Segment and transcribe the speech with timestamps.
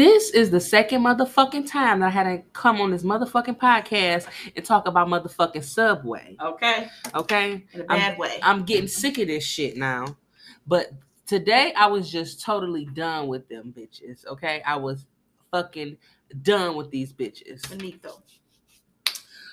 [0.00, 4.26] This is the second motherfucking time that I had to come on this motherfucking podcast
[4.56, 6.38] and talk about motherfucking Subway.
[6.42, 6.88] Okay.
[7.14, 7.66] Okay.
[7.74, 8.40] In a bad way.
[8.42, 10.16] I'm getting sick of this shit now.
[10.66, 10.90] But
[11.26, 14.24] today I was just totally done with them bitches.
[14.24, 14.62] Okay.
[14.64, 15.04] I was
[15.50, 15.98] fucking
[16.40, 17.68] done with these bitches.
[17.68, 18.22] Benito.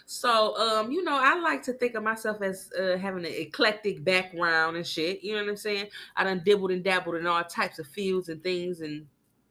[0.05, 4.01] So, um, you know, I like to think of myself as uh, having an eclectic
[4.01, 5.21] background and shit.
[5.25, 5.87] You know what I'm saying?
[6.15, 9.07] I done dibbled and dabbled in all types of fields and things and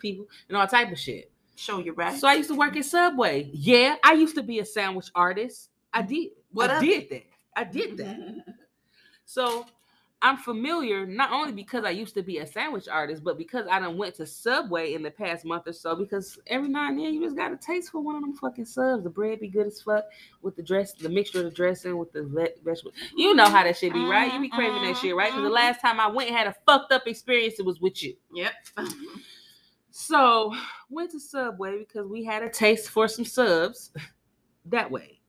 [0.06, 1.30] people and all type of shit.
[1.56, 2.18] Show you right.
[2.18, 3.50] So I used to work at Subway.
[3.52, 5.70] Yeah, I used to be a sandwich artist.
[5.92, 6.30] I did.
[6.52, 7.24] What I did that.
[7.54, 8.44] I did that.
[9.28, 9.66] So
[10.22, 13.80] I'm familiar not only because I used to be a sandwich artist, but because I
[13.80, 15.94] done went to Subway in the past month or so.
[15.94, 18.64] Because every now and then you just got a taste for one of them fucking
[18.64, 19.02] subs.
[19.02, 20.04] The bread be good as fuck
[20.42, 22.92] with the dress, the mixture of the dressing with the ve- vegetable.
[23.14, 24.32] You know how that shit be, right?
[24.32, 25.00] You be craving that uh-huh.
[25.00, 25.30] shit, right?
[25.30, 25.54] Because the uh-huh.
[25.54, 28.14] last time I went and had a fucked up experience, it was with you.
[28.32, 28.52] Yep.
[29.96, 30.54] So
[30.90, 33.92] went to Subway because we had a taste for some subs
[34.66, 35.20] that way.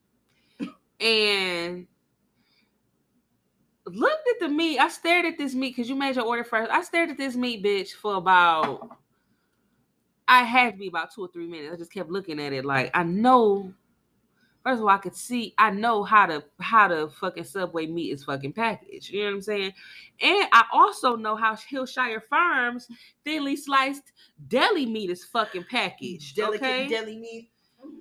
[1.00, 1.88] And
[3.86, 4.80] looked at the meat.
[4.80, 6.72] I stared at this meat because you made your order first.
[6.72, 8.98] I stared at this meat bitch for about
[10.28, 11.74] I had to be about two or three minutes.
[11.74, 13.72] I just kept looking at it like I know
[14.68, 18.12] First of all, I could see, I know how to how to fucking Subway meat
[18.12, 19.10] is fucking packaged.
[19.10, 19.74] You know what I'm saying?
[20.20, 22.90] And I also know how Hillshire Farms
[23.24, 24.12] thinly sliced
[24.50, 26.36] deli meat is fucking packaged.
[26.36, 26.88] Delicate okay?
[26.90, 27.50] deli meat.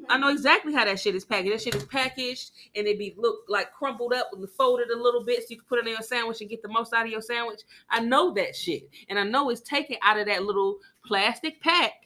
[0.08, 1.54] I know exactly how that shit is packaged.
[1.54, 5.22] That shit is packaged and it be look like crumpled up and folded a little
[5.22, 7.12] bit so you can put it in your sandwich and get the most out of
[7.12, 7.60] your sandwich.
[7.90, 8.88] I know that shit.
[9.08, 12.05] And I know it's taken out of that little plastic pack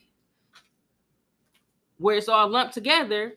[2.00, 3.34] where it's all lumped together.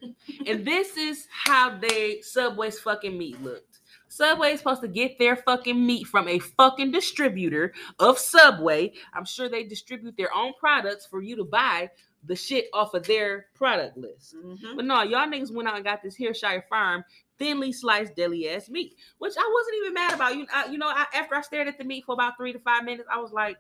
[0.47, 3.79] and this is how they Subway's fucking meat looked.
[4.07, 8.93] Subway's supposed to get their fucking meat from a fucking distributor of Subway.
[9.13, 11.89] I'm sure they distribute their own products for you to buy
[12.25, 14.35] the shit off of their product list.
[14.35, 14.75] Mhm.
[14.77, 17.03] But no, y'all niggas went out and got this Hillshire Farm
[17.37, 20.37] thinly sliced deli ass meat, which I wasn't even mad about.
[20.37, 22.59] You, I, you know, I, after I stared at the meat for about three to
[22.59, 23.57] five minutes, I was like,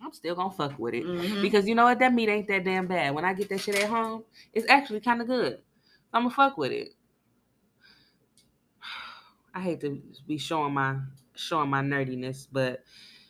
[0.00, 1.42] I'm still gonna fuck with it Mhm.
[1.42, 3.14] because you know what, that meat ain't that damn bad.
[3.14, 5.60] When I get that shit at home, it's actually kind of good.
[6.12, 6.94] I'm gonna fuck with it.
[9.54, 10.98] I hate to be showing my
[11.34, 12.82] showing my nerdiness, but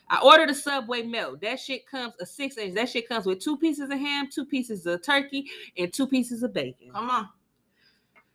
[0.08, 1.40] I ordered a Subway melt.
[1.40, 2.74] That shit comes a six inch.
[2.74, 6.42] That shit comes with two pieces of ham, two pieces of turkey, and two pieces
[6.42, 6.90] of bacon.
[6.92, 7.28] Come on.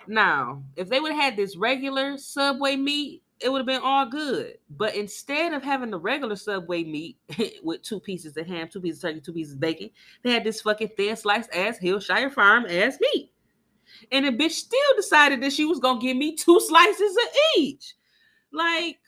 [0.08, 4.06] Now, if they would have had this regular Subway meat, it would have been all
[4.06, 4.58] good.
[4.70, 7.18] But instead of having the regular Subway meat
[7.64, 9.90] with two pieces of ham, two pieces of turkey, two pieces of bacon,
[10.24, 13.32] they had this fucking thin sliced ass Hillshire Farm ass meat.
[14.12, 17.96] And the bitch still decided that she was gonna give me two slices of each.
[18.52, 19.00] Like,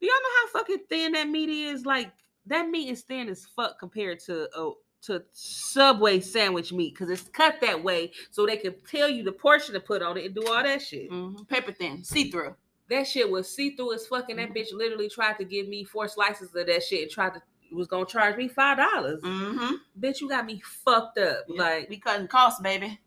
[0.00, 1.86] do y'all know how fucking thin that meat is?
[1.86, 2.12] Like,
[2.46, 4.70] that meat is thin as fuck compared to uh,
[5.02, 9.32] to Subway sandwich meat because it's cut that way so they can tell you the
[9.32, 11.10] portion to put on it and do all that shit.
[11.10, 11.46] Mhm.
[11.48, 12.54] Paper thin, see through.
[12.88, 14.36] That shit was see through as fucking.
[14.36, 17.42] That bitch literally tried to give me four slices of that shit and tried to
[17.72, 19.20] was gonna charge me five dollars.
[19.22, 19.74] Mm-hmm.
[20.00, 21.44] Bitch, you got me fucked up.
[21.48, 22.98] Like we cutting costs, baby.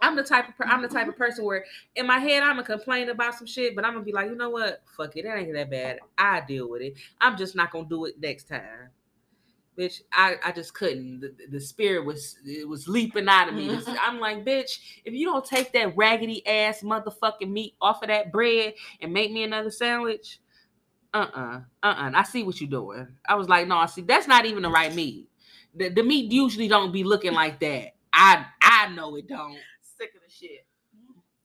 [0.00, 1.64] I'm the type of per- I'm the type of person where
[1.94, 4.36] in my head I'm gonna complain about some shit, but I'm gonna be like, you
[4.36, 4.82] know what?
[4.96, 6.00] Fuck it, that ain't that bad.
[6.18, 6.94] I deal with it.
[7.20, 8.90] I'm just not gonna do it next time.
[9.78, 11.20] Bitch, I, I just couldn't.
[11.20, 13.68] The, the spirit was it was leaping out of me.
[13.68, 13.96] This- mm-hmm.
[14.00, 18.32] I'm like, bitch, if you don't take that raggedy ass motherfucking meat off of that
[18.32, 20.40] bread and make me another sandwich,
[21.12, 22.10] uh-uh, uh-uh.
[22.14, 23.06] I see what you're doing.
[23.28, 25.28] I was like, no, I see that's not even the right meat.
[25.74, 27.94] The, the meat usually don't be looking like that.
[28.12, 29.58] I I know it don't.
[29.82, 30.66] Sick of the shit.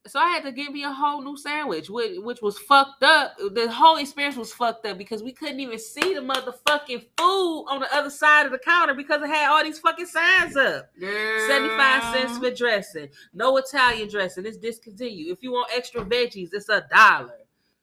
[0.07, 3.37] So I had to give me a whole new sandwich, which, which was fucked up.
[3.37, 7.81] The whole experience was fucked up because we couldn't even see the motherfucking food on
[7.81, 10.89] the other side of the counter because it had all these fucking signs up.
[10.99, 13.09] 75 cents for dressing.
[13.33, 14.45] No Italian dressing.
[14.47, 15.37] It's discontinued.
[15.37, 17.37] If you want extra veggies, it's a dollar.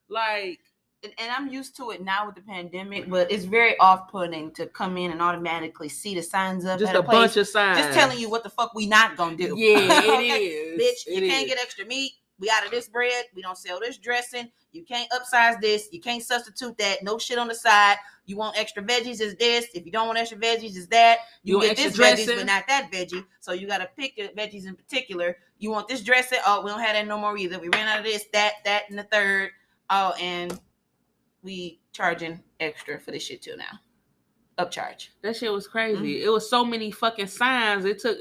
[0.08, 0.58] Like,
[1.04, 4.66] and, and I'm used to it now with the pandemic, but it's very off-putting to
[4.66, 6.78] come in and automatically see the signs up.
[6.78, 7.78] just at a place, bunch of signs.
[7.78, 9.54] just telling you what the fuck we not gonna do.
[9.56, 10.44] Yeah, it Okay?
[10.44, 10.80] is.
[10.82, 12.12] Bitch, you It can't get extra meat.
[12.40, 13.24] We out of this bread.
[13.34, 14.48] We don't sell this dressing.
[14.70, 15.88] You can't upsize this.
[15.90, 17.02] You can't substitute that.
[17.02, 17.96] No shit on the side.
[18.26, 19.66] You want extra veggies is this.
[19.74, 21.18] If you don't want extra veggies is that.
[21.42, 22.36] You You, get this extra veggies, dressing?
[22.36, 23.24] but not that veggie.
[23.40, 25.36] So you gotta pick the veggies in particular.
[25.58, 26.38] You want this dressing?
[26.46, 27.58] Oh, we don't have that no more either.
[27.58, 29.50] We ran out of this, that, that, and the third.
[29.90, 30.60] Oh, and
[31.48, 33.80] we charging extra for this shit too now.
[34.58, 35.08] Upcharge.
[35.22, 36.16] That shit was crazy.
[36.16, 36.26] Mm-hmm.
[36.26, 37.86] It was so many fucking signs.
[37.86, 38.18] It took.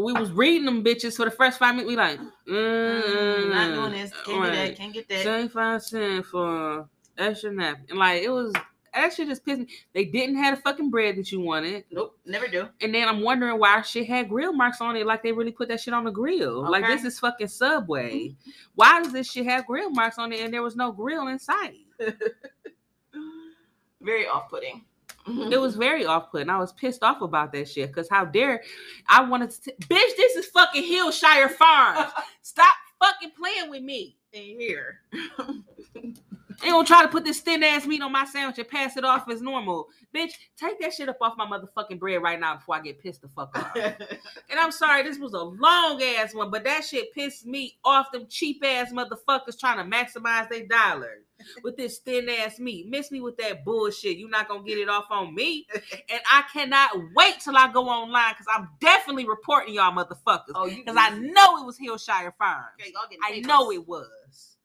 [0.00, 1.88] We was reading them bitches for the first five minutes.
[1.88, 2.18] We like,
[2.48, 4.12] mm, not doing this.
[4.24, 4.52] Can't right.
[4.52, 4.76] that.
[4.76, 5.24] Can't get that.
[5.24, 6.88] Seventy-five cent for
[7.18, 7.78] extra nap.
[7.90, 8.52] And Like it was.
[8.94, 9.66] that shit just pissed me.
[9.92, 11.84] They didn't have the fucking bread that you wanted.
[11.90, 12.68] Nope, never do.
[12.80, 15.68] And then I'm wondering why shit had grill marks on it, like they really put
[15.70, 16.70] that shit on the grill.
[16.70, 18.36] Like this is fucking Subway.
[18.76, 21.38] Why does this shit have grill marks on it and there was no grill in
[21.40, 21.78] sight?
[24.00, 24.84] Very off-putting.
[25.28, 25.52] Mm-hmm.
[25.52, 26.50] It was very off-putting.
[26.50, 28.62] I was pissed off about that shit because how dare
[29.08, 30.16] I wanted to, t- bitch.
[30.16, 32.10] This is fucking Hillshire Farms.
[32.42, 34.16] Stop fucking playing with me.
[34.32, 35.00] in here.
[36.60, 39.04] They gonna try to put this thin ass meat on my sandwich and pass it
[39.04, 39.88] off as normal.
[40.14, 43.22] Bitch, take that shit up off my motherfucking bread right now before I get pissed
[43.22, 43.76] the fuck off.
[43.76, 48.12] and I'm sorry, this was a long ass one, but that shit pissed me off.
[48.12, 51.18] Them cheap ass motherfuckers trying to maximize their dollar
[51.64, 52.88] with this thin ass meat.
[52.88, 54.16] Miss me with that bullshit.
[54.16, 55.66] You're not gonna get it off on me.
[56.08, 60.52] And I cannot wait till I go online because I'm definitely reporting y'all motherfuckers.
[60.54, 62.66] oh, Because I know it was Hillshire Farms.
[62.80, 64.08] Okay, I know it was.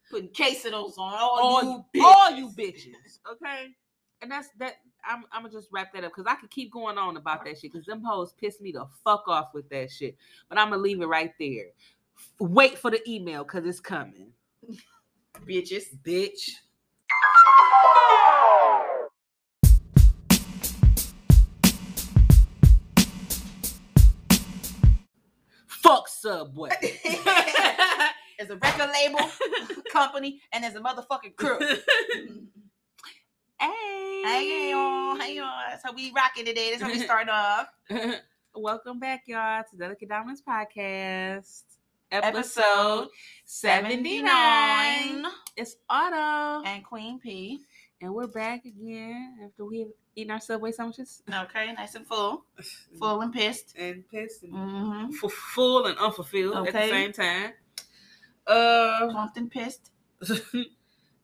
[0.10, 2.04] Putting quesadillas on all, all you bitches.
[2.04, 3.20] all you bitches.
[3.30, 3.68] Okay,
[4.22, 4.76] and that's that.
[5.06, 7.60] I'm, I'm gonna just wrap that up because I could keep going on about that
[7.60, 10.16] shit because them hoes pissed me the fuck off with that shit.
[10.50, 11.68] But I'm gonna leave it right there.
[12.40, 14.32] Wait for the email because it's coming,
[15.46, 15.86] bitches.
[16.04, 16.52] bitch.
[25.68, 26.70] Fuck Subway.
[28.38, 29.20] There's a record label
[29.92, 31.58] company and there's a motherfucking crew.
[33.60, 35.52] hey, hey y'all, hey y'all.
[35.70, 36.70] That's how we rocking today.
[36.72, 37.68] That's how we start off.
[38.56, 41.64] Welcome back, y'all, to Delicate Dominance Podcast,
[42.12, 43.08] episode, Episode
[43.46, 45.26] 79.
[45.56, 47.60] It's Auto, and Queen P.
[48.02, 51.22] and we're back again after we've eaten our Subway sandwiches.
[51.32, 52.46] Okay, nice and full,
[53.00, 53.76] full and pissed.
[53.78, 55.12] And pissed and Mm-hmm.
[55.28, 57.54] full and unfulfilled at the same time.
[58.48, 59.92] Uh, Plumped and pissed.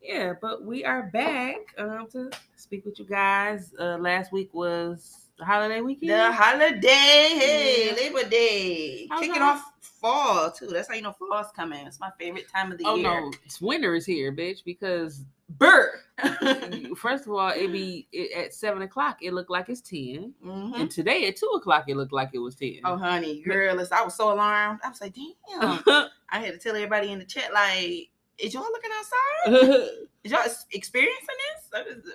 [0.02, 3.74] yeah, but we are back um, to speak with you guys.
[3.80, 6.12] Uh, last week was the holiday weekend.
[6.12, 7.96] The holiday, Yeah.
[7.96, 10.68] Labor Day, How's kicking off fall too.
[10.68, 11.88] That's how you know fall's coming.
[11.88, 13.04] It's my favorite time of the oh year.
[13.22, 14.64] no, it's winter is here, bitch.
[14.64, 16.00] Because Burr.
[16.98, 19.18] first of all, it be it, at seven o'clock.
[19.22, 20.76] It looked like it's 10 Mhm.
[20.80, 22.80] and today at two o'clock it looked like it was ten.
[22.84, 24.80] Oh, honey, girl, I was so alarmed.
[24.84, 25.84] I was like, damn.
[26.30, 28.92] I had to tell everybody in the chat, like, is y'all looking
[29.48, 29.88] outside?
[30.24, 31.70] Is y'all experiencing this?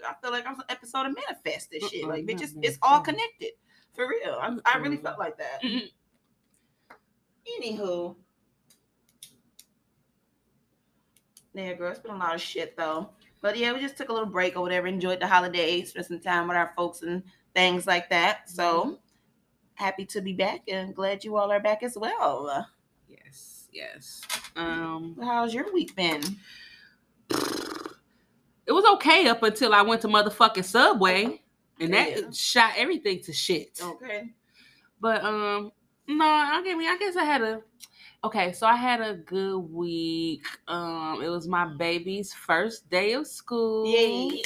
[0.04, 2.06] I, I feel like I'm an episode of Manifest this shit.
[2.06, 3.50] Like, bitch, it's, it's all connected.
[3.94, 4.38] For real.
[4.40, 5.62] I, I really felt like that.
[7.60, 8.14] Anywho.
[11.54, 13.10] Yeah, girl, it's been a lot of shit though.
[13.40, 16.20] But yeah, we just took a little break or whatever, enjoyed the holidays, spent some
[16.20, 17.23] time with our folks and
[17.55, 18.50] things like that.
[18.50, 18.99] So
[19.75, 22.67] happy to be back and glad you all are back as well.
[23.08, 24.23] yes, yes.
[24.56, 26.23] Um, How's your week been?
[28.67, 31.40] it was okay up until I went to motherfucking Subway,
[31.81, 32.31] and that Yeah.
[32.32, 33.81] shot everything to shit.
[33.82, 34.31] Okay.
[35.00, 35.70] But um,
[36.08, 37.62] no, I mean, I guess I had a
[38.24, 38.52] okay.
[38.52, 40.44] So I had a good week.
[40.66, 43.86] Um, it was my baby's first day of school.
[43.86, 44.42] Yay.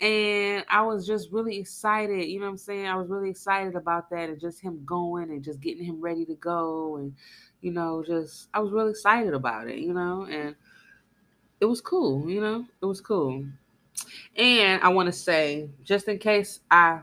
[0.00, 2.24] And I was just really excited.
[2.26, 2.86] You know what I'm saying?
[2.86, 6.24] I was really excited about that and just him going and just getting him ready
[6.26, 6.96] to go.
[6.96, 7.14] And,
[7.62, 10.26] you know, just, I was really excited about it, you know?
[10.30, 10.54] And
[11.60, 12.64] it was cool, you know?
[12.80, 13.44] It was cool.
[14.36, 17.00] And I want to say, just in case I,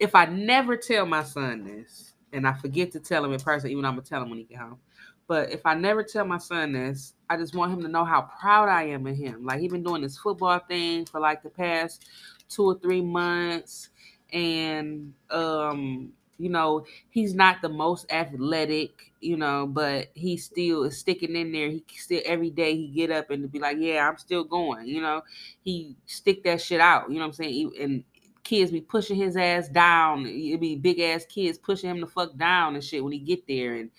[0.00, 3.70] if I never tell my son this, and I forget to tell him in person,
[3.70, 4.78] even though I'm going to tell him when he get home.
[5.26, 8.22] But if I never tell my son this, I just want him to know how
[8.40, 9.44] proud I am of him.
[9.44, 12.06] Like he's been doing this football thing for like the past
[12.48, 13.88] two or three months,
[14.32, 20.98] and um, you know he's not the most athletic, you know, but he still is
[20.98, 21.68] sticking in there.
[21.70, 24.86] He still every day he get up and to be like, yeah, I'm still going.
[24.86, 25.22] You know,
[25.62, 27.08] he stick that shit out.
[27.08, 27.72] You know what I'm saying?
[27.80, 28.04] And
[28.44, 30.26] kids be pushing his ass down.
[30.26, 33.46] It be big ass kids pushing him the fuck down and shit when he get
[33.48, 33.90] there and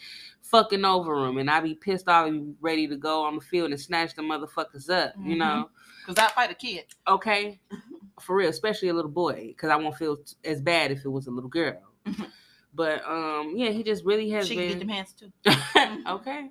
[0.55, 1.37] fucking over him.
[1.37, 4.21] And I be pissed off and ready to go on the field and snatch the
[4.21, 5.13] motherfuckers up.
[5.21, 5.39] You Mhm.
[5.39, 5.69] know,
[6.05, 6.85] Because I fight a kid.
[7.07, 7.59] okay,
[8.21, 11.09] for real, especially a little boy, because I won't feel t- as bad if it
[11.09, 11.81] was a little girl.
[12.05, 12.27] Mhm.
[12.73, 15.31] But um, yeah, he just really has She can get been them hands too.
[16.07, 16.49] okay.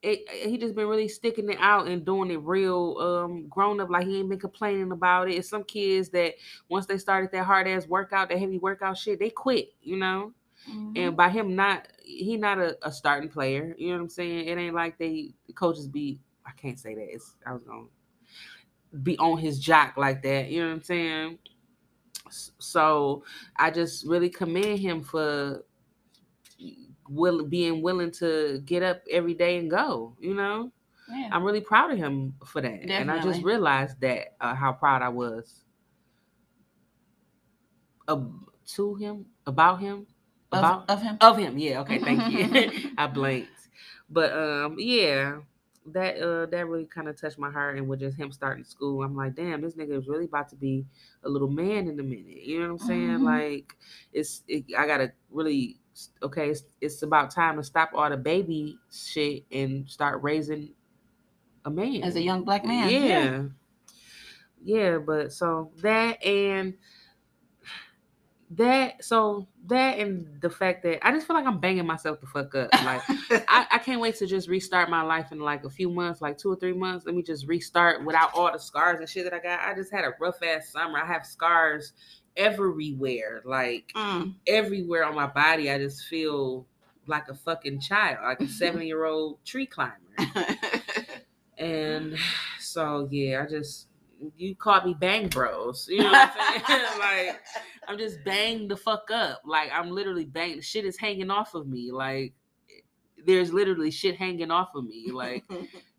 [0.00, 3.90] It, he just been really sticking it out and doing it real um grown up
[3.90, 5.34] like he ain't been complaining about it.
[5.34, 6.34] It's some kids that
[6.68, 10.32] once they started that hard ass workout, that heavy workout shit, they quit, you know.
[10.70, 10.92] Mm-hmm.
[10.96, 14.48] And by him not he not a, a starting player, you know what I'm saying?
[14.48, 17.14] It ain't like they the coaches be I can't say that.
[17.14, 17.86] It's I was gonna
[19.02, 21.38] be on his jock like that, you know what I'm saying?
[22.30, 23.24] So
[23.56, 25.64] I just really commend him for
[27.08, 30.72] will being willing to get up every day and go, you know?
[31.10, 31.28] yeah.
[31.32, 32.90] I'm really proud of him for that.
[32.90, 35.64] And I just realized that uh, how proud I was
[38.06, 40.06] to him, about him,
[40.52, 41.16] about of him.
[41.20, 41.58] of him.
[41.58, 42.90] Yeah, okay, thank you.
[42.98, 43.50] I blanked.
[44.10, 45.38] But um, yeah,
[45.92, 47.76] that uh that really kind of touched my heart.
[47.76, 50.56] And with just him starting school, I'm like, damn, this nigga is really about to
[50.56, 50.84] be
[51.24, 52.42] a little man in a minute.
[52.44, 53.18] You know what I'm saying?
[53.18, 53.22] Mhm.
[53.24, 53.76] Like,
[54.12, 55.78] it's it, I gotta really
[56.22, 56.50] okay.
[56.50, 60.70] It's, it's about time to stop all the baby shit and start raising
[61.64, 62.88] a man As a young black man.
[62.88, 63.42] yeah.
[64.62, 64.98] yeah.
[64.98, 66.74] but so that and
[68.52, 72.26] that so that and the fact that I just feel like I'm banging myself the
[72.26, 72.72] fuck up.
[72.84, 73.02] Like
[73.48, 76.38] I, I can't wait to just restart my life in like a few months, like
[76.38, 77.04] two or three months.
[77.04, 79.60] Let me just restart without all the scars and shit that I got.
[79.60, 80.98] I just had a rough ass summer.
[80.98, 81.92] I have scars
[82.36, 84.34] everywhere, like Mm.
[84.46, 85.70] everywhere on my body.
[85.70, 86.66] I just feel
[87.06, 89.94] like a fucking child, like a seven year old tree climber.
[91.58, 92.16] And
[92.60, 93.87] so yeah, I just
[94.36, 95.86] you caught me bang bros.
[95.90, 96.82] You know what I'm saying?
[96.98, 97.40] like
[97.86, 99.42] I'm just banged the fuck up.
[99.44, 100.64] Like I'm literally banged.
[100.64, 101.90] Shit is hanging off of me.
[101.92, 102.34] Like
[103.26, 105.10] there's literally shit hanging off of me.
[105.12, 105.44] Like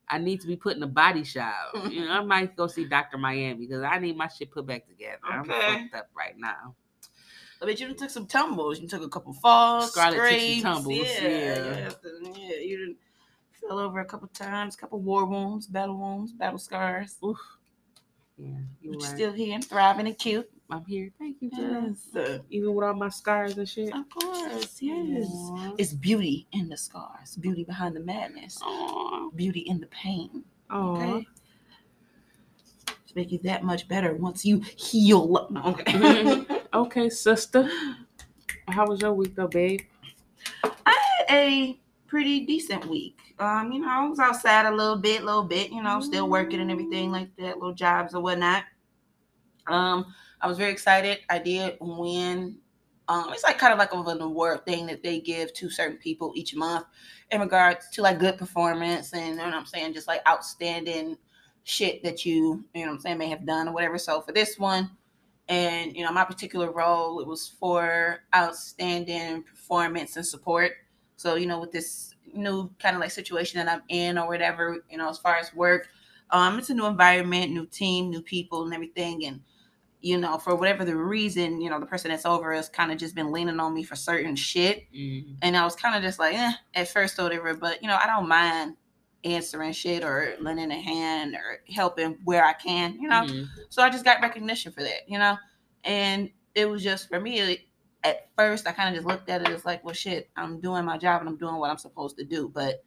[0.07, 1.75] I need to be put in a body shop.
[1.89, 3.17] You know, I might go see Dr.
[3.17, 5.19] Miami because I need my shit put back together.
[5.23, 6.75] I'm fucked up right now.
[7.61, 8.79] I bet you done took some tumbles.
[8.79, 10.61] You took a couple falls, took some scrapes.
[10.61, 11.63] tumbles, Yeah, yeah.
[11.67, 11.89] yeah,
[12.23, 12.55] yeah.
[12.61, 12.95] You done
[13.67, 17.17] fell over a couple times, A couple war wounds, battle wounds, battle scars.
[17.23, 17.37] Oof.
[18.39, 19.03] Yeah, you're But you're right.
[19.03, 20.49] still here and thriving and cute.
[20.71, 21.09] I'm here.
[21.19, 21.49] Thank you.
[21.51, 23.93] Yes, uh, Even with all my scars and shit.
[23.93, 24.77] of course.
[24.81, 25.27] Yes.
[25.31, 25.73] Aw.
[25.77, 29.29] It's beauty in the scars, beauty behind the madness, Aw.
[29.35, 30.43] beauty in the pain.
[30.69, 30.75] Aw.
[30.95, 31.27] Okay.
[32.85, 35.49] To make you that much better once you heal.
[35.65, 36.45] Okay.
[36.71, 37.67] Okay, sister.
[38.67, 39.81] How was your week though, babe?
[40.63, 40.95] I
[41.27, 43.28] had a pretty decent week.
[43.39, 46.59] Um, you know, I was outside a little bit, little bit, you know, still working
[46.59, 48.65] and everything like that, little jobs or whatnot.
[49.67, 51.19] Um, I was very excited.
[51.29, 52.57] I did win.
[53.07, 55.97] Um, it's like kind of like of an award thing that they give to certain
[55.97, 56.85] people each month
[57.31, 61.17] in regards to like good performance and you know what I'm saying, just like outstanding
[61.63, 63.97] shit that you, you know what I'm saying, may have done or whatever.
[63.97, 64.91] So for this one,
[65.47, 70.73] and you know, my particular role, it was for outstanding performance and support.
[71.15, 74.77] So, you know, with this new kind of like situation that I'm in or whatever,
[74.89, 75.89] you know, as far as work,
[76.31, 79.25] um, it's a new environment, new team, new people and everything.
[79.25, 79.41] And,
[80.01, 82.97] you know, for whatever the reason, you know, the person that's over has kind of
[82.97, 84.91] just been leaning on me for certain shit.
[84.93, 85.37] Mm.
[85.41, 87.97] And I was kind of just like, eh, at first or whatever, but you know,
[88.01, 88.75] I don't mind
[89.23, 93.23] answering shit or lending a hand or helping where I can, you know.
[93.23, 93.47] Mhm.
[93.69, 95.37] So I just got recognition for that, you know?
[95.83, 97.68] And it was just for me,
[98.03, 100.85] at first, I kind of just looked at it as like, well, shit, I'm doing
[100.85, 102.49] my job and I'm doing what I'm supposed to do.
[102.53, 102.83] But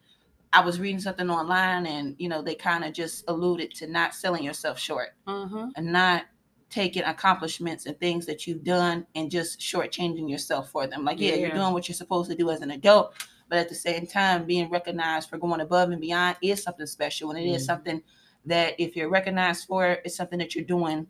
[0.52, 4.14] I was reading something online and, you know, they kind of just alluded to not
[4.14, 5.68] selling yourself short Uh-huh.
[5.76, 6.24] and not
[6.70, 11.04] taking accomplishments and things that you've done and just shortchanging yourself for them.
[11.04, 13.12] Like, yeah, you're doing what you're supposed to do as an adult,
[13.50, 17.30] but at the same time, being recognized for going above and beyond is something special.
[17.30, 17.66] And it is Mhm.
[17.66, 18.02] something
[18.46, 21.06] that if you're recognized for, it, it's something that you're doing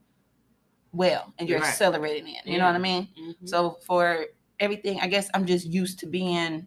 [0.93, 1.69] well and you're Right.
[1.69, 2.53] accelerating in.
[2.53, 3.09] You know what I mean?
[3.19, 3.49] Mhm.
[3.49, 4.27] So for
[4.61, 6.67] everything, I guess I'm just used to being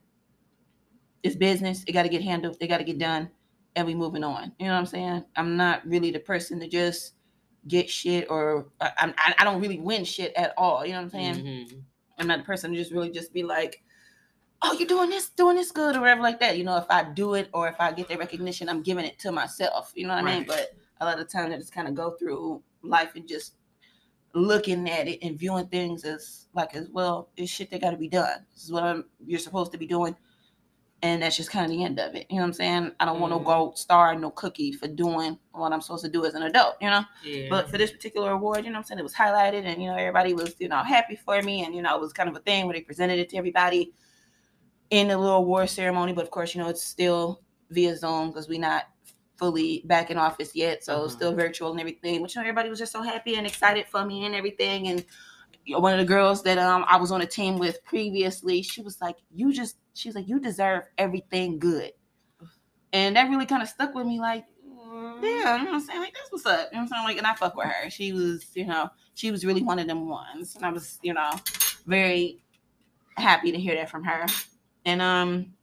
[1.23, 1.83] it's business.
[1.87, 2.57] It got to get handled.
[2.59, 3.29] It got to get done,
[3.75, 4.51] and we moving on.
[4.59, 5.25] You know what I'm saying?
[5.35, 7.13] I'm not really the person to just
[7.67, 10.85] get shit, or I, I'm- I, I don't really win shit at all.
[10.85, 11.35] You know what I'm saying?
[11.35, 11.81] Mhm.
[12.19, 13.81] I'm not the person to just really just be like,
[14.61, 16.57] oh, you're doing this, doing this good, or whatever like that.
[16.59, 19.17] You know, if I do it or if I get the recognition, I'm giving it
[19.19, 19.91] to myself.
[19.95, 20.45] You know what I mean?
[20.47, 23.55] But a lot of times I just kind of go through life and just
[24.35, 28.09] looking at it and viewing things as like as well, it's shit that gotta be
[28.09, 28.45] done.
[28.53, 30.15] This is what I'm you're supposed to be doing.
[31.01, 32.25] And that's just kind of the end of it.
[32.29, 32.91] You know what I'm saying?
[32.99, 33.45] I don't want no Mhm.
[33.45, 36.89] gold star, no cookie for doing what I'm supposed to do as an adult, you
[36.89, 37.03] know?
[37.23, 37.47] Yeah.
[37.49, 38.99] But for this particular award, you know what I'm saying?
[38.99, 41.63] It was highlighted and, you know, everybody was, you know, happy for me.
[41.63, 43.93] And, you know, it was kind of a thing where they presented it to everybody
[44.89, 46.13] in the little award ceremony.
[46.13, 48.85] But of course, you know, it's still via Zoom because we're not
[49.37, 50.83] fully back in office yet.
[50.83, 51.11] So Mhm.
[51.11, 52.21] still virtual and everything.
[52.21, 54.87] But, you know, everybody was just so happy and excited for me and everything.
[54.87, 55.05] And
[55.65, 58.61] you know, one of the girls that um I was on a team with previously,
[58.61, 61.91] she was like, you just, she's like, you deserve everything good.
[62.93, 64.19] And that really kind of stuck with me.
[64.19, 64.45] Like,
[65.21, 65.99] yeah, you know what I'm saying?
[66.01, 66.69] Like, that's what's up.
[66.71, 67.03] You know what I'm saying?
[67.03, 67.89] Like, and I fuck with her.
[67.89, 70.55] She was, you know, she was really one of them ones.
[70.55, 71.31] And I was, you know,
[71.85, 72.43] very
[73.17, 74.27] happy to hear that from her.
[74.85, 75.54] And, um,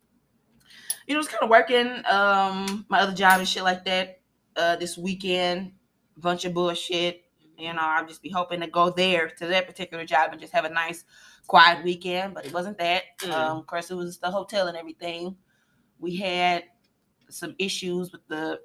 [1.07, 4.21] you know, was kind of working um my other job and shit like that
[4.57, 5.73] uh this weekend.
[6.17, 7.25] Bunch of bullshit.
[7.59, 10.53] You know, I'll just be hoping to go there to that particular job and just
[10.53, 11.05] have a nice,
[11.47, 12.35] quiet weekend.
[12.35, 13.05] But it wasn't that.
[13.21, 13.33] Mm.
[13.33, 15.37] Um, of course, it was the hotel and everything.
[15.99, 16.65] We had
[17.31, 18.61] some issues with the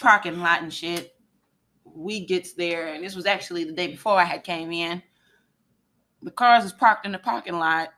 [0.00, 1.14] parking lot and shit.
[1.84, 5.02] We gets there, and this was actually the day before I had came in.
[6.22, 7.90] the cars is parked in the parking lot.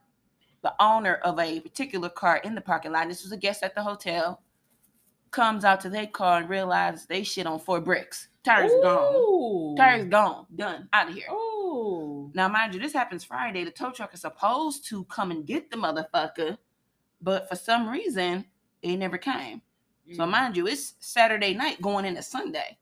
[0.63, 3.75] The owner of a particular car in the parking lot, this was a guest at
[3.75, 4.43] the hotel,
[5.31, 8.29] comes out to their car and realizes they shit on four bricks.
[8.45, 9.15] Tires gone.
[9.15, 9.75] Ooh.
[9.77, 10.47] Tires gone.
[10.55, 10.89] Done.
[10.93, 11.29] Out of here.
[11.31, 12.31] Ooh.
[12.35, 13.65] Now, mind you, this happens Friday.
[13.65, 16.59] The tow truck is supposed to come and get the motherfucker,
[17.23, 18.45] but for some reason,
[18.83, 19.63] it never came.
[20.15, 20.31] So, Mm.
[20.31, 22.79] mind you, it's Saturday night going into Sunday.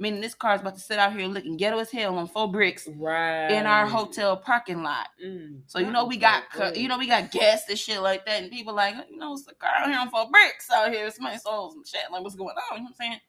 [0.00, 2.86] Meaning this car's about to sit out here looking ghetto as hell on four bricks
[2.96, 5.08] right in our hotel parking lot.
[5.24, 5.62] Mm.
[5.66, 6.76] So you know we got good.
[6.76, 9.48] you know we got guests and shit like that, and people like you know it's
[9.48, 11.10] a car out here on four bricks out here.
[11.10, 12.02] Somebody sold some shit.
[12.12, 12.76] Like what's going on?
[12.76, 13.20] You know what I'm saying?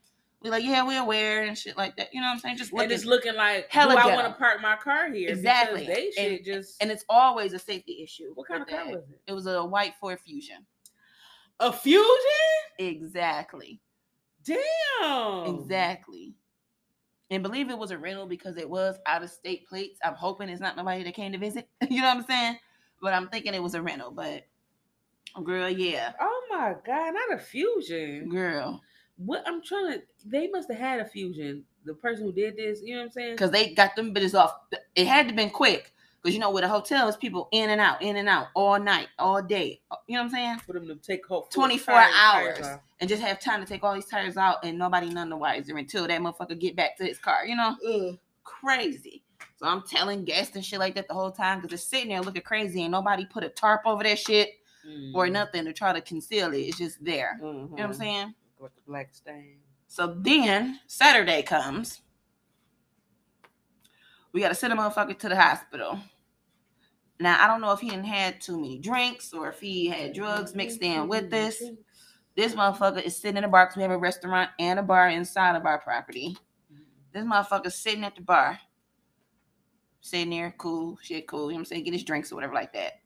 [0.41, 2.13] We like yeah we're aware and shit like that.
[2.13, 2.57] You know what I'm saying?
[2.57, 5.29] Just and it's looking like hella do I want to park my car here?
[5.31, 5.81] Exactly.
[5.81, 6.81] Because They should And- just.
[6.83, 8.31] and it's always a safety issue.
[8.35, 8.93] what kind of car that.
[8.93, 9.19] was it?
[9.27, 10.65] It was a white Ford Fusion.
[11.59, 12.05] A Fusion.
[12.77, 13.81] Exactly.
[14.45, 15.55] Damn.
[15.55, 16.35] Exactly.
[17.31, 20.00] And believe it was a rental because it was out of state plates.
[20.03, 21.67] I'm hoping it's not nobody that came to visit.
[21.89, 22.57] you know what I'm saying?
[23.01, 24.12] But I'm thinking it was a rental.
[24.12, 24.45] But
[25.43, 26.13] girl, yeah.
[26.19, 28.29] Oh my god, not a Fusion.
[28.29, 28.81] Girl.
[29.17, 30.01] What I'm trying to.
[30.25, 31.63] They must have had a Fusion.
[31.86, 33.31] The person who did this, you know what I'm saying?
[33.33, 34.53] Because they got them bitches off.
[34.95, 35.93] It had to been quick.
[36.21, 38.77] Because you know, with a hotel, it's people in and out, in and out, all
[38.79, 39.79] night, all day.
[40.07, 40.57] You know what I'm saying?
[40.59, 42.67] for them to take whole 24 tires- tires hours.
[42.67, 42.79] off.
[42.99, 45.77] And just have time to take all these tires out and nobody none the wiser
[45.77, 47.45] until that motherfucker get back to his car.
[47.45, 48.17] You know?
[48.43, 49.23] Crazy.
[49.57, 52.21] So I'm telling guests and shit like that the whole time because it's sitting there
[52.21, 54.49] looking crazy and nobody put a tarp over that shit
[55.13, 55.31] or Mhm.
[55.31, 56.57] nothing to try to conceal it.
[56.59, 57.38] It's just there.
[57.41, 57.43] Mhm.
[57.43, 58.35] You know what I'm saying?
[58.57, 59.59] With the black stain.
[59.88, 62.01] So then Saturday comes.
[64.31, 66.00] We gotta send a motherfucker to the hospital.
[67.19, 70.13] Now I don't know if he didn't had too many drinks or if he had
[70.13, 71.09] drugs mixed in mm-hmm.
[71.09, 71.62] with this.
[71.62, 71.75] Mm-hmm.
[72.36, 75.09] This motherfucker is sitting in a bar because we have a restaurant and a bar
[75.09, 76.38] inside of our property.
[76.71, 76.83] Mm-hmm.
[77.12, 78.59] This motherfucker's sitting at the bar.
[80.01, 81.48] Sitting there, cool, shit, cool.
[81.48, 81.83] You know what I'm saying?
[81.83, 83.01] Get his drinks or whatever like that.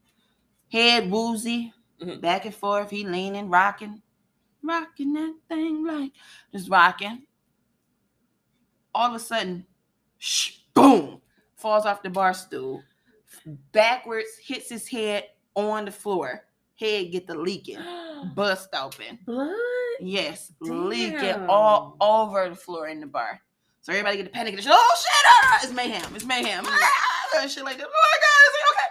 [0.72, 2.22] Head woozy, Mhm.
[2.22, 2.90] back and forth.
[2.90, 4.02] He leaning, rocking,
[4.62, 6.12] rocking that thing like
[6.52, 7.26] just rocking.
[8.94, 9.66] All of a sudden,
[10.18, 11.22] shh, boom,
[11.64, 12.84] falls off the bar stool,
[13.72, 15.24] backwards, hits his head
[15.56, 16.46] on the floor.
[16.80, 17.80] Head get the leaking,
[18.36, 19.20] bust open.
[19.26, 19.56] Blood.
[20.00, 23.40] Yes, leaking all over the floor in the bar.
[23.82, 24.68] So everybody get the panic and.
[24.70, 25.34] Oh shit!
[25.44, 26.16] ah, It's mayhem.
[26.16, 26.66] It's mayhem.
[26.68, 27.88] Ah, and shit like that.
[27.88, 28.50] Oh my god!
[28.50, 28.90] Is it okay?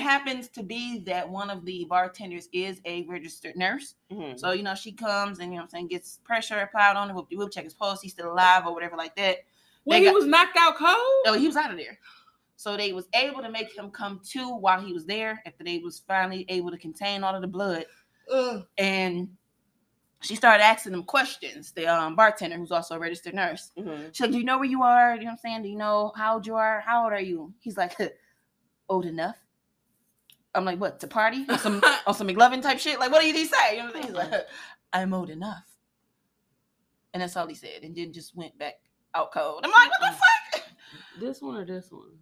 [0.00, 3.94] It happens to be that one of the bartenders is a registered nurse.
[4.12, 4.38] Mhm.
[4.38, 7.08] So, you know, she comes and, you know what I'm saying, gets pressure applied on
[7.08, 7.16] him.
[7.16, 8.02] We'll, we'll check his pulse.
[8.02, 9.38] He's still alive or whatever like that.
[9.84, 10.96] Well, they he got- was knocked out cold.
[11.26, 11.98] Oh, he was out of there.
[12.56, 15.78] So they was able to make him come to while he was there after they
[15.78, 17.86] was finally able to contain all of the blood.
[18.76, 19.30] And
[20.20, 21.72] she started asking him questions.
[21.72, 24.08] The um, bartender, who's also a registered nurse, Mhm.
[24.14, 25.14] she's like, "Do you know where you are?
[25.14, 25.62] You know what I'm saying?
[25.62, 26.80] Do you know how old you are?
[26.80, 27.96] How old are you?" He's like,
[28.90, 29.36] "Old enough."
[30.54, 31.00] I'm like, "What?
[31.00, 33.00] To party on some on some McLovin type shit?
[33.00, 34.14] Like, what did he say?" You know what I'm saying?
[34.14, 34.46] He's like,
[34.92, 35.64] "I'm old enough,"
[37.14, 38.74] and that's all he said, and then just went back
[39.14, 39.60] out cold.
[39.64, 40.16] I'm like, "What the
[40.60, 40.64] fuck?"
[41.20, 42.18] This one or this one?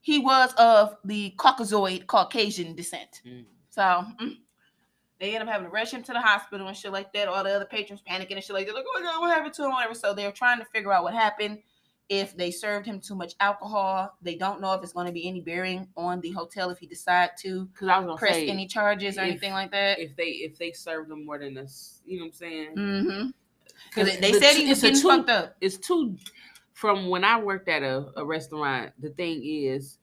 [0.00, 3.20] He was of the Caucasoid Caucasian descent.
[3.26, 3.44] Mm.
[3.68, 4.36] So mm,
[5.18, 7.28] they end up having to rush him to the hospital and shit like that.
[7.28, 8.74] All the other patrons panicking and shit like that.
[8.74, 9.72] Like, oh my god, what happened to him?
[9.72, 9.94] Whatever.
[9.94, 11.58] So they're trying to figure out what happened.
[12.08, 15.28] If they served him too much alcohol, they don't know if it's going to be
[15.28, 18.48] any bearing on the hotel if he decide to Because I was gonna press say
[18.48, 20.00] any charges or if- anything like that.
[20.00, 22.74] if they if they served them more than us, you know what I'm saying?
[22.76, 23.28] Mm-hmm.
[23.88, 25.56] Because they the said he was getting two- fucked up.
[25.60, 26.16] It's too.
[26.72, 29.98] From when I worked at a, a restaurant, the thing is,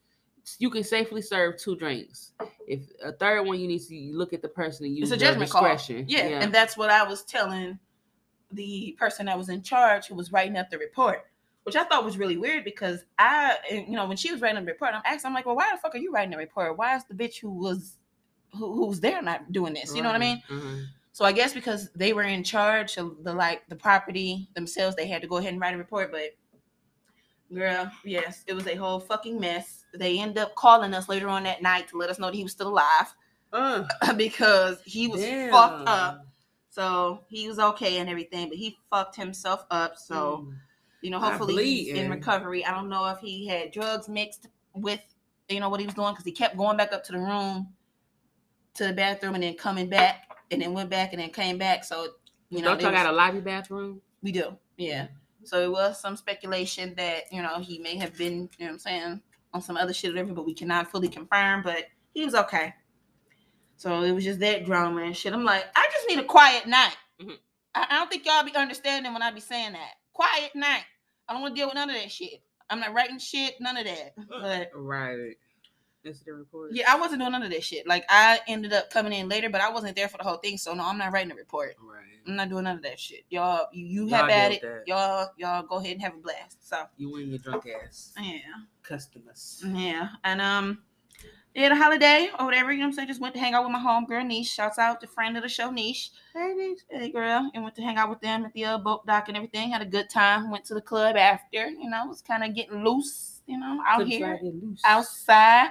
[0.60, 2.32] you can safely serve two drinks.
[2.68, 5.24] If a third one, you need to look at the person and use It's a
[5.26, 5.62] judgment call.
[5.62, 6.04] discretion.
[6.08, 7.78] Yeah, and that's what I was telling
[8.52, 11.26] the person that was in charge who was writing up the report,
[11.64, 14.70] which I thought was really weird because I, you know, when she was writing the
[14.72, 16.78] report, I'm asking, I'm like, well, why the fuck are you writing the report?
[16.78, 17.96] Why is the bitch who was
[18.52, 19.94] who, who was there not doing this?
[19.94, 20.42] You know what I mean?
[20.48, 20.84] Mhm.
[21.18, 25.08] So I guess because they were in charge of the like the property themselves, they
[25.08, 26.12] had to go ahead and write a report.
[26.12, 26.36] But
[27.52, 29.84] girl, yes, it was a whole fucking mess.
[29.92, 32.44] They end up calling us later on that night to let us know that he
[32.44, 33.12] was still alive
[33.52, 33.82] Uh,
[34.16, 35.50] because he was damn.
[35.50, 36.24] fucked up.
[36.70, 39.96] So he was okay and everything, but he fucked himself up.
[39.96, 40.54] So Mm.
[41.00, 42.64] you know, hopefully he's in recovery.
[42.64, 45.00] I don't know if he had drugs mixed with
[45.48, 47.74] you know what he was doing because he kept going back up to the room
[48.74, 51.84] to the bathroom and then coming back and then went back and then came back.
[51.84, 52.08] So
[52.50, 54.00] you know, don't y'all got a lobby bathroom?
[54.22, 55.08] we do, yeah.
[55.44, 58.72] So it was some speculation that you know he may have been, you know, what
[58.72, 59.22] I'm saying
[59.54, 61.62] on some other shit or whatever, but we cannot fully confirm.
[61.62, 62.74] But he was okay.
[63.76, 65.32] So it was just that drama and shit.
[65.32, 66.96] I'm like, I just need a quiet night.
[67.20, 67.36] Mhm.
[67.74, 69.92] I, I don't think y'all be understanding when I be saying that.
[70.12, 70.82] Quiet night.
[71.28, 72.42] I don't want to deal with none of that shit.
[72.70, 74.14] I'm not writing shit, none of that.
[74.28, 75.36] But right.
[76.04, 76.70] Incident report.
[76.72, 77.86] yeah, I wasn't doing none of that shit.
[77.86, 80.56] Like I ended up coming in later, but I wasn't there for the whole thing.
[80.56, 81.74] So no, I'm not writing a report.
[81.82, 82.04] Right.
[82.26, 83.24] I'm not doing none of that shit.
[83.30, 84.60] Y'all, you, you Y'all have at it.
[84.62, 84.82] that.
[84.86, 86.66] Y'all, y'all go ahead and have a blast.
[86.68, 88.38] So You and your drunk ass yeah,
[88.82, 89.62] customers.
[89.66, 90.82] yeah, and um,
[91.54, 92.70] yeah, the holiday or whatever.
[92.70, 93.08] You know what I'm saying?
[93.08, 94.48] Just went to hang out with my homegirl Niche.
[94.48, 96.10] Shouts out to friend of the show Niche.
[96.34, 96.78] Hey, bitch.
[96.90, 99.36] Hey girl, and went to hang out with them at the uh, boat dock and
[99.36, 99.70] everything.
[99.70, 100.50] Had a good time.
[100.50, 101.68] Went to the club after.
[101.68, 103.40] You know, was kind of getting loose.
[103.46, 104.82] You know, out Couldn't here try to get loose.
[104.84, 105.70] outside.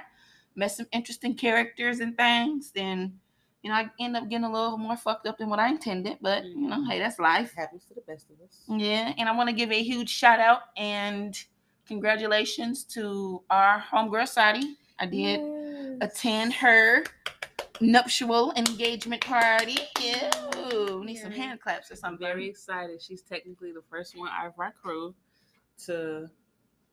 [0.58, 2.72] Met some interesting characters and things.
[2.74, 3.20] Then,
[3.62, 6.18] you know, I end up getting a little more fucked up than what I intended.
[6.20, 7.54] But you know, hey, that's life.
[7.56, 8.64] happens to the best of us.
[8.68, 11.40] Yeah, and I want to give a huge shout out and
[11.86, 14.76] congratulations to our homegirl Sadi.
[14.98, 15.40] I did
[16.02, 17.04] attend her
[17.80, 19.78] nuptial engagement party.
[20.00, 20.30] Yeah,
[20.72, 22.26] Ooh, need some hand claps or I'm something.
[22.26, 23.00] very excited.
[23.00, 25.14] She's technically the first one out of our crew
[25.86, 26.28] to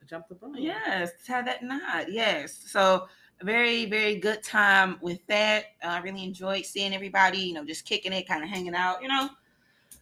[0.08, 0.54] jump the broom.
[0.56, 2.12] Yes, tie that knot.
[2.12, 2.56] Yes.
[2.66, 3.08] So
[3.40, 5.64] a very, very good time with that.
[5.84, 9.02] Uh, I really enjoyed seeing everybody, you know, just kicking it, kind of hanging out.
[9.02, 9.28] You know,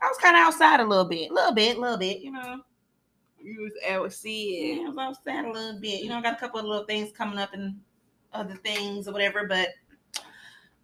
[0.00, 2.32] I was kind of outside a little bit, a little bit, a little bit, you
[2.32, 2.60] know.
[3.42, 6.02] You was able to see Yeah, I was outside a little bit.
[6.02, 7.78] You know, I got a couple of little things coming up and
[8.32, 9.68] other things or whatever, but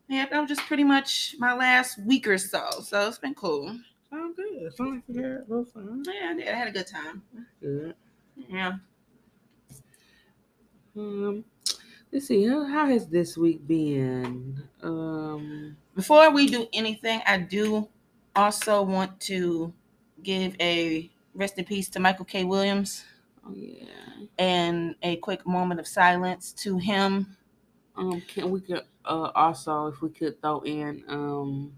[0.09, 2.69] yeah, that was just pretty much my last week or so.
[2.83, 3.79] So it's been cool.
[4.11, 4.75] Sound good.
[4.77, 6.03] Sound like you had fun.
[6.05, 6.49] Yeah, I did.
[6.49, 7.23] I had a good time.
[7.61, 7.95] Good.
[8.49, 8.73] Yeah.
[10.97, 11.45] Um,
[12.13, 12.47] let's see.
[12.47, 14.63] How, how has this week been?
[14.83, 17.89] Um, Before we do anything, I do
[18.35, 19.73] also want to
[20.23, 22.45] give a rest in peace to Michael K.
[22.45, 23.05] Williams
[23.47, 23.85] oh yeah.
[24.39, 27.37] and a quick moment of silence to him.
[27.97, 31.73] Um, can we could uh also if we could throw in um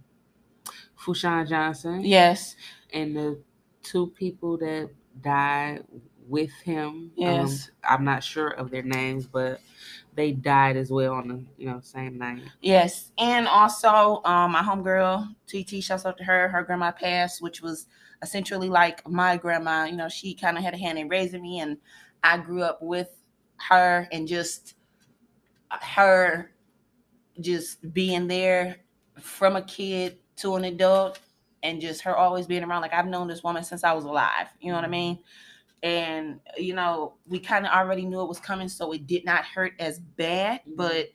[0.99, 2.57] Fuquan Johnson Yes.
[2.93, 3.41] and the
[3.83, 4.91] two people that
[5.21, 5.85] died
[6.29, 7.11] with him.
[7.17, 7.71] Yes.
[7.85, 9.61] Um, I'm not sure of their names, but
[10.15, 12.43] they died as well on the you know same night.
[12.61, 16.49] Yes, and also um, my homegirl TT, shouts out to her.
[16.49, 17.87] Her grandma passed, which was
[18.23, 19.85] essentially like my grandma.
[19.85, 21.79] You know, she kind of had a hand in raising me, and
[22.23, 23.11] I grew up with
[23.69, 24.75] her, and just
[25.71, 26.53] her
[27.41, 28.77] just being there
[29.19, 31.21] from a kid to an adult,
[31.63, 32.83] and just her always being around.
[32.83, 34.49] Like I've known this woman since I was alive.
[34.61, 35.19] You know what I mean?
[35.83, 39.45] And you know, we kind of already knew it was coming, so it did not
[39.45, 40.77] hurt as bad, Mhm.
[40.77, 41.09] but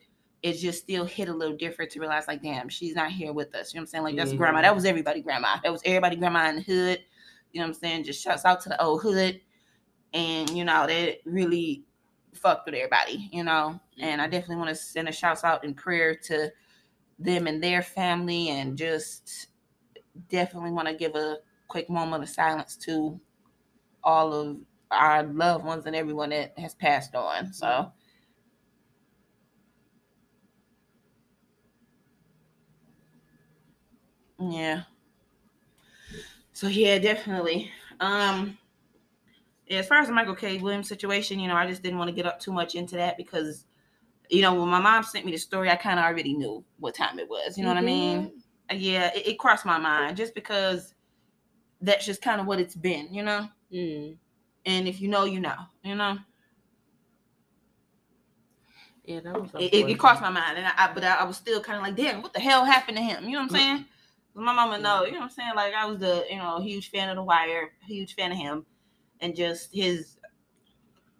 [0.43, 3.55] it just still hit a little different to realize like damn she's not here with
[3.55, 3.73] us.
[3.73, 4.03] You know what i'm saying?
[4.03, 4.37] Like that's Yeah.
[4.37, 4.61] grandma.
[4.61, 5.57] That was everybody grandma.
[5.63, 7.03] That was everybody grandma in the hood.
[7.51, 8.03] You know what i'm saying?
[8.03, 9.41] Just shouts out to the old hood.
[10.13, 11.83] And you know that really
[12.33, 13.79] fucked with everybody you know?
[13.99, 16.51] And i definitely want to send a shouts out in prayer to
[17.19, 19.47] them and their family and just
[20.29, 23.19] definitely want to give a quick moment of silence to
[24.07, 24.57] all of
[24.91, 27.91] our loved ones and everyone that has passed on so
[34.39, 34.83] Yeah.
[36.53, 37.71] So yeah, definitely.
[37.99, 38.57] Um
[39.67, 40.59] yeah, as far as the Michael K.
[40.59, 43.17] Williams situation, you know, I just didn't want to get up too much into that
[43.17, 43.65] because,
[44.29, 46.95] you know, when my mom sent me the story, I kind of already knew what
[46.95, 47.57] time it was.
[47.57, 48.31] You know what I mean?
[48.71, 50.95] Uh, Yeah, it, it crossed my mind just because
[51.81, 53.49] that's just kind of what it's been, you know.
[53.73, 54.17] Mm.
[54.65, 56.17] And if you know, you know, you know.
[59.05, 59.49] Yeah, that was.
[59.57, 61.77] It, it, it crossed my mind, and I, I but I, I was still kind
[61.77, 63.23] of like, damn, what the hell happened to him?
[63.25, 63.77] You know what I'm saying?
[64.33, 65.51] 'Cause My mama know, you know what I'm saying?
[65.55, 68.65] Like I was the, you know, huge fan of The Wire, huge fan of him,
[69.21, 70.17] and just his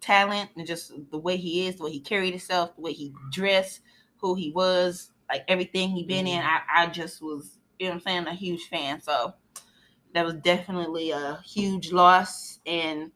[0.00, 3.12] talent and just the way he is, the way he carried himself, the way he
[3.32, 3.80] dressed,
[4.18, 6.42] who he was, like everything he been in.
[6.42, 9.00] I, I just was, you know what I'm saying, a huge fan.
[9.00, 9.34] So
[10.14, 13.12] that was definitely a huge loss, and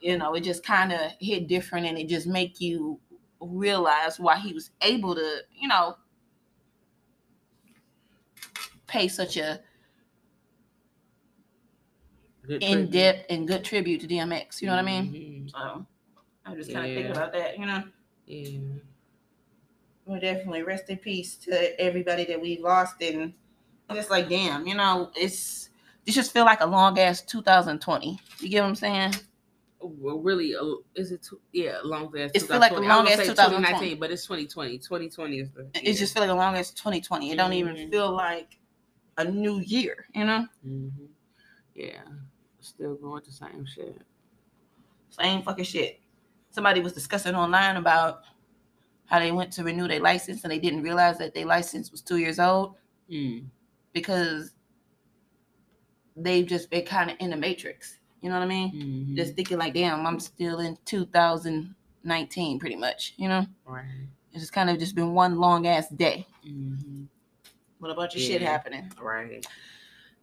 [0.00, 3.00] you know, it just kind of hit different, and it just make you
[3.40, 5.96] realize why he was able to, you know,
[8.86, 9.60] pay such a
[12.46, 14.62] Good in depth and good tribute to DMX.
[14.62, 15.14] You know what I mean?
[15.14, 15.50] Mhm.
[15.50, 15.86] So
[16.44, 17.58] I just kind of think about that.
[17.58, 17.84] You know,
[18.26, 18.58] Yeah.
[20.04, 23.34] well, definitely rest in peace to everybody that we lost, and
[23.92, 25.65] just like, damn, you know, it's
[26.06, 28.18] this just feel like a long ass 2020.
[28.38, 29.14] You get what I'm saying?
[29.80, 30.64] Well, really, uh,
[30.94, 31.22] is it?
[31.22, 32.30] Too, yeah, long ass.
[32.34, 33.94] It feel like a long was as gonna say 2020.
[33.94, 34.78] 2019, but it's 2020.
[34.78, 35.68] 2020 is the.
[35.74, 37.32] It just feel like a long ass 2020.
[37.32, 37.90] It don't even Mhm.
[37.90, 38.56] feel like
[39.18, 40.06] a new year.
[40.14, 40.88] You know, hmm
[41.74, 42.02] Yeah,
[42.60, 44.00] still going to the same shit.
[45.10, 46.00] same fucking shit.
[46.50, 48.22] Somebody was discussing online about
[49.06, 52.00] how they went to renew their license and they didn't realize that their license was
[52.00, 52.76] two years old.
[53.10, 53.46] Mm.
[53.92, 54.50] because
[56.16, 57.98] they've just been kind of in the matrix.
[58.22, 58.72] You know what I mean?
[59.12, 59.16] Mhm.
[59.16, 63.14] Just thinking like, damn, I'm still in 2019, pretty much.
[63.16, 63.84] You know, right.
[64.32, 67.06] it's just kind of just been one long ass day Mhm.
[67.80, 68.90] with a bunch of shit happening.
[69.00, 69.46] Right.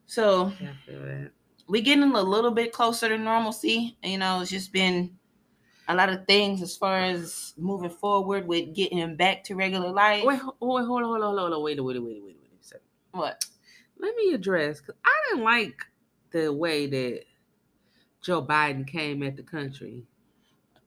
[0.06, 1.32] So Yeah, I feel that.
[1.68, 3.98] we getting a little bit closer to normalcy.
[4.04, 5.18] You know, it's just been
[5.88, 10.24] a lot of things as far as moving forward with getting back to regular life.
[10.26, 11.64] Wait, wait, hold on, hold on, hold on, hold on.
[11.64, 12.88] Wait, wait, wait, wait, wait, wait a second.
[13.12, 13.46] What?
[14.00, 15.76] Let me address because I didn't like
[16.32, 17.24] the way that
[18.22, 20.04] Joe Biden came at the country.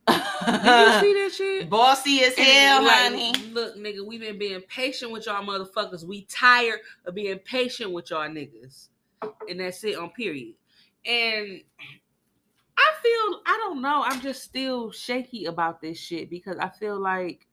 [0.08, 1.70] Did you see that shit?
[1.70, 3.32] Bossy as hell, like, honey.
[3.52, 6.04] Look, nigga, we been being patient with y'all motherfuckers.
[6.04, 8.88] We tired of being patient with y'all niggas.
[9.48, 10.54] And that's it on period.
[11.04, 11.60] And
[12.78, 14.02] I feel I don't know.
[14.04, 17.46] I'm just still shaky about this shit because I feel like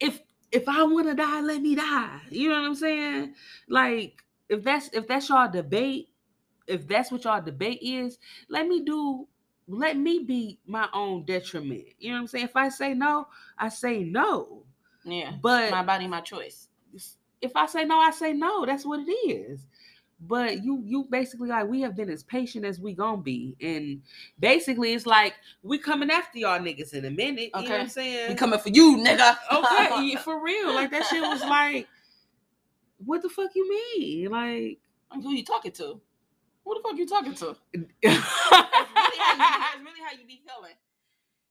[0.00, 0.20] if
[0.54, 2.20] if I want to die, let me die.
[2.30, 3.34] You know what I'm saying?
[3.68, 6.08] Like if that's if that's y'all debate,
[6.66, 9.26] if that's what y'all debate is, let me do
[9.66, 11.84] let me be my own detriment.
[11.98, 12.44] You know what I'm saying?
[12.46, 13.26] If I say no,
[13.58, 14.62] I say no.
[15.04, 15.32] Yeah.
[15.42, 16.68] But My body, my choice.
[17.40, 18.64] if I say no, I say no.
[18.64, 19.66] That's what it is.
[20.20, 23.56] But you you basically like we have been as patient as we gonna be.
[23.60, 24.02] And
[24.38, 27.44] basically it's like we coming after y'all niggas in a minute.
[27.44, 27.80] You know what Okay.
[27.80, 28.28] I'm saying?
[28.30, 29.36] We coming for you, nigga.
[29.52, 30.72] okay, for real.
[30.74, 31.88] Like that shit was like,
[33.04, 34.30] what the fuck you mean?
[34.30, 34.78] Like
[35.22, 36.00] Who you talking to?
[36.64, 37.56] Who the fuck you talking to?
[37.74, 40.76] That's really you, that's really how you be feeling.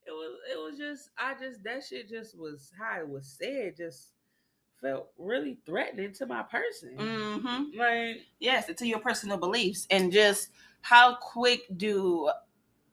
[0.08, 3.76] it was it was just I just that shit just was how it was said,
[3.78, 4.14] just
[4.84, 6.96] felt really threatening to my person.
[6.98, 7.80] Mm-hmm.
[7.80, 10.50] Like Yes, to your personal beliefs and just
[10.82, 12.30] how quick do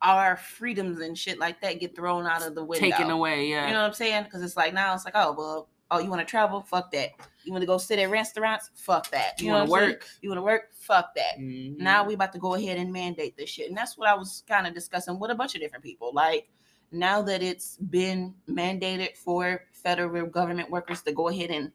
[0.00, 2.88] our freedoms and shit like that get thrown out of the window?
[2.88, 3.66] taken away, yeah.
[3.66, 4.24] You know what I'm saying?
[4.24, 6.62] Because it's like now it's like, oh well, oh you want to travel?
[6.62, 7.10] Fuck that.
[7.44, 8.70] You want to go sit at restaurants?
[8.74, 9.40] Fuck that.
[9.40, 9.92] You know wanna what I'm saying?
[9.92, 10.06] work?
[10.22, 10.62] You want to work?
[10.72, 11.38] Fuck that.
[11.38, 11.78] Mhm.
[11.78, 14.44] Now we about to go ahead and mandate this shit, and that's what I was
[14.48, 16.12] kind of discussing with a bunch of different people.
[16.14, 16.48] Like
[16.92, 21.72] now that it's been mandated for federal government workers to go ahead and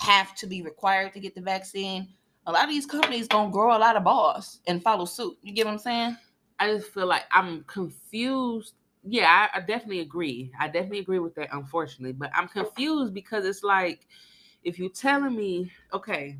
[0.00, 2.08] have to be required to get the vaccine,
[2.46, 5.36] a lot of these companies gonna grow a lot of balls and follow suit.
[5.42, 6.16] You get what I'm saying?
[6.58, 8.74] I just feel like I'm confused.
[9.04, 10.50] Yeah, I, I definitely agree.
[10.58, 12.12] I definitely agree with that, unfortunately.
[12.12, 14.06] But I'm confused because it's like
[14.64, 16.36] if you're telling me, okay,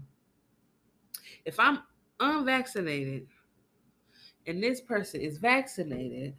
[1.45, 1.81] if I'm
[2.21, 3.27] unvaccinated
[4.47, 6.35] and this person is vaccinated,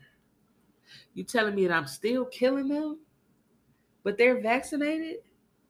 [1.13, 2.99] you telling me that I'm still killing them,
[4.03, 5.17] but they're vaccinated?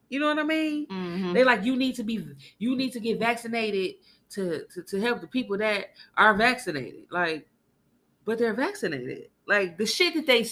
[0.10, 0.88] You know what I mean?
[0.88, 1.34] Mm-hmm.
[1.34, 2.26] They like you need to be
[2.58, 3.96] you need to get vaccinated
[4.32, 7.06] to, to to help the people that are vaccinated.
[7.12, 7.48] Like,
[8.26, 9.30] but they're vaccinated.
[9.48, 10.48] Like the shit that they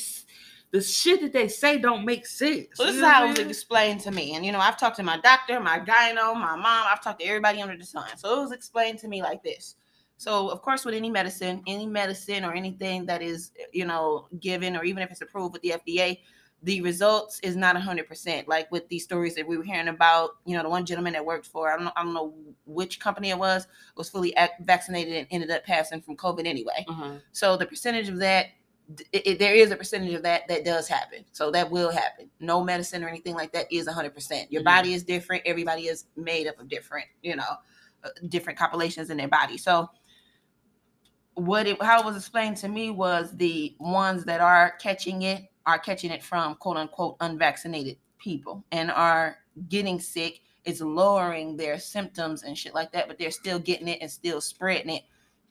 [0.71, 2.67] the shit that they say don't make sense.
[2.73, 4.35] So this You is how it was explained to me.
[4.35, 7.25] And you know, I've talked to my doctor, my gyno, my mom, I've talked to
[7.25, 8.09] everybody under the sun.
[8.17, 9.75] So it was explained to me like this.
[10.17, 14.75] So of course, with any medicine, any medicine or anything that is, you know, given
[14.75, 16.19] or even if it's approved with the FDA,
[16.67, 18.45] the results is not hundred percent.
[18.49, 21.23] Like with these stories that we were hearing about, you know, the one gentleman that
[21.25, 22.33] worked for, I don't know, I don't know
[22.65, 26.83] which company it was, was fully ac- vaccinated and ended up passing from COVID anyway.
[26.89, 27.11] Uh-huh.
[27.31, 28.47] So the percentage of that,
[29.13, 31.23] it, it- there is a percentage of that that does happen.
[31.31, 32.29] So that will happen.
[32.41, 34.51] No medicine or anything like that is 100%.
[34.51, 34.65] Your Mhm.
[34.65, 35.43] body is different.
[35.45, 37.53] Everybody is made up of different, you know,
[38.03, 39.57] uh, different compilations in their body.
[39.57, 39.89] So
[41.35, 45.43] what it how it was explained to me was the ones that are catching it
[45.67, 49.37] are catching it from quote unquote unvaccinated people and are
[49.69, 53.99] getting sick it's lowering their symptoms and shit like that but they're still getting it
[54.01, 55.03] and still spreading it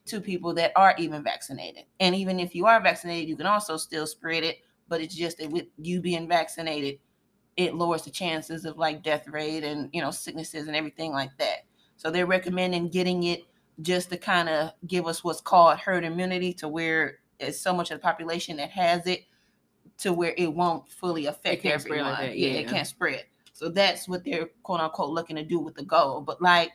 [0.07, 1.83] to people that are even vaccinated.
[1.99, 5.39] And even if you are vaccinated you can also still spread it but it's just
[5.39, 6.99] that with you being vaccinated
[7.57, 11.31] it lowers the chances of like death rate and you know sicknesses and everything like
[11.39, 11.65] that.
[11.97, 13.45] So they're recommending getting it
[13.81, 17.91] just to kind of give us what's called herd immunity to where it's so much
[17.91, 19.25] of the population that has it
[19.99, 22.13] to where it won't fully affect everyone.
[22.13, 23.25] like that, yeah, it can't spread.
[23.53, 26.21] So that's what they're quote unquote looking to do with the goal.
[26.21, 26.73] But like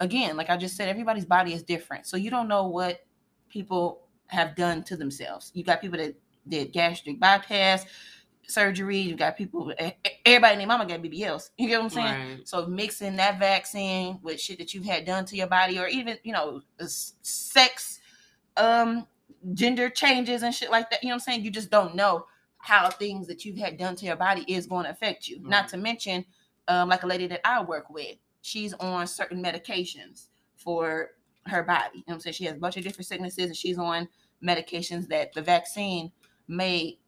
[0.00, 2.06] again, like I just said, everybody's body is different.
[2.06, 3.00] So you don't know what
[3.48, 5.50] people have done to themselves.
[5.54, 6.16] You got people that
[6.48, 7.86] did gastric bypass
[8.48, 8.98] surgery.
[8.98, 9.72] You got people.
[10.24, 11.50] Everybody named mama got BBLs.
[11.56, 12.28] You get what I'm saying?
[12.38, 12.48] Right.
[12.48, 16.18] So mixing that vaccine with shit that you've had done to your body, or even
[16.24, 16.62] you know,
[17.22, 18.00] sex,
[18.56, 19.06] um,
[19.54, 21.02] gender changes and shit like that.
[21.02, 21.44] You know what I'm saying?
[21.44, 22.26] You just don't know
[22.58, 25.38] how things that you've had done to your body is going to affect you.
[25.40, 26.24] Not to mention,
[26.66, 31.10] um, like a lady that I work with, she's on certain medications for
[31.46, 31.90] her body.
[31.94, 32.34] You know what I'm saying?
[32.34, 34.08] She has a bunch of different sicknesses, and she's on
[34.44, 36.12] medications that the vaccine
[36.48, 36.98] may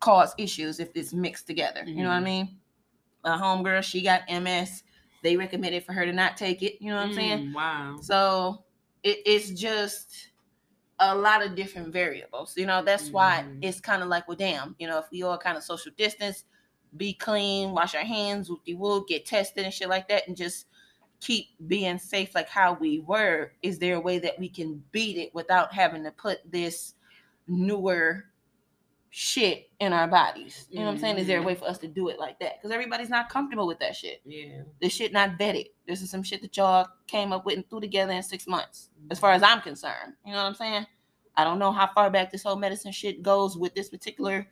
[0.00, 1.84] cause issues if it's mixed together.
[1.86, 2.24] You know what I Mhm.
[2.24, 2.60] mean?
[3.24, 4.82] A homegirl, she got MS.
[5.22, 6.82] They recommended for her to not take it.
[6.82, 7.38] You know what I'm saying?
[7.38, 7.96] Mm, Wow.
[8.00, 8.64] So
[9.04, 10.28] it, it's just
[11.02, 12.56] a lot of different variables.
[12.56, 13.58] You know, that's why Mhm.
[13.62, 16.44] it's kind of like, well, damn, you know, if we all kind of social distance,
[16.96, 20.66] be clean, wash our hands, we will get tested and shit like that, and just
[21.20, 23.52] keep being safe like how we were.
[23.62, 26.94] Is there a way that we can beat it without having to put this
[27.48, 28.26] newer
[29.14, 30.66] shit in our bodies?
[30.70, 31.18] You know what I'm saying?
[31.18, 31.46] Is there a Mhm.
[31.46, 32.56] way for us to do it like that?
[32.56, 34.22] Because everybody's not comfortable with that shit.
[34.24, 34.62] Yeah.
[34.80, 35.70] This shit not vetted.
[35.86, 38.88] This is some shit that y'all came up with and threw together in six months,
[39.10, 40.14] as far as I'm concerned.
[40.24, 40.86] You know what I'm saying?
[41.36, 44.48] I don't know how far back this whole medicine shit goes with this particular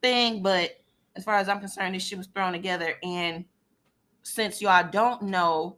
[0.00, 0.82] thing, but
[1.14, 2.98] as far as I'm concerned, this shit was thrown together.
[3.02, 3.44] And
[4.22, 5.76] since y'all don't know,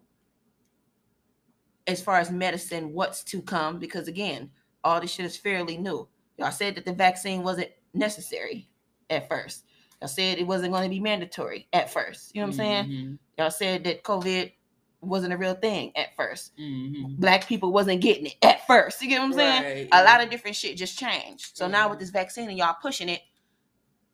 [1.89, 4.53] as far as medicine, what's to come, because again,
[4.85, 6.09] all this shit is fairly new.
[6.37, 8.69] Y'all said that the vaccine wasn't necessary
[9.11, 9.65] at first.
[10.01, 12.35] Y'all said it wasn't going to be mandatory at first.
[12.35, 12.85] You know what I'm saying?
[12.87, 13.19] Mhm.
[13.39, 14.53] Y'all said that COVID
[15.01, 16.57] wasn't a real thing at first.
[16.57, 17.17] Mhm.
[17.19, 19.01] Black people wasn't getting it at first.
[19.03, 19.63] You get what I'm saying?
[19.65, 21.57] Right, A lot of different shit just changed.
[21.57, 22.01] So now with Mhm.
[22.01, 23.23] this vaccine and y'all pushing it,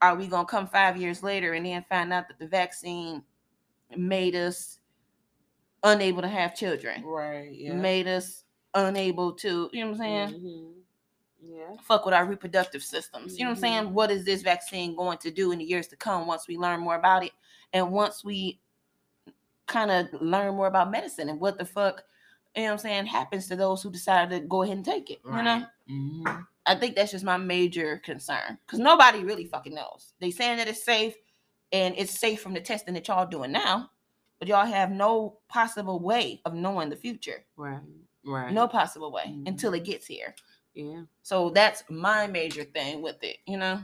[0.01, 3.23] are we gonna come five years later and then find out that the vaccine
[3.95, 4.79] made us
[5.83, 7.03] unable to have children?
[7.03, 7.51] Right.
[7.51, 7.73] Yeah.
[7.73, 10.41] Made us unable to, you know what I'm saying?
[10.41, 10.73] Mhm.
[11.41, 11.75] Yeah.
[11.83, 13.37] Fuck with our reproductive systems.
[13.37, 13.83] You know what I'm saying?
[13.85, 13.91] Mhm.
[13.91, 16.79] What is this vaccine going to do in the years to come once we learn
[16.81, 17.31] more about it?
[17.73, 18.59] And once we
[19.67, 22.03] kind of learn more about medicine and what the fuck,
[22.55, 25.11] you know what I'm saying, happens to those who decide to go ahead and take
[25.11, 25.19] it.
[25.23, 25.65] You know?
[25.89, 26.47] Mhm.
[26.65, 28.57] I think that's just my major concern.
[28.65, 30.13] Because nobody really fucking knows.
[30.19, 31.15] They saying that it's safe
[31.71, 33.91] and it's safe from the testing that y'all doing now,
[34.39, 37.45] but y'all have no possible way of knowing the future.
[37.55, 37.79] Right.
[38.25, 38.51] Right.
[38.53, 39.47] No possible way Mhm.
[39.47, 40.35] until it gets here.
[40.73, 41.03] Yeah.
[41.23, 43.81] So that's my major thing with it, you know?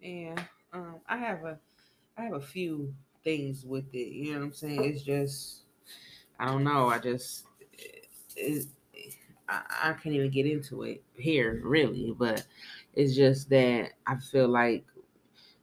[0.00, 0.36] Yeah.
[0.72, 1.58] Um, I have a
[2.16, 4.12] I have a few things with it.
[4.12, 4.84] You know what I'm saying?
[4.84, 5.62] It's just
[6.38, 6.88] I don't know.
[6.88, 7.46] I just
[8.36, 8.66] it,
[9.48, 12.46] I, I can't even get into it here really, but
[12.94, 14.84] it's just that I feel like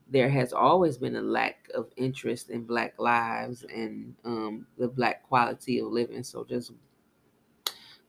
[0.09, 5.23] there has always been a lack of interest in black lives and um, the black
[5.23, 6.23] quality of living.
[6.23, 6.73] So just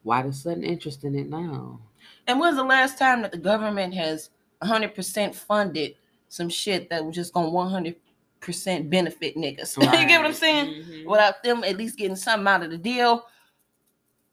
[0.03, 1.81] why the sudden interest in it now?
[2.27, 4.31] And when's the last time that the government has
[4.63, 5.95] 100% funded
[6.29, 7.95] some shit that was just going to
[8.43, 9.77] 100% benefit niggas?
[10.01, 10.37] you get what I'm Right.
[10.37, 10.67] saying?
[10.67, 11.05] Mhm.
[11.07, 13.27] Without them at least getting something out of the deal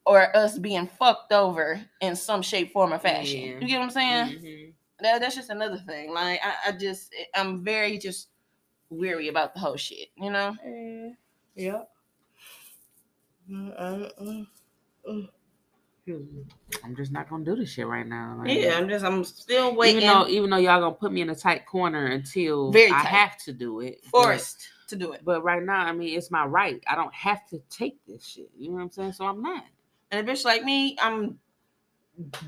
[0.06, 3.42] or us being fucked over in some shape, form, or fashion.
[3.42, 3.60] Yeah.
[3.60, 4.26] You get what I'm saying?
[4.40, 4.74] Mhm.
[5.02, 6.14] That, that's just another thing.
[6.14, 8.30] Like, I, I just, I'm very just
[8.90, 10.56] weary about the whole shit, you know?
[11.56, 11.84] Yeah.
[16.84, 18.36] I'm just not gonna do this shit right now.
[18.40, 20.04] like- Yeah, I'm just, I'm still waiting.
[20.04, 23.00] Even though, even though y'all gonna put me in a tight corner until Very I
[23.00, 25.22] have to do it, but- forced to do it.
[25.24, 26.84] But, right now, I mean, it's my right.
[26.88, 28.50] I don't have to take this shit.
[28.58, 29.14] You know what I'm saying?
[29.14, 29.64] So I'm not.
[30.12, 31.38] And a bitch like me, I'm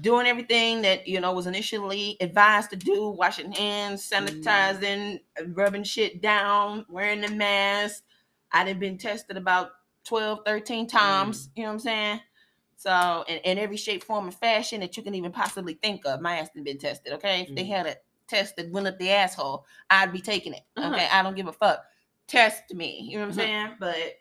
[0.02, 5.20] doing everything that you know was initially advised to do: washing hands, sanitizing,
[5.50, 8.04] rubbing shit down, wearing the mask.
[8.52, 9.72] I'd have been tested about
[10.06, 11.48] 12, 13 times.
[11.48, 11.52] Mm.
[11.56, 12.20] You know what I'm saying?
[12.82, 16.20] So, in, in every shape, form, and fashion that you can even possibly think of,
[16.20, 17.14] my ass has been tested.
[17.14, 17.70] Okay, if they Mhm.
[17.70, 17.96] had a
[18.28, 20.64] test that went up the asshole, I'd be taking it.
[20.76, 20.92] Uh-huh.
[20.92, 21.86] Okay, I don't give a fuck.
[22.26, 23.02] Test me.
[23.02, 23.48] You know what I'm Uh-huh.
[23.68, 23.76] saying?
[23.80, 24.14] But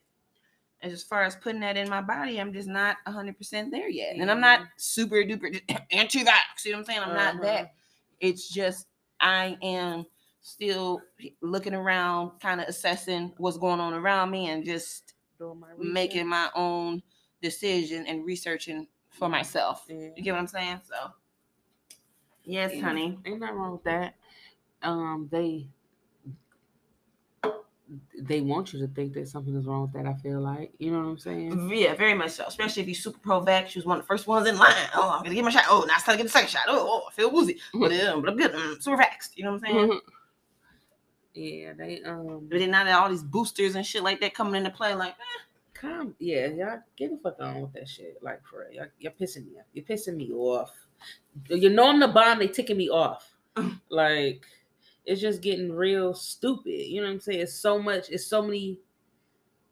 [0.83, 4.16] as far as putting that in my body, I'm just not 100% there yet.
[4.16, 5.59] And I'm not super duper
[5.90, 6.64] anti-vax.
[6.66, 7.01] You know what I'm saying?
[7.01, 7.44] I'm not Uh-huh.
[7.44, 7.73] that.
[8.20, 8.88] It's just
[9.20, 10.05] I am
[10.42, 11.01] still
[11.40, 16.51] looking around, kind of assessing what's going on around me and just my making my
[16.55, 17.03] own
[17.40, 19.85] decision and researching for myself.
[19.88, 20.09] Yeah.
[20.16, 20.81] You get what I'm saying?
[20.88, 21.12] So
[22.44, 22.83] Yes, Yeah.
[22.83, 23.18] honey.
[23.24, 24.14] Ain't nothing wrong with that.
[24.83, 25.68] Um, they
[28.20, 30.07] they want you to think that something is wrong with that.
[30.07, 31.70] I feel like you know what I'm saying.
[31.70, 32.44] Yeah, very much so.
[32.46, 34.74] Especially if you super pro vax, you was one of the first ones in line.
[34.94, 35.64] Oh, I'm gonna get my shot.
[35.68, 36.62] Oh, now it's time to get the second shot.
[36.68, 37.59] Oh, oh I feel woozy.
[37.74, 38.53] But, uh, but I'm good.
[38.53, 39.37] Mm, super vaxxed.
[39.37, 39.88] You know what I'm saying?
[39.90, 40.00] Mhm.
[41.35, 44.55] yeah, they um But then now that all these boosters and shit like that coming
[44.55, 45.42] into play, like, eh,
[45.81, 48.19] come yeah, y'all get the fuck on with that shit.
[48.23, 48.83] Like for real.
[48.83, 49.66] Y'all, you're pissing me off.
[49.73, 50.73] You're pissing me off.
[51.49, 53.33] You know I'm the bomb, they ticking me off.
[53.88, 54.44] like
[55.07, 56.87] it's just getting real stupid.
[56.87, 57.40] You know what I'm saying?
[57.40, 58.79] It's so much, it's so many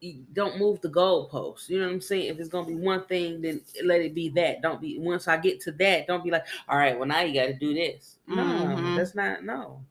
[0.01, 1.69] you don't move the goalposts.
[1.69, 2.27] You know what I'm saying?
[2.27, 4.61] If it's gonna be one thing, then let it be that.
[4.61, 7.33] Don't be once I get to that, don't be like, all right, well now you
[7.33, 8.17] gotta do this.
[8.27, 8.95] No, Mhm.
[8.95, 9.81] that's not no.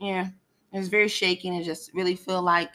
[0.00, 0.28] yeah,
[0.72, 2.70] it's very shaky and it just really feel like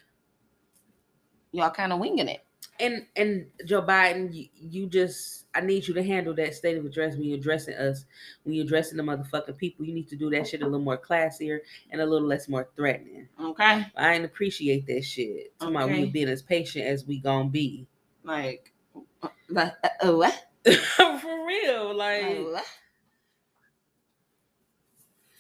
[1.53, 2.43] y'all kind of winging it.
[2.79, 6.85] And and Joe Biden, you, you just I need you to handle that state of
[6.85, 8.05] address when you're addressing us,
[8.43, 9.85] when you're addressing the motherfucking people.
[9.85, 11.59] You need to do that shit a little more classier
[11.91, 13.27] and a little less more threatening.
[13.39, 15.57] Okay, I ain't appreciate that shit.
[15.59, 15.99] Talking about Okay.
[16.01, 17.87] you being as patient as we gonna be.
[18.23, 18.73] like,
[19.21, 20.47] uh, like, uh, uh, what?
[20.65, 22.23] For real, like.
[22.23, 22.65] Like, what?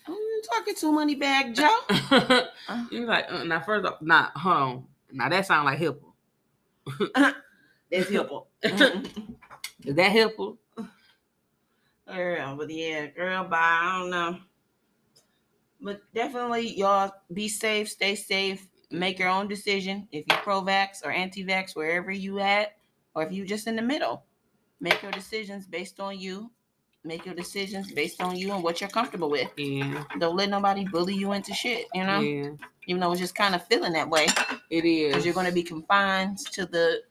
[0.07, 1.79] You talking to money bag Joe?
[2.91, 4.83] You're like, uh, now first off, nah, hold on.
[5.11, 6.12] Now that sound like hipple.
[7.91, 8.47] That's helpful.
[8.63, 10.57] Is that helpful?
[12.07, 13.57] Girl, but yeah, girl, bye.
[13.59, 14.37] I don't know.
[15.81, 20.07] But definitely, y'all be safe, stay safe, make your own decision.
[20.11, 22.77] If you're pro vax or anti vax, wherever you at,
[23.15, 24.23] or if you just in the middle,
[24.79, 26.51] make your decisions based on you.
[27.05, 29.49] Make your decisions based on you and what you're comfortable with.
[29.57, 32.21] Yeah, Don't let nobody bully you into shit, you know?
[32.21, 32.51] yeah,
[32.87, 34.27] Even though it's just kind of feeling that way.
[34.69, 35.09] it is.
[35.11, 37.01] Because you're going to be confined to the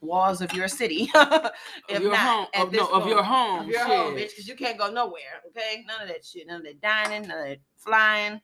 [0.00, 1.10] walls of your city.
[1.14, 1.50] of
[1.88, 4.30] if your not, home, at of, this no, of your home, of your home, bitch,
[4.30, 5.42] because you can't go nowhere.
[5.48, 8.40] Okay, none of that shit, none of that dining, none of that flying.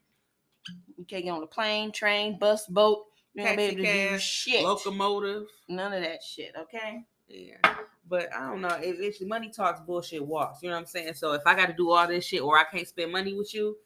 [0.98, 3.06] You can't get on a plane, train, bus, boat.
[3.34, 4.64] You ain't be able to do shit.
[4.64, 5.44] locomotive.
[5.68, 6.52] None of that shit.
[6.58, 7.02] Okay.
[7.28, 7.56] Yeah.
[8.08, 8.68] But I don't know.
[8.68, 10.62] It, it's money talks, bullshit walks.
[10.62, 11.14] You know what I'm saying?
[11.14, 13.52] So if I got to do all this shit or I can't spend money with
[13.54, 13.76] you,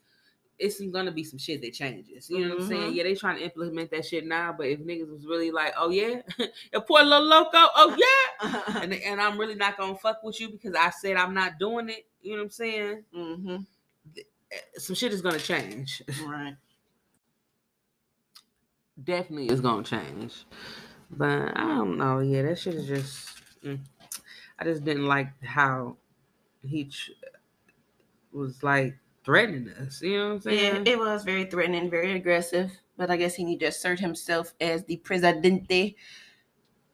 [0.59, 2.29] it's gonna be some shit that changes.
[2.29, 2.91] You know what I'm saying?
[2.91, 2.95] Mhm.
[2.95, 4.53] Yeah, they trying to implement that shit now.
[4.57, 6.21] But if niggas was really like, oh yeah,
[6.73, 10.49] a poor little loco, oh yeah, and and I'm really not gonna fuck with you
[10.49, 12.05] because I said I'm not doing it.
[12.21, 13.03] You know what I'm saying?
[13.15, 13.55] mm-hmm.
[14.77, 16.01] Some shit is gonna change.
[16.25, 16.55] Right.
[19.03, 20.45] Definitely is gonna change.
[21.09, 22.19] But I don't know.
[22.19, 23.41] Yeah, that shit is just.
[23.65, 23.79] mm.
[24.63, 25.97] I just didn't like how
[26.65, 27.11] he tr-
[28.31, 28.95] was like
[29.25, 30.01] threatening us.
[30.01, 30.85] You know what I'm saying?
[30.85, 32.71] Yeah, it was very threatening, very aggressive.
[32.95, 35.95] But I guess he need to assert himself as the presidente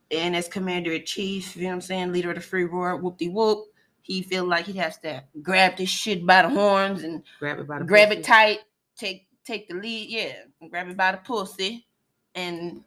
[0.09, 1.55] and as commander in chief.
[1.55, 2.11] You know what I'm saying?
[2.11, 3.03] Leader of the free world.
[3.03, 3.67] Whoop de whoop.
[4.01, 7.67] He feel like he has to grab this shit by the horns and grab it
[7.67, 8.19] by the grab pussy.
[8.21, 8.59] it tight,
[8.97, 10.33] take take the lead, yeah,
[10.71, 11.85] grab it by the pussy,
[12.33, 12.83] and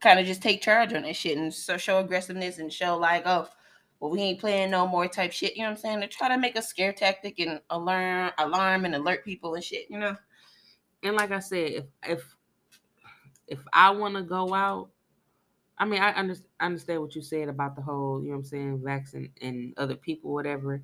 [0.00, 3.22] kind of just take charge on that shit and so show aggressiveness and show like,
[3.24, 3.46] oh,
[4.02, 5.54] well, we ain't playing no more type shit.
[5.54, 6.00] You know what I'm saying?
[6.00, 9.88] To try to make a scare tactic and alarm, alarm and alert people and shit.
[9.88, 10.16] You know?
[11.04, 12.36] And like I said, if if
[13.46, 14.90] if I want to go out,
[15.78, 18.44] I mean, I under, understand what you said about the whole, you know what I'm
[18.44, 20.82] saying, vaccine and other people, whatever.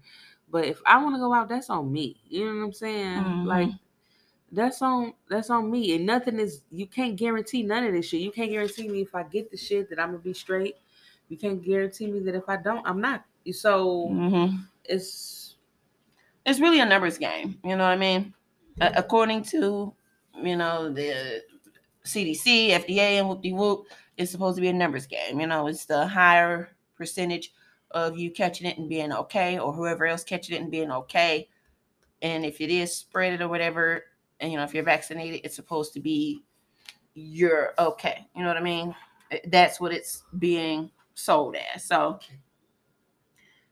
[0.49, 2.21] But if I want to go out, that's on me.
[2.29, 3.25] You know what I'm saying?
[3.25, 3.47] Mhm.
[3.47, 3.71] Like
[4.53, 5.97] that's on that's on me.
[5.97, 8.21] And nothing is you can't guarantee none of this shit.
[8.21, 10.77] You can't guarantee me if I get the shit that I'm gonna be straight.
[11.29, 13.25] You can't guarantee me that if I don't, I'm not.
[13.53, 14.69] So Mhm.
[14.85, 15.57] it's
[16.45, 17.61] It's really a numbers game.
[17.65, 18.35] You know what I mean?
[18.81, 19.95] A- according to
[20.35, 21.43] you know the
[22.05, 25.41] CDC, FDA, and whoop de whoop, it's supposed to be a numbers game.
[25.41, 27.53] You know, it's the higher percentage
[27.91, 31.49] of you catching it and being okay, or whoever else catching it and being okay.
[32.23, 34.05] And if it is spread it or whatever,
[34.41, 36.45] and you know, if you're vaccinated, it's supposed to be
[37.15, 38.29] you're okay.
[38.35, 38.95] You know what I mean?
[39.47, 41.85] That's what it's being sold as.
[41.85, 42.21] So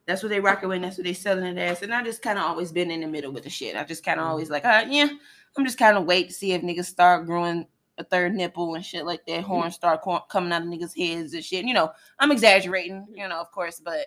[0.07, 0.83] that's what they rocking with.
[0.83, 1.83] That's what they selling it as.
[1.83, 3.77] And I just kind of always been in the middle with the shit.
[3.77, 5.09] I just kind of always like, uh, yeah,
[5.57, 7.67] I'm just kind of wait to see if niggas start growing
[7.99, 9.43] a third nipple and shit like that.
[9.43, 11.65] Horns start co- coming out of niggas' heads and shit.
[11.65, 14.07] You know, I'm exaggerating, you know, of course, but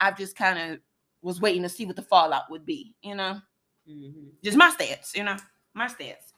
[0.00, 0.80] I've just kind of
[1.22, 2.94] was waiting to see what the fallout would be.
[3.02, 3.40] You know,
[3.88, 4.30] mhm.
[4.42, 5.12] just my stance.
[5.14, 5.36] You know,
[5.74, 6.32] my stance.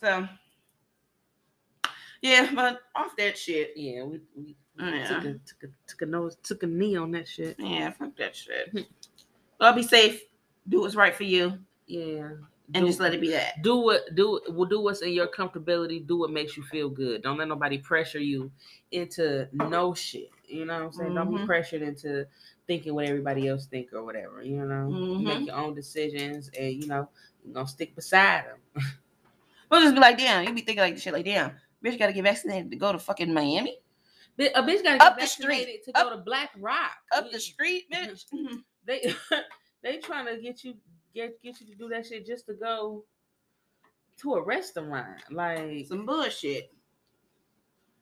[0.00, 0.26] So.
[2.22, 3.72] Yeah, but off that shit.
[3.76, 5.08] yeah, we, we Yeah.
[5.08, 7.56] took a took a took a nose took a knee on that shit.
[7.58, 8.86] Yeah, fuck that shit.
[9.58, 10.22] Well, be safe.
[10.68, 12.30] Do what's right for you, Yeah.
[12.74, 13.62] and Do- just let it be that.
[13.62, 16.06] do what do will do what's in your comfortability.
[16.06, 17.22] Do what makes you feel good.
[17.22, 18.50] Don't let nobody pressure you
[18.90, 20.30] into no shit.
[20.46, 21.14] You know what I'm saying?
[21.14, 21.46] Don't be Mhm.
[21.46, 22.26] pressured into
[22.66, 24.42] thinking what everybody else think or whatever.
[24.42, 25.22] You know, Mhm.
[25.24, 27.08] make your own decisions, and you know,
[27.44, 28.58] you're gonna stick beside them.
[29.70, 30.44] We'll just be like, damn.
[30.46, 31.52] You be thinking like shit, like, damn,
[31.84, 33.78] bitch, got to get vaccinated to go to fucking Miami,
[34.38, 35.46] A bitch gotta get Up street.
[35.48, 36.92] vaccinated to go to Black Rock.
[37.14, 38.24] up the street, bitch.
[38.86, 39.14] They
[39.82, 40.74] they trying to get you
[41.14, 43.04] get get you to do that shit just to go
[44.22, 45.18] to a restaurant.
[45.30, 46.72] Like Some bullshit.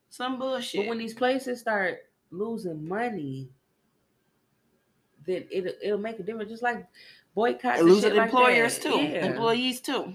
[0.09, 0.83] Some bullshit.
[0.83, 1.99] But when these places start
[2.31, 3.49] losing money,
[5.27, 6.51] then it'll it'll make a difference.
[6.51, 6.87] Just like
[7.35, 8.83] boycotts, losing like employers that.
[8.91, 9.27] too, Yeah.
[9.27, 10.15] employees too,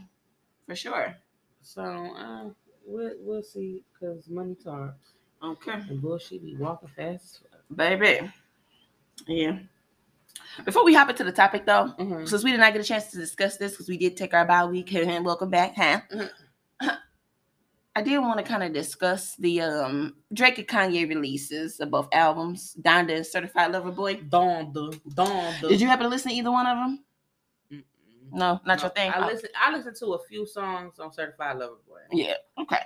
[0.65, 1.15] for sure.
[1.61, 2.49] So uh,
[2.85, 5.13] we'll we'll see because money talks
[5.43, 7.41] Okay, and bullshit be walking fast.
[7.75, 8.29] baby.
[9.27, 9.59] Yeah.
[10.65, 12.27] Before we hop into the topic, though, Mhm.
[12.27, 14.45] since we did not get a chance to discuss this because we did take our
[14.45, 16.01] bye week and welcome back, huh?
[16.11, 16.29] Mhm.
[17.95, 22.07] I did want to kind of discuss the um Drake and Kanye releases of both
[22.11, 24.15] albums, Donda and Certified Lover Boy.
[24.15, 25.69] Donda, Donda.
[25.69, 27.03] Did you happen to listen to either one of them?
[28.33, 29.11] No, not your thing.
[29.11, 29.49] I Oh, listen.
[29.55, 31.99] I listened to a few songs on Certified Lover Boy.
[32.11, 32.33] Yeah.
[32.59, 32.79] Okay.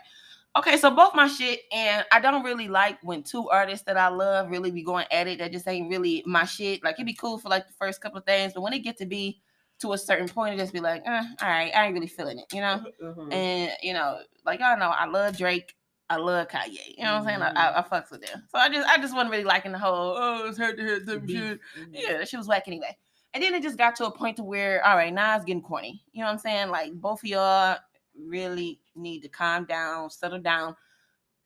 [0.57, 4.07] Okay, so both my shit, and I don't really like when two artists that I
[4.07, 5.37] love really be going at it.
[5.37, 6.83] That just ain't really my shit.
[6.83, 8.97] Like it'd be cool for like the first couple of things, but when it get
[8.97, 9.39] to be
[9.79, 12.39] to a certain point, it just be like, eh, all right, I ain't really feeling
[12.39, 12.83] it, you know.
[13.03, 13.31] Mhm.
[13.31, 15.75] And you know, like y'all know, I love Drake.
[16.09, 16.97] I love Kanye.
[16.97, 17.39] You know what I'm saying?
[17.39, 18.43] Like, I, I fucks with them.
[18.49, 21.27] So I just, I just wasn't really liking the whole oh it's head to of
[21.27, 21.37] Beef.
[21.37, 21.59] shit.
[21.77, 21.87] Mhm.
[21.91, 22.97] Yeah, that shit was whack anyway.
[23.33, 25.61] And then it just got to a point to where, all right, now it's getting
[25.61, 26.01] corny.
[26.11, 26.69] You know what I'm saying?
[26.69, 27.77] Like both of y'all
[28.17, 30.75] really need to calm down, settle down,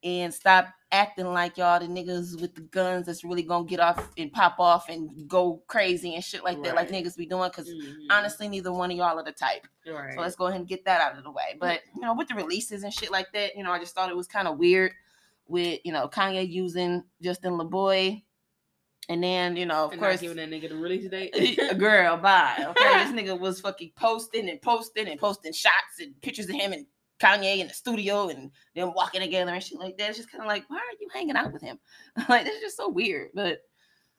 [0.03, 4.09] and stop acting like y'all the niggas with the guns that's really gonna get off
[4.17, 7.03] and pop off and go crazy and shit like that, like Right.
[7.05, 7.49] niggas be doing.
[7.51, 8.07] Cause Mhm.
[8.09, 9.67] honestly, neither one of y'all are the type.
[9.87, 10.13] right.
[10.13, 11.55] So let's go ahead and get that out of the way.
[11.59, 14.09] But you know, with the releases and shit like that, you know, I just thought
[14.09, 14.93] it was kind of weird
[15.47, 18.23] with you know Kanye using Justin LaBoy,
[19.09, 21.59] and then you know, of And course, giving that nigga the release date.
[21.77, 22.55] girl, bye.
[22.69, 26.73] Okay, this nigga was fucking posting and posting and posting shots and pictures of him
[26.73, 26.85] and
[27.19, 30.09] Kanye in the studio and them walking together and shit like that.
[30.09, 31.77] It's just kind of like, why are you hanging out with him?
[32.29, 33.29] like, that's just so weird.
[33.33, 33.59] But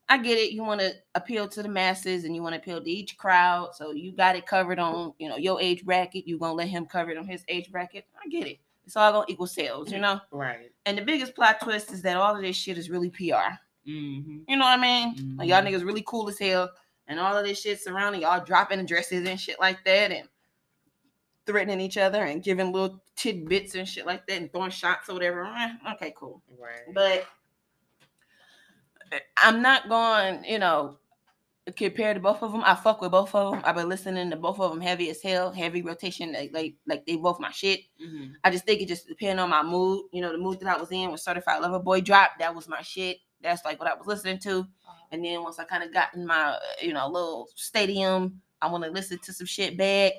[0.08, 0.52] I get it.
[0.52, 3.70] You want to appeal to the masses and you want to appeal to each crowd.
[3.74, 6.26] So you got it covered on, you know, your age bracket.
[6.28, 8.04] You gonna let him cover it on his age bracket.
[8.22, 8.58] I get it.
[8.84, 10.20] It's all gonna equal sales, you know.
[10.32, 10.70] right.
[10.86, 13.54] And the biggest plot twist is that all of this shit is really PR.
[13.86, 14.38] Mm-hmm.
[14.48, 15.36] You know what I mean?
[15.36, 15.68] Like y'all Mhm.
[15.72, 16.70] niggas really cool as hell,
[17.08, 20.28] and all of this shit surrounding y'all dropping addresses and shit like that, and
[21.46, 25.14] threatening each other and giving little tidbits and shit like that, and throwing shots or
[25.14, 25.44] whatever.
[25.44, 26.40] Eh, okay, cool.
[26.58, 26.94] Right.
[26.94, 27.26] But
[29.42, 30.98] I'm not going, you know,
[31.76, 32.62] compare to both of them.
[32.64, 33.62] I fuck with both of them.
[33.64, 37.04] I've been listening to both of them heavy as hell, heavy rotation, like like, like
[37.06, 37.80] they both my shit.
[38.00, 38.34] Mhm.
[38.44, 40.06] I just think it just depends on my mood.
[40.12, 42.68] You know, the mood that I was in when Certified Lover Boy dropped, that was
[42.68, 43.18] my shit.
[43.42, 44.66] That's like what I was listening to.
[45.10, 48.70] And then once I kind of got in my, uh, you know, little stadium, I
[48.70, 50.12] want to listen to some shit back.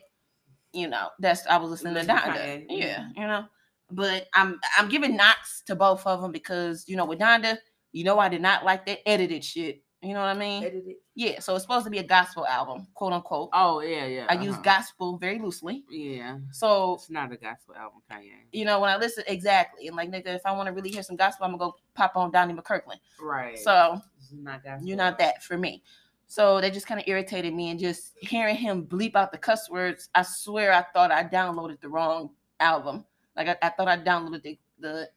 [0.73, 2.65] You know, that's I was listening to Donda.
[2.69, 3.45] Yeah, you know.
[3.91, 7.57] But I'm I'm giving knocks to both of them because you know with Donda,
[7.91, 9.83] you know I did not like that edited shit.
[10.03, 10.63] You know what I mean?
[10.63, 10.95] Edited.
[11.15, 11.39] Yeah.
[11.39, 13.49] So it's supposed to be a gospel album, quote unquote.
[13.53, 14.25] Oh yeah, yeah.
[14.27, 14.61] I use uh-huh.
[14.63, 15.85] gospel very loosely.
[15.89, 16.39] Yeah.
[16.51, 18.31] So It's not a gospel album, Kanye.
[18.51, 21.03] you know, when I listen exactly, and like nigga, if I want to really hear
[21.03, 22.97] some gospel, I'm gonna go pop on Donnie McClurkin.
[23.21, 23.57] Right.
[23.57, 24.01] So
[24.33, 24.87] not gospel.
[24.87, 25.83] you're not that for me.
[26.27, 29.69] So that just kind of irritated me, and just hearing him bleep out the cuss
[29.69, 33.05] words, I swear I thought I downloaded the wrong album.
[33.37, 35.09] Like I, I thought I downloaded the the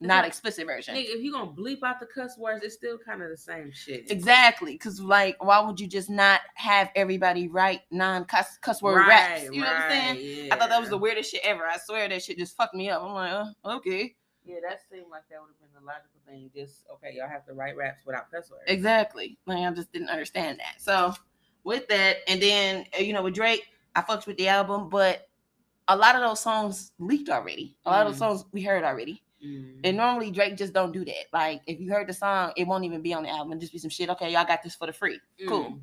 [0.00, 0.94] not like- explicit version.
[0.94, 3.70] Nigga, if you gonna bleep out the cuss words, it's still kind of the same
[3.72, 4.10] shit.
[4.10, 9.06] Exactly, because like, why would you just not have everybody write non cuss cuss word
[9.06, 9.44] raps?
[9.44, 10.52] You know what I'm saying?
[10.52, 11.64] I thought that was the weirdest shit ever.
[11.66, 13.02] I swear that shit just fucked me up.
[13.02, 13.32] I'm like,
[13.64, 14.14] oh, okay.
[14.44, 16.50] Yeah, that seemed like that would have been the logical thing.
[16.54, 18.62] Just okay, y'all have to write raps without cuss words.
[18.66, 19.38] Exactly.
[19.46, 20.80] Like I just didn't understand that.
[20.80, 21.14] So
[21.64, 23.64] with that, and then uh, you know with Drake,
[23.96, 25.28] I fucked with the album, but
[25.88, 27.76] a lot of those songs leaked already.
[27.86, 28.38] A lot of those Mm.
[28.38, 29.22] songs we heard already.
[29.44, 29.80] Mhm.
[29.84, 31.26] And normally Drake just don't do that.
[31.32, 33.52] Like if you heard the song, it won't even be on the album.
[33.52, 34.08] It'll just be some shit.
[34.10, 35.20] Okay, y'all got this for the free.
[35.46, 35.64] Cool.
[35.64, 35.80] Mm.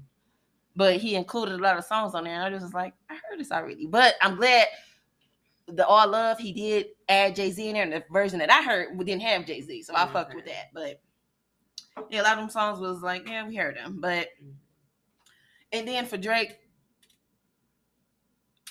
[0.75, 3.13] But he included a lot of songs on there, and I just was like, I
[3.13, 3.85] heard this already.
[3.85, 4.67] But I'm glad
[5.67, 8.63] the All Love he did add Jay Z in there, and the version that I
[8.63, 10.69] heard we didn't have Jay Z, so I fucked with that.
[10.73, 10.99] But
[12.09, 13.99] yeah, a lot of them songs was like, yeah, we heard them.
[14.01, 14.53] But Mhm.
[15.73, 16.57] and then for Drake,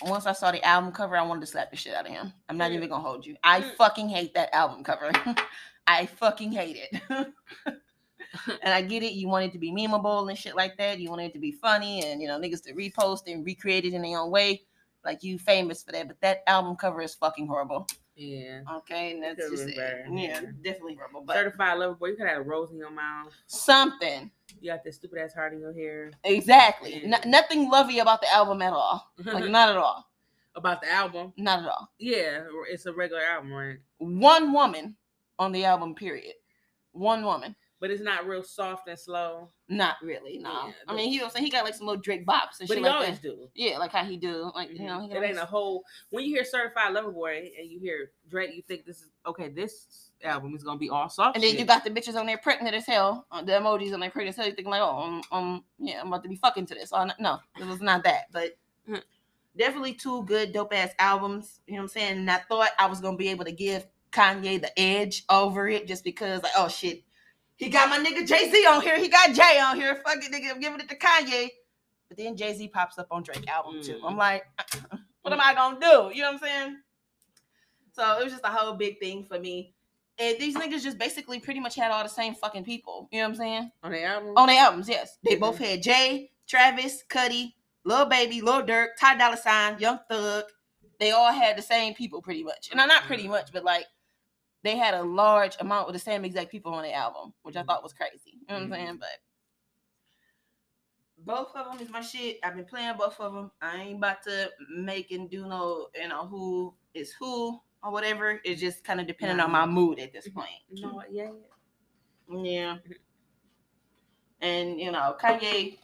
[0.04, 2.32] once I saw the album cover, I wanted to slap the shit out of him.
[2.48, 2.74] I'm not Mm.
[2.74, 3.36] even gonna hold you.
[3.42, 3.74] I Mm.
[3.76, 5.10] fucking hate that album cover.
[5.86, 7.02] I fucking hate it.
[8.62, 9.12] and I get it.
[9.12, 10.98] You want it to be memeable and shit like that.
[10.98, 13.92] You want it to be funny and you know niggas to repost and recreate it
[13.94, 14.62] in their own way.
[15.04, 17.86] Like you famous for that, but that album cover is fucking horrible.
[18.14, 18.60] Yeah.
[18.78, 19.76] Okay, and that's just it.
[20.12, 20.98] Yeah, definitely.
[21.24, 23.32] But Certified lover boy, you could have a rose in your mouth.
[23.46, 26.10] something You got this stupid ass heart in your hair.
[26.24, 27.02] exactly.
[27.04, 27.18] Yeah.
[27.22, 29.10] N- nothing lovey about the album at all.
[29.24, 30.08] Like not at all.
[30.54, 31.32] About the album.
[31.38, 31.90] Not at all.
[31.98, 33.78] Yeah, it's a regular album, right?
[33.96, 34.96] One woman
[35.38, 35.94] on the album.
[35.94, 36.34] Period.
[36.92, 37.56] One woman.
[37.82, 39.48] But it's not real soft and slow.
[39.68, 40.38] Not really.
[40.38, 40.50] No.
[40.68, 42.74] Yeah, I mean, he was saying he got like some little Drake bops and But
[42.74, 43.22] shit he like always that.
[43.22, 43.48] do.
[43.56, 44.52] Yeah, like how he do.
[44.54, 45.82] Like you know, he it ain't a whole.
[46.10, 49.48] When you hear Certified Lover Boy and you hear Drake, you think this is okay.
[49.48, 51.34] This album is gonna be all soft.
[51.36, 51.58] And then shit.
[51.58, 53.26] you got the bitches on there pregnant as hell.
[53.32, 54.46] uh, The emojis on there pregnant as hell.
[54.46, 56.92] You thinking like, oh, um, um, yeah, I'm about to be fucking to this.
[56.92, 58.26] Oh, no, no, it was not that.
[58.30, 58.56] But
[58.88, 59.02] Mm.
[59.56, 61.60] definitely two good dope ass albums.
[61.66, 62.18] You know what I'm saying?
[62.18, 65.88] And I thought I was gonna be able to give Kanye the edge over it
[65.88, 67.02] just because, like, oh shit,
[67.56, 68.98] he got my nigga Jay Z on here.
[68.98, 69.96] He got Jay on here.
[70.04, 71.48] Fuck it, nigga, I'm giving it to Kanye.
[72.08, 73.94] But then Jay Z pops up on Drake album too.
[73.94, 74.10] Mm.
[74.10, 74.98] I'm like, uh-uh.
[75.22, 75.44] what am mm.
[75.44, 76.14] I gonna do?
[76.14, 76.76] You know what I'm saying?
[77.92, 79.72] So it was just a whole big thing for me.
[80.18, 83.08] And these niggas just basically pretty much had all the same fucking people.
[83.10, 83.72] You know what I'm saying?
[83.82, 84.32] on the album.
[84.36, 85.18] On their albums, yes.
[85.24, 85.64] They both mm-hmm.
[85.64, 90.44] had Jay, Travis, Cudi, Lil Baby, Lil Durk, Ty Dolla Sign, Young Thug.
[91.00, 92.68] They all had the same people pretty much.
[92.70, 93.30] And not pretty mm.
[93.30, 93.86] much, but like
[94.62, 97.62] they had a large amount of the same exact people on the album, which I
[97.62, 97.66] Mhm.
[97.66, 98.38] thought was crazy.
[98.40, 98.62] You know what.
[98.62, 98.96] I'm saying?
[98.98, 99.18] But
[101.18, 102.38] both of them is my shit.
[102.42, 103.50] I've been playing both of them.
[103.60, 108.40] I ain't about to make and do no, you know, who is who or whatever.
[108.44, 110.34] It's just kind of depending on my mood at this Mhm.
[110.34, 110.50] point.
[110.70, 111.30] No, yeah,
[112.28, 112.78] Yeah.
[114.40, 115.78] And you know, Kanye,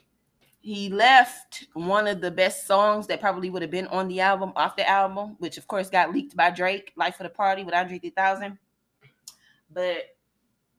[0.61, 4.53] he left one of the best songs that probably would have been on the album
[4.57, 7.75] off the album, which of course got leaked by Drake, Life of the Party with
[7.75, 8.59] Andre 3000.
[9.79, 10.17] But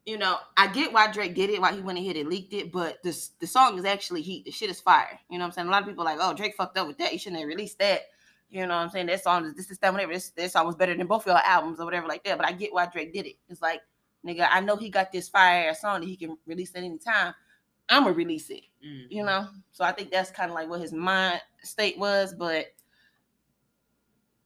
[0.05, 2.69] you know, I get why Drake did it, why he went ahead and leaked it,
[2.69, 4.43] but this the song is actually heat.
[4.43, 5.17] The shit is fire.
[5.29, 5.67] You know what I'm saying?
[5.69, 7.13] A lot of people are like, oh, Drake fucked up with that.
[7.13, 8.01] You shouldn't have released that.
[8.49, 9.05] You know what I'm saying?
[9.05, 10.11] That song is this is that whatever.
[10.11, 12.37] This, this song was better than both of your albums or whatever like that.
[12.37, 13.37] But I get why Drake did it.
[13.47, 13.79] It's like,
[14.27, 16.97] nigga, I know he got this fire ass song that he can release at any
[16.97, 17.33] time.
[17.87, 18.63] I'ma release it.
[18.85, 19.05] Mhm.
[19.09, 19.47] You know?
[19.71, 22.65] So I think that's kind of like what his mind state was, but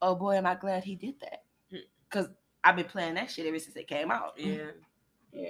[0.03, 1.43] oh boy, am I glad he did that.
[1.73, 1.79] Mm.
[2.11, 2.29] Cause
[2.64, 4.34] I've been playing that shit ever since it came out.
[4.38, 4.72] Yeah.
[5.32, 5.49] Yeah.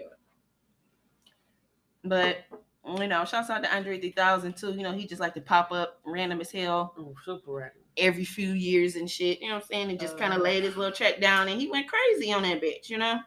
[2.03, 2.38] But
[2.86, 4.74] you know, shouts out to Andre 3000 too.
[4.74, 7.72] You know, he just like to pop up random as hell Oh, super right.
[7.95, 9.39] every few years and shit.
[9.41, 9.89] You know what I'm saying?
[9.89, 10.43] And just kind of Uh.
[10.43, 13.20] laid his little track down and he went crazy on that bitch, you know?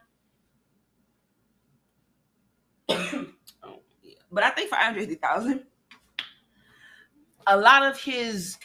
[2.89, 3.25] Oh,
[4.03, 4.13] yeah.
[4.31, 5.63] But I think for Andre 3000,
[7.47, 8.57] a lot of his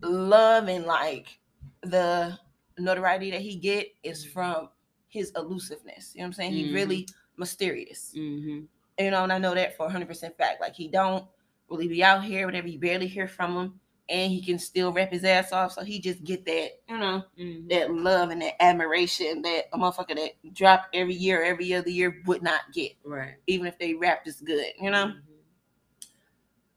[0.00, 1.38] love and like
[1.82, 2.38] the
[2.82, 4.68] notoriety that he get is from
[5.08, 6.12] his elusiveness.
[6.14, 6.52] You know what I'm saying?
[6.52, 6.74] He Mhm.
[6.74, 8.12] really mysterious.
[8.16, 8.64] Mm-hmm.
[9.00, 10.60] you know, and I know that for 100% fact.
[10.60, 11.24] Like he don't
[11.68, 12.66] really be out here, whatever.
[12.66, 15.72] You barely hear from him, and he can still rap his ass off.
[15.72, 17.68] So he just get that, you know, Mm-hmm.
[17.68, 22.20] that love and that admiration that a motherfucker that drop every year, every other year
[22.26, 23.34] would not get, Right.
[23.46, 25.06] even if they rap as good, you know.
[25.06, 25.22] Mhm.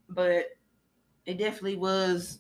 [0.10, 0.45] But
[1.26, 2.39] it definitely was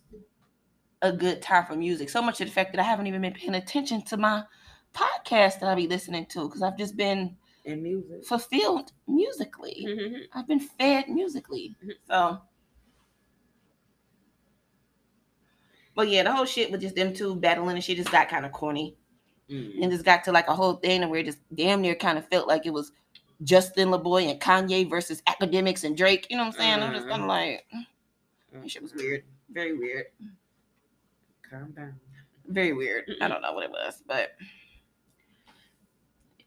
[1.01, 2.09] a good time for music.
[2.09, 4.43] So much to the fact that I haven't even been paying attention to my
[4.93, 7.35] podcast that I be listening to because I've just been
[7.65, 8.25] And music.
[8.25, 9.85] fulfilled musically.
[9.87, 10.21] Mhm.
[10.33, 11.75] I've been fed musically.
[11.83, 11.93] Mhm.
[12.07, 12.41] So,
[15.95, 18.45] but yeah, the whole shit with just them two battling and shit just got kind
[18.45, 18.95] of corny,
[19.49, 19.81] Mhm.
[19.83, 22.27] and just got to like a whole thing where it just damn near kind of
[22.29, 22.91] felt like it was
[23.43, 26.27] Justin LaBoy and Kanye versus Akademiks and Drake.
[26.29, 26.83] You know what I'm saying?
[26.83, 27.65] I'm just kind of like,
[28.53, 30.05] that shit was weird, very weird,
[31.51, 31.99] Calm down.
[32.47, 33.11] very weird.
[33.21, 34.31] I don't know what it was, but.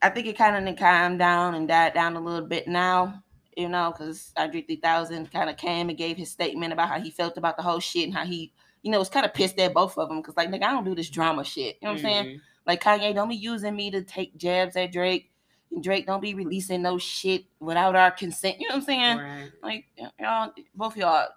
[0.02, 3.22] I think it kind of calmed down and died down a little bit now,
[3.56, 7.10] you know, because Andre 3000 kind of came and gave his statement about how he
[7.10, 8.52] felt about the whole shit and how he,
[8.82, 10.84] you know, was kind of pissed at both of them because, like, nigga, I don't
[10.84, 11.78] do this drama shit.
[11.80, 12.24] You know what I'm saying?
[12.26, 12.40] Mhm.
[12.66, 15.30] Like, Kanye, don't be using me to take jabs at Drake.
[15.70, 18.60] And Drake, don't be releasing no shit without our consent.
[18.60, 19.18] You know what I'm saying?
[19.18, 19.52] Right.
[19.62, 19.86] Like,
[20.20, 21.28] y'all, both y'all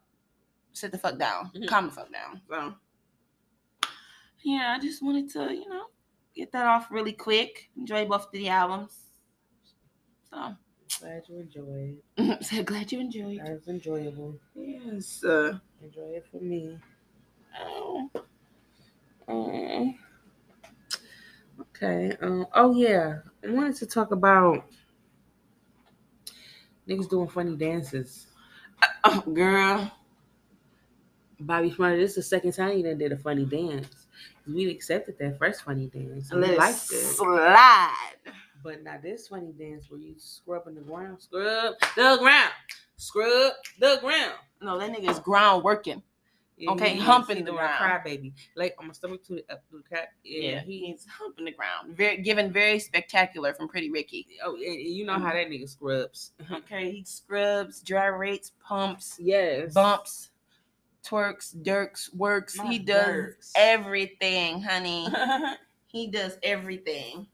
[0.74, 1.68] sit the fuck down, Mhm.
[1.68, 2.42] calm the fuck down.
[2.50, 2.76] So,
[4.48, 5.86] yeah, I just wanted to, you know,
[6.34, 7.70] get that off really quick.
[7.78, 8.98] Enjoy both of the albums.
[10.30, 10.56] So,
[11.02, 12.42] Glad you enjoyed.
[12.44, 13.40] so glad you enjoyed.
[13.40, 14.40] That was enjoyable.
[14.56, 15.24] Yes.
[15.24, 16.80] Uh, Enjoy it for me.
[17.60, 18.10] oh,
[19.28, 19.94] Oh.
[21.60, 22.16] Okay.
[22.22, 22.48] Um.
[22.54, 23.20] Oh yeah.
[23.44, 24.66] I wanted to talk about
[26.88, 28.28] niggas doing funny dances.
[29.04, 29.92] oh, girl.
[31.40, 34.07] Bobby Shmurda, this is the second time you done did a funny dance.
[34.48, 36.32] We accepted that first funny dance.
[36.32, 37.04] and Let liked it.
[37.04, 37.94] slide.
[38.64, 42.52] But now this funny dance where you scrubbing the ground, scrub the ground,
[42.98, 44.34] scrub the ground.
[44.62, 46.02] No, that nigga is ground working.
[46.58, 47.78] Yeah, Okay, humping the ground.
[47.78, 50.08] Cry baby, like on my stomach to the up to the cat.
[50.24, 50.88] Yeah, Yeah, he.
[50.88, 51.96] he's humping the ground.
[51.96, 54.26] Very given very spectacular from Pretty Ricky.
[54.44, 55.38] Oh, and you know how mm-hmm.
[55.38, 56.32] that nigga scrubs.
[56.52, 59.74] Okay, he scrubs, gyrates, pumps, Yes.
[59.74, 60.32] bumps,
[61.08, 62.58] twerks, dirks, works.
[62.58, 63.54] My he does dirks.
[63.56, 65.08] everything, honey.
[65.88, 67.28] he does everything.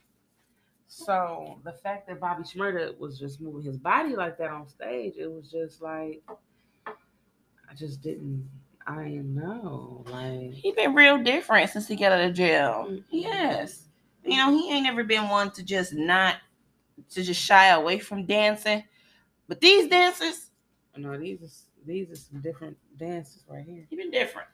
[0.87, 5.15] So the fact that Bobby Shmurda was just moving his body like that on stage,
[5.17, 6.21] it was just like
[7.73, 8.47] I just didn't.
[8.85, 10.03] I didn't know.
[10.07, 12.99] Like He been real different since he got out of jail.
[13.09, 13.87] Yes.
[14.23, 16.35] You know, he ain't never been one to just not
[17.11, 18.83] to just shy away from dancing.
[19.47, 20.51] But these dancers,
[20.95, 21.47] no, these are
[21.85, 23.85] these are some different dances right here.
[23.89, 24.47] he been different.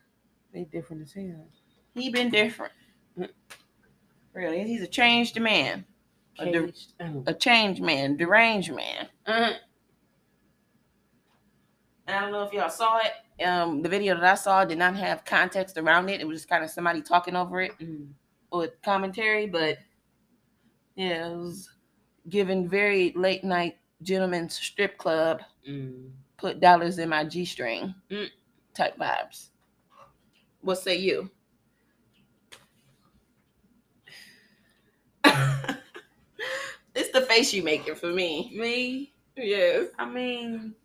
[0.53, 1.45] They different as hell.
[1.93, 2.73] He been different.
[4.33, 5.85] Really, he's a changed man.
[6.39, 7.23] A, de- Oh.
[7.27, 9.09] a changed man, deranged man.
[9.25, 9.51] Uh,
[12.07, 13.43] And I don't know if y'all saw it.
[13.43, 16.21] Um, the video that I saw did not have context around it.
[16.21, 18.07] It was just kind of somebody talking over it mm.
[18.51, 19.77] with commentary, but
[20.95, 21.69] yeah, it was
[22.29, 26.09] given very late night gentleman's strip club, Mm.
[26.39, 28.29] Put dollars in my G string Mm.
[28.73, 29.49] type vibes.
[30.61, 31.29] What say you?
[36.95, 38.51] It's the face you making for me?
[38.55, 39.87] Me, Yes.
[39.97, 40.75] I mean,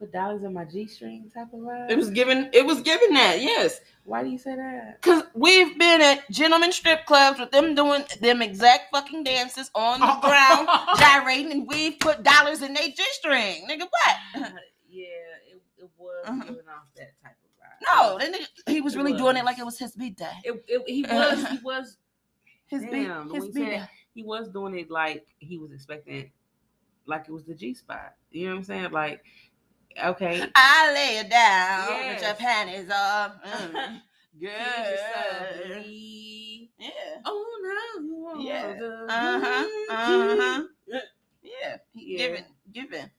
[0.00, 1.90] put dollars in my G string type of vibe.
[1.90, 2.48] It was given.
[2.52, 3.40] It was given that.
[3.40, 3.80] Yes.
[4.04, 5.00] Why do you say that?
[5.02, 10.00] Cause we've been at gentlemen strip clubs with them doing them exact fucking dances on
[10.00, 13.66] the ground, gyrating, and we've put dollars in their G string.
[13.70, 14.16] Nigga, what?
[14.90, 15.04] yeah,
[15.48, 16.40] it, it was Uh-huh.
[16.44, 17.86] giving off that type of vibe.
[17.86, 20.32] No, that nigga, he was It really doing it like it was his birthday.
[20.44, 21.98] it, it, he was he was
[22.66, 23.68] His Damn, beat, his he beat.
[23.72, 26.32] said- he was doing it like he was expecting,
[27.06, 28.14] like it was the G spot.
[28.32, 28.90] You know what I'm saying?
[28.90, 29.22] Like,
[30.04, 32.22] okay, I lay it down Yes.
[32.22, 33.32] your panties off.
[33.44, 34.00] Mm.
[34.38, 34.96] Yeah.
[37.26, 38.76] Oh no, Yeah.
[39.08, 39.66] Uh-huh.
[39.90, 40.62] Uh-huh.
[41.42, 41.76] Yeah.
[41.92, 42.18] He Yeah.
[42.18, 42.44] Giving.
[42.72, 43.10] Giving.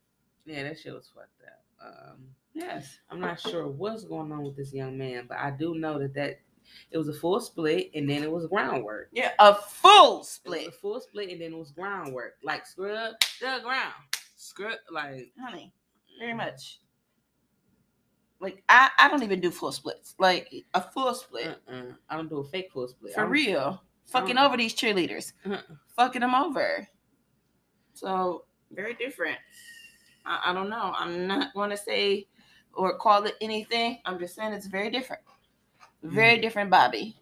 [0.45, 1.63] Yeah, that shit was fucked up.
[2.11, 2.97] Um, Yes.
[3.09, 6.13] I'm not sure what's going on with this young man, but I do know that
[6.15, 6.39] that
[6.89, 9.09] it was a full split and then it was groundwork.
[9.13, 9.31] Yeah.
[9.39, 10.67] A full split.
[10.67, 13.93] a full split and then it was groundwork, like scrub the ground,
[14.35, 15.73] scrub like Honey.
[16.21, 16.79] Very much.
[18.39, 20.13] Like I, I don't even do full splits.
[20.19, 21.57] Like a full split.
[21.67, 21.93] Uh-uh.
[22.09, 23.13] I don't do a fake full split.
[23.15, 23.81] For real.
[24.05, 25.33] Fucking over these cheerleaders.
[25.43, 25.61] Uh-uh.
[25.95, 26.87] Fucking them over.
[27.95, 29.37] So very different.
[30.23, 30.93] I, I don't know.
[30.95, 32.27] I'm not going to say
[32.73, 33.97] or call it anything.
[34.05, 35.23] I'm just saying it's very different.
[36.03, 36.41] Very Mm.
[36.41, 37.15] different, Bobby.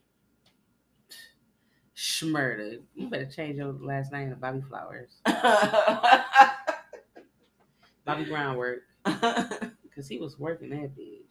[1.95, 2.79] Shmurda.
[2.95, 5.09] You better change your last name to Bobby Flowers.
[8.05, 8.79] Bobby Groundwork.
[9.95, 11.21] Cause he was working that bitch.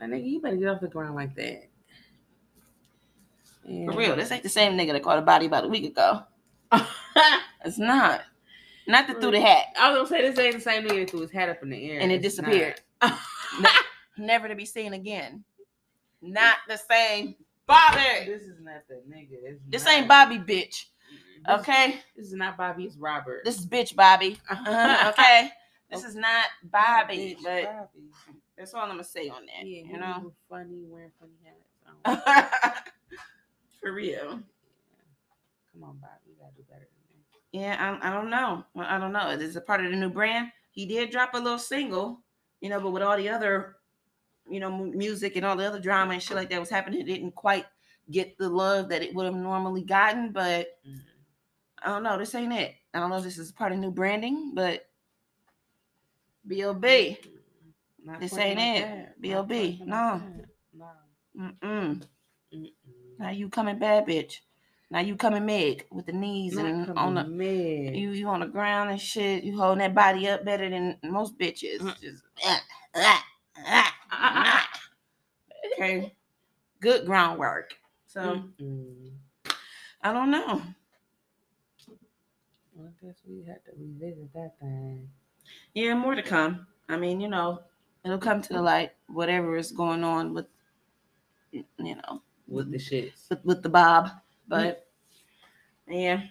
[0.00, 1.68] Like nigga, you better get off the ground like that.
[3.64, 6.22] For real, this ain't the same nigga that caught a body about a week ago.
[7.66, 8.20] It's not.
[8.86, 11.10] Not the threw the hat I was gonna say this ain't the same nigga that
[11.10, 12.78] threw his hat up in the air and it It's disappeared.
[13.00, 13.18] not.
[14.18, 15.44] Never to be seen again.
[16.20, 17.34] Not the same
[17.66, 18.00] Bobby.
[18.26, 19.28] this is not the nigga.
[19.42, 19.94] It's This not.
[19.94, 20.68] ain't Bobby, bitch.
[21.46, 22.84] This- Okay, This is not Bobby.
[22.84, 23.42] It's Robert.
[23.46, 24.38] this is bitch Bobby.
[24.50, 25.50] Uh-huh, okay,
[25.90, 28.08] this is not Bobby, Bitch, but Bobby.
[28.56, 29.66] that's all I'm gonna say on that.
[29.66, 32.80] Yeah, you know, funny wearing funny hats.
[33.80, 34.40] For real.
[35.72, 36.86] Come on, Bobby, you gotta do better
[37.52, 38.64] than Yeah, I, I don't know.
[38.76, 39.36] I don't know.
[39.36, 40.50] This Is this a part of the new brand?
[40.70, 42.20] He did drop a little single,
[42.60, 43.76] you know, but with all the other,
[44.48, 47.00] you know, mu- music and all the other drama and shit like that was happening,
[47.00, 47.66] it didn't quite
[48.10, 50.32] get the love that it would have normally gotten.
[50.32, 50.68] But.
[50.88, 51.00] Mhm.
[51.82, 52.16] I don't know.
[52.16, 52.74] This ain't it.
[52.94, 54.88] I don't know if this is part of new branding, but
[56.46, 57.18] B.O.B.
[58.20, 59.20] This ain't it.
[59.20, 59.82] B.O.B.
[59.86, 59.96] No.
[59.96, 60.46] fucking like that.
[60.74, 60.86] No.
[61.40, 62.02] Mm-mm.
[62.54, 62.70] Mm-mm.
[63.18, 64.40] Now you coming bad, bitch.
[64.90, 67.96] Now you coming Meg with the knees Not and on the mad.
[67.96, 69.42] you you on the ground and shit.
[69.42, 71.80] You holding that body up better than most bitches.
[71.80, 72.00] Mm.
[72.00, 72.62] Just ah,
[72.94, 73.24] ah,
[74.12, 74.70] ah.
[75.74, 76.14] okay,
[76.80, 77.74] good groundwork.
[78.06, 78.20] So
[78.60, 79.10] Mm-mm.
[80.02, 80.62] I don't know.
[82.74, 85.08] Well, I guess we had to revisit that thing.
[85.74, 86.66] Yeah, more to come.
[86.88, 87.60] I mean, you know,
[88.04, 88.92] it'll come to the light.
[89.08, 90.46] Whatever is going on with,
[91.50, 94.10] you know, With the shit, with, with the Bob.
[94.48, 94.86] But
[95.88, 96.22] yeah.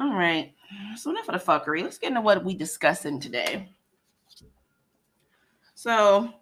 [0.00, 0.54] All right.
[0.96, 1.82] So enough of the fuckery.
[1.82, 3.68] Let's get into what we discussing today.
[5.74, 6.32] So,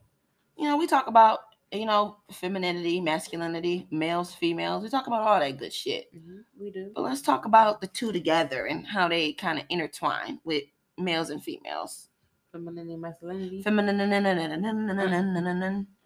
[0.57, 1.41] you know, we talk about,
[1.73, 4.83] you know, femininity, masculinity, males, females.
[4.83, 6.13] We talk about all that good shit.
[6.15, 6.93] Mhm, We do.
[6.95, 10.65] But let's talk about the two together and how they kind of intertwine with
[11.01, 12.09] males and females.
[12.53, 13.63] Femininity, masculinity.
[13.63, 13.99] Feminine.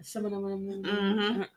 [0.02, 0.82] Femininity.
[0.82, 1.48] Mhm.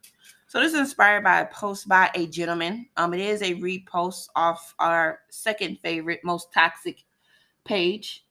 [0.48, 2.88] So this is inspired by a post by a gentleman.
[2.96, 7.04] Um, it is a repost off our second favorite, most toxic
[7.66, 8.26] page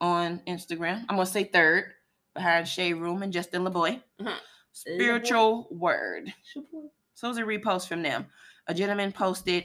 [0.00, 1.00] on Instagram.
[1.08, 1.94] I'm gonna say third,
[2.34, 4.00] behind Shade Room and Justin LaBoy.
[4.20, 4.36] Mhm.
[4.72, 6.32] Spiritual word.
[7.14, 8.26] So it was a repost from them.
[8.68, 9.64] A gentleman posted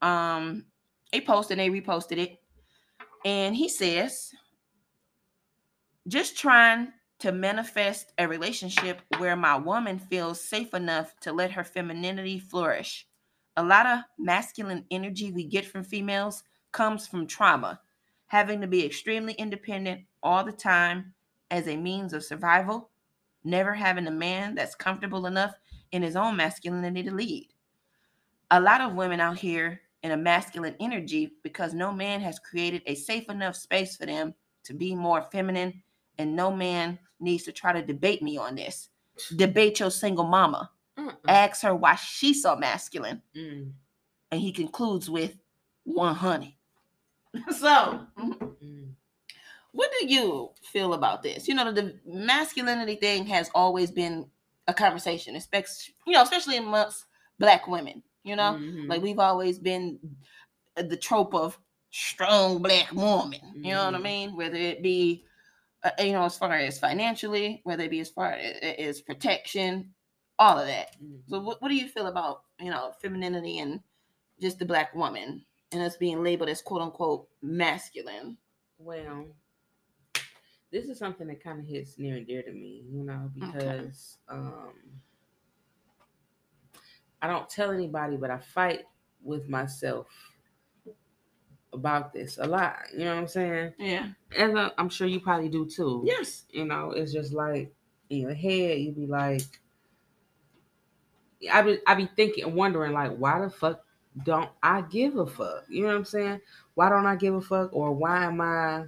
[0.00, 0.64] um
[1.12, 2.42] a post and they reposted it.
[3.24, 4.30] And he says,
[6.06, 11.64] just trying to manifest a relationship where my woman feels safe enough to let her
[11.64, 13.06] femininity flourish.
[13.56, 17.80] A lot of masculine energy we get from females comes from trauma,
[18.26, 21.14] having to be extremely independent all the time
[21.50, 22.90] as a means of survival,
[23.44, 25.54] never having a man that's comfortable enough
[25.92, 27.48] in his own masculinity to lead.
[28.50, 32.82] A lot of women out here in a masculine energy because no man has created
[32.86, 35.82] a safe enough space for them to be more feminine,
[36.18, 38.90] and no man needs to try to debate me on this.
[39.36, 40.70] Debate your single mama.
[40.98, 41.16] Mm-mm.
[41.26, 43.22] Ask her why she's so masculine.
[43.36, 43.72] Mm,
[44.30, 45.36] And he concludes with
[45.84, 46.58] one honey.
[47.50, 48.88] so, mm.
[49.72, 51.48] what do you feel about this?
[51.48, 54.26] You know, the masculinity thing has always been
[54.68, 57.06] a conversation, especially you know, especially amongst
[57.38, 58.02] black women.
[58.24, 58.88] You know, Mhm.
[58.88, 60.00] like we've always been
[60.76, 61.58] the trope of
[61.90, 63.40] strong black woman.
[63.62, 64.02] You know what I Mhm.
[64.02, 64.36] mean?
[64.36, 65.24] Whether it be,
[65.84, 69.94] uh, you know, as far as financially, whether it be as far as, as protection,
[70.38, 70.96] all of that.
[71.28, 73.80] So, what, what do you feel about you know femininity and
[74.40, 78.38] just the black woman and us being labeled as quote unquote masculine?
[78.78, 79.26] Well,
[80.70, 83.76] this is something that kind of hits near and dear to me, you know, Okay.
[83.80, 84.72] because um
[87.24, 88.82] I don't tell anybody, but I fight
[89.22, 90.08] with myself
[91.72, 92.76] about this a lot.
[92.92, 93.72] You know what I'm saying?
[93.78, 94.08] Yeah.
[94.36, 96.02] And uh, I'm sure you probably do too.
[96.04, 96.44] Yes.
[96.50, 97.72] You know, it's just like
[98.10, 99.40] in your head, you'd be like,
[101.50, 103.80] I be I be thinking, wondering like, why the fuck
[104.22, 105.64] don't I give a fuck?
[105.70, 106.40] You know what I'm saying?
[106.74, 107.70] Why don't I give a fuck?
[107.72, 108.84] Or why am I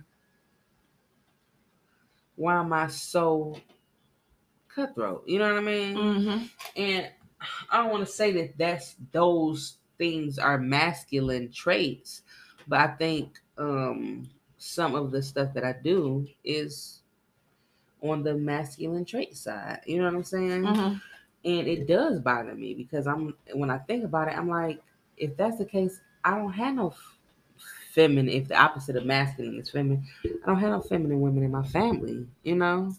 [2.34, 3.58] why am I so
[4.68, 5.24] cutthroat?
[5.26, 5.96] You know what I mean?
[5.96, 6.44] Mm-hmm.
[6.76, 7.10] And
[7.70, 12.22] I don't want to say that that's those things are masculine traits,
[12.66, 14.28] but I think um
[14.58, 17.02] some of the stuff that I do is
[18.02, 19.80] on the masculine trait side.
[19.86, 20.62] You know what I'm saying?
[20.62, 20.96] Mm-hmm.
[21.44, 24.80] And it does bother me because I'm when I think about it, I'm like,
[25.16, 27.18] if that's the case, I don't have no f-
[27.92, 28.28] feminine.
[28.28, 31.64] If the opposite of masculine is feminine, I don't have no feminine women in my
[31.64, 32.26] family.
[32.42, 32.94] You know,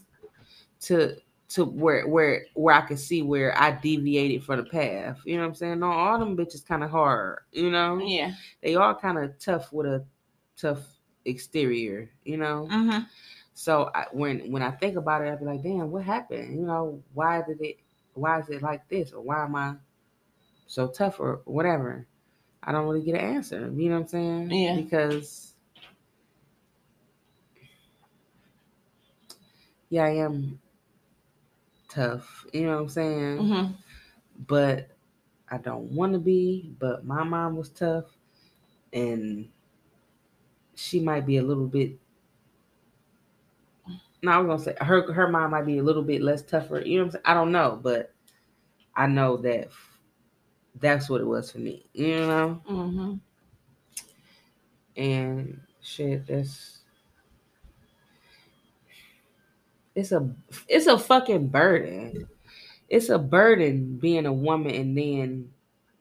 [0.82, 1.16] to
[1.50, 5.18] to where where where I can see where I deviated from the path.
[5.24, 5.78] You know what I'm saying?
[5.80, 7.40] No, all them bitches kind of hard.
[7.52, 8.32] You know, Yeah.
[8.62, 10.04] they all kind of tough with a
[10.56, 10.80] tough
[11.24, 12.10] exterior.
[12.24, 13.00] You know, Mm-hmm.
[13.54, 16.54] so I, when when I think about it, I'd be like, damn, what happened?
[16.58, 17.78] You know, why did it?
[18.14, 19.12] Why is it like this?
[19.12, 19.74] Or why am I
[20.66, 22.06] so tough or whatever?
[22.62, 23.72] I don't really get an answer.
[23.74, 24.50] You know what I'm saying?
[24.50, 24.76] Yeah.
[24.76, 25.54] Because
[29.88, 30.60] yeah, I am
[31.88, 32.46] tough.
[32.52, 33.38] You know what I'm saying?
[33.38, 33.72] Mm-hmm.
[34.46, 34.88] But
[35.50, 36.72] I don't want to be.
[36.78, 38.04] But my mom was tough,
[38.92, 39.48] and
[40.74, 41.98] she might be a little bit
[44.22, 46.80] no, I was gonna say her her mom might be a little bit less tougher.
[46.80, 47.22] You know what I'm saying?
[47.26, 48.12] I don't know, but
[48.96, 49.68] I know that
[50.80, 51.86] that's what it was for me.
[51.92, 53.14] You know, Mm-hmm.
[54.96, 56.77] and shit, that's
[59.98, 60.32] it's a
[60.68, 62.28] it's a fucking burden.
[62.88, 65.50] It's a burden being a woman and then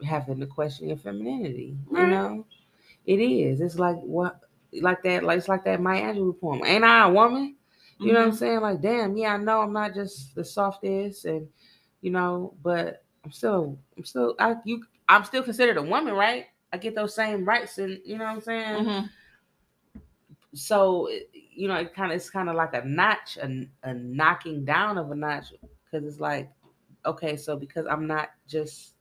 [0.05, 1.75] having to question your femininity.
[1.91, 2.45] You know,
[3.05, 3.59] it is.
[3.59, 4.39] It's like what
[4.81, 5.23] like that.
[5.23, 6.61] Like it's like that Maya Angelou poem.
[6.63, 7.55] Ain't I a woman?
[7.99, 8.59] You know what I'm saying?
[8.59, 11.47] Like, damn, yeah, I know I'm not just the softest, and
[12.01, 16.45] you know, but I'm still, I'm still, I you, I'm still considered a woman, right?
[16.71, 18.85] I get those same rights, and you know what I'm saying.
[18.85, 19.05] Mm-hmm.
[20.53, 21.09] So,
[21.57, 24.97] you know, it kind of, it's kind of like a notch, a, a knocking down
[24.97, 25.53] of a notch,
[25.83, 26.49] because it's like,
[27.05, 28.93] okay, so because I'm not just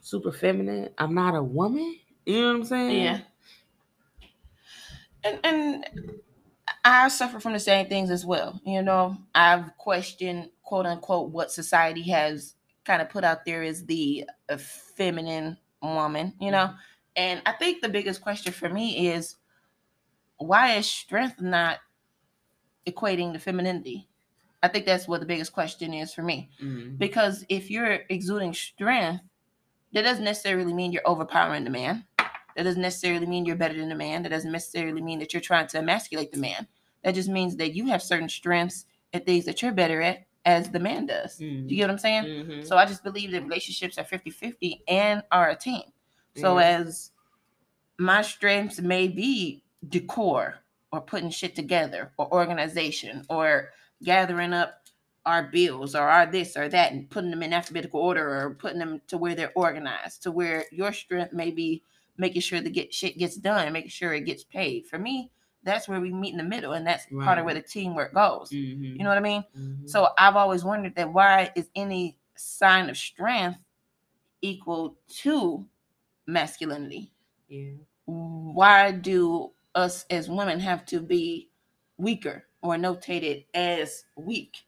[0.00, 1.96] super feminine, I'm not a woman.
[2.26, 3.02] You know what I'm saying?
[3.02, 3.20] Yeah.
[5.24, 5.86] And and
[6.84, 8.60] I suffer from the same things as well.
[8.64, 13.84] You know, I've questioned quote unquote what society has kind of put out there as
[13.84, 14.24] the
[14.96, 16.66] feminine woman, you know.
[16.66, 16.76] Mm-hmm.
[17.16, 19.36] And I think the biggest question for me is
[20.40, 21.78] why is strength not
[22.86, 24.08] equating to femininity?
[24.62, 26.50] I think that's what the biggest question is for me.
[26.60, 26.98] Mhm.
[26.98, 29.22] Because if you're exuding strength,
[29.92, 32.06] that doesn't necessarily mean you're overpowering the man.
[32.56, 34.22] That doesn't necessarily mean you're better than the man.
[34.22, 36.66] That doesn't necessarily mean that you're trying to emasculate the man.
[37.04, 40.70] That just means that you have certain strengths and things that you're better at as
[40.70, 41.36] the man does.
[41.38, 42.24] Do you get what I'm saying?
[42.24, 42.66] Mhm.
[42.66, 45.82] So I just believe that relationships are 50 50 and are a team.
[46.34, 47.12] So as
[47.98, 50.56] my strengths may be decor
[50.92, 53.70] or putting shit together or organization or
[54.02, 54.82] gathering up
[55.26, 58.78] our bills or our this or that and putting them in alphabetical order or putting
[58.78, 61.82] them to where they're organized to where your strength may be
[62.16, 65.30] making sure the get shit gets done making sure it gets paid for me
[65.62, 68.50] that's where we meet in the middle and that's part of where the teamwork goes
[68.50, 68.96] Mhm.
[68.96, 69.88] you know what i mean Mhm.
[69.88, 73.58] so I've always wondered that why is any sign of strength
[74.42, 75.66] equal to
[76.26, 77.12] masculinity?
[77.48, 77.72] yeah.
[78.06, 81.50] Why do us as women have to be
[81.96, 84.58] weaker or notated as weak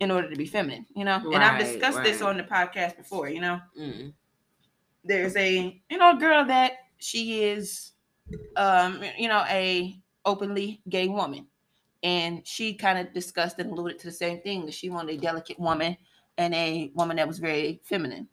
[0.00, 0.86] in order to be feminine?
[0.94, 3.28] You know, and I've Right, discussed this on the podcast before.
[3.28, 4.14] You know, Mm.
[5.04, 7.92] there's a you know girl that she is
[8.56, 11.48] um you know a openly gay woman
[12.02, 15.20] and she kind of discussed and alluded to the same thing that she wanted a
[15.20, 15.96] delicate woman
[16.38, 18.28] and a woman that was very feminine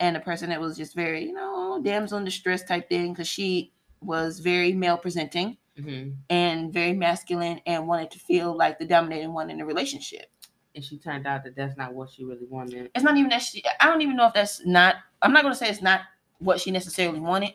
[0.00, 3.28] and a person that was just very you know damsel in distress type thing because
[3.28, 6.16] she was very male presenting Mhm.
[6.30, 10.30] and very masculine and wanted to feel like the dominating one in a relationship
[10.74, 12.90] And she turned out that that's not what she really wanted.
[12.94, 15.52] it's not even that she i don't even know if that's not i'm not going
[15.54, 16.02] to say it's not
[16.38, 17.54] what she necessarily wanted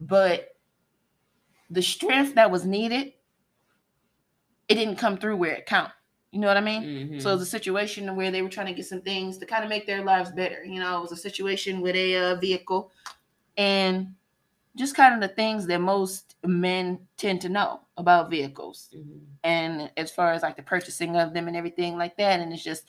[0.00, 0.54] but
[1.70, 3.14] the strength that was needed,
[4.68, 5.90] it didn't come through where it count.
[6.30, 6.82] You know what I mean?
[6.82, 7.22] Mhm.
[7.22, 9.64] So it was a situation where they were trying to get some things to kind
[9.64, 10.64] of make their lives better.
[10.64, 12.92] You know, it was a situation with a uh, vehicle
[13.56, 14.14] and
[14.76, 18.90] just kind of the things that most men tend to know about vehicles.
[18.94, 19.20] Mhm.
[19.44, 22.40] And as far as like the purchasing of them and everything like that.
[22.40, 22.84] And it's just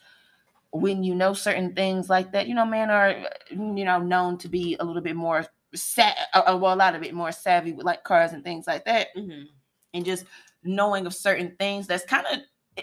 [0.71, 3.15] when you know certain things like that, you know, men are,
[3.49, 7.03] you know, known to be a little bit more, sa- uh, well, a lot of
[7.03, 9.47] it more savvy with like cars and things like that Mhm.
[9.93, 10.25] and just
[10.63, 12.39] knowing of certain things that's kind of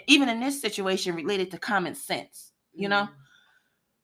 [0.07, 3.09] even in this situation related to common sense you know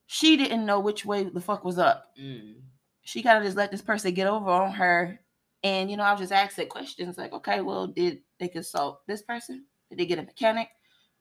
[0.06, 2.62] she didn't know which way the fuck was up Mhm.
[3.10, 5.20] She kind of just let this person get over on her
[5.64, 9.22] and you know i was just asking questions like okay well did they consult this
[9.22, 10.68] person did they get a mechanic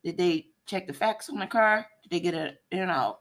[0.03, 3.17] did they check the facts on the car did they get a you know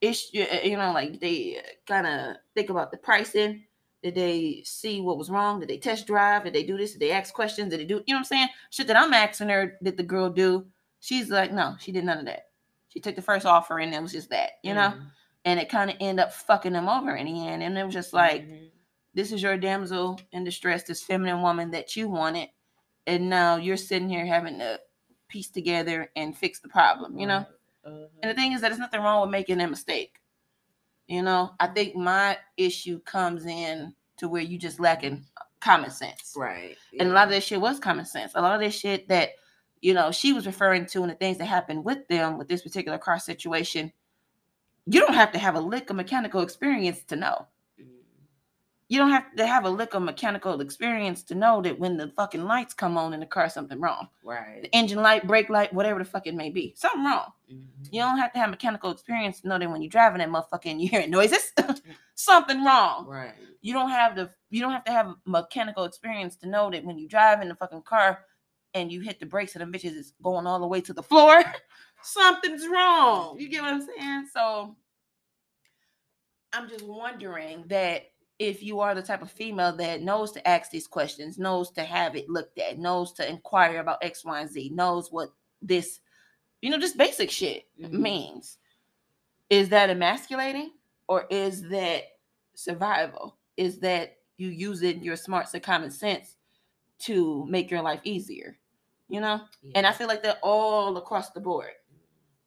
[0.00, 3.64] issue you know like did they kind of think about the pricing
[4.02, 5.60] did they see what was wrong?
[5.60, 6.44] Did they test drive?
[6.44, 6.92] Did they do this?
[6.92, 7.70] Did they ask questions?
[7.70, 8.48] Did they do, you know what I'm saying?
[8.70, 10.66] Shit that I'm asking her, did the girl do?
[11.00, 12.46] She's like, no, she did none of that.
[12.88, 14.94] She took the first offer and it was just that, you know?
[14.96, 15.10] Mhm.
[15.44, 17.62] And it kind of ended up fucking them over in the end.
[17.62, 18.70] And it was just like, Mhm.
[19.14, 22.50] this is your damsel in distress, this feminine woman that you wanted.
[23.06, 24.80] And now you're sitting here having to
[25.28, 27.46] piece together and fix the problem, you know?
[27.84, 28.06] Uh-huh.
[28.22, 30.20] And the thing is that there's nothing wrong with making a mistake.
[31.06, 35.24] You know, I think my issue comes in to where you just lacking
[35.60, 36.34] common sense.
[36.36, 36.76] right.
[36.98, 38.32] And a lot of this shit was common sense.
[38.34, 39.30] A lot of this shit that,
[39.80, 42.62] you know, she was referring to and the things that happened with them with this
[42.62, 43.92] particular car situation,
[44.86, 47.46] you don't have to have a lick of mechanical experience to know.
[48.88, 52.08] You don't have to have a lick of mechanical experience to know that when the
[52.16, 54.08] fucking lights come on in the car, something wrong.
[54.24, 54.62] Right.
[54.62, 57.26] The engine light, brake light, whatever the fuck it may be, something wrong.
[57.48, 57.66] Mhm.
[57.92, 60.66] You don't have to have mechanical experience to know that when you're driving that motherfucker
[60.66, 61.52] and you're hearing noises,
[62.16, 63.06] something wrong.
[63.06, 63.34] Right.
[63.60, 66.98] You don't have the you don't have to have mechanical experience to know that when
[66.98, 68.24] you drive in the fucking car
[68.74, 71.02] and you hit the brakes and the bitches is going all the way to the
[71.02, 71.44] floor,
[72.02, 73.38] something's wrong.
[73.38, 74.28] You get what I'm saying?
[74.32, 74.76] So
[76.52, 80.70] I'm just wondering that if you are the type of female that knows to ask
[80.70, 84.50] these questions, knows to have it looked at, knows to inquire about X, Y, and
[84.50, 85.28] Z, knows what
[85.60, 86.00] this,
[86.62, 87.92] you know, just basic shit Mhm.
[87.92, 88.58] means.
[89.50, 90.72] Is that emasculating
[91.06, 92.04] or is that
[92.54, 93.36] survival?
[93.56, 96.36] Is that you using your smarts and common sense
[97.00, 98.58] to make your life easier?
[99.08, 99.40] You know?
[99.74, 101.72] And I feel like they're all across the board.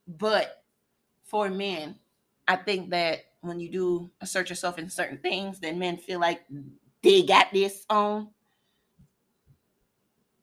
[0.08, 0.64] But
[1.24, 1.96] for men,
[2.48, 6.42] I think that when you do assert yourself in certain things, then men feel like
[7.02, 8.30] they got this on.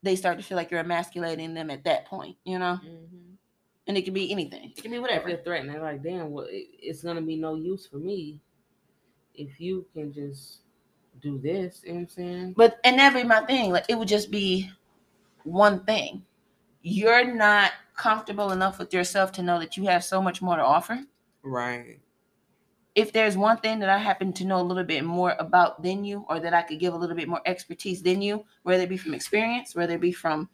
[0.02, 2.78] They start to feel like you're emasculating them at that point, you know?
[2.82, 3.36] Mhm.
[3.86, 4.70] And it can be anything.
[4.76, 5.34] It can be whatever.
[5.44, 8.40] They're like, damn, well, it, it's gonna be no use for me
[9.34, 10.61] if you can just
[11.20, 11.82] do this.
[11.84, 12.54] You know what I'm saying?
[12.56, 13.72] But and that be my thing.
[13.72, 14.70] Like it would just be
[15.44, 16.24] one thing.
[16.83, 20.62] You're not comfortable enough with yourself to know that you have so much more to
[20.62, 21.01] offer.
[21.43, 22.01] Right.
[22.95, 26.05] If there's one thing that I happen to know a little bit more about than
[26.05, 28.89] you, or that I could give a little bit more expertise than you, whether it
[28.89, 30.49] be from experience, whether it be from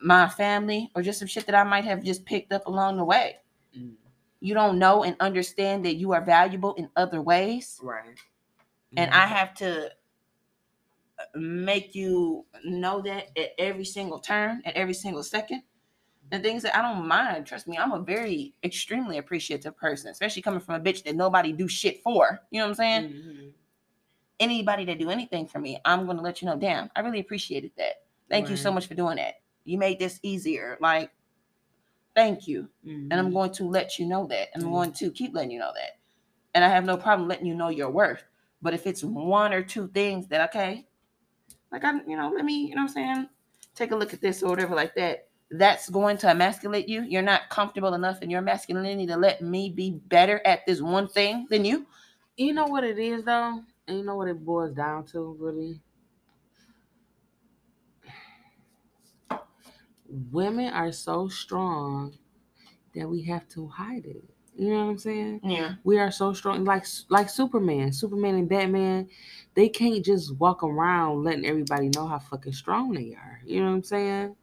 [0.00, 3.04] my family, or just some shit that I might have just picked up along the
[3.04, 3.36] way.
[3.76, 3.94] Mm.
[4.40, 7.80] You don't know and understand that you are valuable in other ways.
[7.82, 8.18] Right.
[8.96, 9.14] and Mhm.
[9.14, 9.90] I have to
[11.34, 15.62] make you know that at every single turn, at every single second.
[16.32, 17.46] And things that I don't mind.
[17.46, 21.52] Trust me, I'm a very extremely appreciative person, especially coming from a bitch that nobody
[21.52, 22.40] do shit for.
[22.50, 23.04] You know what I'm saying?
[23.04, 23.52] Mhm.
[24.40, 26.56] Anybody that do anything for me, I'm gonna let you know.
[26.56, 28.02] Damn, I really appreciated that.
[28.28, 29.36] Thank you so much for doing that.
[29.64, 30.76] You made this easier.
[30.80, 31.12] Like,
[32.14, 32.68] thank you.
[33.10, 33.34] And I'm Mhm.
[33.34, 34.48] going to let you know that.
[34.52, 34.72] And I'm Mhm.
[34.72, 35.98] going to keep letting you know that.
[36.54, 38.24] And I have no problem letting you know your worth.
[38.60, 40.86] But if it's one or two things that okay,
[41.72, 43.28] like I, you know, let me, you know what I'm saying,
[43.74, 45.28] take a look at this or whatever like that.
[45.50, 47.02] That's going to emasculate you.
[47.02, 51.06] You're not comfortable enough in your masculinity to let me be better at this one
[51.06, 51.86] thing than you.
[52.36, 55.80] You know what it is though, and you know what it boils down to, really.
[60.08, 62.18] Women are so strong
[62.94, 64.24] that we have to hide it.
[64.56, 65.40] You know what I'm saying?
[65.44, 65.74] Yeah.
[65.84, 69.08] We are so strong, like like Superman, Superman and Batman.
[69.54, 73.40] They can't just walk around letting everybody know how fucking strong they are.
[73.44, 74.36] You know what I'm saying?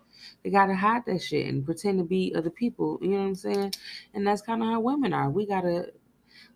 [0.43, 2.99] They gotta hide that shit and pretend to be other people.
[3.01, 3.73] You know what I'm saying?
[4.13, 5.31] And that's kind of how women are.
[5.31, 5.91] We gotta,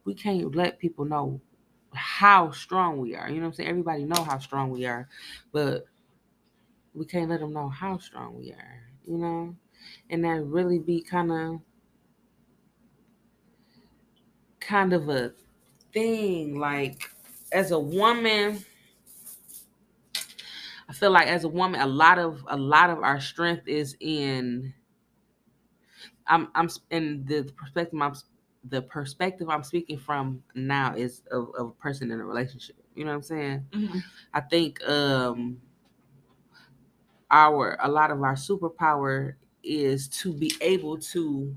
[0.06, 1.42] we can't let people know
[1.94, 3.28] how strong we are.
[3.28, 3.70] You know what I'm saying?
[3.70, 5.10] Everybody know how strong we are,
[5.52, 5.86] but
[6.94, 8.84] we can't let them know how strong we are.
[9.04, 9.56] You know,
[10.12, 11.62] and that really be kind of
[14.68, 15.34] kind of a
[15.94, 17.12] thing like
[17.52, 18.66] as a woman
[20.90, 23.96] I feel like as a woman, a lot of a lot of our strength is
[24.00, 24.74] in.
[26.28, 28.14] I'm I'm in the perspective I'm
[28.64, 32.76] the perspective I'm speaking from now is of, of a person in a relationship.
[32.96, 33.68] You know what I'm saying?
[33.72, 34.04] Mhm.
[34.34, 35.62] I think um
[37.32, 41.56] our a lot of our superpower is to be able to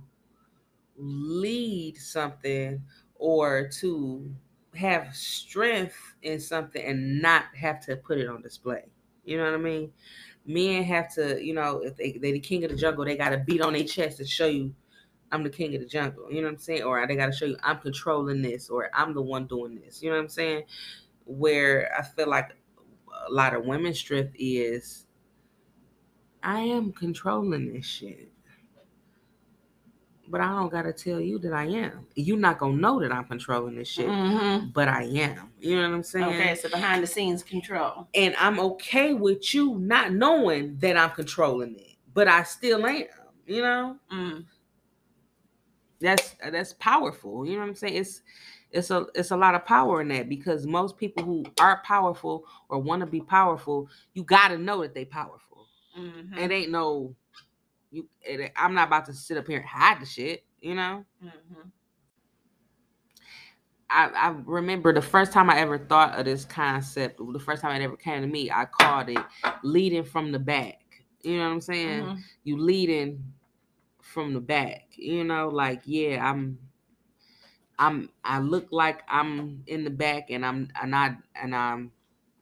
[0.96, 2.82] lead something
[3.20, 4.34] or to
[4.74, 8.84] have strength in something and not have to put it on display.
[9.24, 9.92] You know what I mean?
[10.46, 13.36] Men have to, you know, if they they the king of the jungle, they gotta
[13.36, 14.74] beat on their chest to show you
[15.30, 16.30] I'm the king of the jungle.
[16.30, 16.82] You know what I'm saying?
[16.82, 20.02] Or they gotta show you I'm controlling this or I'm the one doing this.
[20.02, 20.62] You know what I'm saying?
[21.26, 22.56] Where I feel like
[23.28, 25.06] a lot of women's strength is
[26.42, 28.29] I am controlling this shit.
[30.30, 32.06] But I don't gotta tell you that I am.
[32.14, 34.72] You're not gonna know that I'm controlling this shit, Mhm.
[34.72, 35.52] but I am.
[35.58, 36.24] You know what I'm saying?
[36.26, 38.06] Okay, so behind the scenes control.
[38.14, 43.06] And I'm okay with you not knowing that I'm controlling it, but I still am.
[43.46, 43.98] You know?
[44.12, 44.44] Mm.
[46.00, 47.44] that's that's powerful.
[47.44, 47.96] You know what I'm saying?
[47.96, 48.22] It's
[48.70, 52.46] it's a it's a lot of power in that because most people who are powerful
[52.68, 55.66] or want to be powerful, you got to know that they powerful.
[55.98, 56.38] Mhm.
[56.38, 57.14] It ain't no
[57.90, 58.08] you.
[58.22, 60.44] It, I'm not about to sit up here and hide the shit.
[60.60, 61.04] You know.
[61.22, 61.70] Mhm.
[63.92, 67.18] I, I remember the first time I ever thought of this concept.
[67.32, 69.18] The first time it ever came to me, I called it
[69.64, 70.78] leading from the back.
[71.22, 72.02] You know what I'm saying?
[72.04, 72.18] Mhm.
[72.44, 73.24] you leading
[74.00, 76.58] from the back you know like yeah i'm
[77.78, 81.92] i'm i look like i'm in the back and i'm and i and i'm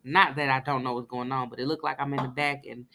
[0.04, 2.28] not that i don't know what's going on but it looked like i'm in the
[2.28, 2.86] back and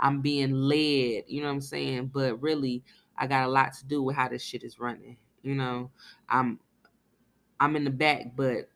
[0.00, 2.82] i'm being led you know what i'm saying but really
[3.16, 5.90] i got a lot to do with how this shit is running you know
[6.28, 6.58] i'm
[7.60, 8.68] i'm in the back but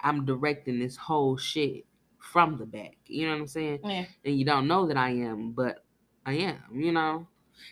[0.00, 1.84] i'm directing this whole shit
[2.18, 4.04] from the back you know what i'm saying Yeah.
[4.24, 5.84] and you don't know that I am, but
[6.26, 7.26] I am, you know.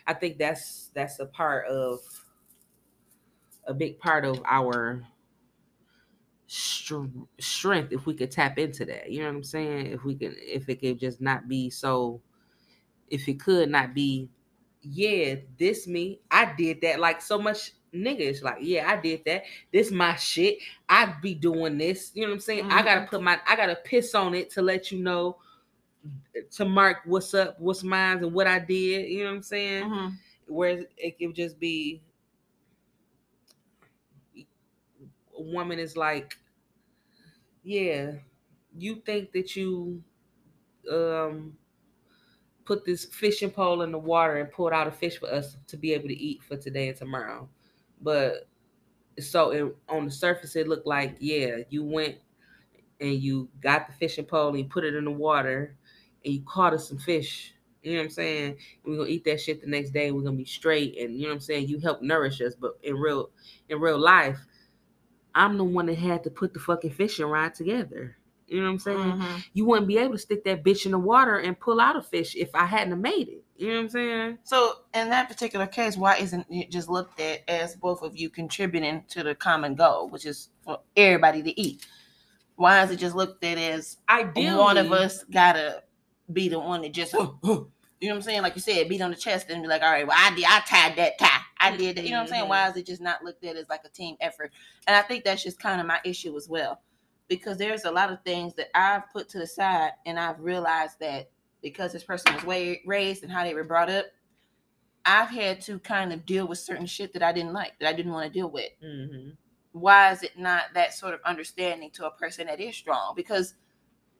[0.06, 2.00] I think that's that's a part of
[3.66, 5.04] a big part of our
[6.48, 9.10] strength if we could tap into that.
[9.10, 9.86] You know what I'm saying?
[9.86, 12.20] If we can if it could just not be so
[13.08, 14.28] if it could not be
[14.80, 16.20] yeah, this me.
[16.30, 19.42] I did that like so much niggas like, yeah, I did that.
[19.72, 20.58] This my shit.
[20.88, 22.12] I'd be doing this.
[22.14, 22.70] You know what I'm saying?
[22.70, 25.36] I gotta put my I gotta piss on it to let you know
[26.52, 29.10] to mark what's up, what's mine, and what I did.
[29.10, 29.84] You know what I'm saying?
[29.84, 30.16] Mhm.
[30.46, 32.02] Whereas it could just be
[35.38, 36.36] a woman is like,
[37.62, 38.12] yeah,
[38.76, 40.02] you think that you
[40.90, 41.56] um
[42.64, 45.76] put this fishing pole in the water and pulled out a fish for us to
[45.78, 47.48] be able to eat for today and tomorrow.
[48.02, 48.46] But
[49.18, 52.16] so it, on the surface it looked like, yeah, you went
[53.00, 55.76] and you got the fishing pole and you put it in the water
[56.24, 57.54] and you caught us some fish.
[57.82, 58.56] You know what I'm saying?
[58.84, 60.10] We're gonna eat that shit the next day.
[60.10, 61.68] We're gonna be straight, and you know what I'm saying.
[61.68, 63.30] You help nourish us, but in real,
[63.68, 64.38] in real life,
[65.38, 68.16] I'm the one that had to put the fucking fishing rod together.
[68.48, 68.98] You know what I'm saying?
[68.98, 69.44] Mhm.
[69.52, 72.02] You wouldn't be able to stick that bitch in the water and pull out a
[72.02, 73.44] fish if I hadn't made it.
[73.56, 74.38] You know what I'm saying?
[74.42, 78.30] So in that particular case, why isn't it just looked at as both of you
[78.30, 81.86] contributing to the common goal, which is for everybody to eat?
[82.56, 85.82] Why is it just looked at as Ideally, one of us gotta
[86.32, 87.70] be the one that just you know
[88.00, 88.42] what I'm saying?
[88.42, 90.44] Like you said, beat on the chest and be like, all right, well, I did
[90.48, 91.40] I tied that tie.
[91.60, 92.04] I did that.
[92.04, 92.48] You know what I'm saying?
[92.48, 94.52] Why is it just not looked at as like a team effort?
[94.86, 96.80] And I think that's just kind of my issue as well.
[97.28, 100.98] Because there's a lot of things that I've put to the side and I've realized
[101.00, 101.30] that
[101.62, 104.06] because this person was way raised and how they were brought up,
[105.04, 107.92] I've had to kind of deal with certain shit that I didn't like, that I
[107.92, 109.36] didn't want to deal with Mhm.
[109.72, 113.14] why is it not that sort of understanding to a person that is strong?
[113.14, 113.54] Because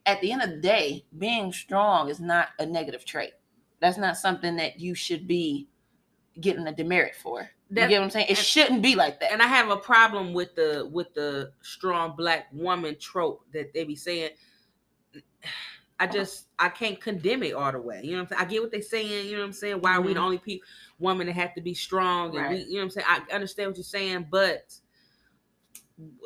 [0.07, 3.33] at the end of the day, being strong is not a negative trait.
[3.81, 5.69] That's not something that you should be
[6.41, 7.41] getting a demerit for.
[7.71, 8.27] You That- get what I'm saying?
[8.27, 9.33] It and- shouldn't be like that.
[9.33, 13.85] and I have a problem with the with the strong black woman trope that they
[13.85, 14.31] be saying.
[16.01, 18.01] I just I can't condemn it all the way.
[18.05, 18.41] You know what I'm saying?
[18.43, 19.27] I get what they're saying.
[19.27, 19.81] You know what I'm saying?
[19.81, 20.25] Why are we the Mhm.
[20.25, 20.67] only people
[21.01, 22.37] woman that have to be strong?
[22.37, 23.07] And we, you know what I'm saying?
[23.09, 24.73] I understand what you're saying, but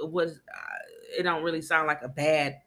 [0.04, 2.60] was uh, it don't really sound like a bad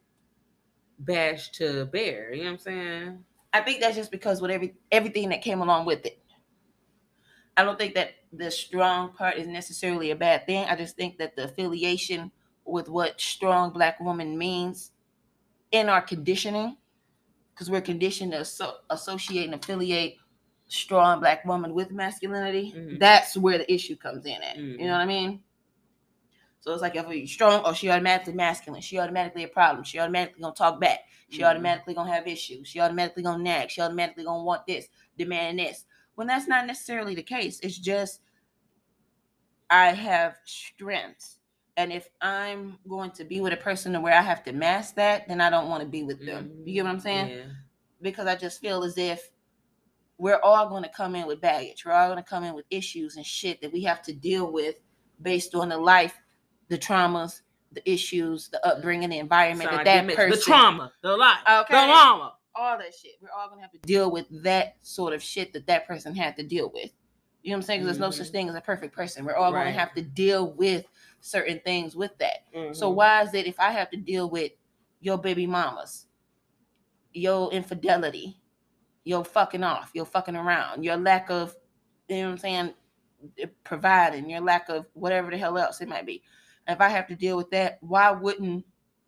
[1.00, 2.34] bash to bear.
[2.34, 3.26] You know what I'm saying?
[3.54, 6.20] I think that's just because with every everything that came along with it.
[7.58, 10.66] I don't think that the strong part is necessarily a bad thing.
[10.66, 12.32] I just think that the affiliation
[12.66, 14.92] with what strong black woman means
[15.72, 16.78] in our conditioning,
[17.54, 20.18] because we're conditioned to asso- associate and affiliate
[20.68, 22.74] strong black woman with masculinity.
[22.76, 23.00] Mhm.
[23.00, 24.58] That's where the issue comes in at.
[24.58, 24.80] You Mhm.
[24.88, 25.44] know what I mean?
[26.60, 28.82] So it's like if you're strong, oh, she automatically masculine.
[28.82, 29.84] She automatically a problem.
[29.84, 31.02] She automatically gonna talk back.
[31.30, 31.46] She Mhm.
[31.50, 32.68] automatically gonna have issues.
[32.68, 33.70] She automatically gonna nag.
[33.70, 35.86] She automatically gonna want this, demand this.
[36.16, 37.60] When that's not necessarily the case.
[37.62, 38.22] It's just
[39.70, 41.40] I have strengths.
[41.78, 45.28] And if I'm going to be with a person where I have to mask that,
[45.28, 46.52] then I don't want to be with them.
[46.64, 47.28] You get what I'm saying?
[47.28, 47.38] Mm-hmm.
[47.38, 47.54] Yeah.
[48.02, 49.30] Because I just feel as if
[50.18, 51.84] we're all going to come in with baggage.
[51.86, 54.52] We're all going to come in with issues and shit that we have to deal
[54.52, 54.76] with
[55.22, 56.14] based on the life,
[56.70, 57.42] the traumas,
[57.74, 61.74] the issues, the upbringing, the environment Sound that that person, the trauma, the life, Okay.
[61.74, 62.35] the llama.
[62.56, 63.14] All that shit.
[63.22, 66.16] We're all going to have to deal with that sort of shit that that person
[66.16, 66.92] had to deal with.
[67.42, 67.80] You know what I'm saying?
[67.82, 68.32] 'Cause there's no such Mhm.
[68.32, 69.24] thing as a perfect person.
[69.26, 70.86] We're all gonna have to deal with
[71.22, 72.46] certain things with that.
[72.74, 72.96] So Mhm.
[72.96, 74.54] why is it if I have to deal with
[75.00, 76.08] your baby mamas,
[77.14, 78.42] your infidelity,
[79.04, 81.56] your fucking off, your fucking around, your lack of,
[82.08, 82.74] you know what I'm saying,
[83.38, 86.24] eh, providing, your lack of whatever the hell else it might be.
[86.68, 88.66] If I have to deal with that, why wouldn't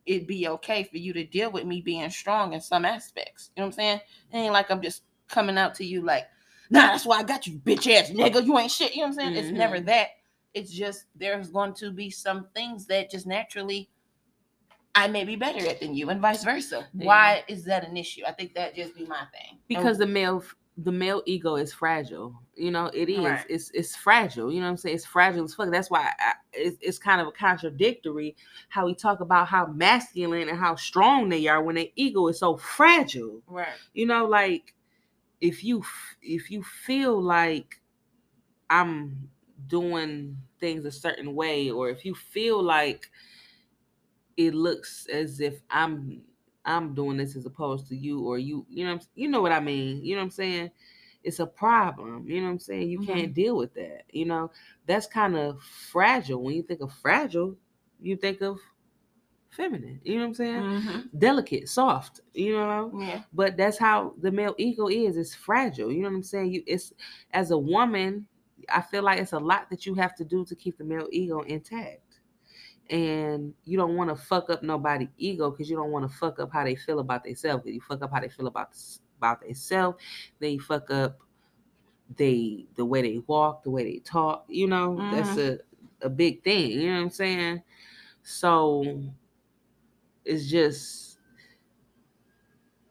[0.08, 3.52] it be okay for you to deal with me being strong in some aspects?
[3.56, 4.02] You know what I'm saying?
[4.34, 6.26] It ain't like I'm just coming out to you like,
[6.70, 8.46] nah, that's why I got you, bitch ass nigga.
[8.46, 8.96] You ain't shit.
[8.96, 9.36] You know what I'm saying?
[9.36, 9.86] It's never Mhm.
[9.88, 10.08] that.
[10.54, 13.90] It's just there's going to be some things that just naturally
[14.96, 16.88] I may be better at than you, and vice versa.
[16.96, 17.06] Yeah.
[17.06, 18.24] Why is that an issue?
[18.28, 19.60] I think that just be my thing.
[19.68, 20.44] because the male
[20.78, 23.46] the male ego is fragile you know it is Right.
[23.50, 24.96] it's it's fragile you know what i'm saying?
[24.96, 25.72] It's fragile as fuck.
[25.72, 28.36] That's why I, it's, it's kind of a contradictory
[28.70, 32.40] how we talk about how masculine and how strong they are when their ego is
[32.40, 33.42] so fragile.
[33.48, 34.76] Right, you know like
[35.42, 35.84] if you
[36.22, 37.82] if you feel like
[38.70, 39.30] i'm
[39.68, 43.10] doing things a certain way or if you feel like
[44.36, 46.22] it looks as if i'm
[46.68, 49.60] i'm doing this as opposed to you or you you know you know what i
[49.60, 50.04] mean?
[50.04, 50.72] You know what i'm saying?
[51.24, 52.90] It's a problem you know what i'm saying?
[52.90, 53.06] You Mhm.
[53.08, 54.52] can't deal with that you know?
[54.86, 56.44] That's kind of fragile.
[56.44, 57.56] When you think of fragile
[58.02, 58.60] you think of
[59.50, 60.64] feminine you know what i'm saying?
[60.64, 61.20] Mhm.
[61.20, 62.92] delicate soft you know?
[63.00, 66.54] Yeah, but that's how the male ego is it's fragile you know what i'm saying?
[66.54, 66.94] You it's
[67.32, 68.28] as a woman
[68.70, 71.08] i feel like it's a lot that you have to do to keep the male
[71.12, 72.02] ego intact
[72.90, 76.40] and you don't want to fuck up nobody's ego because you don't want to fuck
[76.40, 78.70] up how they feel about themselves If you fuck up how they feel about
[79.18, 79.98] about themselves
[80.40, 81.20] they you fuck up
[82.16, 84.96] they the way they walk the way they talk you know?
[85.12, 85.56] That's mm-hmm.
[86.04, 87.64] a a big thing you know what i'm saying?
[88.24, 89.02] So
[90.24, 91.18] it's just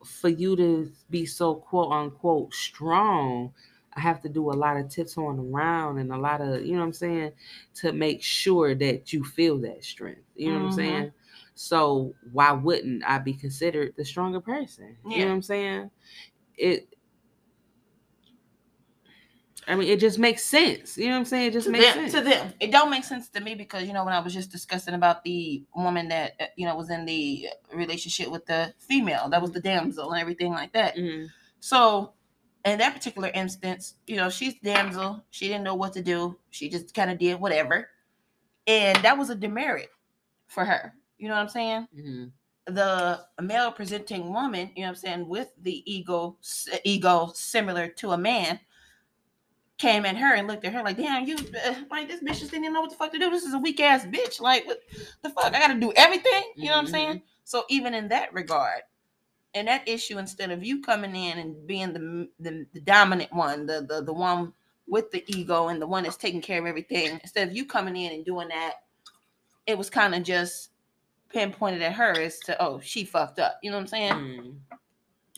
[0.06, 3.52] for you to be so quote unquote strong,
[3.96, 6.72] I have to do a lot of tips on around and a lot of, you
[6.74, 7.32] know what I'm saying,
[7.76, 10.22] to make sure that you feel that strength.
[10.36, 10.74] You know what I'm Mhm.
[10.74, 11.12] saying?
[11.54, 14.96] So why wouldn't I be considered the stronger person?
[15.08, 15.90] You know what I'm saying?
[16.58, 16.88] It
[19.68, 20.96] I mean, it just makes sense.
[20.96, 21.48] You know what I'm saying?
[21.48, 22.12] It just to makes them, sense.
[22.12, 24.52] to them, it don't make sense to me because you know when I was just
[24.52, 29.28] discussing about the woman that uh, you know was in the relationship with the female,
[29.30, 30.96] that was the damsel and everything like that.
[30.96, 31.28] Mhm.
[31.58, 32.12] So,
[32.66, 35.24] in that particular instance, you know, she's damsel.
[35.30, 36.36] She didn't know what to do.
[36.50, 37.88] She just kind of did whatever,
[38.66, 39.90] and that was a demerit
[40.48, 40.94] for her.
[41.18, 41.88] You know what I'm saying?
[41.96, 42.32] Mhm.
[42.66, 46.36] The male presenting woman, you know what I'm saying, with the ego,
[46.84, 48.58] ego similar to a man,
[49.78, 52.50] came at her and looked at her like, "Damn, you uh, like this bitch just
[52.50, 53.30] didn't know what the fuck to do.
[53.30, 54.40] This is a weak ass bitch.
[54.40, 54.80] Like, what
[55.22, 55.54] the fuck?
[55.54, 56.42] I got to do everything.
[56.56, 57.22] You know what I'm saying?
[57.44, 58.82] So even in that regard,
[59.56, 63.66] in that issue, instead of you coming in and being the the, the dominant one,
[63.66, 64.52] the, the the one
[64.86, 67.96] with the ego and the one that's taking care of everything, instead of you coming
[67.96, 68.74] in and doing that,
[69.66, 70.70] it was kind of just
[71.30, 73.58] pinpointed at her as to, oh, she fucked up.
[73.62, 74.12] You know what I'm saying?
[74.12, 74.56] Mhm.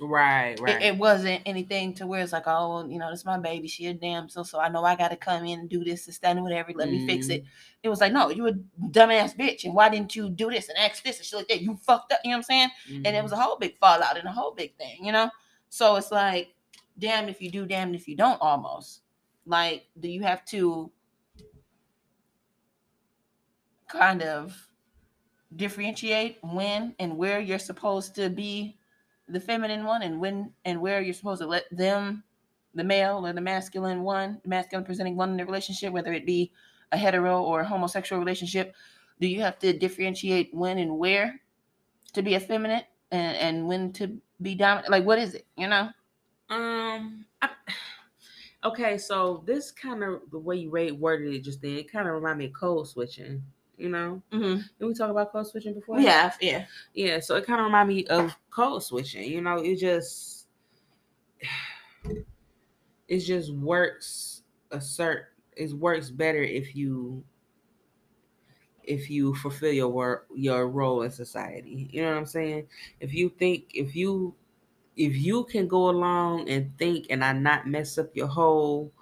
[0.00, 0.80] Right, right.
[0.80, 3.68] It, it wasn't anything to where it's like, oh, you know, this is my baby.
[3.68, 6.14] She a damsel, so I know I got to come in and do this and
[6.14, 6.72] stand whatever.
[6.74, 7.44] Let me fix it.
[7.82, 10.78] It was like, no, you a dumbass bitch, and why didn't you do this and
[10.78, 11.62] ask this and shit like that?
[11.62, 12.20] You fucked up.
[12.24, 12.68] You know what I'm saying?
[12.90, 13.02] Mhm.
[13.06, 15.30] and it was a whole big fallout and a whole big thing, you know.
[15.68, 16.54] So it's like,
[16.98, 18.40] damned if you do, damned if you don't.
[18.40, 19.02] Almost
[19.46, 20.90] like, do you have to
[23.88, 24.68] kind of
[25.56, 28.77] differentiate when and where you're supposed to be
[29.28, 32.22] the feminine one, and when and where you're supposed to let them,
[32.74, 36.26] the male or the masculine one, the masculine presenting one in the relationship, whether it
[36.26, 36.52] be
[36.92, 38.74] a hetero or a homosexual relationship,
[39.20, 41.40] do you have to differentiate when and where
[42.12, 44.90] to be effeminate and, and when to be dominant?
[44.90, 45.46] Like, what is it?
[45.56, 45.90] You know?
[46.50, 47.26] Um.
[47.42, 47.50] I,
[48.64, 52.14] okay, so this kind of the way you worded it just then, it kind of
[52.14, 53.42] remind me of code switching.
[53.78, 54.62] You know, Mm-hmm.
[54.78, 56.00] did we talk about code switching before?
[56.00, 56.66] Yeah, yeah.
[56.94, 57.20] yeah.
[57.20, 59.24] So it kind of remind me of code switching.
[59.30, 60.48] You know, it just
[63.08, 65.26] it just works a cert.
[65.56, 67.24] It works better if you
[68.84, 71.88] if you fulfill your work your role in society.
[71.92, 72.68] You know what I'm saying?
[73.00, 74.34] If you think if you
[74.96, 78.92] if you can go along and think and I not mess up your whole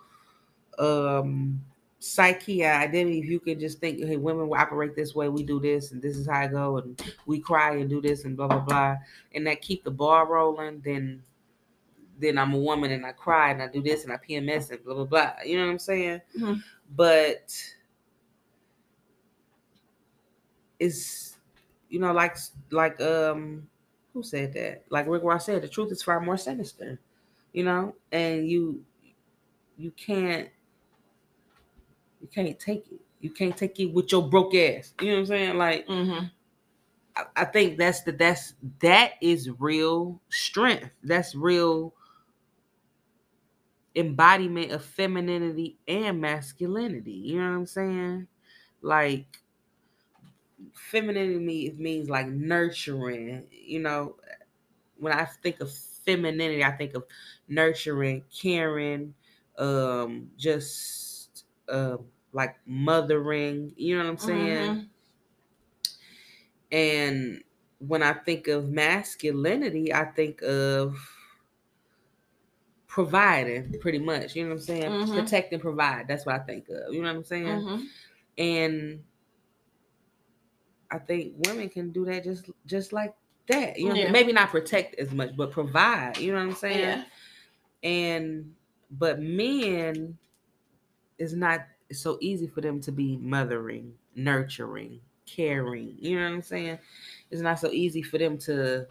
[0.79, 1.65] um
[2.07, 5.61] psyche identity, if you can just think, hey, women will operate this way, we do
[5.61, 8.49] this, and this is how I go, and we cry and do this and blah
[8.49, 8.97] blah blah,
[9.35, 11.23] and that keep the ball rolling, then
[12.19, 14.83] then I'm a woman and I cry and I do this and I PMS and
[14.85, 15.33] blah blah blah.
[15.45, 16.21] You know what I'm saying?
[16.39, 16.63] Mhm.
[16.95, 17.53] But
[20.79, 21.37] it's
[21.89, 22.37] you know like
[22.71, 23.69] like um
[24.13, 24.85] who said that?
[24.89, 26.99] Like Rick Ross said, the truth is far more sinister.
[27.53, 28.85] You know, and you
[29.77, 30.49] you can't
[32.27, 33.01] you can't take it.
[33.21, 34.95] You can't take it with your broke ass.
[35.01, 35.59] You know what I'm saying?
[35.59, 36.27] Like Mm-hmm.
[37.17, 40.91] I, I think that's the that's that is real strength.
[41.03, 41.95] That's real
[43.95, 47.13] embodiment of femininity and masculinity.
[47.13, 48.29] You know what I'm saying?
[48.83, 49.41] Like
[50.75, 53.47] femininity means like nurturing.
[53.51, 54.17] You know,
[54.99, 57.05] when I think of femininity, I think of
[57.49, 59.15] nurturing, caring,
[59.59, 63.73] um, just um like mothering.
[63.77, 64.71] You know what I'm saying?
[64.71, 64.89] Mhm.
[66.71, 67.45] And
[67.79, 70.99] when I think of masculinity, I think of
[72.87, 74.37] providing pretty much.
[74.37, 74.91] You know what I'm saying?
[74.91, 75.19] Mhm.
[75.19, 76.09] Protect and provide.
[76.09, 76.93] That's what I think of.
[76.93, 77.47] You know what I'm saying?
[77.47, 77.87] Mhm.
[78.37, 79.05] And
[80.91, 83.15] I think women can do that just just like
[83.49, 83.79] that.
[83.79, 84.11] You know, Yeah.
[84.11, 86.19] maybe not protect as much, but provide.
[86.19, 86.81] You know what I'm saying?
[86.81, 87.05] Yeah.
[87.83, 88.55] And
[88.91, 90.19] but men
[91.19, 95.97] is not so easy for them to be mothering, nurturing, caring.
[95.99, 96.79] You know what I'm saying?
[97.31, 98.87] It's not so easy for them to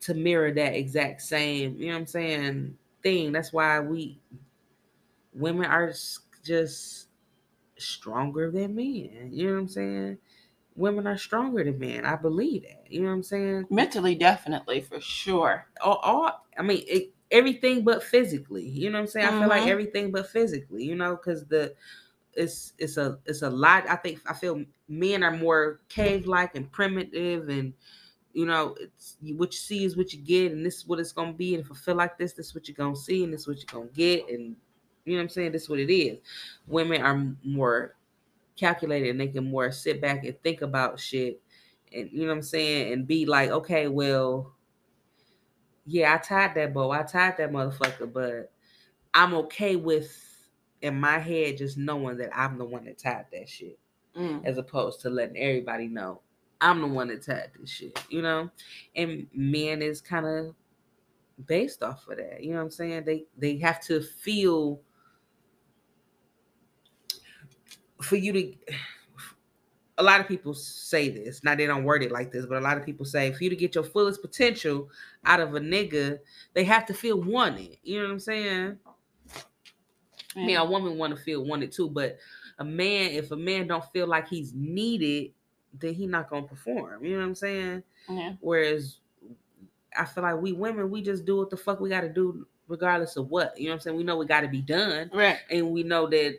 [0.00, 3.32] to mirror that exact same, you know what I'm saying, thing.
[3.32, 4.20] That's why we
[5.32, 5.92] women are
[6.44, 7.08] just
[7.78, 9.30] stronger than men.
[9.32, 10.18] You know what I'm saying?
[10.76, 12.04] Women are stronger than men.
[12.04, 12.84] I believe that.
[12.88, 13.66] You know what I'm saying?
[13.70, 15.66] Mentally, definitely, for sure.
[15.80, 18.66] all, all I mean, it, everything but physically.
[18.68, 19.26] You know what I'm saying?
[19.26, 19.68] I feel like Mhm.
[19.68, 20.84] everything but physically.
[20.84, 21.74] You know, because the
[22.34, 23.88] it's it's a it's a lot.
[23.88, 27.72] I think I feel men are more cave like and primitive, and
[28.32, 31.12] you know, it's what you see is what you get, and this is what it's
[31.12, 31.54] gonna be.
[31.54, 33.48] And if I feel like this, this is what you're gonna see, and this is
[33.48, 34.56] what you're gonna get, and
[35.04, 35.52] you know what I'm saying?
[35.52, 36.18] This is what it is.
[36.66, 37.96] Women are more
[38.56, 41.40] calculated, and they can more sit back and think about shit,
[41.92, 44.55] and you know what I'm saying, and be like, okay, well
[45.86, 46.90] yeah, I tied that bow.
[46.90, 48.52] I tied that motherfucker, but
[49.14, 50.14] I'm okay with
[50.82, 53.78] in my head just knowing that I'm the one that tied that shit,
[54.16, 54.44] Mm.
[54.44, 56.20] as opposed to letting everybody know
[56.60, 58.50] I'm the one that tied this shit, you know?
[58.94, 60.54] And men is kind of
[61.46, 62.42] based off of that.
[62.42, 63.04] You know what I'm saying?
[63.04, 64.80] They they have to feel
[68.00, 68.52] for you to
[69.98, 71.42] a lot of people say this.
[71.42, 73.50] Now they don't word it like this, but a lot of people say for you
[73.50, 74.90] to get your fullest potential
[75.24, 76.18] out of a nigga,
[76.54, 77.78] they have to feel wanted.
[77.82, 78.78] You know what I'm saying?
[80.36, 82.18] I mean, a woman want to feel wanted too, but
[82.58, 85.32] a man, if a man don't feel like he's needed,
[85.78, 87.04] then he not gonna perform.
[87.04, 87.82] You know what I'm saying?
[88.08, 88.34] Yeah.
[88.40, 88.98] Whereas
[89.96, 93.16] I feel like we women, we just do what the fuck we gotta do regardless
[93.16, 93.58] of what.
[93.58, 93.96] You know what I'm saying?
[93.96, 95.10] We know we gotta be done.
[95.12, 95.38] Right.
[95.50, 96.38] And we know that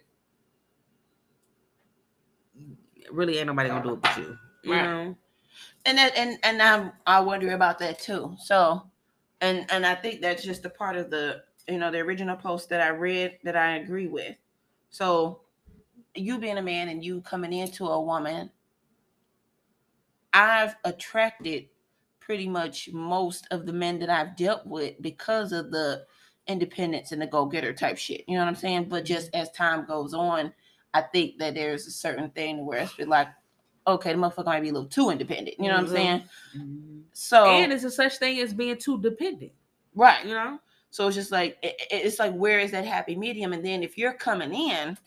[3.12, 4.38] really ain't nobody gonna do it but you.
[4.64, 4.84] You Right.
[4.84, 5.18] know?
[5.88, 8.36] and that and and I I wonder about that too.
[8.40, 8.84] So,
[9.42, 12.70] and and I think that's just a part of the you know the original post
[12.70, 14.36] that I read that I agree with.
[14.90, 15.42] So,
[16.14, 18.52] you being a man and you coming into a woman,
[20.34, 21.68] I've attracted
[22.20, 26.06] pretty much most of the men that I've dealt with because of the
[26.48, 28.26] independence and the go getter type shit.
[28.28, 28.86] You know what I'm saying?
[28.90, 29.42] But just mm-hmm.
[29.42, 30.54] as time goes on,
[30.94, 33.28] I think that there's a certain thing where it's been like,
[33.86, 35.58] okay, the motherfucker might be a little too independent.
[35.60, 35.92] You know what I'm Mhm.
[35.92, 36.24] saying?
[36.56, 37.04] Mhm.
[37.14, 39.52] So And it's a such thing as being too dependent.
[39.96, 40.24] right.
[40.26, 40.60] You know?
[40.90, 43.54] So it's just like it- it's like where is that happy medium?
[43.54, 44.98] And then if you're coming in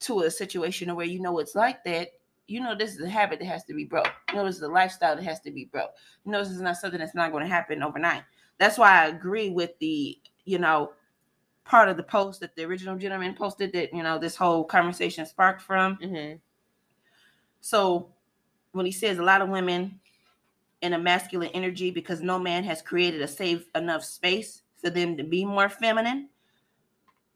[0.00, 2.08] to a situation where you know it's like that,
[2.48, 4.12] you know this is a habit that has to be broke.
[4.30, 5.92] You know this is a lifestyle that has to be broke.
[6.24, 8.22] You know this is not something that's not going to happen overnight.
[8.58, 10.92] That's why I agree with the you know
[11.66, 15.26] part of the post that the original gentleman posted that you know this whole conversation
[15.26, 15.96] sparked from.
[15.96, 16.36] Mm-hmm.
[17.60, 18.08] So
[18.72, 20.00] when he says a lot of women
[20.82, 25.16] in a masculine energy because no man has created a safe enough space for them
[25.16, 26.28] to be more feminine,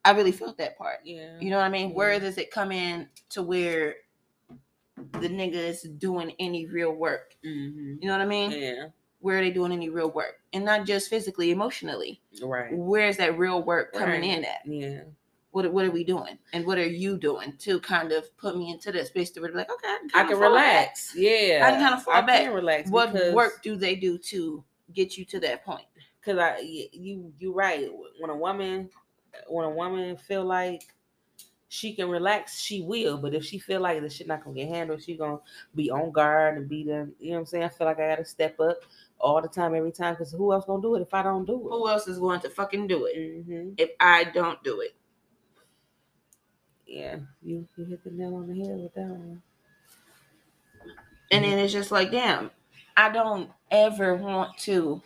[0.05, 1.01] I really felt that part.
[1.05, 1.39] Yeah.
[1.41, 1.95] You know what I mean?
[1.95, 3.97] Where does it come in to where
[4.97, 7.35] the nigga is doing any real work?
[7.45, 7.97] Mm-hmm.
[8.01, 8.51] You know what I mean?
[8.53, 8.87] Yeah.
[9.21, 10.41] Where are they doing any real work?
[10.53, 12.21] And not just physically, emotionally.
[12.43, 12.71] Right.
[12.73, 14.25] Where's that real work coming Right.
[14.39, 14.61] in at?
[14.67, 15.01] Yeah.
[15.53, 18.71] what what are we doing and what are you doing to kind of put me
[18.71, 20.77] into this space to be like okay I can, I can fall back.
[20.77, 21.13] relax.
[21.17, 22.45] Yeah, I can kinda fall I back.
[22.45, 22.89] Can relax.
[22.89, 24.63] what because- work do they do to
[24.95, 25.87] get you to that point
[26.25, 26.59] Cause I
[26.93, 27.91] you you right.
[28.21, 28.91] When a woman
[29.49, 30.83] when a woman feel like
[31.69, 33.17] she can relax, she will.
[33.17, 35.39] But if she feel like the shit not gonna get handled, she gonna
[35.75, 37.65] be on guard and be the you know what I'm saying.
[37.65, 38.83] I feel like I gotta step up
[39.21, 40.17] all the time, every time.
[40.17, 41.71] Cause who else gonna do it if I don't do it?
[41.71, 44.95] who else is going to fucking do it hmm if i don't do it
[46.87, 49.43] Yeah, you you hit the nail on the head with that one.
[51.31, 52.51] and then it's just like damn
[52.97, 55.01] i don't ever want to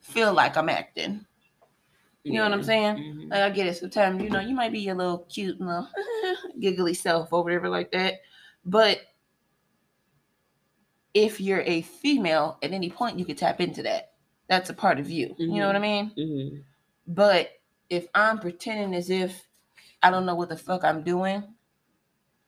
[0.00, 1.24] feel like i'm acting
[2.24, 3.30] you know what i'm saying Mhm.
[3.30, 5.88] Like I get it sometimes, you know, you might be your little cute and little
[6.60, 8.14] giggly self or whatever like that.
[8.64, 9.00] But
[11.14, 14.12] if you're a female at any point, you could tap into that.
[14.48, 15.34] That's a part of you.
[15.38, 16.12] You know what I mean?
[16.16, 16.64] Mhm.
[17.06, 17.50] But
[17.90, 19.46] if I'm pretending as if
[20.02, 21.42] I don't know what the fuck I'm doing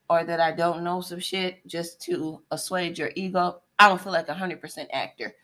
[0.08, 4.12] or that I don't know some shit just to assuage your ego, I don't feel
[4.12, 5.34] like a hundred percent actor.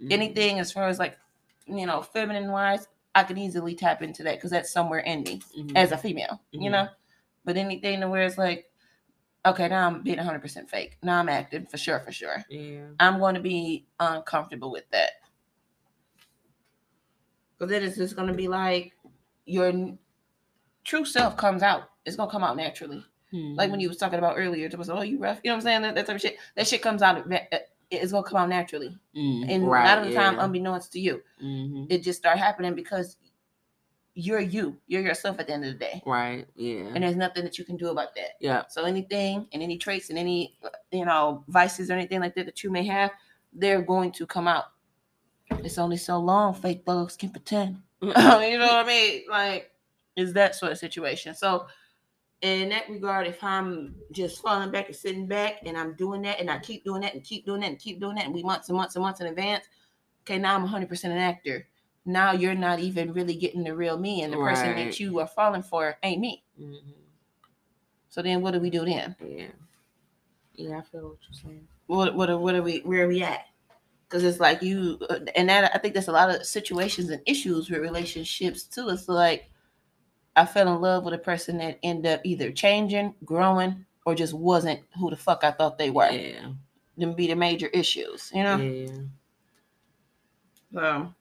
[0.00, 0.12] Mhm.
[0.12, 1.18] Anything as far as like,
[1.66, 5.40] you know, feminine wise, I can easily tap into that because that's somewhere in me
[5.58, 5.72] Mhm.
[5.74, 6.72] as a female, you Mhm.
[6.72, 6.88] know.
[7.44, 8.70] But anything to where it's like,
[9.46, 10.98] okay, now I'm being 100% fake.
[11.02, 12.44] Now I'm acting for sure, for sure.
[12.50, 12.82] yeah.
[13.00, 15.10] I'm going to be uncomfortable with that.
[17.58, 18.92] Because then it's just going to be like
[19.46, 19.72] your
[20.84, 21.84] true self comes out.
[22.04, 23.04] It's going to come out naturally.
[23.32, 25.40] Like when you was talking about earlier, it was, oh, you rough.
[25.42, 25.82] You know what I'm saying?
[25.82, 26.36] That, that type of shit.
[26.54, 27.18] That shit comes out.
[27.30, 27.38] uh,
[27.90, 28.96] It's going to come out naturally.
[29.16, 29.48] Mhm.
[29.48, 31.86] And a lot of the time, unbeknownst to you, Mhm.
[31.90, 33.16] it just start happening because
[34.18, 34.76] you're you.
[34.86, 36.02] You're yourself at the end of the day.
[36.06, 38.30] right, yeah, And there's nothing that you can do about that.
[38.40, 38.62] yeah.
[38.68, 40.56] So anything and any traits and any
[40.90, 43.10] you know vices or anything like that that you may have,
[43.52, 44.64] they're going to come out.
[45.50, 47.82] It's only so long fake thugs can pretend.
[48.00, 49.22] you know what I mean?
[49.30, 49.70] Like,
[50.16, 51.34] is that sort of situation.
[51.34, 51.66] So
[52.40, 56.40] in that regard, if I'm just falling back and sitting back and I'm doing that
[56.40, 58.42] and I keep doing that and keep doing that and keep doing that and we
[58.42, 59.66] months and months and months in advance,
[60.22, 61.66] okay, now I'm 100% an actor.
[62.06, 65.26] Now you're not even really getting the real me, and the person that you are
[65.26, 66.42] falling for ain't me.
[66.58, 66.78] Mhm.
[68.08, 69.14] So then, what do we do then?
[69.20, 69.48] Yeah.
[70.54, 71.68] Yeah, I feel what you're saying.
[71.86, 73.46] what what are, what are we where are we at
[74.08, 77.20] because it's like you uh, and that i think there's a lot of situations and
[77.26, 79.50] issues with relationships too it's like
[80.36, 84.32] i fell in love with a person that ended up either changing growing or just
[84.34, 86.52] wasn't who the fuck i thought they were Yeah.
[86.96, 88.86] them be the major issues you know Yeah.
[90.72, 91.14] so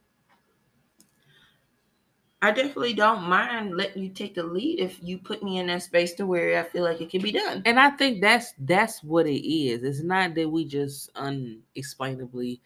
[2.45, 5.81] i definitely don't mind letting you take the lead if you put me in that
[5.81, 9.03] space to where i feel like it can be done And I think that's that's
[9.03, 9.83] what it is.
[9.83, 12.61] It's not that we just unexplainably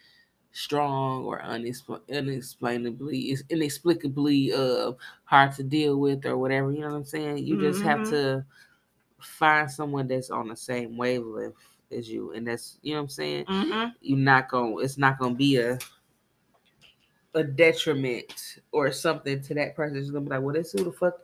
[0.51, 4.93] strong or unexpl- unexplainably it's inexplicably uh
[5.25, 6.71] hard to deal with or whatever.
[6.71, 7.45] You know what I'm saying?
[7.47, 8.09] You just have Mhm.
[8.09, 8.45] to
[9.21, 11.55] find someone that's on the same wavelength
[11.91, 13.45] as you, and that's you know what I'm saying.
[13.47, 13.89] mm-hmm.
[14.01, 14.77] You're not gonna.
[14.77, 15.77] It's not gonna be a
[17.33, 19.97] a detriment or something to that person.
[19.97, 21.15] It's gonna be like, well, this who the fuck,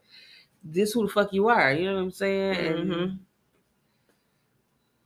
[0.64, 1.73] this who the fuck you are.
[1.73, 2.56] You know what I'm saying?
[2.56, 3.19] And Mhm.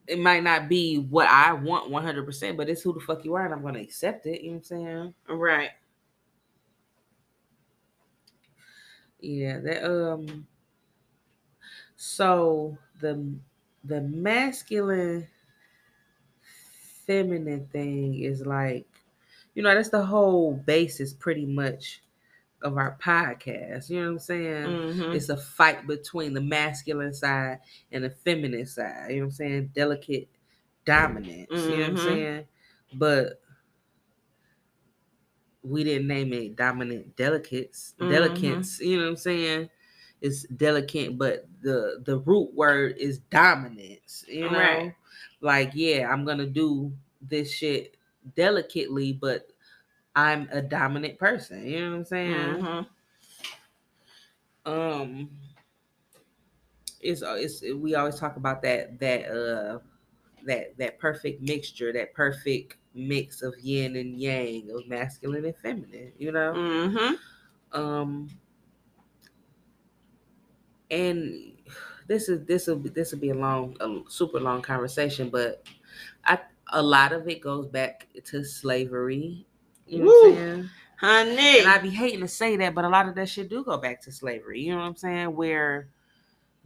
[0.08, 3.36] it might not be what I want 100, percent but it's who the fuck you
[3.36, 4.42] are, and I'm gonna accept it.
[4.42, 5.14] You know what I'm saying?
[5.28, 5.72] right
[9.20, 9.60] Yeah.
[9.60, 10.48] That um.
[11.96, 13.34] So the
[13.84, 15.28] the masculine
[17.06, 18.88] feminine thing is like,
[19.60, 22.02] you know, that's the whole basis pretty much
[22.62, 23.90] of our podcast.
[23.90, 24.64] You know what I'm saying?
[24.68, 25.14] Mhm.
[25.14, 27.60] It's a fight between the masculine side
[27.92, 29.10] and the feminine side.
[29.12, 29.72] You know what I'm saying?
[29.76, 30.30] Delicate
[30.86, 31.50] dominance.
[31.52, 32.04] You know what I'm Mhm.
[32.06, 32.46] saying?
[32.94, 33.42] But
[35.62, 37.96] we didn't name it dominant delicates.
[38.00, 38.10] Mhm.
[38.12, 38.80] Delicates.
[38.80, 39.70] You know what I'm saying?
[40.22, 44.24] It's delicate, but the the root word is dominance.
[44.26, 44.96] You know, Right.
[45.42, 47.98] like yeah, I'm gonna do this shit
[48.36, 49.52] delicately, but
[50.16, 51.66] I'm a dominant person.
[51.68, 52.60] You know what I'm saying?
[52.62, 52.88] Mhm.
[54.66, 55.30] um
[57.02, 59.80] it's it's we always talk about that that uh
[60.46, 66.14] that that perfect mixture that perfect mix of yin and yang of masculine and feminine
[66.18, 67.18] you know Mhm.
[67.72, 68.30] um
[70.92, 71.58] and
[72.08, 75.66] this is this will be this will be a long a super long conversation but
[76.26, 76.40] i
[76.74, 79.46] a lot of it goes back to slavery
[79.88, 80.70] you know what i'm saying
[81.00, 83.64] honey and I be hating to say that, but a lot of that shit do
[83.64, 84.62] go back to slavery.
[84.62, 85.34] You know what I'm saying?
[85.36, 85.88] Where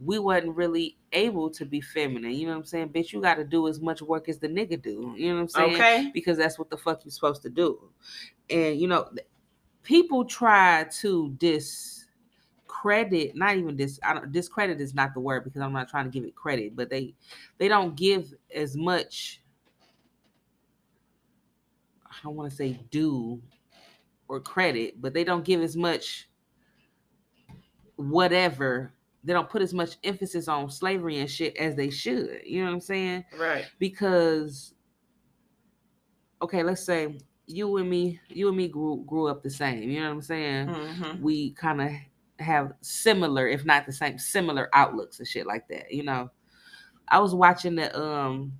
[0.00, 2.32] we wasn't really able to be feminine.
[2.32, 2.88] You know what I'm saying?
[2.88, 5.14] Bitch, you got to do as much work as the nigga do.
[5.16, 5.74] You know what I'm saying?
[5.74, 7.78] okay Because that's what the fuck you're supposed to do.
[8.50, 9.08] And you know,
[9.82, 12.00] people try to dis
[12.66, 16.04] discredit not even this I don't discredit is not the word because I'm not trying
[16.04, 17.14] to give it credit, but they
[17.58, 19.40] they don't give as much
[22.14, 23.42] I don't want to say due
[24.28, 26.28] or credit, but they don't give as much
[27.96, 28.92] whatever.
[29.22, 32.40] They don't put as much emphasis on slavery and shit as they should.
[32.44, 33.24] You know what I'm saying?
[33.38, 33.66] Right.
[33.78, 34.74] Because
[36.42, 39.88] okay, let's say you and me, you and me grew grew up the same.
[39.90, 40.66] You know what I'm saying?
[40.68, 41.20] Mhm.
[41.20, 41.90] we kind of
[42.38, 45.92] have similar, if not the same, similar outlooks and shit like that.
[45.92, 46.30] You know,
[47.08, 48.52] I was watching the um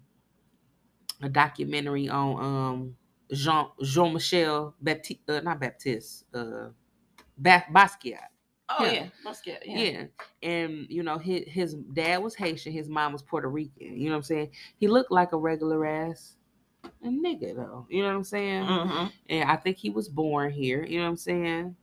[1.23, 2.97] a documentary on um
[3.35, 6.69] Jean Jean Michel Baptiste, uh, not Baptiste, uh,
[7.39, 8.29] ba- Basquiat.
[8.69, 8.93] Oh Yeah.
[8.93, 9.07] yeah.
[9.25, 9.79] Basquiat, Yeah.
[9.79, 10.05] yeah.
[10.43, 13.97] and you know his his dad was Haitian, his mom was Puerto Rican.
[13.99, 14.51] You know what I'm saying?
[14.77, 16.37] He looked like a regular ass
[17.03, 17.87] a nigga though.
[17.91, 18.65] You know what I'm saying?
[18.65, 19.13] Mhm.
[19.29, 20.85] and I think he was born here.
[20.85, 21.77] You know what I'm saying?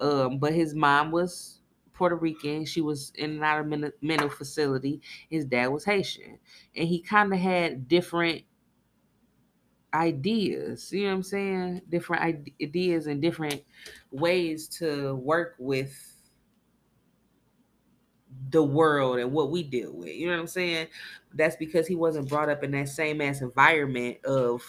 [0.00, 1.60] Um, but his mom was
[1.92, 2.64] Puerto Rican.
[2.64, 5.00] She was in and out of mental facility.
[5.30, 6.38] His dad was Haitian,
[6.74, 8.42] and he kind of had different
[9.94, 10.92] ideas.
[10.92, 11.82] You know what I'm saying?
[11.88, 12.22] Different
[12.60, 13.62] ideas and different
[14.10, 16.14] ways to work with
[18.50, 20.14] the world and what we deal with.
[20.14, 20.88] You know what I'm saying?
[21.32, 24.62] That's because he wasn't brought up in that same ass environment of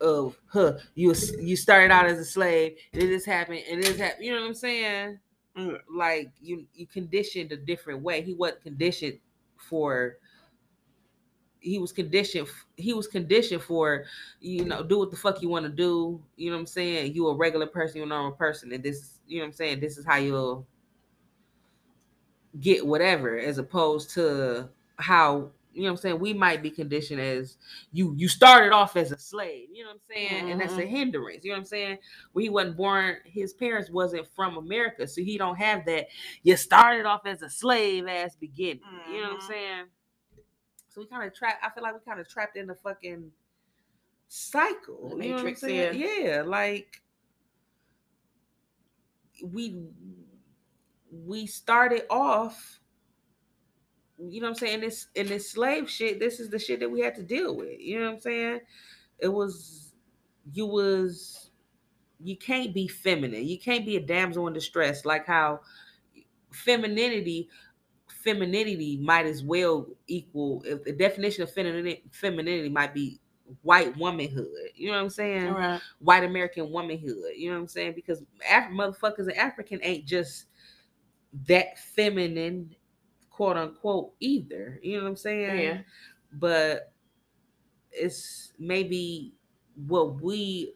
[0.00, 4.24] of huh you you started out as a slave and this happened and this happened.
[4.24, 5.18] You know what I'm saying?
[5.56, 5.78] Mm.
[5.94, 8.22] Like you you conditioned a different way.
[8.22, 9.18] He wasn't conditioned
[9.56, 10.16] for
[11.62, 14.04] he was conditioned he was conditioned for
[14.40, 17.14] you know do what the fuck you want to do you know what i'm saying?
[17.14, 19.80] You a regular person you a normal person and this you know what i'm saying?
[19.80, 20.66] This is how you'll
[22.60, 26.18] get whatever as opposed to how you know what i'm saying?
[26.18, 27.56] We might be conditioned as
[27.92, 30.50] you you started off as a slave you know what i'm saying?
[30.50, 30.88] And that's a Mhm.
[30.88, 31.98] hindrance you know what i'm saying?
[32.32, 36.08] Where he wasn't born his parents wasn't from america so he don't have that
[36.42, 39.46] you started off as a slave ass beginning you know what i'm Mhm.
[39.46, 39.84] saying
[40.92, 43.30] so we kind of trap i feel like we kind of trapped in the fucking
[44.28, 46.00] cycle The you know what I'm matrix, saying?
[46.26, 47.02] yeah like
[49.44, 49.76] we
[51.10, 52.80] we started off
[54.18, 56.90] you know what I'm saying this in this slave shit this is the shit that
[56.90, 58.60] we had to deal with you know what I'm saying
[59.18, 59.92] it was
[60.52, 61.50] you was
[62.20, 65.60] you can't be feminine you can't be a damsel in distress like how
[66.52, 67.48] femininity
[68.22, 73.18] femininity might as well equal if the definition of femininity femininity might be
[73.62, 75.80] white womanhood you know what I'm saying right.
[76.00, 77.34] white American womanhood.
[77.36, 77.94] You know what I'm saying?
[77.94, 80.46] Because Af- motherfuckers in African ain't just
[81.48, 82.74] that feminine,
[83.30, 84.78] quote unquote, either.
[84.82, 85.58] You know what I'm saying?
[85.58, 85.78] Yeah.
[86.32, 86.92] But
[87.90, 89.34] it's maybe
[89.86, 90.74] what we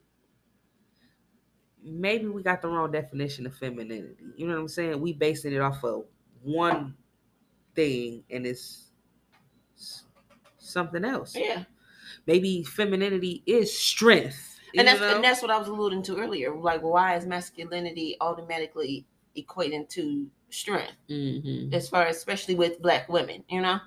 [1.83, 4.17] maybe we got the wrong definition of femininity.
[4.37, 5.01] You know what I'm saying?
[5.01, 6.05] We basing it off of
[6.43, 6.95] one
[7.77, 8.91] thing and it's
[10.59, 11.37] something else.
[11.37, 11.65] Yeah.
[12.27, 14.59] Maybe femininity is strength.
[14.77, 15.15] And that's know?
[15.15, 16.55] and that's what I was alluding to earlier.
[16.55, 20.93] Like, why is masculinity automatically equating to strength?
[21.09, 21.73] Mhm.
[21.75, 23.79] as far as especially with black women, you know.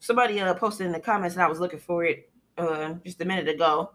[0.00, 3.24] Somebody uh posted in the comments and I was looking for it uh, just a
[3.24, 3.90] minute ago.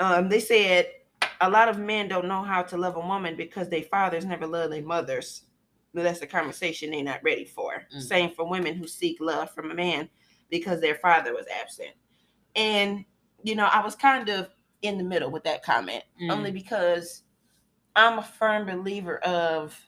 [0.00, 0.86] Um, they said
[1.40, 4.46] a lot of men don't know how to love a woman because their fathers never
[4.46, 5.42] loved their mothers.
[6.02, 7.84] That's the conversation they're not ready for.
[7.94, 8.02] Mm.
[8.02, 10.08] Same for women who seek love from a man
[10.50, 11.90] because their father was absent.
[12.56, 13.04] And
[13.44, 14.48] you know, I was kind of
[14.82, 16.32] in the middle with that comment Mm.
[16.32, 17.22] only because
[17.96, 19.78] I'm a firm believer of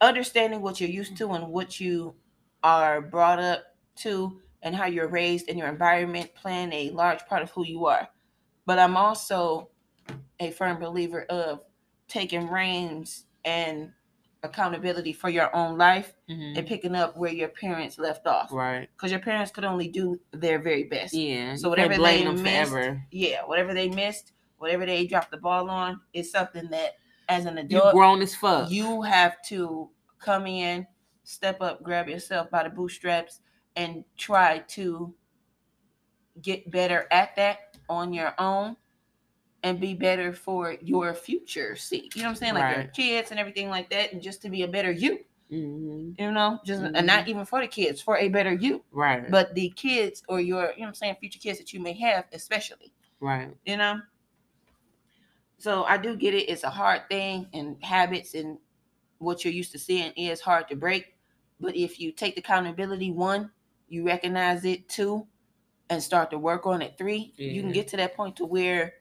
[0.00, 2.14] understanding what you're used to and what you
[2.62, 3.64] are brought up
[3.96, 7.86] to and how you're raised and your environment playing a large part of who you
[7.86, 8.08] are.
[8.66, 9.68] But I'm also
[10.38, 11.60] a firm believer of
[12.08, 13.92] taking reins and
[14.42, 16.56] accountability for your own life Mhm.
[16.56, 18.50] and picking up where your parents left off.
[18.52, 18.88] Right.
[18.96, 21.12] Because your parents could only do their very best.
[21.14, 21.56] Yeah.
[21.56, 22.42] So whatever they missed,
[22.72, 23.02] forever.
[23.10, 26.96] Yeah, whatever they missed, whatever they dropped the ball on, is something that
[27.28, 28.70] as an You adult grown as fuck.
[28.70, 30.86] you have to come in,
[31.22, 33.40] step up, grab yourself by the bootstraps,
[33.76, 35.14] and try to
[36.42, 38.76] get better at that on your own
[39.62, 42.54] and be better for your future See, You know what I'm saying?
[42.54, 45.20] Like your kids and everything like that, and just to be a better you.
[45.50, 46.18] Mhm.
[46.18, 48.84] You know, just and not even for the kids, for a better you.
[48.92, 49.30] Right.
[49.30, 51.92] But the kids or your, you know what I'm saying, future kids that you may
[51.94, 53.54] have, especially right.
[53.64, 54.00] you know
[55.58, 58.58] so i do get it it's a hard thing and habits and
[59.18, 61.16] what you're used to seeing is hard to break
[61.60, 63.50] but if you take the accountability one
[63.88, 65.26] you recognize it two
[65.90, 68.94] and start to work on it three you can get to that point to where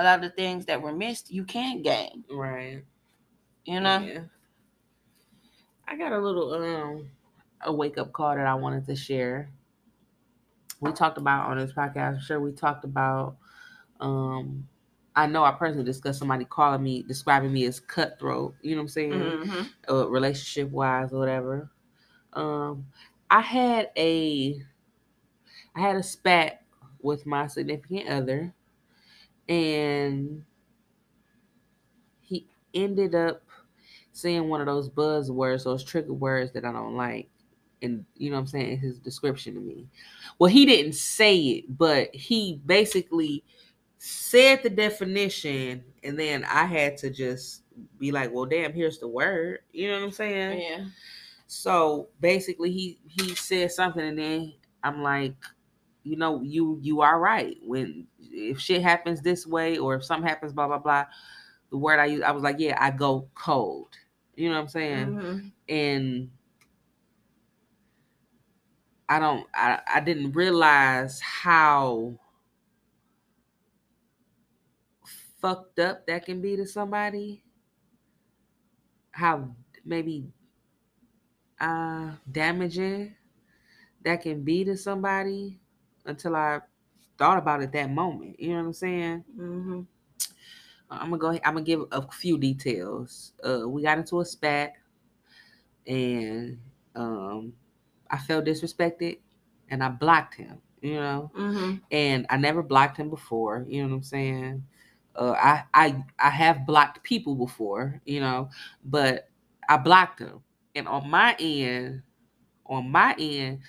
[0.00, 2.82] a lot of the things that were missed you can't gain Right.
[3.66, 3.98] You know.
[3.98, 4.20] Yeah.
[5.86, 7.10] I got a little um
[7.62, 9.50] a wake up call that I wanted to share.
[10.80, 12.14] We talked about on this podcast.
[12.14, 13.36] I'm sure we talked about
[14.00, 14.66] um
[15.14, 18.84] I know I personally discussed somebody calling me describing me as cutthroat, you know what
[18.84, 19.12] I'm saying?
[19.12, 19.68] Mhm.
[19.90, 21.70] Uh, relationship wise or whatever.
[22.32, 22.86] Um
[23.30, 24.62] I had a
[25.74, 26.62] I had a spat
[27.02, 28.54] with my significant other
[29.50, 30.44] and
[32.20, 33.42] he ended up
[34.12, 37.28] saying one of those buzzwords, those trigger words that I don't like.
[37.82, 39.88] And you know what I'm saying, his description to me.
[40.38, 43.42] Well, he didn't say it, but he basically
[43.98, 47.62] said the definition, and then I had to just
[47.98, 49.60] be like, well, damn, here's the word.
[49.72, 50.60] You know what I'm saying?
[50.60, 50.84] Yeah.
[51.46, 54.52] So basically he he said something and then
[54.84, 55.34] I'm like,
[56.10, 57.56] you know, you you are right.
[57.62, 61.06] When if shit happens this way or if something happens, blah blah blah,
[61.70, 63.96] the word I use, I was like, yeah, I go cold.
[64.34, 65.06] You know what I'm saying?
[65.14, 65.52] Mhm.
[65.68, 66.30] And
[69.08, 72.18] I don't I, I didn't realize how
[75.40, 77.44] fucked up that can be to somebody.
[79.12, 79.54] How
[79.84, 80.32] maybe
[81.60, 83.14] uh damaging
[84.02, 85.59] that can be to somebody
[86.06, 86.60] until I
[87.18, 88.38] thought about it that moment.
[88.40, 89.24] You know what I'm saying?
[89.36, 89.86] Mhm.
[90.90, 91.28] I'm gonna go.
[91.44, 93.32] I'm gonna give a few details.
[93.44, 94.74] Uh, we got into a spat,
[95.86, 96.58] and
[96.94, 97.52] um,
[98.10, 99.18] I felt disrespected,
[99.68, 100.60] and I blocked him.
[100.80, 101.80] You know, Mhm.
[101.90, 103.64] and I never blocked him before.
[103.68, 104.64] You know what I'm saying?
[105.14, 108.00] Uh, I I I have blocked people before.
[108.04, 108.50] You know,
[108.84, 109.28] but
[109.68, 110.40] I blocked him,
[110.74, 112.02] and on my end,
[112.66, 113.60] on my end,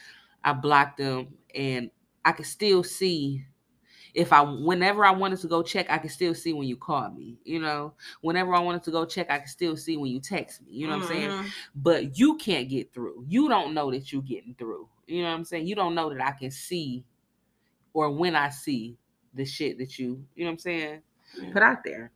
[0.43, 1.91] I blocked him, and
[2.23, 3.45] I could still see
[4.13, 7.15] if I whenever I wanted to go check, I could still see when you called
[7.15, 7.37] me.
[7.45, 10.61] You know, whenever I wanted to go check, I could still see when you text
[10.61, 10.73] me.
[10.73, 11.29] You know what I'm saying?
[11.31, 11.49] Mhm.
[11.75, 13.25] But you can't get through.
[13.27, 14.89] You don't know that you're getting through.
[15.07, 15.67] You know what I'm saying?
[15.67, 17.05] You don't know that I can see
[17.93, 18.97] or when I see
[19.33, 21.01] the shit that you, you know what I'm saying,
[21.41, 21.51] Yeah.
[21.53, 22.11] put out there.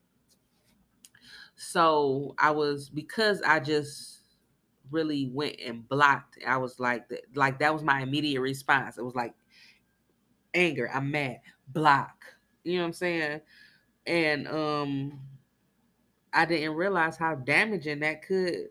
[1.55, 4.19] So I was because I just
[4.91, 6.37] really went and blocked.
[6.45, 8.97] I was like that like that was my immediate response.
[8.97, 9.33] It was like
[10.55, 12.25] anger, I'm mad, block.
[12.63, 13.41] You know what I'm saying?
[14.07, 15.19] And um
[16.33, 18.69] I didn't realize how damaging that could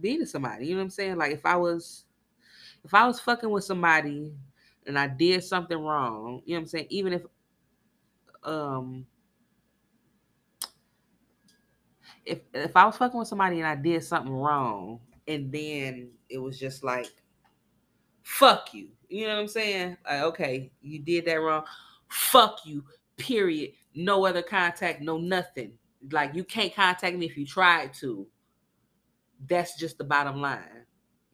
[0.00, 0.66] be to somebody.
[0.66, 1.16] You know what I'm saying?
[1.16, 2.04] Like if I was
[2.84, 4.32] if I was fucking with somebody
[4.86, 6.86] and I did something wrong, you know what I'm saying?
[6.90, 7.22] Even if
[8.44, 9.06] um
[12.24, 16.38] if if I was fucking with somebody and I did something wrong and then it
[16.38, 17.08] was just like
[18.30, 18.88] fuck you.
[19.08, 19.96] You know what I'm saying?
[20.04, 21.64] Like okay, you did that wrong.
[22.08, 22.84] Fuck you.
[23.16, 23.72] Period.
[23.94, 25.72] No other contact, no nothing.
[26.10, 28.26] Like you can't contact me if you tried to.
[29.48, 30.62] That's just the bottom line.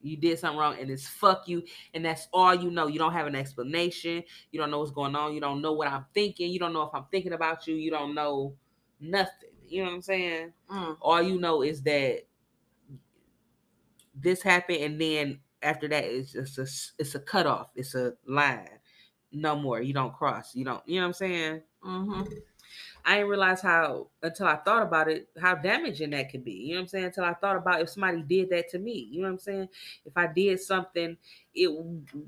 [0.01, 1.65] You did something wrong and it's fuck you.
[1.93, 2.87] And that's all you know.
[2.87, 4.23] You don't have an explanation.
[4.53, 5.35] You don't know what's going on.
[5.35, 6.51] You don't know what I'm thinking.
[6.51, 7.75] You don't know if I'm thinking about you.
[7.75, 8.55] You don't know
[9.01, 9.51] nothing.
[9.69, 10.53] You know what I'm saying?
[10.71, 10.97] Mm.
[11.01, 12.23] All you know is that
[14.15, 16.63] this happened and then after that it's just a
[16.99, 17.71] it's a cutoff.
[17.75, 18.69] It's a line.
[19.33, 19.81] No more.
[19.83, 20.55] You don't cross.
[20.55, 21.63] You don't, you know what I'm saying?
[21.85, 22.33] Mhm.
[23.05, 26.53] I didn't realize how until I thought about it, how damaging that could be.
[26.53, 27.05] You know what I'm saying?
[27.07, 29.09] Until I thought about if somebody did that to me.
[29.11, 29.69] You know what I'm saying?
[30.05, 31.17] If I did something,
[31.55, 31.69] it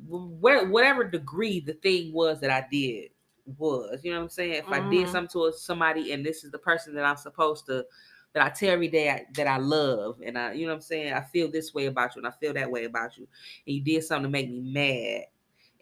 [0.06, 3.10] whatever degree the thing was that I did
[3.56, 4.04] was.
[4.04, 4.52] You know what I'm saying?
[4.54, 5.10] If I did Mhm.
[5.10, 7.86] something to somebody and this is the person that I'm supposed to
[8.38, 10.82] that I tell every day I, that I love and I, you know what I'm
[10.82, 11.12] saying?
[11.12, 13.26] I feel this way about you and I feel that way about you.
[13.66, 15.24] And you did something to make me mad.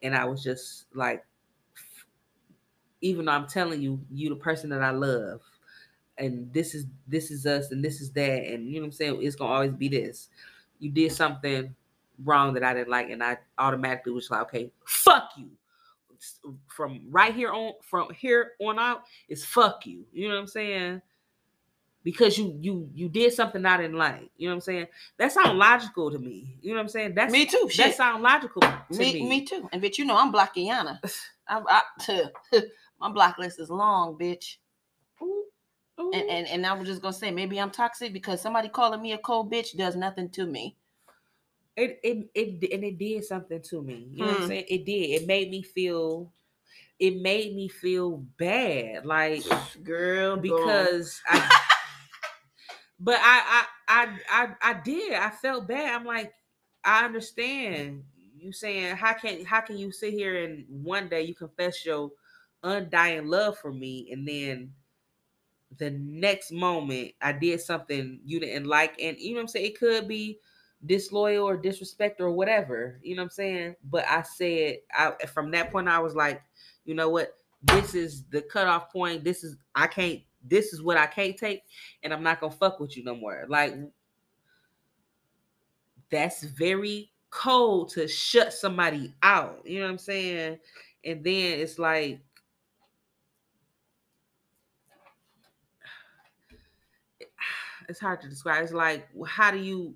[0.02, 1.22] And I was just like,
[3.02, 5.42] even though I'm telling you, you the person that I love,
[6.18, 8.92] and this is this is us, and this is that, and you know what I'm
[8.92, 9.18] saying.
[9.22, 10.30] It's gonna always be this.
[10.78, 11.74] You did something
[12.24, 15.50] wrong that I didn't like, and I automatically was like, okay, fuck you.
[16.68, 20.06] From right here on, from here on out, is fuck you.
[20.10, 21.02] You know what I'm saying?
[22.06, 24.30] Because you you you did something I didn't like.
[24.38, 24.86] You know what I'm saying?
[25.18, 26.56] That sounds logical to me.
[26.62, 27.16] You know what I'm saying?
[27.16, 27.66] That's Me too.
[27.66, 27.96] that Shit.
[27.96, 29.28] sounds logical to me, me.
[29.28, 29.68] me too.
[29.72, 31.00] And bitch, you know I'm blockiana.
[31.48, 31.82] I'm I,
[33.00, 34.56] my block list is long, bitch.
[35.22, 35.44] Ooh,
[36.00, 36.12] ooh.
[36.14, 39.12] And, and and I was just gonna say maybe I'm toxic because somebody calling me
[39.12, 40.76] a cold bitch does nothing to me.
[41.76, 44.08] it it it and it did something to me.
[44.12, 44.46] You know what I'm Hmm.
[44.46, 44.64] saying?
[44.68, 45.22] It did.
[45.22, 46.32] It made me feel
[47.00, 49.06] it made me feel bad.
[49.06, 49.44] Like
[49.84, 51.50] Girl, because I
[52.98, 55.14] but I, I I I I did.
[55.14, 55.94] I felt bad.
[55.94, 56.32] I'm like,
[56.84, 58.04] I understand
[58.36, 62.10] you saying how can how can you sit here and one day you confess your
[62.62, 64.72] undying love for me and then
[65.78, 69.66] the next moment I did something you didn't like, and you know what I'm saying?
[69.66, 70.38] It could be
[70.84, 73.76] disloyal or disrespect or whatever, you know what I'm saying?
[73.84, 76.42] But I said I from that point I was like,
[76.84, 77.34] you know what?
[77.62, 79.24] This is the cutoff point.
[79.24, 81.62] This is I can't this is what I can't take,
[82.02, 83.44] and I'm not gonna fuck with you no more.
[83.48, 83.74] Like
[86.10, 89.62] that's very cold to shut somebody out.
[89.64, 90.58] You know what I'm saying?
[91.04, 92.20] And then it's like
[97.88, 98.62] it's hard to describe.
[98.64, 99.94] It's like how do you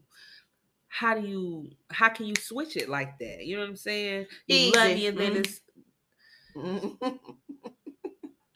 [0.89, 3.47] how do you how can you switch it like that?
[3.47, 4.27] You know what I'm saying?
[4.47, 4.71] You Easy.
[4.71, 5.37] love me and then Mhm.
[5.37, 5.61] it's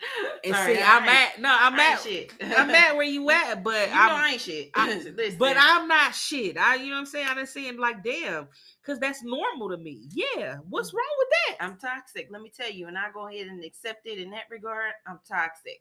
[0.44, 2.32] and Sorry, see I I'm at no I'm at shit.
[2.40, 4.70] I'm at where you at, but you know I'm I ain't shit.
[4.74, 6.56] I- Listen, but I'm not shit.
[6.58, 7.24] I you know what I'm saying?
[7.26, 8.48] I didn't done saying like damn,
[8.84, 10.08] cause that's normal to me.
[10.12, 10.56] Yeah.
[10.68, 10.94] What's Mm.
[10.94, 11.64] wrong with that?
[11.64, 12.28] I'm toxic.
[12.30, 14.92] Let me tell you, and I go ahead and accept it in that regard.
[15.06, 15.80] I'm toxic.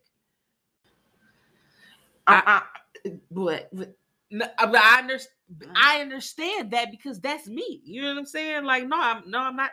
[2.26, 2.62] I,
[3.06, 3.68] I, what?
[3.72, 3.96] what-
[4.30, 5.30] No, uh, but I understand.
[5.76, 7.80] I understand that because that's me.
[7.84, 8.64] You know what I'm saying?
[8.64, 9.70] Like, no, I'm no, I'm not.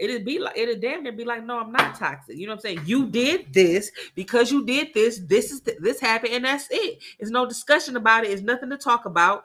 [0.00, 2.38] It'd be like it'd damn near be like, no, I'm not toxic.
[2.38, 2.80] You know what I'm saying?
[2.86, 5.18] You did this because you did this.
[5.18, 7.00] This is this happened, and that's it.
[7.18, 8.30] There's no discussion about it.
[8.30, 9.44] It's nothing to talk about.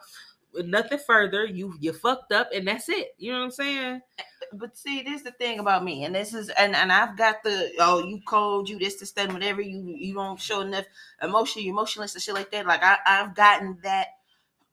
[0.57, 1.45] Nothing further.
[1.45, 3.15] You you fucked up, and that's it.
[3.17, 4.01] You know what I'm saying?
[4.53, 7.43] But see, this is the thing about me, and this is, and, and I've got
[7.43, 9.61] the oh, you cold, you this, this, that, whatever.
[9.61, 10.85] You you don't show enough
[11.21, 12.65] emotion, you emotionless and shit like that.
[12.65, 14.07] Like I, I've gotten that,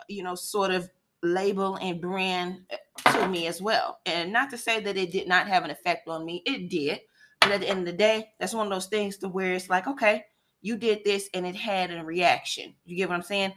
[0.08, 0.88] you know, sort of
[1.22, 3.98] label and brand uh, to me as well.
[4.06, 7.00] And not to say that it did not have an effect on me, it did.
[7.40, 9.70] But at the end of the day, that's one of those things to where it's
[9.70, 10.24] like, okay,
[10.60, 12.74] you did this and it had a reaction.
[12.84, 13.52] You get what I'm saying?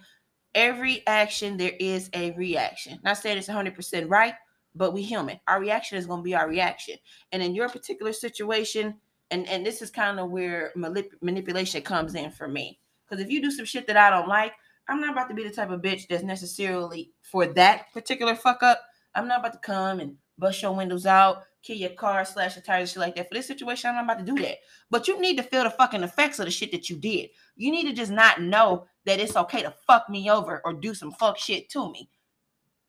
[0.56, 3.00] Every action there is a reaction.
[3.04, 4.34] Not saying it's 100% right,
[4.74, 5.40] but we human.
[5.48, 6.98] Our reaction is going to be our reaction.
[7.32, 8.96] And in your particular situation,
[9.32, 12.80] and and this is kind of where manip- manipulation comes in for me.
[13.08, 14.54] Because if you do some shit that I don't like,
[14.88, 18.62] I'm not about to be the type of bitch that's necessarily for that particular fuck
[18.64, 18.82] up.
[19.16, 22.64] I'm not about to come and bust your windows out, kill your car, slash your
[22.64, 23.30] tires, shit like that.
[23.30, 24.58] For this situation, I'm not about to do that.
[24.92, 27.30] But you need to feel the fucking effects of the shit that you did.
[27.56, 30.94] You need to just not know that it's okay to fuck me over or do
[30.94, 32.10] some fuck shit to me.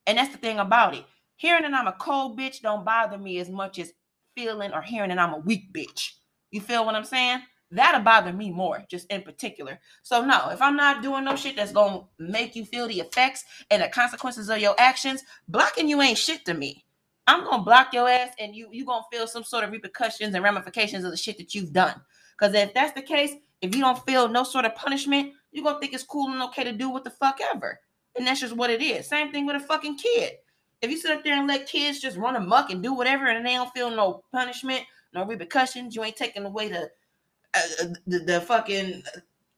[0.07, 1.05] And that's the thing about it.
[1.37, 3.93] Hearing that I'm a cold bitch don't bother me as much as
[4.35, 6.13] feeling or hearing that I'm a weak bitch.
[6.51, 7.41] You feel what I'm saying?
[7.71, 9.81] That'll bother me more, just in particular.
[10.03, 13.45] So no, if I'm not doing no shit that's gonna make you feel the effects
[13.71, 16.85] and the consequences of your actions, blocking you ain't shit to me.
[17.27, 20.45] I'm gonna block your ass, and you you gonna feel some sort of repercussions and
[20.45, 22.01] ramifications of the shit that you've done.
[22.39, 25.81] Because if that's the case, if you don't feel no sort of punishment, you're gonna
[25.81, 27.81] think it's cool and okay to do what the fuck ever.
[28.17, 29.09] And that's just what it is.
[29.09, 30.35] Same thing with a fucking kid.
[30.83, 33.45] If you sit up there and let kids just run amok and do whatever, and
[33.45, 36.91] they don't feel no punishment, no repercussions, you ain't taking away the
[37.57, 39.03] uh, the, the fucking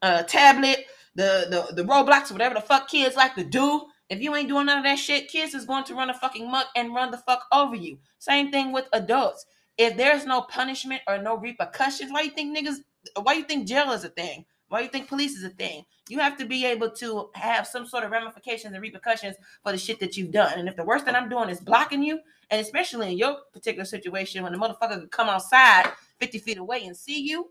[0.03, 3.87] uh, tablet, the, the the Roblox, whatever the fuck kids like to do.
[4.09, 6.51] If you ain't doing none of that shit, kids is going to run a fucking
[6.51, 7.99] muck and run the fuck over you.
[8.19, 9.45] Same thing with adults.
[9.77, 12.77] If there's no punishment or no repercussions, why you think niggas?
[13.23, 14.45] Why you think jail is a thing?
[14.69, 15.85] Why you think police is a thing?
[16.09, 19.79] You have to be able to have some sort of ramifications and repercussions for the
[19.79, 20.59] shit that you've done.
[20.59, 22.21] And if the worst that I'm doing is blocking you,
[22.51, 26.85] and especially in your particular situation, when the motherfucker could come outside 50 feet away
[26.85, 27.51] and see you,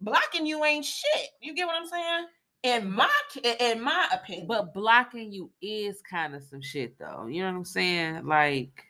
[0.00, 1.28] blocking you ain't shit.
[1.40, 2.26] You get what I'm saying?
[2.62, 3.08] In my
[3.60, 4.46] in my opinion.
[4.46, 7.26] But blocking you is kind of some shit though.
[7.26, 8.26] You know what I'm saying?
[8.26, 8.84] Like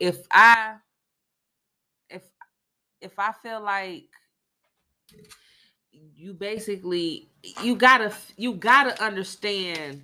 [0.00, 0.76] if I
[2.10, 2.22] if
[3.00, 4.04] if I feel like
[5.92, 7.28] you basically
[7.62, 10.02] you gotta you gotta understand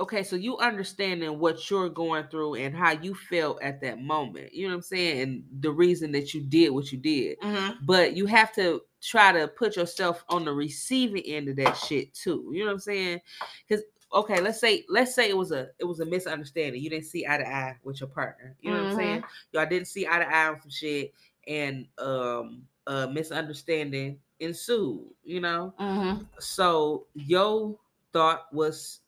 [0.00, 4.52] okay so you understanding what you're going through and how you felt at that moment
[4.52, 7.76] you know what i'm saying and the reason that you did what you did Mhm.
[7.84, 12.14] but you have to try to put yourself on the receiving end of that shit
[12.14, 12.50] too.
[12.52, 13.20] You know what I'm saying?
[13.68, 13.84] Because
[14.14, 16.82] okay, let's say let's say it was a it was a misunderstanding.
[16.82, 18.56] You didn't see eye to eye with your partner.
[18.60, 19.24] You know what I'm saying?
[19.52, 21.12] Y'all didn't see eye to eye on some shit,
[21.46, 25.06] and um a misunderstanding ensued.
[25.24, 26.26] You know, Mhm.
[26.38, 27.78] so your
[28.12, 29.00] thought was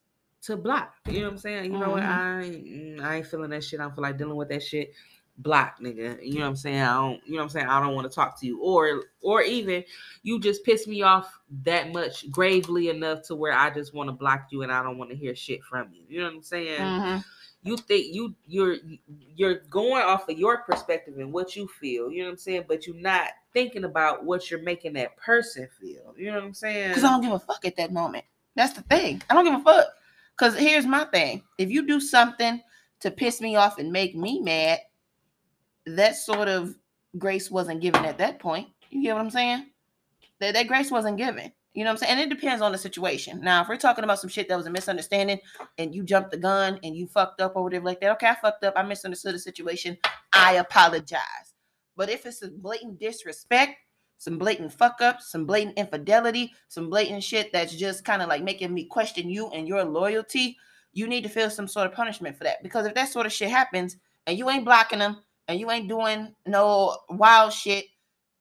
[0.43, 0.95] to block.
[1.07, 1.73] You know what I'm saying?
[1.73, 2.03] You know what?
[2.03, 2.09] Mhm.
[2.09, 3.81] I mm, I ain't feeling that shit.
[3.81, 4.93] I don't feel like dealing with that shit.
[5.39, 6.19] Block, nigga.
[6.25, 6.81] You know what I'm saying?
[6.81, 7.21] I don't.
[7.27, 7.67] You know what I'm saying?
[7.67, 9.83] I don't want to talk to you, or or even
[10.23, 14.13] you just piss me off that much gravely enough to where I just want to
[14.13, 16.03] block you and I don't want to hear shit from you.
[16.09, 16.81] You know what I'm saying?
[16.81, 17.25] Mhm.
[17.65, 18.77] You think you you're
[19.35, 22.13] you're going off of your perspective and what you feel.
[22.13, 22.65] You know what I'm saying?
[22.69, 26.15] But you're not thinking about what you're making that person feel.
[26.17, 26.91] You know what I'm saying?
[26.91, 28.25] Because I don't give a fuck at that moment.
[28.55, 29.21] That's the thing.
[29.29, 29.87] I don't give a fuck.
[30.37, 31.43] Because here's my thing.
[31.59, 32.61] If you do something
[33.01, 34.81] to piss me off and make me mad,
[35.87, 36.75] that sort of
[37.19, 38.69] grace wasn't given at that point.
[38.91, 39.67] You get what I'm saying?
[40.41, 41.53] That, that grace wasn't given.
[41.75, 42.21] You know what I'm saying?
[42.21, 43.41] And it depends on the situation.
[43.41, 45.41] Now, if we're talking about some shit that was a misunderstanding
[45.79, 48.37] and you jumped the gun and you fucked up or whatever like that, okay, I
[48.37, 48.75] fucked up.
[48.77, 49.99] I misunderstood the situation.
[50.33, 51.55] I apologize.
[51.97, 53.77] But if it's a blatant disrespect,
[54.19, 58.45] some blatant fuck up, some blatant infidelity, some blatant shit that's just kind of like
[58.45, 60.57] making me question you and your loyalty,
[60.93, 62.63] you need to feel some sort of punishment for that.
[62.63, 63.97] Because if that sort of shit happens
[64.29, 67.85] and you ain't blocking them and you ain't doing no wild shit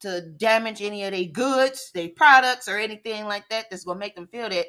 [0.02, 4.16] to damage any of their goods, their products, or anything like that that's gonna make
[4.16, 4.66] them feel that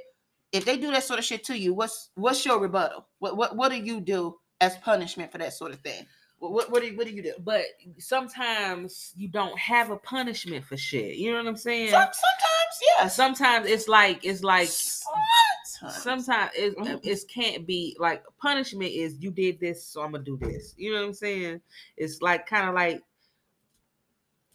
[0.52, 3.08] if they do that sort of shit to you, what's what's your rebuttal?
[3.18, 6.06] What what what do you do as punishment for that sort of thing?
[6.38, 7.34] What what, what do you, what do you do?
[7.40, 7.64] But
[7.98, 11.16] sometimes you don't have a punishment for shit.
[11.16, 11.90] You know what I'm saying?
[11.90, 13.08] Some, sometimes, yeah.
[13.08, 14.68] Sometimes it's like it's like
[15.90, 16.02] Sometimes.
[16.26, 17.00] sometimes it, Mhm.
[17.02, 20.92] it can't be like punishment is you did this so i'm gonna do this you
[20.92, 21.60] know what i'm saying
[21.96, 23.02] it's like kind of like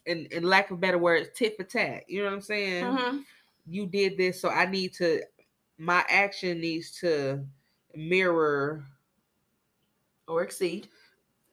[0.06, 3.24] in, in lack of better words tit for tat you know what i'm saying Mhm.
[3.68, 5.22] you did this so i need to
[5.78, 7.46] my action needs to
[7.96, 8.86] mirror
[10.28, 10.88] Or exceed.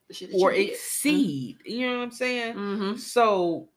[0.08, 2.98] The shit that or exceed you know what i'm saying Mhm.
[2.98, 3.68] so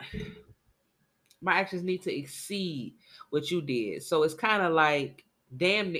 [1.40, 2.94] my actions need to exceed
[3.30, 4.02] what you did.
[4.02, 5.24] So it's kind of like
[5.56, 5.96] damn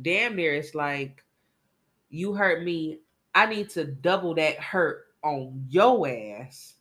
[0.00, 1.24] damn near it's like
[2.10, 3.00] you hurt me.
[3.34, 6.74] I need to double that hurt on your ass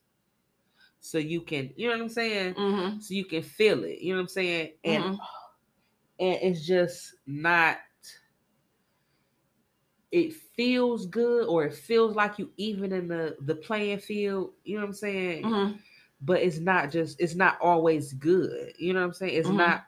[1.00, 2.54] so you can, you know what I'm saying?
[2.56, 3.02] Mhm.
[3.02, 4.00] So you can feel it.
[4.02, 4.72] You know what I'm saying?
[4.84, 5.20] And Mhm.
[6.20, 7.78] and it's just not
[10.12, 14.76] it feels good or it feels like you even in the the playing field, you
[14.76, 15.44] know what I'm saying?
[15.44, 15.80] Mhm.
[16.22, 18.74] But it's not just it's not always good.
[18.78, 19.36] You know what i'm saying?
[19.36, 19.58] It's Mhm.
[19.58, 19.86] not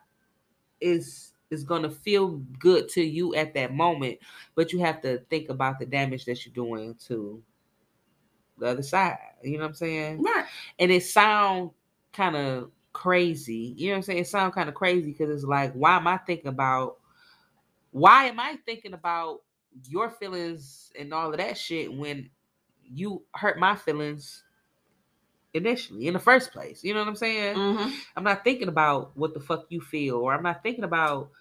[0.82, 4.20] it's it's gonna feel good to you at that moment
[4.56, 7.42] but you have to think about the damage that you're doing to
[8.58, 9.18] the other side.
[9.44, 10.22] You know what i'm saying?
[10.22, 10.46] Right.
[10.80, 11.72] and it sound
[12.14, 13.74] kind of crazy.
[13.78, 14.20] You know what i'm saying?
[14.20, 16.98] It sound kind of crazy because it's like why am i thinking about
[17.92, 19.42] why am i thinking about
[19.88, 22.30] your feelings and all of that shit when
[22.84, 24.44] you hurt my feelings
[25.54, 27.92] initially in the first place you know what i'm saying Mhm.
[28.16, 31.32] I'm not thinking about what the fuck you feel, or I'm not thinking about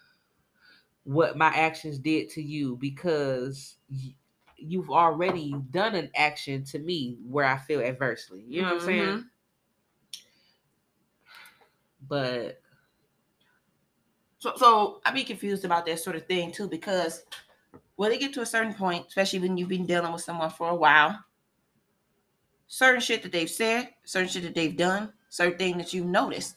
[1.05, 3.77] what my actions did to you because
[4.57, 8.45] you've already done an action to me where I feel adversely.
[8.47, 9.15] You know what I'm saying?
[9.15, 9.31] Mhm.
[12.07, 12.61] But
[14.39, 17.25] So, so I be confused about that sort of thing too because
[17.97, 20.69] when they get to a certain point, especially when you've been dealing with someone for
[20.71, 21.25] a while,
[22.69, 26.57] certain shit that they've said, certain shit that they've done, certain thing that you've noticed,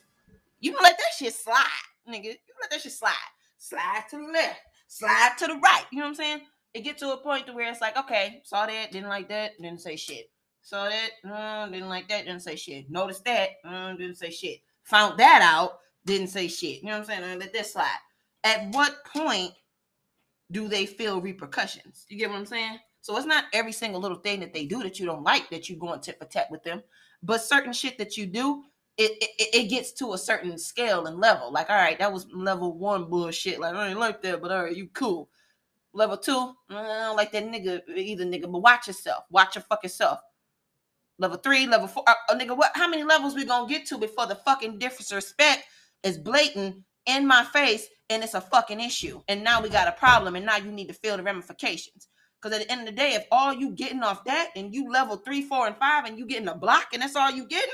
[0.59, 1.65] you can let that shit slide,
[2.07, 2.25] nigga.
[2.25, 3.13] You let that shit slide,
[3.57, 5.85] slide to the left, slide to the right.
[5.91, 6.41] You know what I'm saying?
[6.73, 9.59] It get to a point to where it's like, okay, saw that, didn't like that,
[9.59, 10.29] didn't say shit.
[10.61, 12.89] Saw that, uh, didn't like that, didn't say shit.
[12.89, 14.59] Noticed that, uh, didn't say shit.
[14.83, 16.81] Found that out, didn't say shit.
[16.81, 17.39] You know what I'm saying?
[17.39, 17.97] Let that slide.
[18.43, 19.53] At what point
[20.51, 22.05] do they feel repercussions?
[22.09, 22.77] You get what I'm saying?
[23.01, 25.67] So it's not every single little thing that they do that you don't like that
[25.69, 26.83] you go and tit for tat with them,
[27.23, 28.63] but certain shit that you do,
[28.97, 31.51] it, it it gets to a certain scale and level.
[31.51, 33.59] Like, all right, that was level one bullshit.
[33.59, 35.29] Like, I ain't like that, but all right, you cool.
[35.93, 38.51] Level two, "Uh, I don't like that nigga either, nigga.
[38.51, 39.25] But watch yourself.
[39.29, 40.19] Watch your fucking self.
[41.17, 42.55] Level three, level four, uh, uh, nigga.
[42.55, 42.71] What?
[42.75, 45.63] How many levels we gonna get to before the fucking disrespect
[46.03, 49.21] is blatant in my face and it's a fucking issue?
[49.27, 52.07] And now we got a problem, and now you need to feel the ramifications.
[52.41, 54.91] Because at the end of the day, if all you getting off that and you
[54.91, 57.69] level three, four, and five, and you getting a block, and that's all you getting,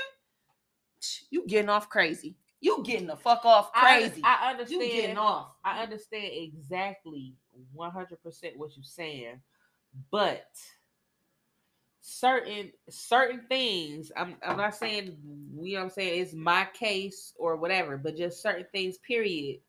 [1.30, 2.36] you getting off crazy.
[2.60, 4.20] You getting the fuck off crazy.
[4.24, 4.92] I you understand.
[4.92, 5.52] getting off.
[5.64, 7.34] I understand exactly
[7.76, 9.40] 100% what you're saying,
[10.10, 10.46] but
[12.00, 15.18] certain certain things I'm I'm not saying
[15.60, 19.60] you know what I'm saying it's my case or whatever, but just certain things period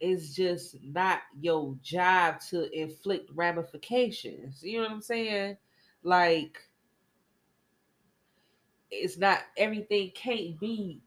[0.00, 4.62] is just not your job to inflict ramifications.
[4.62, 5.56] You know what I'm saying?
[6.02, 6.58] Like
[8.90, 11.00] it's not everything can't be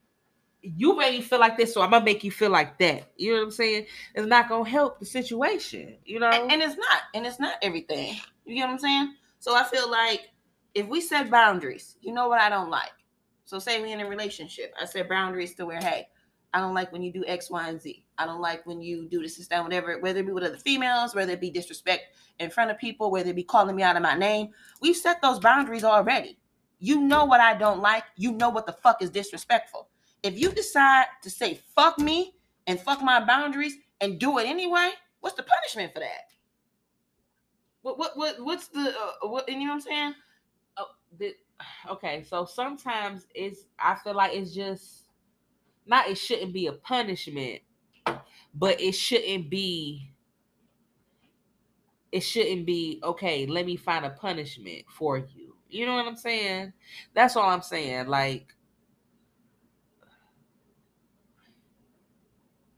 [0.63, 3.11] you made me feel like this, so I'm gonna make you feel like that.
[3.17, 3.87] You know what I'm saying?
[4.13, 6.29] It's not gonna help the situation, you know.
[6.29, 9.63] and, and it's not and it's not everything you get what i'm saying so i
[9.63, 10.29] feel like
[10.73, 12.91] if we set boundaries you know what i don't like
[13.45, 16.07] so say we in a relationship i set boundaries to where hey
[16.53, 18.03] i don't like when you do x y and z.
[18.17, 20.57] I don't like when you do this and that whatever whether it be with other
[20.57, 23.95] females whether it be disrespect in front of people whether it be calling me out
[23.95, 24.49] of my name.
[24.81, 26.37] We've set those boundaries already.
[26.79, 28.03] You know what i don't like.
[28.15, 29.89] You know what the fuck is disrespectful.
[30.23, 32.35] If you decide to say fuck me
[32.67, 34.91] and fuck my boundaries and do it anyway
[35.21, 36.33] what's the punishment for that?
[37.83, 40.15] What what what what's the uh, what you know what I'm saying?
[40.77, 40.87] oh,
[41.17, 41.35] the,
[41.89, 45.05] okay, so sometimes it's I feel like it's just
[45.85, 47.61] not it shouldn't be a punishment,
[48.53, 50.11] but it shouldn't be
[52.11, 55.55] it shouldn't be okay, let me find a punishment for you.
[55.69, 56.73] You know what I'm saying?
[57.13, 58.07] That's all I'm saying.
[58.07, 58.47] Like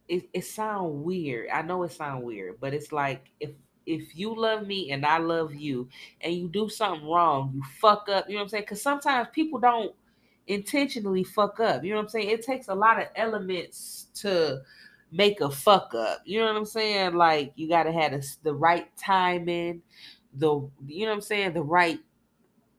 [0.07, 1.49] it, it sound weird.
[1.49, 3.51] I know it sound weird, but it's like if
[3.85, 5.89] if you love me and I love you
[6.21, 8.63] and you do something wrong, you fuck up, you know what I'm saying?
[8.63, 9.93] Because sometimes people don't
[10.47, 11.83] intentionally fuck up.
[11.83, 12.29] You know what I'm saying?
[12.29, 14.61] It takes a lot of elements to
[15.11, 16.21] make a fuck up.
[16.25, 17.15] You know what I'm saying?
[17.15, 19.81] Like you gotta have the, the right timing,
[20.33, 21.99] the you know what I'm saying, the right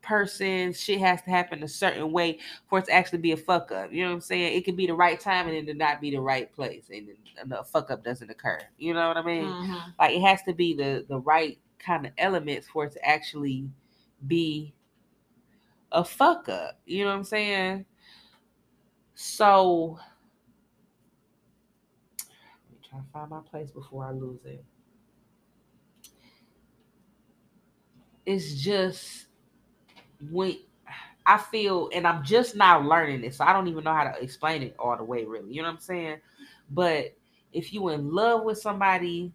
[0.01, 0.73] person.
[0.73, 2.39] Shit has to happen a certain way
[2.69, 3.91] for it to actually be a fuck up.
[3.91, 4.55] You know what I'm saying?
[4.57, 7.07] It can be the right time and then to not be the right place, and
[7.49, 8.59] the fuck up doesn't occur.
[8.77, 9.45] You know what I mean?
[9.45, 9.93] Mhm.
[9.99, 13.67] Like it has to be the the right kind of elements for it to actually
[14.27, 14.73] be
[15.95, 16.79] a fuck up.
[16.85, 17.85] You know what I'm saying?
[19.15, 19.97] So
[22.19, 24.63] let me try to find my place before I lose it.
[28.25, 29.27] It's just
[30.29, 30.57] when
[31.25, 34.21] I feel, and I'm just now learning this, so I don't even know how to
[34.21, 35.53] explain it all the way, really.
[35.53, 36.17] You know what I'm saying?
[36.69, 37.15] But
[37.53, 39.31] if you in love with somebody,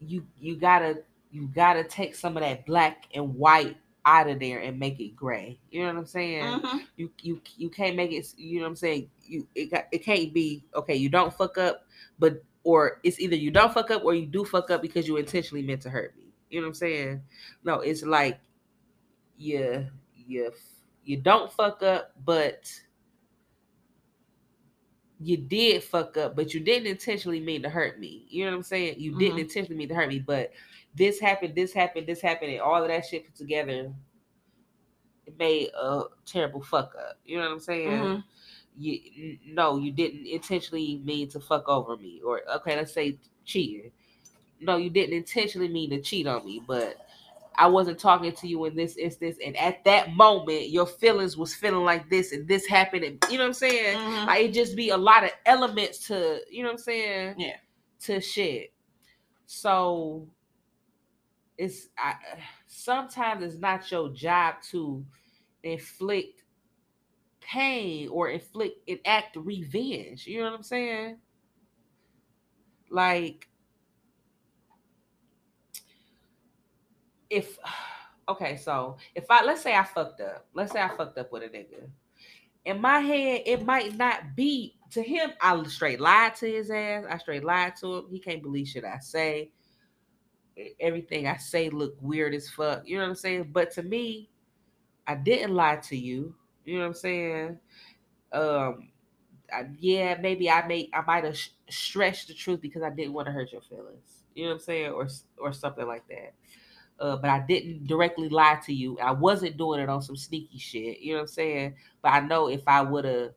[0.00, 4.60] you you gotta you gotta take some of that black and white out of there
[4.60, 5.58] and make it gray.
[5.70, 6.60] You know what I'm saying?
[6.60, 6.80] Mhm.
[6.96, 8.32] You you you can't make it.
[8.36, 9.10] You know what I'm saying?
[9.24, 10.94] You it got, it can't be okay.
[10.96, 11.86] You don't fuck up,
[12.18, 15.16] but or it's either you don't fuck up or you do fuck up because you
[15.16, 16.24] intentionally meant to hurt me.
[16.50, 17.22] You know what I'm saying?
[17.64, 18.40] No, it's like
[19.36, 19.86] you
[20.16, 20.52] you
[21.04, 22.70] you don't fuck up, but
[25.20, 28.24] you did fuck up, but you didn't intentionally mean to hurt me.
[28.28, 29.00] You know what I'm saying?
[29.00, 29.40] You didn't Mhm.
[29.40, 30.52] intentionally mean to hurt me, but
[30.98, 33.92] this happened, this happened, this happened, and all of that shit put together
[35.28, 37.18] it made a terrible fuck up.
[37.24, 37.90] You know what I'm saying?
[37.90, 38.24] Mhm.
[38.76, 43.90] You no, you didn't intentionally mean to fuck over me, or okay, let's say cheating.
[44.60, 46.96] No, you didn't intentionally mean to cheat on me, but
[47.56, 51.54] I wasn't talking to you in this instance, and at that moment, your feelings was
[51.54, 53.98] feeling like this, and this happened, and you know what I'm saying?
[53.98, 54.26] Mhm.
[54.26, 57.34] Like it just be a lot of elements to, you know what I'm saying?
[57.38, 57.56] Yeah.
[58.02, 58.72] To shit.
[59.46, 60.28] So
[61.58, 62.14] it's I,
[62.68, 65.04] sometimes it's not your job to
[65.64, 66.44] inflict
[67.40, 70.26] pain or inflict enact revenge.
[70.26, 71.18] You know what I'm saying?
[72.90, 73.48] Like
[77.28, 77.58] if
[78.28, 81.42] okay, so if I let's say I fucked up, let's say I fucked up with
[81.42, 81.90] a nigga.
[82.64, 85.30] In my head, it might not be to him.
[85.40, 87.04] I straight lied to his ass.
[87.08, 88.06] I straight lied to him.
[88.10, 89.50] He can't believe shit I say.
[90.80, 92.82] Everything I say look weird as fuck.
[92.86, 93.50] You know what I'm saying?
[93.52, 94.28] But to me,
[95.06, 96.34] I didn't lie to you.
[96.64, 97.58] You know what I'm saying?
[98.32, 98.88] Um,
[99.52, 103.14] I, yeah, maybe I may I might have sh- stretched the truth because I didn't
[103.14, 104.24] want to hurt your feelings.
[104.34, 105.08] You know what I'm saying, or
[105.38, 106.34] or something like that.
[107.00, 108.98] Uh, but I didn't directly lie to you.
[108.98, 110.98] I wasn't doing it on some sneaky shit.
[110.98, 111.74] You know what I'm saying?
[112.02, 113.30] But I know if I would have,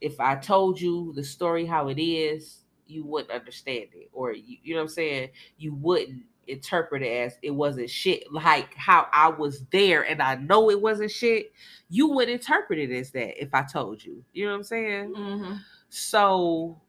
[0.00, 4.56] if I told you the story how it is, you wouldn't understand it, or you,
[4.62, 5.28] you know what I'm saying?
[5.58, 8.30] You wouldn't interpret it as it wasn't shit.
[8.32, 11.52] Like how I was there and I know it wasn't shit.
[11.88, 14.24] You would interpret it as that if I told you.
[14.32, 15.14] You know what I'm saying?
[15.14, 15.60] Mhm.
[15.88, 16.80] So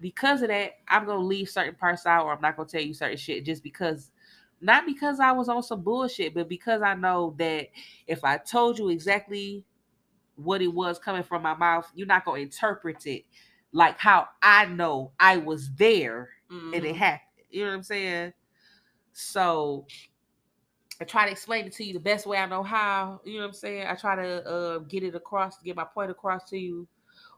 [0.00, 2.94] because of that, I'm gonna leave certain parts out, or I'm not gonna tell you
[2.94, 4.10] certain shit just because,
[4.60, 7.68] not because I was on some bullshit, but because I know that
[8.06, 9.64] if I told you exactly
[10.36, 13.24] what it was coming from my mouth, you're not gonna interpret it
[13.72, 16.30] like how I know I was there
[16.72, 16.96] and it Mhm.
[16.96, 17.46] happened.
[17.50, 18.32] You know what I'm saying?
[19.14, 19.86] So
[21.00, 23.20] I try to explain it to you the best way I know how.
[23.24, 23.86] You know what I'm saying?
[23.86, 26.86] I try to uh, get it across, get my point across to you,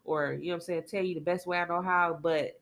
[0.04, 2.18] or you know what I'm saying, tell you the best way I know how.
[2.20, 2.58] But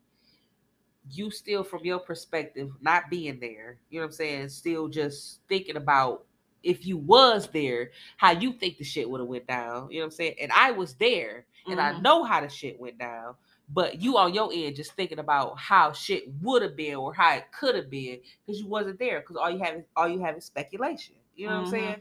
[1.10, 5.40] you still, from your perspective, not being there, you know what I'm saying, still just
[5.48, 6.24] thinking about
[6.62, 9.90] if you was there, how you think the shit would have went down.
[9.90, 10.36] You know what I'm saying?
[10.40, 12.02] And I was there, and I Mhm.
[12.02, 13.36] know how the shit went down.
[13.68, 17.34] But you on your end just thinking about how shit would have been or how
[17.34, 20.20] it could have been because you wasn't there because all you have is all you
[20.20, 21.16] have is speculation.
[21.34, 21.70] You know what I'm Mhm.
[21.70, 21.96] saying?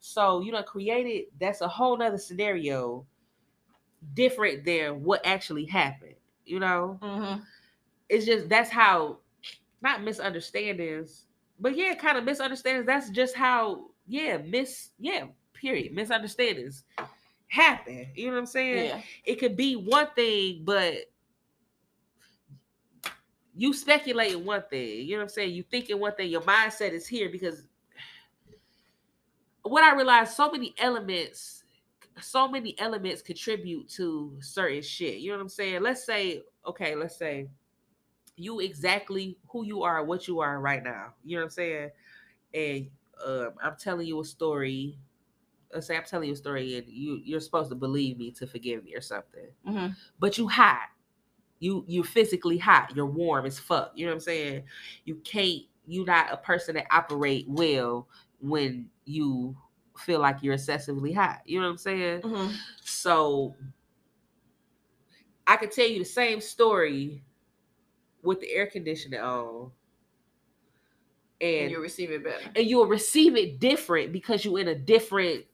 [0.00, 3.06] So you know, created that's a whole nother scenario
[4.14, 6.14] different than what actually happened.
[6.44, 7.46] You know, Mhm.
[8.08, 9.18] it's just that's how
[9.82, 11.26] not misunderstandings,
[11.60, 12.86] but yeah, kind of misunderstandings.
[12.86, 15.92] That's just how yeah, miss yeah, period.
[15.92, 16.84] Misunderstandings
[17.52, 18.08] happen.
[18.14, 18.86] You know what I'm saying?
[18.86, 19.00] Yeah.
[19.24, 20.94] It could be one thing, but
[23.54, 25.06] you speculating one thing.
[25.06, 25.54] You know what I'm saying?
[25.54, 26.30] You thinking one thing.
[26.30, 27.62] Your mindset is here because
[29.62, 31.62] what I realized, so many elements
[32.20, 35.18] so many elements contribute to certain shit.
[35.18, 35.82] You know what I'm saying?
[35.82, 37.48] Let's say, okay, let's say
[38.36, 41.14] you exactly who you are, what you are right now.
[41.24, 41.90] You know what I'm saying?
[42.54, 42.90] And
[43.26, 44.98] um, I'm telling you a story.
[45.72, 48.46] Let's say I'm telling you a story, and you you're supposed to believe me to
[48.46, 49.48] forgive me or something.
[49.66, 49.96] Mhm.
[50.18, 50.88] But you hot.
[51.60, 52.94] You you physically hot.
[52.94, 53.92] You're warm as fuck.
[53.94, 54.64] You know what I'm saying?
[55.04, 55.62] You can't.
[55.86, 58.08] You're not a person that operate well
[58.40, 59.56] when you
[59.98, 61.40] feel like you're excessively hot.
[61.44, 62.20] You know what I'm saying?
[62.22, 62.52] Mhm.
[62.82, 63.54] So
[65.46, 67.22] I could tell you the same story
[68.22, 69.72] with the air conditioner on.
[71.40, 72.44] And And you receive it better.
[72.54, 75.44] and you'll receive it different because you're in a different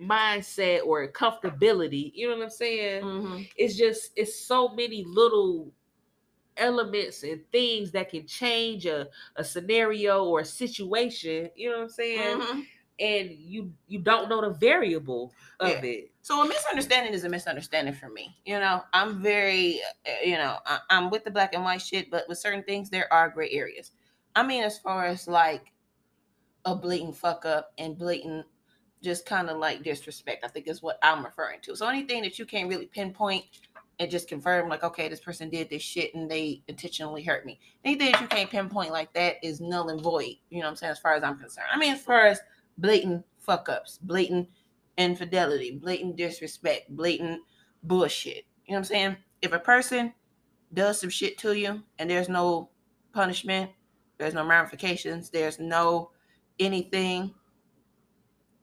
[0.00, 2.10] mindset or comfortability.
[2.14, 3.04] You know what I'm saying?
[3.04, 3.48] Mhm.
[3.56, 5.72] It's just it's so many little
[6.56, 11.50] elements and things that can change a, a scenario or a situation.
[11.56, 12.38] You know what I'm saying?
[12.40, 12.66] Mhm.
[13.00, 15.90] And you you don't know the variable of Yeah.
[15.90, 16.10] it.
[16.22, 18.36] So a misunderstanding is a misunderstanding for me.
[18.46, 22.10] You know, I'm very, uh, you know, I, I'm with the black and white shit,
[22.10, 23.90] but with certain things there are gray areas.
[24.36, 25.72] I mean, as far as like
[26.64, 28.46] a blatant fuck up and blatant,
[29.04, 30.44] just kind of like disrespect.
[30.44, 31.76] I think is what I'm referring to.
[31.76, 33.44] So anything that you can't really pinpoint
[34.00, 37.60] and just confirm, like, okay, this person did this shit and they intentionally hurt me.
[37.84, 40.34] Anything that you can't pinpoint like that is null and void.
[40.50, 40.92] You know what I'm saying?
[40.92, 41.68] As far as I'm concerned.
[41.72, 42.40] I mean, as far as
[42.78, 44.48] blatant fuck ups, blatant
[44.98, 47.40] infidelity, blatant disrespect, blatant
[47.84, 48.46] bullshit.
[48.66, 49.16] You know what I'm saying?
[49.42, 50.12] If a person
[50.72, 52.70] does some shit to you and there's no
[53.12, 53.70] punishment,
[54.18, 56.10] there's no ramifications, there's no
[56.58, 57.34] anything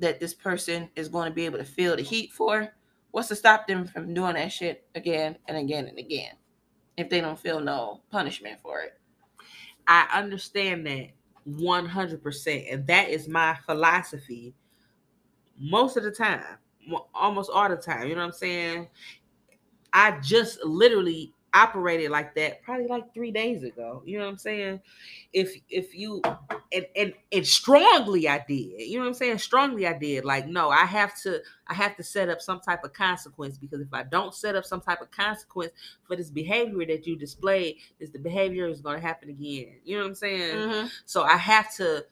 [0.02, 2.74] that this person is going to be able to feel the heat for,
[3.12, 6.34] what's to stop them from doing that shit again and again and again
[6.98, 9.00] if they don't feel no punishment for it?
[9.88, 11.10] I understand that
[11.48, 12.74] 100%.
[12.74, 14.54] And that is my philosophy
[15.60, 16.58] most of the time,
[17.14, 18.08] almost all the time.
[18.08, 18.88] You know what I'm saying?
[19.94, 24.02] I just literally operated like that probably like three days ago.
[24.06, 24.82] You know what I'm saying?
[25.34, 26.22] If if you
[26.72, 28.82] and and and strongly I did.
[28.82, 29.38] You know what I'm saying?
[29.40, 30.24] Strongly I did.
[30.24, 33.82] Like no, I have to I have to set up some type of consequence because
[33.82, 35.72] if I don't set up some type of consequence
[36.08, 39.80] for this behavior that you displayed, is the behavior is going to happen again.
[39.84, 40.56] You know what I'm saying?
[40.56, 40.88] Mm-hmm.
[41.06, 42.06] So I have to,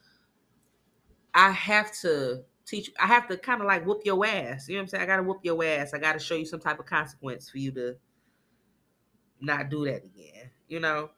[1.33, 2.91] I have to teach.
[2.99, 4.67] I have to kind of like whoop your ass.
[4.67, 5.03] You know what I'm saying?
[5.03, 5.93] I got to whoop your ass.
[5.93, 7.95] I got to show you some type of consequence for you to
[9.41, 10.49] not do that again.
[10.67, 11.09] You know,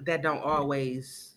[0.00, 1.34] that don't always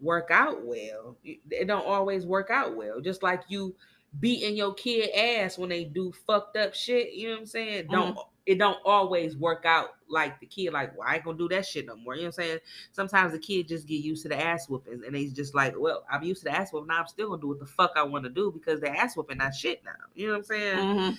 [0.00, 1.16] work out well.
[1.24, 3.00] It don't always work out well.
[3.00, 3.74] Just like you
[4.20, 7.12] beating your kid ass when they do fucked up shit.
[7.14, 7.86] You know what I'm saying?
[7.90, 11.48] Don't it don't always work out like the kid like well I ain't gonna do
[11.50, 12.14] that shit no more.
[12.14, 12.58] You know what I'm saying?
[12.90, 16.04] Sometimes the kid just get used to the ass whoopings and they just like, well,
[16.10, 16.88] I'm used to the ass whooping.
[16.88, 19.16] Now I'm still gonna do what the fuck I want to do because the ass
[19.16, 19.92] whooping not shit now.
[20.14, 20.76] You know what I'm saying?
[20.78, 21.16] Mm-hmm.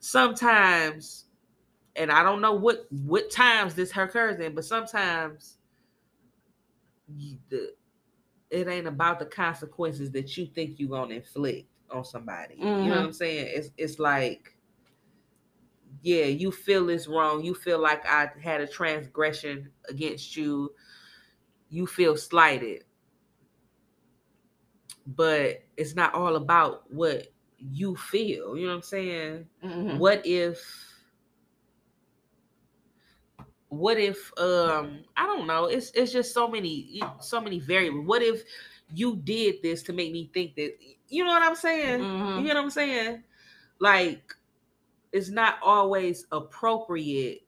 [0.00, 1.26] Sometimes,
[1.96, 5.58] and I don't know what what times this occurs in, but sometimes
[7.08, 7.74] you, the
[8.50, 12.54] it ain't about the consequences that you think you're gonna inflict on somebody.
[12.78, 13.06] You know what Mhm.
[13.06, 13.46] I'm saying?
[13.54, 14.56] It's it's like,
[16.02, 17.44] yeah, you feel it's wrong.
[17.44, 20.72] You feel like I had a transgression against you.
[21.68, 22.84] You feel slighted.
[25.06, 27.28] But it's not all about what
[27.58, 28.56] you feel.
[28.56, 29.46] You know what I'm saying?
[29.64, 29.98] Mm-hmm.
[29.98, 30.60] What if
[33.72, 38.06] what if um I don't know, it's it's just so many so many variables.
[38.06, 38.42] What if
[38.94, 40.74] you did this to make me think that
[41.08, 42.00] you know what I'm saying?
[42.00, 42.42] Mhm.
[42.42, 43.22] You know what I'm saying?
[43.78, 44.34] Like
[45.10, 47.46] it's not always appropriate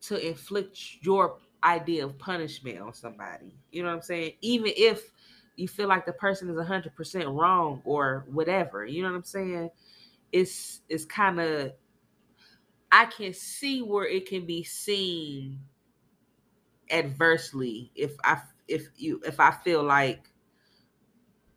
[0.00, 3.54] to inflict your idea of punishment on somebody.
[3.70, 4.32] You know what I'm saying?
[4.40, 5.12] Even if
[5.54, 8.84] you feel like the person is 100% wrong or whatever.
[8.86, 9.70] You know what I'm saying?
[10.32, 11.72] It's it's kind of
[12.90, 15.60] I can see where it can be seen
[16.90, 20.30] adversely if I if you if I feel like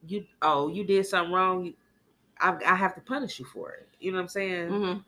[0.06, 1.74] you oh you did something wrong
[2.40, 3.88] I, I have to punish you for it.
[3.99, 4.70] You know what I'm saying?
[4.70, 4.99] Mm-hmm.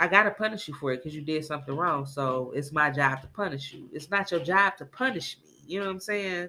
[0.00, 3.20] I gotta punish you for it because you did something wrong so it's my job
[3.22, 3.88] to punish you.
[3.92, 5.50] It's not your job to punish me.
[5.66, 6.48] You know what I'm saying?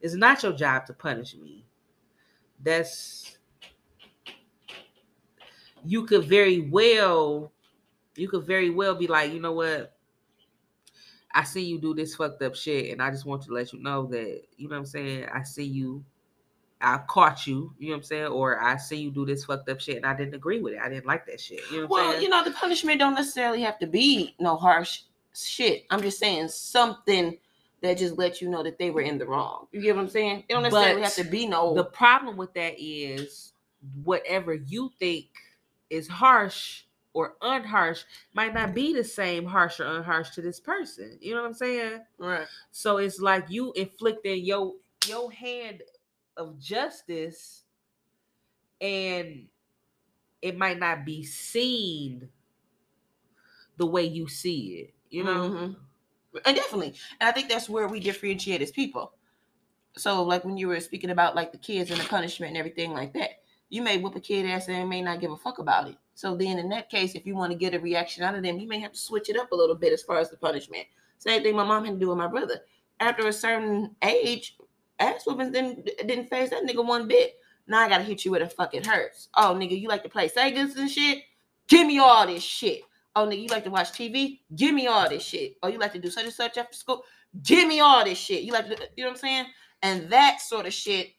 [0.00, 1.64] It's not your job to punish me.
[2.60, 3.38] That's
[5.84, 7.51] you could very well
[8.16, 9.94] you could very well be like, you know what?
[11.34, 13.80] I see you do this fucked up shit, and I just want to let you
[13.82, 15.26] know that, you know what I'm saying?
[15.34, 16.04] I see you,
[16.80, 18.26] I caught you, you know what I'm saying?
[18.26, 20.80] Or I see you do this fucked up shit, and I didn't agree with it.
[20.82, 21.62] I didn't like that shit.
[21.70, 22.22] You know what Well, saying?
[22.22, 25.02] you know, the punishment don't necessarily have to be no harsh
[25.34, 25.84] shit.
[25.90, 27.38] I'm just saying something
[27.80, 29.66] that just lets you know that they were in the wrong.
[29.72, 30.44] You get what I'm saying?
[30.48, 31.74] It don't necessarily But have to be no.
[31.74, 33.54] the problem with that is
[34.04, 35.26] whatever you think
[35.88, 36.84] is harsh
[37.14, 41.18] or unharsh might not be the same harsh or unharsh to this person.
[41.20, 42.00] You know what I'm saying?
[42.18, 42.46] Right.
[42.70, 44.74] So it's like you inflicting your
[45.06, 45.82] your hand
[46.36, 47.64] of justice
[48.80, 49.48] and
[50.40, 52.28] it might not be seen
[53.76, 55.50] the way you see it, you know?
[55.50, 55.76] Mhm.
[56.46, 56.94] And definitely.
[57.20, 59.12] And I think that's where we differentiate as people.
[59.96, 62.92] So like when you were speaking about like the kids and the punishment and everything
[62.92, 65.88] like that, you may whoop a kid ass and may not give a fuck about
[65.88, 65.96] it.
[66.14, 68.58] So then in that case, if you want to get a reaction out of them,
[68.58, 70.86] you may have to switch it up a little bit as far as the punishment.
[71.18, 72.60] Same thing my mom had to do with my brother.
[73.00, 74.56] After a certain age,
[74.98, 77.36] ass whoopings didn't didn't phase that nigga one bit.
[77.66, 79.28] Now I gotta hit you where the fuck it hurts.
[79.36, 81.22] Oh nigga, you like to play Segas and shit?
[81.68, 82.82] Give me all this shit.
[83.14, 84.40] Oh nigga, you like to watch TV?
[84.54, 85.56] Give me all this shit.
[85.62, 87.04] Oh, you like to do such and such after school?
[87.42, 88.42] Give me all this shit.
[88.42, 89.46] You like to, you know what I'm saying?
[89.82, 91.12] And that sort of shit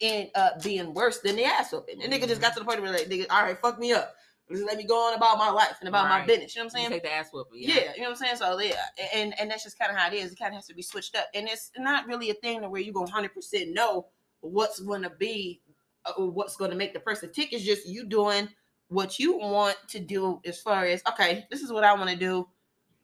[0.00, 1.98] end up being worse than the ass whooping.
[1.98, 4.14] The nigga just got to the point where like, nigga, all right, fuck me up.
[4.50, 6.54] Just let me go on about my life and about my business.
[6.54, 7.00] You know what I'm You saying?
[7.00, 7.58] take the ass whooping.
[7.60, 7.74] Yeah.
[7.94, 8.36] you know what I'm saying.
[8.36, 8.74] So yeah,
[9.12, 10.32] and and that's just kind of how it is.
[10.32, 12.68] It kind of has to be switched up, and it's not really a thing to
[12.68, 14.06] where you gonna hundred percent know
[14.40, 15.60] what's gonna be,
[16.04, 17.52] uh, what's gonna make the person tick.
[17.52, 18.48] It's just you doing
[18.86, 22.16] what you want to do as far as okay, this is what I want to
[22.16, 22.46] do.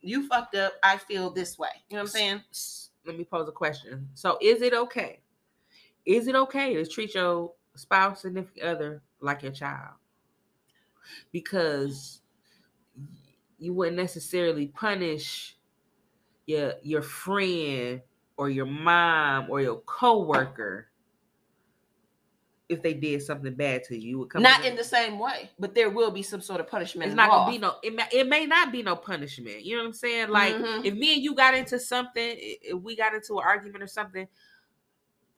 [0.00, 0.74] You fucked up.
[0.84, 1.70] I feel this way.
[1.88, 2.40] You know what I'm saying?
[3.04, 4.08] Let me pose a question.
[4.14, 5.21] So is it okay?
[6.04, 9.94] Is it okay to treat your spouse, significant other like your child?
[11.30, 12.20] Because
[13.58, 15.56] you wouldn't necessarily punish
[16.46, 18.00] your your friend
[18.36, 20.88] or your mom or your coworker
[22.68, 24.10] if they did something bad to you.
[24.10, 26.66] You would come Not in the same way, but there will be some sort of
[26.66, 27.06] punishment.
[27.06, 29.82] it's not gonna be no it may, it may not be no punishment you know
[29.82, 30.84] what i'm saying like Mhm.
[30.84, 34.26] if me and you got into something if we got into an argument or something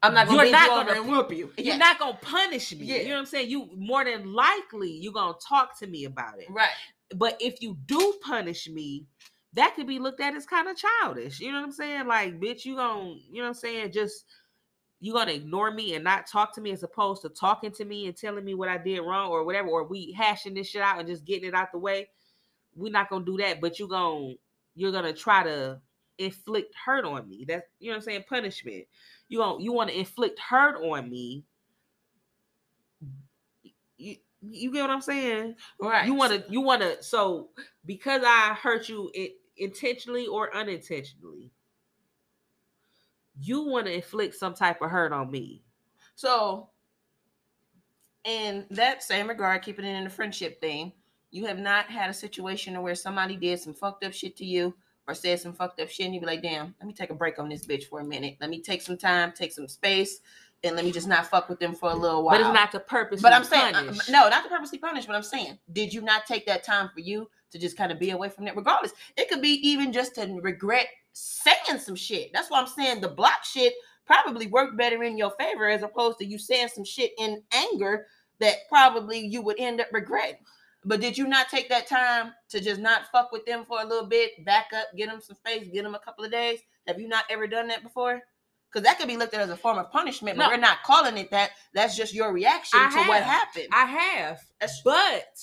[0.05, 1.53] I'm not gonna You're not you gonna- whoop you.
[1.59, 2.97] you're not gonna punish me Yeah.
[2.99, 6.39] you know what i'm saying you more than likely you're gonna talk to me about
[6.41, 6.69] it right.
[7.15, 9.07] but if you do punish me
[9.55, 12.39] that could be looked at as kind of childish you know what i'm saying like
[12.41, 14.25] bitch you gonna you know what i'm saying just
[15.01, 18.07] you gonna ignore me and not talk to me as opposed to talking to me
[18.07, 20.99] and telling me what I did wrong or whatever, or we hashing this shit out
[20.99, 22.09] and just getting it out the way.
[22.75, 24.35] We're not gonna do that, but you gonna
[24.75, 25.81] you're gonna try to
[26.17, 27.45] inflict hurt on me.
[27.47, 28.85] That's you know what I'm saying, punishment.
[29.29, 31.45] You going you want to inflict hurt on me.
[33.97, 35.57] You, you get what I'm saying?
[35.81, 36.07] Right.
[36.07, 37.51] You want to you want to so
[37.87, 41.51] because I hurt you i- intentionally or unintentionally.
[43.41, 45.63] You want to inflict some type of hurt on me.
[46.15, 46.69] So,
[48.25, 50.93] in that same regard, keeping it in the friendship thing,
[51.31, 54.73] you have not had a situation where somebody did some fucked up shit to you
[55.07, 57.15] or said some fucked up shit, and you be like, damn, let me take a
[57.15, 58.37] break on this bitch for a minute.
[58.41, 60.21] Let me take some time, take some space,
[60.63, 62.39] and let me just not fuck with them for a little while.
[62.39, 63.21] But it's not the purpose.
[63.21, 66.27] But I'm saying, uh, no, not to purposely punish, but I'm saying, did you not
[66.27, 68.57] take that time for you to just kind of be away from that?
[68.57, 72.31] Regardless, it could be even just to regret saying some shit.
[72.33, 73.75] That's why I'm saying the block shit
[74.07, 78.07] probably worked better in your favor as opposed to you saying some shit in anger
[78.41, 80.37] that probably you would end up regretting.
[80.85, 83.85] But did you not take that time to just not fuck with them for a
[83.87, 86.61] little bit, back up, get them some space, get them a couple of days?
[86.87, 88.21] Have you not ever done that before?
[88.71, 90.51] Because that could be looked at as a form of punishment, but No.
[90.51, 91.53] we're not calling it that.
[91.73, 93.69] That's just your reaction I to what happened.
[93.73, 95.39] I have, That's- but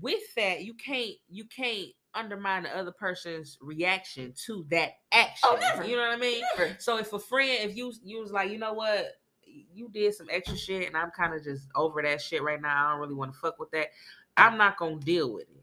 [0.00, 5.48] with that, you can't you can't undermine the other person's reaction to that action.
[5.52, 5.84] Oh, never.
[5.84, 6.42] You know what I mean?
[6.56, 6.76] Never.
[6.80, 9.12] So if a friend, if you you was like, you know what,
[9.44, 12.86] you did some extra shit, and I'm kind of just over that shit right now.
[12.86, 13.88] I don't really want to fuck with that.
[14.36, 15.62] I'm not gonna deal with it.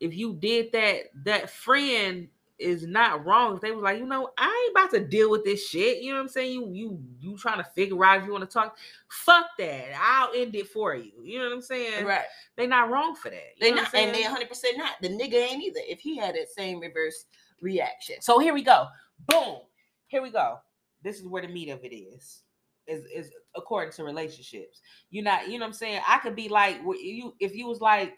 [0.00, 3.56] If you did that, that friend is not wrong.
[3.56, 6.02] If they was like, you know, I ain't about to deal with this shit.
[6.02, 6.52] You know what I'm saying?
[6.52, 8.76] You you you trying to figure out if you want to talk.
[9.08, 9.98] Fuck that.
[10.00, 11.12] I'll end it for you.
[11.22, 12.04] You know what I'm saying?
[12.04, 12.24] Right.
[12.56, 13.52] They not wrong for that.
[13.56, 14.92] You They not, and they 100 percent not.
[15.00, 15.80] The nigga ain't either.
[15.86, 17.26] If he had that same reverse
[17.60, 18.16] reaction.
[18.20, 18.86] So here we go.
[19.28, 19.58] Boom.
[20.06, 20.58] Here we go.
[21.02, 22.42] This is where the meat of it is.
[22.86, 24.80] Is is according to relationships.
[25.10, 26.02] You're not, you know what I'm saying?
[26.06, 28.14] I could be like you if you was like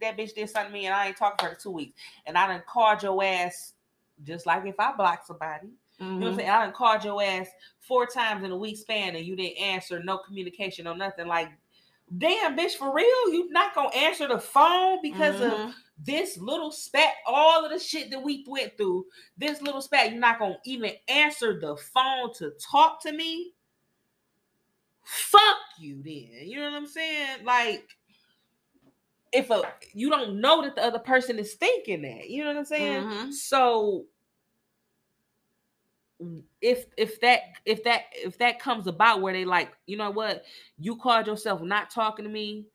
[0.00, 1.94] that bitch did something to me and I ain't talking for her two weeks
[2.26, 3.74] and I done called your ass
[4.24, 5.68] just like if I block somebody.
[5.98, 6.36] You know what I'm Mhm.
[6.36, 6.50] saying?
[6.50, 7.48] I done called your ass
[7.80, 11.26] four times in a week span and you didn't answer, no communication, no nothing.
[11.28, 11.48] Like,
[12.18, 13.32] damn, bitch, for real?
[13.32, 15.74] You not gonna answer the phone because of Mhm.
[15.98, 19.06] this little spat, all of the shit that we went through,
[19.36, 23.54] this little spat, you're not gonna even answer the phone to talk to me.
[25.04, 26.48] Fuck you then.
[26.48, 27.44] You know what I'm saying?
[27.44, 27.88] Like
[29.32, 29.62] if a
[29.94, 33.04] you don't know that the other person is thinking that, you know what I'm saying?
[33.04, 33.32] Mhm.
[33.32, 34.06] So
[36.60, 40.44] if if that if that if that comes about where they like, you know what,
[40.78, 42.66] you called yourself not talking to me.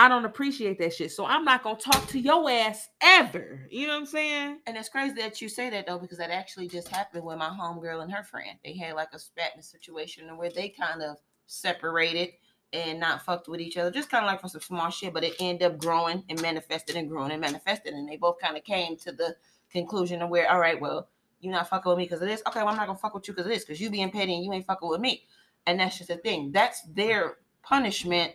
[0.00, 1.12] I don't appreciate that shit.
[1.12, 3.66] So I'm not gonna talk to your ass ever.
[3.70, 4.60] You know what I'm saying?
[4.66, 7.50] And it's crazy that you say that though, because that actually just happened with my
[7.50, 8.58] homegirl and her friend.
[8.64, 12.30] They had like a spat in a situation where they kind of separated
[12.72, 15.22] and not fucked with each other, just kind of like for some small shit, but
[15.22, 17.92] it ended up growing and manifested and growing and manifested.
[17.92, 19.36] And they both kind of came to the
[19.70, 21.10] conclusion of where, all right, well,
[21.40, 22.42] you're not fucking with me because of this.
[22.48, 24.34] Okay, well, I'm not gonna fuck with you because of this, because you being petty
[24.34, 25.24] and you ain't fucking with me.
[25.66, 26.52] And that's just the thing.
[26.52, 28.32] That's their punishment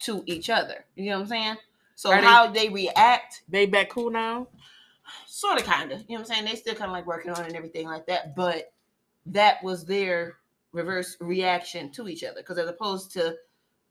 [0.00, 0.84] to each other.
[0.96, 1.56] You know what I'm saying?
[1.94, 4.46] So Are how they react, They back cool now?
[5.26, 6.00] sort of kind of.
[6.00, 6.44] You know what I'm saying?
[6.44, 8.36] They still kind of like working on it and everything like that.
[8.36, 8.72] But
[9.26, 10.36] that was their
[10.72, 12.36] reverse reaction to each other.
[12.40, 13.36] Because as opposed to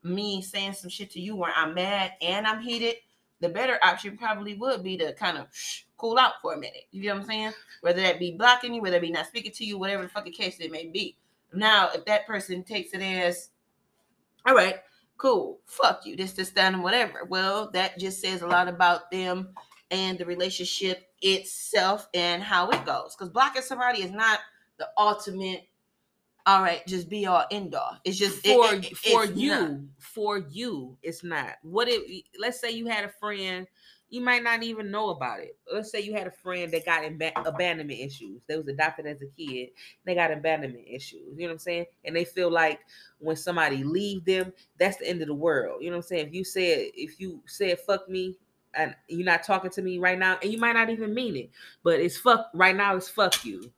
[0.03, 2.95] me saying some shit to you where I'm mad and I'm heated,
[3.39, 6.85] the better option probably would be to kind of shh, cool out for a minute.
[6.91, 7.53] You know what I'm saying?
[7.81, 10.33] Whether that be blocking you, whether that be not speaking to you, whatever the fucking
[10.33, 11.15] case it may be.
[11.53, 13.49] Now, if that person takes it as,
[14.45, 14.77] all right,
[15.17, 17.25] cool, fuck you, this, this, that, and whatever.
[17.25, 19.49] Well, that just says a lot about them
[19.91, 23.15] and the relationship itself and how it goes.
[23.15, 24.39] Because blocking somebody is not
[24.77, 25.67] the ultimate,
[26.45, 27.97] all right, just be all end all.
[28.05, 29.79] It's just for it- it- for you not.
[29.99, 33.67] for you it's not what if let's say you had a friend
[34.09, 35.57] you might not even know about it.
[35.71, 38.41] Let's say you had a friend that got abandonment issues.
[38.47, 39.69] They was adopted as a kid
[40.05, 41.85] they got abandonment issues you know what i'm saying?
[42.05, 42.79] And they feel like
[43.19, 46.27] when somebody leave them that's the end of the world you know what i'm saying?
[46.27, 48.37] If you said if you said fuck me
[48.73, 51.49] and you're not talking to me right now and you might not even mean it
[51.83, 53.71] but it's fuck right now it's fuck you.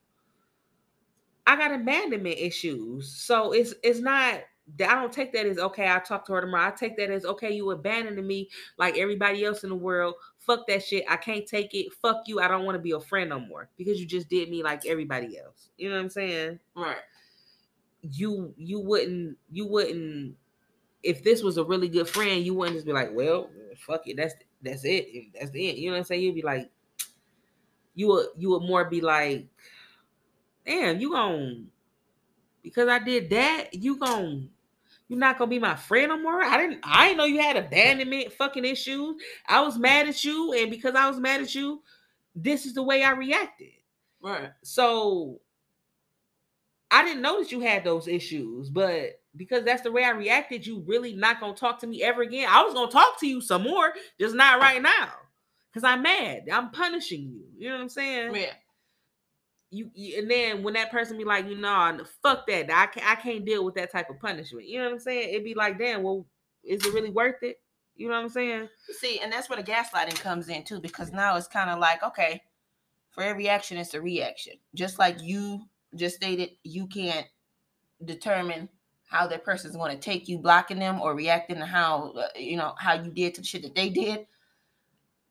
[1.47, 3.11] I got abandonment issues.
[3.11, 4.41] So it's it's not
[4.81, 6.67] I don't take that as okay, I talk to her tomorrow.
[6.67, 10.15] I take that as okay, you abandoning me like everybody else in the world.
[10.39, 11.03] Fuck that shit.
[11.09, 11.93] I can't take it.
[12.01, 12.39] Fuck you.
[12.39, 14.85] I don't want to be a friend no more because you just did me like
[14.85, 15.69] everybody else.
[15.77, 16.59] You know what I'm saying?
[16.75, 16.97] Right.
[18.01, 20.35] You you wouldn't you wouldn't
[21.03, 24.17] if this was a really good friend, you wouldn't just be like, well, fuck it.
[24.17, 25.33] That's that's it.
[25.33, 25.77] That's the end.
[25.77, 26.21] You know what I'm saying?
[26.21, 26.69] You'd be like,
[27.95, 29.47] you would you would more be like,
[30.65, 31.67] damn, you gon'
[32.63, 34.49] because I did that, you gon'
[35.09, 36.41] you're not gonna be my friend no more.
[36.41, 39.15] I didn't I didn't know you had abandonment fucking issues.
[39.47, 41.81] I was mad at you, and because I was mad at you,
[42.35, 43.71] this is the way I reacted.
[44.21, 44.51] Right.
[44.61, 45.41] So
[46.91, 50.65] I didn't know that you had those issues, but because that's the way I reacted,
[50.65, 52.47] you really not gonna talk to me ever again.
[52.49, 55.09] I was gonna talk to you some more, just not right now.
[55.73, 56.49] Cause I'm mad.
[56.51, 57.43] I'm punishing you.
[57.57, 58.35] You know what I'm saying?
[58.35, 58.53] Yeah.
[59.71, 62.71] You, you and then when that person be like, you know, fuck that.
[62.71, 64.67] I can't I can't deal with that type of punishment.
[64.67, 65.29] You know what I'm saying?
[65.29, 66.25] It'd be like, damn, well,
[66.63, 67.57] is it really worth it?
[67.95, 68.69] You know what I'm saying?
[68.99, 72.01] See, and that's where the gaslighting comes in too, because now it's kind of like,
[72.01, 72.41] okay,
[73.11, 74.53] for every action, it's a reaction.
[74.73, 75.61] Just like you
[75.95, 77.27] just stated, you can't
[78.05, 78.69] determine
[79.09, 82.55] how that person's going to take you blocking them or reacting to how uh, you
[82.55, 84.25] know how you did to the shit that they did.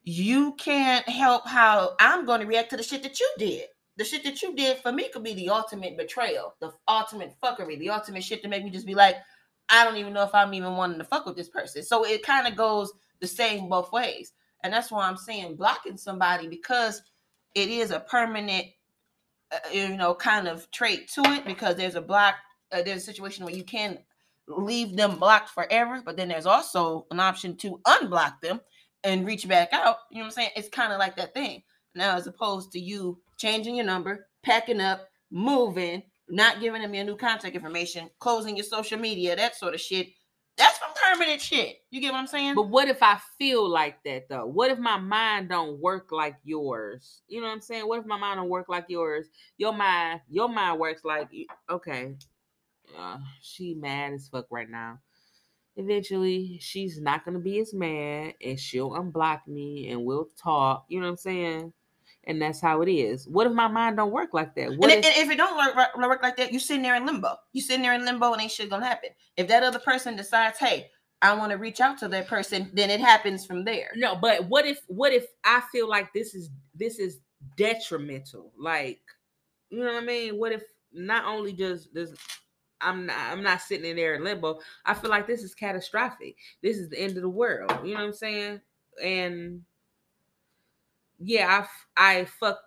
[0.04, 3.66] You can't help how I'm going to react to the shit that you did.
[3.98, 7.78] The shit that you did for me could be the ultimate betrayal, the ultimate fuckery,
[7.78, 9.16] the ultimate shit to make me just be like,
[9.68, 11.82] I don't even know if I'm even wanting to fuck with this person.
[11.82, 14.32] So it kind of goes the same both ways.
[14.62, 17.02] And that's why I'm saying blocking somebody because
[17.56, 18.66] it is a permanent,
[19.50, 22.36] uh, you know, kind of trait to it because there's a block,
[22.70, 23.98] uh, there's a situation where you can
[24.46, 28.60] leave them blocked forever, but then there's also an option to unblock them
[29.04, 29.96] and reach back out.
[30.10, 30.50] You know what I'm saying?
[30.56, 31.62] It's kind of like that thing.
[31.94, 37.04] Now, as opposed to you changing your number, packing up, moving, not giving them your
[37.04, 40.08] new contact information, closing your social media, that sort of shit.
[40.56, 41.76] That's some permanent shit.
[41.90, 42.56] You get what I'm saying?
[42.56, 44.46] But what if I feel like that though?
[44.46, 47.22] What if my mind don't work like yours?
[47.28, 47.86] You know what I'm saying?
[47.86, 49.28] What if my mind don't work like yours?
[49.56, 51.30] Your mind, your mind works like
[51.70, 52.14] okay,
[52.98, 54.98] uh, she mad as fuck right now.
[55.76, 60.86] Eventually, she's not gonna be as mad, and she'll unblock me, and we'll talk.
[60.88, 61.72] You know what I'm saying?
[62.28, 63.26] And that's how it is.
[63.26, 64.76] What if my mind don't work like that?
[64.76, 66.82] What and, if, if, and if it don't work, work, work like that, you're sitting
[66.82, 67.36] there in limbo.
[67.52, 69.10] You're sitting there in limbo, and ain't shit gonna happen.
[69.36, 70.90] If that other person decides, hey,
[71.20, 73.90] I want to reach out to that person, then it happens from there.
[73.96, 77.18] No, but what if what if I feel like this is this is
[77.56, 78.52] detrimental?
[78.58, 79.00] Like,
[79.70, 80.38] you know what I mean?
[80.38, 82.12] What if not only just this
[82.80, 84.60] I'm not I'm not sitting in there in limbo.
[84.84, 86.36] I feel like this is catastrophic.
[86.62, 87.72] This is the end of the world.
[87.84, 88.60] You know what I'm saying?
[89.02, 89.62] And
[91.18, 91.66] yeah,
[91.96, 92.58] I I fuck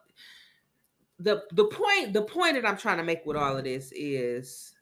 [1.20, 4.74] the the point the point that I'm trying to make with all of this is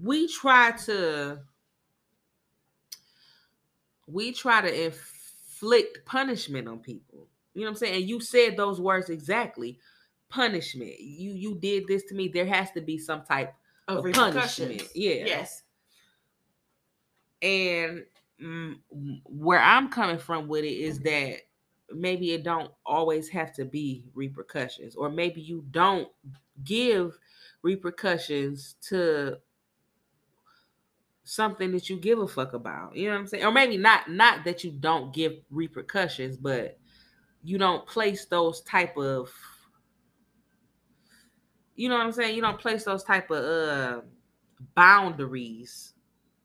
[0.00, 1.40] we try to
[4.06, 7.28] we try to inflict punishment on people.
[7.54, 7.94] You know what I'm saying?
[7.96, 9.78] And you said those words exactly.
[10.28, 10.98] punishment.
[11.00, 12.28] You you did this to me.
[12.28, 13.54] There has to be some type
[13.88, 14.84] Of of punishment.
[14.94, 15.24] Yeah.
[15.26, 15.62] Yes.
[17.42, 18.04] And
[18.42, 18.76] mm,
[19.24, 21.38] where I'm coming from with it is that
[21.92, 26.08] maybe it don't always have to be repercussions, or maybe you don't
[26.64, 27.18] give
[27.62, 29.38] repercussions to
[31.24, 32.96] something that you give a fuck about.
[32.96, 33.44] You know what I'm saying?
[33.44, 36.78] Or maybe not not that you don't give repercussions, but
[37.42, 39.30] you don't place those type of
[41.76, 42.34] you know what I'm saying?
[42.34, 44.00] You don't place those type of uh
[44.74, 45.94] boundaries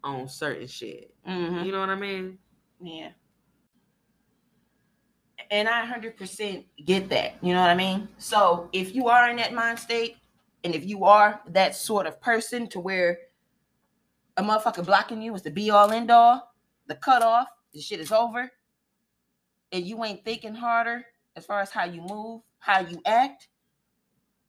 [0.04, 1.14] on certain shit.
[1.28, 1.66] Mhm.
[1.66, 2.38] You know what I mean?
[2.80, 3.12] Yeah.
[5.52, 7.36] And I 100% get that.
[7.42, 8.08] You know what I mean?
[8.18, 10.18] So if you are in that mind state,
[10.64, 13.20] and if you are that sort of person to where
[14.38, 16.54] a motherfucker blocking you is the be all end all,
[16.88, 18.52] the cutoff, the shit is over,
[19.72, 21.06] and you ain't thinking harder
[21.36, 23.50] as far as how you move, how you act,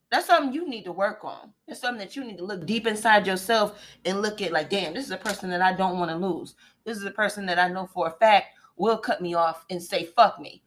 [0.09, 1.53] that's something you need to work on.
[1.67, 4.93] It's something that you need to look deep inside yourself and look at like, damn,
[4.93, 6.55] this is a person that I don't want to lose.
[6.85, 8.47] This is a person that I know for a fact
[8.77, 10.63] will cut me off and say fuck me.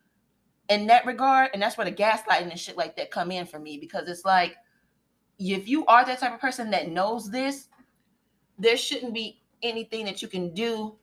[0.71, 3.59] In that regard, and that's where the gaslighting and shit like that come in for
[3.59, 4.57] me because it's like
[5.39, 7.69] if you are that type of person that knows this,
[8.59, 10.97] there shouldn't be anything that you can do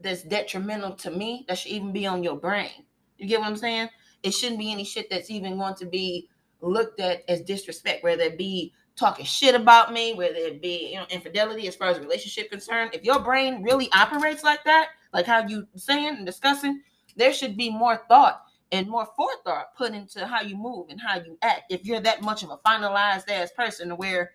[0.00, 2.84] that's detrimental to me that should even be on your brain.
[3.18, 3.88] You get what I'm saying?
[4.22, 6.28] It shouldn't be any shit that's even going to be
[6.60, 10.96] looked at as disrespect, whether it be talking shit about me, whether it be you
[10.96, 12.90] know infidelity as far as relationship concerned.
[12.94, 16.82] If your brain really operates like that, like how you saying and discussing,
[17.16, 18.42] there should be more thought
[18.72, 21.70] and more forethought put into how you move and how you act.
[21.70, 24.32] If you're that much of a finalized ass person where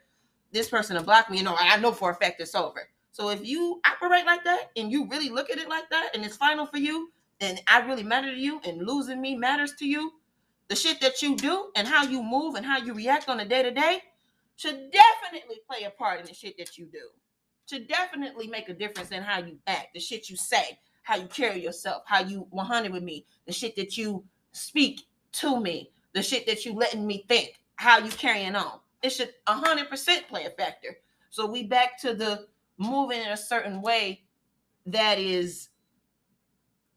[0.51, 2.88] this person will block me, you know, I know for a fact it's over.
[3.11, 6.23] So if you operate like that and you really look at it like that and
[6.23, 7.09] it's final for you
[7.41, 10.14] and I really matter to you and losing me matters to you,
[10.68, 13.45] the shit that you do and how you move and how you react on a
[13.45, 14.01] day to day
[14.55, 17.09] should definitely play a part in the shit that you do.
[17.68, 21.27] Should definitely make a difference in how you act, the shit you say, how you
[21.27, 24.21] carry yourself, how you 100 with me, the shit that you
[24.51, 28.81] speak to me, the shit that you letting me think, how you carrying on.
[29.01, 30.97] It should 100% play a factor.
[31.29, 32.47] So we back to the
[32.77, 34.25] moving in a certain way
[34.85, 35.69] that is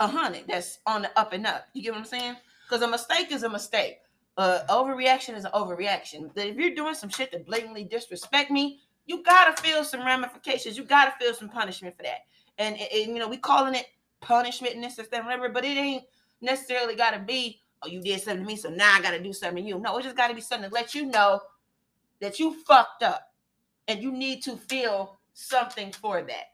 [0.00, 1.66] a hundred, that's on the up and up.
[1.72, 2.34] You get what I'm saying?
[2.68, 3.98] Because a mistake is a mistake.
[4.36, 6.32] Uh, overreaction is an overreaction.
[6.34, 10.76] If you're doing some shit to blatantly disrespect me, you gotta feel some ramifications.
[10.76, 12.24] You gotta feel some punishment for that.
[12.58, 13.86] And, and, you know, we calling it
[14.20, 16.04] punishment and this and that, whatever, but it ain't
[16.40, 19.62] necessarily gotta be, oh, you did something to me, so now I gotta do something
[19.62, 19.78] to you.
[19.78, 21.40] No, it just gotta be something to let you know
[22.20, 23.32] that you fucked up
[23.88, 26.44] and you need to feel something for that.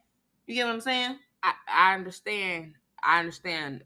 [0.46, 1.18] You get what I'm saying?
[1.42, 2.74] I, I understand.
[3.02, 3.84] I understand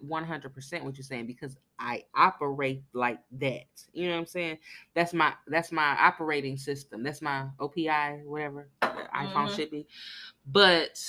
[0.00, 3.66] one hundred percent what you're saying because I operate like that.
[3.92, 4.58] You know what I'm saying?
[4.94, 7.02] That's my that's my operating system.
[7.02, 9.56] That's my OPI, whatever iPhone Mhm.
[9.56, 9.86] should be.
[10.46, 11.00] But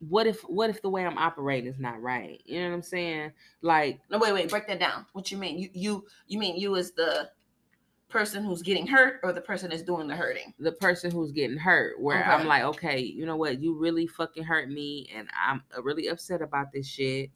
[0.00, 2.40] what if what if the way I'm operating is not right?
[2.44, 3.32] You know what I'm saying?
[3.62, 5.06] Like No, wait, wait, break that down.
[5.12, 5.58] What you mean?
[5.58, 7.30] You you you mean you as the
[8.08, 10.52] person who's getting hurt or the person that's doing the hurting?
[10.58, 12.30] the person who's getting hurt where Okay.
[12.30, 13.60] I'm like, okay, you know what?
[13.62, 17.30] You really fucking hurt me and I'm uh, really upset about this shit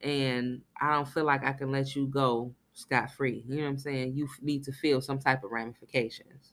[0.00, 3.44] and I don't feel like I can let you go scot free.
[3.48, 4.14] You know what I'm saying?
[4.16, 6.52] You need to feel some type of ramifications.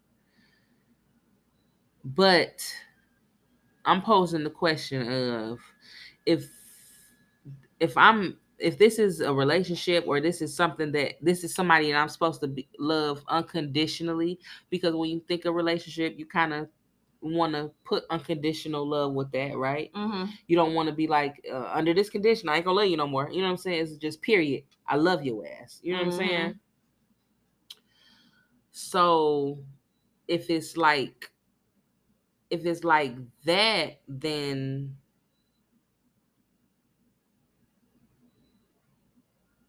[2.04, 2.74] But
[3.90, 5.60] I'm posing the question of
[6.28, 6.48] if
[7.80, 11.92] if I'm if this is a relationship or this is something that this is somebody
[11.92, 14.40] that I'm supposed to be, love unconditionally
[14.70, 16.68] because when you think of relationship you kind of
[17.22, 19.92] want to put unconditional love with that right?
[19.94, 20.26] Mm-hmm.
[20.46, 22.98] you don't want to be like uh, under this condition i ain't gonna love you
[22.98, 23.32] no more.
[23.32, 23.82] You know what i'm saying?
[23.82, 24.66] It's just period.
[24.88, 25.80] I love your ass.
[25.82, 26.60] You know what i'm saying?
[28.72, 29.58] So
[30.28, 31.32] if it's like
[32.50, 33.16] if it's like
[33.46, 34.96] that then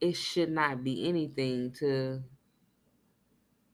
[0.01, 2.23] it should not be anything to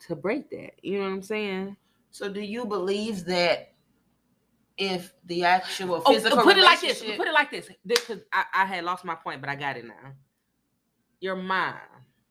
[0.00, 1.76] to break that you know what i'm saying
[2.10, 3.74] So do you believe that
[4.78, 7.02] if the actual Oh, physical put it like this.
[7.02, 7.68] Put it like this.
[7.86, 10.12] Because I, I had lost my point, but I got it now.
[11.20, 11.74] Your mom.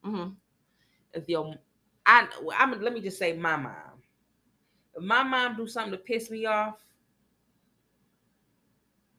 [0.05, 0.35] Mhm.
[1.13, 1.55] If your,
[2.05, 2.27] I,
[2.57, 2.79] I'm.
[2.81, 3.94] Let me just say my mom.
[4.95, 6.77] If my mom do something to piss me off,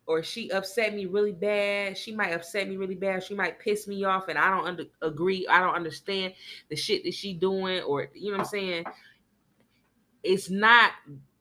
[0.06, 3.24] or she upset me really bad, she might upset me really bad.
[3.24, 5.46] She might piss me off, and I don't under, agree.
[5.48, 6.34] I don't understand
[6.68, 8.84] the shit that she doing, or you know what I'm saying.
[10.22, 10.92] It's not.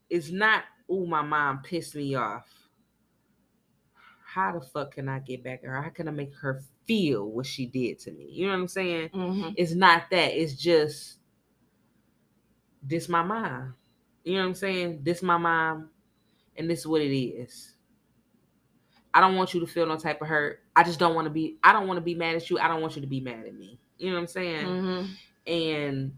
[0.09, 0.63] It's not.
[0.89, 2.65] Oh, my mom pissed me off
[4.35, 5.81] how the fuck can I get back at her?
[5.81, 8.27] How can I make her feel what she did to me?
[8.29, 9.09] You know what I'm saying?
[9.13, 9.53] Mhm.
[9.55, 10.33] It's not that.
[10.33, 11.19] It's just
[12.83, 13.75] this my mom.
[14.25, 15.01] You know what I'm saying?
[15.03, 15.91] This is my mom,
[16.57, 17.75] and this is what it is.
[19.13, 20.61] I don't want you to feel no type of hurt.
[20.75, 21.57] I just don't want to be.
[21.63, 22.59] I don't want to be mad at you.
[22.59, 23.79] I don't want you to be mad at me.
[23.97, 24.67] You know what I'm saying?
[24.67, 25.09] Mhm.
[25.47, 26.17] And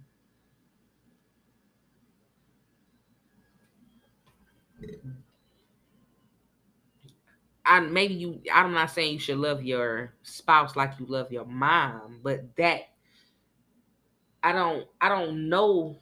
[7.65, 11.45] I maybe you I'm not saying you should love your spouse like you love your
[11.45, 12.89] mom, but that
[14.43, 16.01] I don't I don't know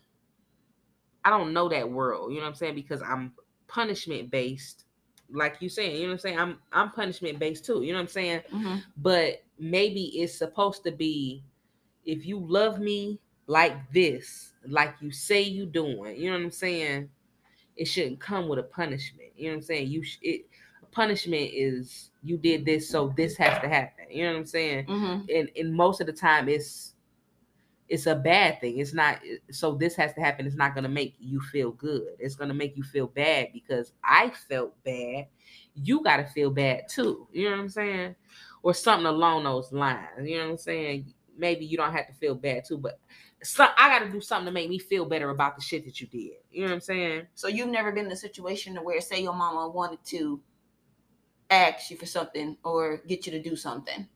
[1.25, 2.75] I don't know that world, you know what I'm saying?
[2.75, 3.33] Because I'm
[3.67, 4.85] punishment based,
[5.31, 6.39] like you saying, you know what I'm saying?
[6.39, 8.41] I'm I'm punishment based too, you know what I'm saying?
[8.53, 8.83] Mhm.
[8.97, 11.43] but maybe it's supposed to be
[12.05, 16.51] if you love me like this like you say you doing you know what i'm
[16.51, 17.09] saying
[17.77, 20.45] it shouldn't come with a punishment you know what i'm saying you sh- it
[20.91, 24.85] punishment is you did this so this has to happen you know what i'm saying
[24.87, 25.25] Mhm.
[25.33, 26.94] and and most of the time it's
[27.87, 28.79] it's a bad thing.
[28.79, 29.19] It's not
[29.51, 30.45] so this has to happen.
[30.45, 32.15] It's not going to make you feel good.
[32.19, 35.27] It's going to make you feel bad because i felt bad.
[35.75, 37.27] You got to feel bad too.
[37.31, 38.15] You know what i'm saying?
[38.63, 40.07] Or something along those lines.
[40.23, 41.13] You know what i'm saying?
[41.37, 42.99] Maybe you don't have to feel bad too but
[43.77, 46.07] i got to do something to make me feel better about the shit that you
[46.07, 46.37] did.
[46.51, 47.27] You know what i'm saying?
[47.35, 50.41] So you've never been in a situation where, say, your mama wanted to
[51.49, 54.07] ask you for something or get you to do something.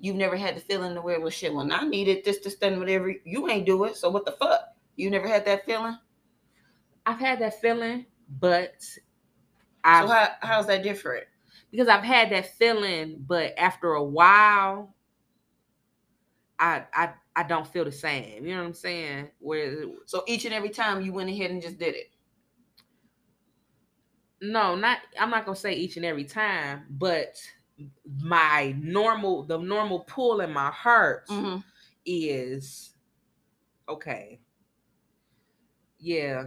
[0.00, 2.72] You've never had the feeling to where, well, shit, well, I needed this, this, that,
[2.72, 3.12] and whatever.
[3.24, 4.60] You ain't do it, so what the fuck?
[4.96, 5.98] You never had that feeling.
[7.06, 8.06] i've had that feeling
[8.40, 8.74] but
[9.84, 11.26] i So how how's that different?
[11.70, 14.94] because I've had that feeling, but after a while,
[16.58, 18.46] I I I don't feel the same.
[18.46, 19.30] You know what I'm saying?
[19.40, 22.12] Where So each and every time you went ahead and just did it.
[24.40, 27.36] no, not I'm not gonna say each and every time, but
[28.22, 31.58] my normal the normal pull in my heart Mm-hmm.
[32.06, 32.94] is
[33.88, 34.40] okay.
[35.98, 36.44] Yeah,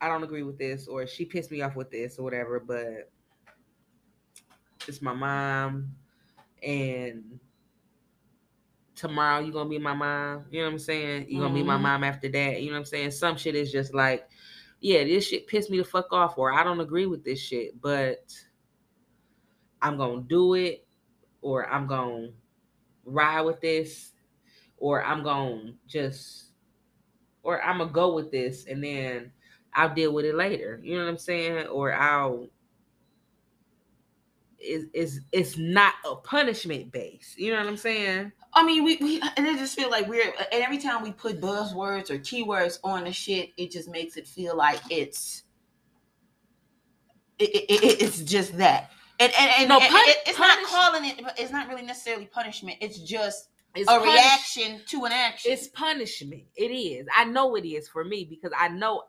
[0.00, 2.58] I don't agree with this, or she pissed me off with this, or whatever.
[2.60, 3.10] But
[4.88, 5.94] it's my mom,
[6.62, 7.38] and
[8.94, 10.44] tomorrow you're gonna be my mom.
[10.50, 11.26] You know what I'm saying?
[11.28, 11.82] you're gonna be my Mhm.
[11.82, 12.60] mom after that.
[12.60, 13.10] You know what I'm saying?
[13.12, 14.28] Some shit is just like,
[14.80, 17.80] yeah, this shit pissed me the fuck off, or I don't agree with this shit,
[17.80, 18.34] but
[19.82, 20.86] I'm gonna do it,
[21.42, 22.30] or I'm gonna
[23.04, 24.12] ride with this,
[24.78, 26.46] or I'm gonna just,
[27.42, 29.32] or I'm gonna go with this, and then
[29.74, 30.80] I'll deal with it later.
[30.82, 31.68] You know what I'm saying?
[31.68, 32.48] Or I'll.
[34.60, 37.34] Is is it's not a punishment base.
[37.36, 38.32] You know what I'm saying?
[38.54, 41.40] I mean, we, we and I just feel like we're and every time we put
[41.40, 45.42] buzzwords or keywords on the shit, it just makes it feel like it's
[47.38, 48.90] it, it, it- it's just that.
[49.20, 51.20] And and, and, No, and pun- it- it's not calling it.
[51.38, 52.78] It's not really necessarily punishment.
[52.80, 55.52] It's just It's a punish- reaction to an action.
[55.52, 56.44] It's punishment.
[56.56, 57.06] It is.
[57.14, 59.04] I know it is for me because I know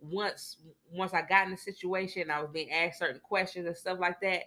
[0.00, 0.56] once
[0.90, 4.20] once I got in the situation, I was being asked certain questions and stuff like
[4.20, 4.42] that.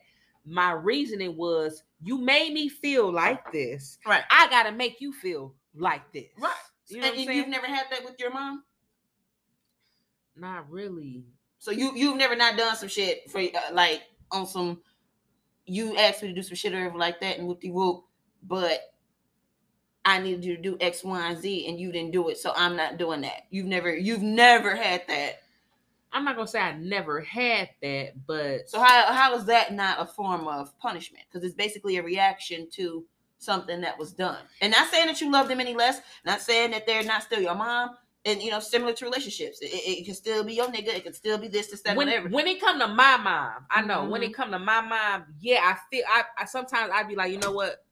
[0.47, 3.97] My reasoning was, you made me feel like this.
[4.05, 4.23] right.
[4.29, 6.27] I gotta make you feel like this.
[6.37, 6.51] Right.
[6.87, 7.37] You know what and saying?
[7.37, 8.63] you've never had that with your mom.
[10.35, 11.23] Not really.
[11.57, 14.81] So you you've never not done some shit for uh, like on some.
[15.65, 18.03] You asked me to do some shit or whatever like that and whoop de whoop,
[18.43, 18.79] but
[20.05, 22.53] I needed you to do X, Y, and Z, and you didn't do it, so
[22.55, 23.47] I'm not doing that.
[23.49, 25.39] You've never you've never had that.
[26.13, 29.99] I'm not gonna say I never had that, but So how how is that not
[29.99, 31.25] a form of punishment?
[31.29, 33.03] Because it's basically a reaction to
[33.39, 34.37] something that was done.
[34.61, 35.99] And not saying that you love them any less.
[36.25, 37.97] Not saying that they're not still your mom.
[38.25, 40.87] And you know, similar to relationships, it, it, it can still be your nigga.
[40.87, 42.29] It can still be this, this, that, when, whatever.
[42.29, 44.25] when it come to my mom, I know when Mhm.
[44.25, 47.37] it come to my mom, yeah, I feel I, I sometimes I'd be like, you
[47.37, 47.85] know what,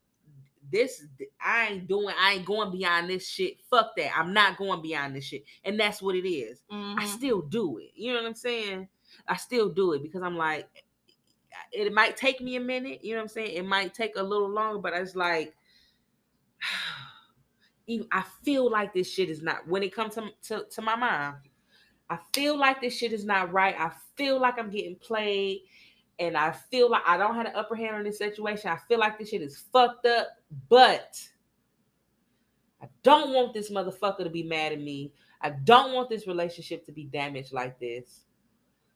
[0.71, 1.05] this
[1.39, 3.61] I ain't doing, I ain't going beyond this shit.
[3.69, 6.63] Fuck that, I'm not going beyond this shit, and that's what it is.
[6.71, 6.73] I
[7.03, 7.07] Mhm.
[7.07, 7.91] still do it.
[7.93, 8.87] You know what I'm saying?
[9.27, 10.67] I still do it because I'm like,
[11.71, 13.03] it might take me a minute.
[13.05, 13.55] You know what I'm saying?
[13.55, 15.53] It might take a little longer, but it's like.
[17.87, 20.95] even- I feel like this shit is not when it comes to, to to my
[20.95, 21.35] mind.
[22.09, 23.75] I feel like this shit is not right.
[23.77, 25.61] I feel like I'm getting played,
[26.19, 28.69] and I feel like I don't have an upper hand on this situation.
[28.69, 30.27] I feel like this shit is fucked up,
[30.69, 31.19] but
[32.81, 35.13] I don't want this motherfucker to be mad at me.
[35.41, 38.21] I don't want this relationship to be damaged like this.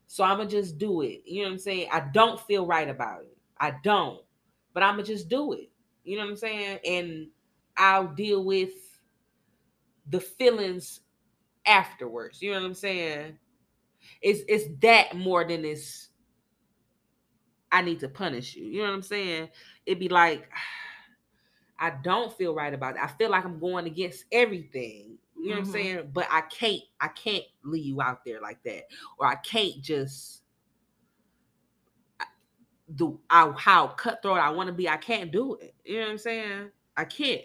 [0.07, 1.23] So I'm gonna just do it.
[1.25, 1.89] You know what I'm saying?
[1.91, 3.37] I don't feel right about it.
[3.59, 4.21] I don't,
[4.73, 5.69] but I'm gonna just do it.
[6.03, 6.79] You know what I'm saying?
[6.85, 7.27] And
[7.77, 8.71] I'll deal with
[10.09, 11.01] the feelings
[11.65, 12.41] afterwards.
[12.41, 13.37] You know what I'm saying?
[14.21, 16.09] It's it's that more than it's
[17.71, 18.65] I need to punish you.
[18.65, 19.49] You know what I'm saying?
[19.85, 20.49] It'd be like
[21.79, 23.03] I don't feel right about it.
[23.03, 25.17] I feel like I'm going against everything.
[25.35, 25.55] You know Mhm.
[25.55, 26.11] what I'm saying?
[26.13, 28.83] But I can't I can't leave you out there like that.
[29.19, 30.43] Or I can't just
[32.89, 34.89] the I, how cutthroat I want to be.
[34.89, 35.75] I can't do it.
[35.85, 36.71] You know what I'm saying?
[36.95, 37.41] I can't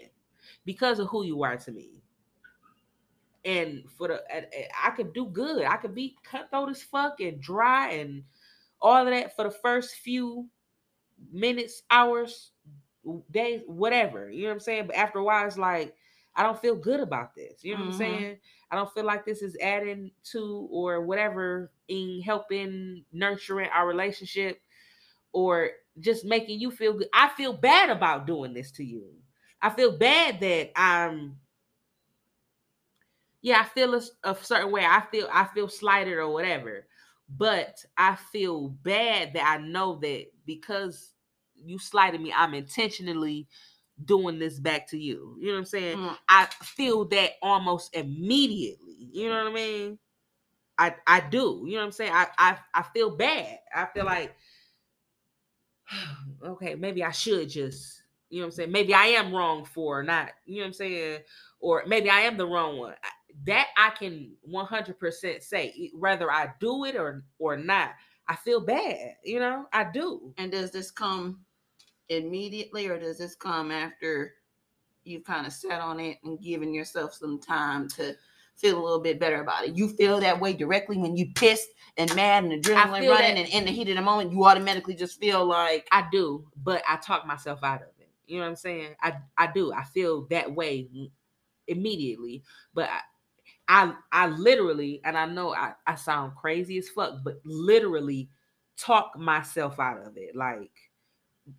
[0.65, 2.01] because of who you are to me.
[3.45, 4.47] And for the and
[4.81, 5.63] I could do good.
[5.65, 8.23] I could be cutthroat as fuck and dry and
[8.81, 10.47] all of that for the first few
[11.31, 12.51] minutes, hours,
[13.31, 14.29] days, whatever.
[14.31, 14.87] You know what I'm saying?
[14.87, 15.95] But after a while, it's like
[16.35, 17.63] I don't feel good about this.
[17.63, 17.87] You know what Mhm.
[17.87, 18.37] I'm saying?
[18.71, 24.61] I don't feel like this is adding to or whatever in helping nurturing our relationship
[25.33, 27.09] or just making you feel good.
[27.13, 29.13] I feel bad about doing this to you.
[29.63, 31.37] I feel bad that I'm
[33.41, 34.85] yeah, I feel a certain way.
[34.85, 36.87] I feel I feel slighted or whatever.
[37.29, 41.13] But I feel bad that I know that because
[41.55, 43.47] you slighted me, I'm intentionally
[44.03, 45.37] doing this back to you.
[45.39, 45.97] You know what I'm saying?
[45.97, 46.17] Mm.
[46.29, 49.09] I feel that almost immediately.
[49.11, 49.99] You know what I mean?
[50.77, 51.63] I I do.
[51.65, 52.13] You know what I'm saying?
[52.13, 53.59] I I I feel bad.
[53.75, 54.35] I feel like
[56.43, 58.02] okay, maybe I should just,
[58.33, 58.71] you know what I'm saying?
[58.71, 61.19] Maybe I am wrong for not, you know what I'm saying?
[61.59, 62.95] Or maybe I am the wrong one.
[63.45, 67.91] That I can 100% say whether I do it or or not.
[68.27, 69.67] I feel bad, you know?
[69.71, 70.33] I do.
[70.39, 71.41] And does this come
[72.09, 74.33] immediately or does this come after
[75.03, 78.15] you've kind of sat on it and given yourself some time to
[78.55, 79.75] feel a little bit better about it?
[79.77, 83.47] You feel that way directly when you pissed and mad and adrenaline running that- and
[83.49, 86.95] in the heat of the moment, you automatically just feel like I do, but I
[86.97, 87.92] talk myself out of it.
[88.33, 88.95] You know what I'm saying?
[89.01, 89.73] I I do.
[89.73, 90.89] I feel that way
[91.67, 92.43] immediately,
[92.73, 92.99] but I
[93.67, 98.29] I, I literally, and I know I, I sound crazy as fuck, but literally
[98.77, 100.35] talk myself out of it.
[100.35, 100.71] Like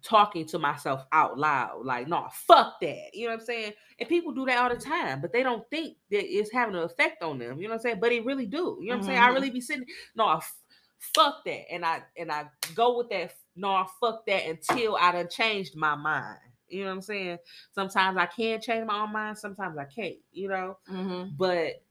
[0.03, 1.85] talking to myself out loud.
[1.85, 3.11] Like, no, fuck that.
[3.15, 3.73] You know what I'm saying?
[3.99, 6.83] And people do that all the time, but they don't think that it's having an
[6.85, 7.59] effect on them.
[7.59, 8.01] You know what I'm saying?
[8.01, 8.79] But it really do.
[8.81, 9.19] You know what I'm saying?
[9.21, 9.35] I Mhm.
[9.35, 10.57] really be sitting, no, f-
[10.99, 11.71] fuck that.
[11.73, 15.95] And I and I go with that, no, fuck that until I done changed my
[15.95, 16.39] mind.
[16.75, 17.39] You know what I'm saying?
[17.73, 20.79] Sometimes I can change my own mind, sometimes I can't, you know.
[20.91, 21.37] mhm.
[21.37, 21.83] But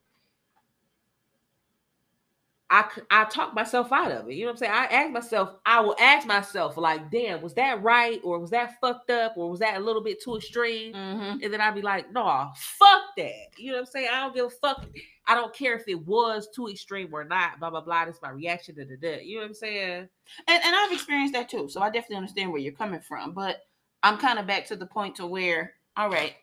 [3.10, 4.34] I talk myself out of it.
[4.34, 4.72] You know what I'm saying?
[4.72, 8.20] I ask myself, I will ask myself, like, damn, was that right?
[8.24, 9.34] Or was that fucked up?
[9.38, 10.94] Or was that a little bit too extreme?
[10.94, 11.44] Mhm.
[11.44, 13.50] And then I'd be like, no, fuck that.
[13.58, 14.10] You know what I'm saying?
[14.12, 14.88] I don't give a fuck.
[15.28, 17.60] I don't care if it was too extreme or not.
[17.60, 18.06] Blah, blah, blah.
[18.06, 19.24] That's my reaction to the.
[19.24, 20.10] You know what I'm saying?
[20.48, 21.70] and, and I've experienced that too.
[21.70, 23.34] So I definitely understand where you're coming from.
[23.34, 23.58] But
[24.03, 26.35] I'm kind of back to the point to where, all right,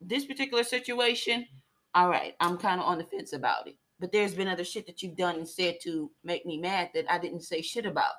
[0.00, 1.46] this particular situation,
[1.94, 3.76] all right, I'm kind of on the fence about it.
[4.00, 7.10] But there's been other shit that you've done and said to make me mad that
[7.10, 8.12] I didn't say shit about.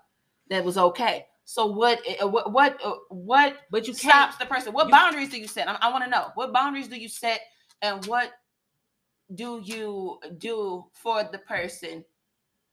[0.49, 1.25] That was okay.
[1.43, 1.99] So what?
[2.21, 2.51] uh, What?
[2.53, 2.79] What?
[2.83, 4.73] uh, What But you stops the person?
[4.73, 5.67] What you- boundaries do you set?
[5.69, 6.29] I, I want to know.
[6.35, 7.41] What boundaries do you set,
[7.81, 8.31] and what
[9.33, 12.05] do you do for the person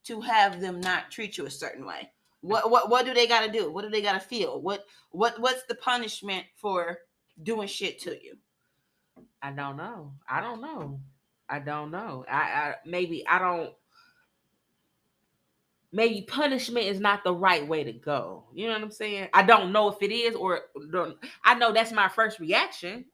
[0.04, 2.11] to have them not treat you a certain way?
[2.42, 3.70] What what what do they got to do?
[3.70, 4.60] What do they got to feel?
[4.60, 6.98] What what what's the punishment for
[7.42, 8.36] doing shit to you?
[9.40, 10.12] I don't know.
[10.28, 11.00] I don't know.
[11.48, 12.24] I don't know.
[12.28, 13.72] I, I maybe I don't.
[15.94, 18.44] Maybe punishment is not the right way to go.
[18.54, 19.28] You know what I'm saying?
[19.34, 21.16] I don't know if it is or don't.
[21.44, 23.04] I know that's my first reaction.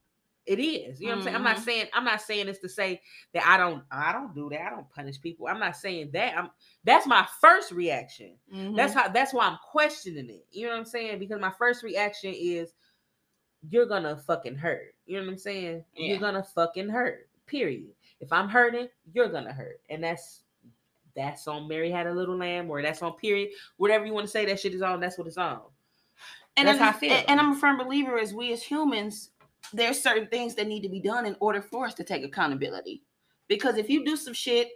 [0.48, 0.98] It is.
[1.00, 1.36] You know what I'm saying?
[1.36, 1.64] I'm not Mhm.
[1.64, 3.02] saying I'm not saying this to say
[3.34, 4.62] that I don't I don't do that.
[4.62, 5.46] I don't punish people.
[5.46, 6.36] I'm not saying that.
[6.38, 6.50] I'm
[6.84, 8.34] that's my first reaction.
[8.50, 8.98] That's Mm-hmm.
[8.98, 10.46] how that's why I'm questioning it.
[10.50, 11.18] You know what I'm saying?
[11.18, 12.72] Because my first reaction is
[13.68, 14.94] you're gonna fucking hurt.
[15.04, 15.84] You know what I'm saying?
[15.94, 16.08] Yeah.
[16.08, 17.28] You're gonna fucking hurt.
[17.46, 17.90] Period.
[18.20, 19.80] If I'm hurting, you're gonna hurt.
[19.90, 20.40] And that's
[21.14, 23.50] that's on Mary Had a Little Lamb or that's on period.
[23.76, 25.60] Whatever you want to say that shit is on, that's what it's on.
[26.56, 27.22] and That's I'm, how I feel.
[27.28, 29.30] And I'm a firm believer as we as humans,
[29.72, 33.02] there's certain things that need to be done in order for us to take accountability.
[33.48, 34.68] Because if you do some shit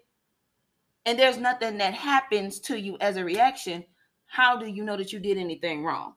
[1.07, 3.85] and there's nothing that happens to you as a reaction,
[4.27, 6.15] how do you know that you did anything wrong?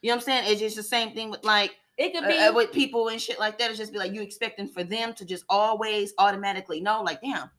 [0.00, 0.52] You know what I'm saying?
[0.52, 3.20] It's just the same thing with like It could uh, be uh, with people and
[3.20, 3.70] shit like that.
[3.70, 7.50] It's just be like you expecting for them to just always automatically know, like, damn,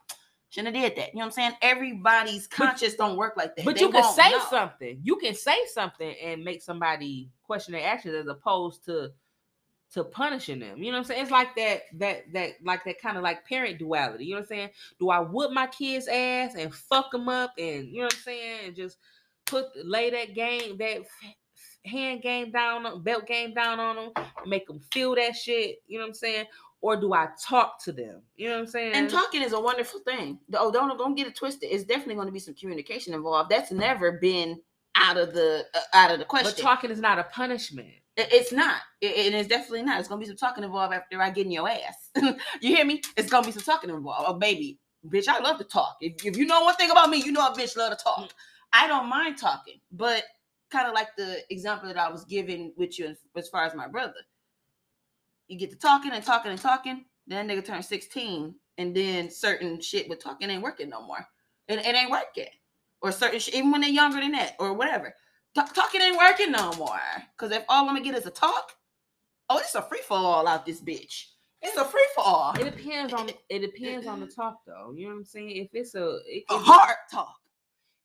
[0.49, 1.13] shouldn't have did that.
[1.13, 1.51] You know what I'm saying?
[1.61, 3.65] Everybody's conscious don't work like that.
[3.65, 4.45] But They you can say know.
[4.49, 4.99] something.
[5.03, 9.11] You can say something and make somebody question their actions as opposed to
[9.93, 10.79] to punishing them.
[10.79, 11.21] You know what I'm saying?
[11.21, 14.25] It's like that that that like that kind of like parent duality.
[14.25, 14.69] You know what I'm saying?
[14.99, 18.19] Do I whoop my kids' ass and fuck them up and you know what I'm
[18.19, 18.59] saying?
[18.65, 18.97] And just
[19.45, 21.03] put lay that game that
[21.85, 25.77] hand game down on belt game down on them, make them feel that shit.
[25.87, 26.45] You know what I'm saying?
[26.81, 28.21] Or do I talk to them?
[28.35, 28.93] You know what I'm saying?
[28.93, 30.39] And talking is a wonderful thing.
[30.55, 31.69] Oh, don't don't get it twisted.
[31.71, 33.51] It's definitely going to be some communication involved.
[33.51, 34.59] That's never been
[34.95, 36.51] out of the uh, out of the question.
[36.55, 37.93] But talking is not a punishment.
[38.17, 38.81] It- It's not.
[39.01, 39.99] It, it is definitely not.
[39.99, 42.11] It's gonna be some talking involved after I get in your ass.
[42.61, 43.01] you hear me?
[43.17, 44.25] It's gonna be some talking involved.
[44.27, 45.97] Oh, baby, bitch, I love to talk.
[46.01, 48.19] If, if you know one thing about me, you know a bitch love to talk.
[48.19, 48.31] Mm.
[48.73, 50.23] I don't mind talking, but
[50.71, 53.87] kind of like the example that I was giving with you as far as my
[53.87, 54.13] brother.
[55.49, 59.81] You get to talking and talking and talking, then nigga turn 16, and then certain
[59.81, 61.27] shit with talking ain't working no more.
[61.69, 62.47] It, it ain't working.
[63.01, 65.13] Or certain shit, even when they're younger than that, or whatever.
[65.55, 66.99] Talk, talking ain't working no more.
[67.37, 68.73] Cause if all I'm gonna get is a talk,
[69.49, 71.25] oh, it's a free for all out this bitch.
[71.61, 72.53] It's a free for all.
[72.59, 74.93] It depends on it depends on the talk though.
[74.95, 75.51] You know what I'm saying?
[75.51, 77.39] If it's a it A could be- hard talk.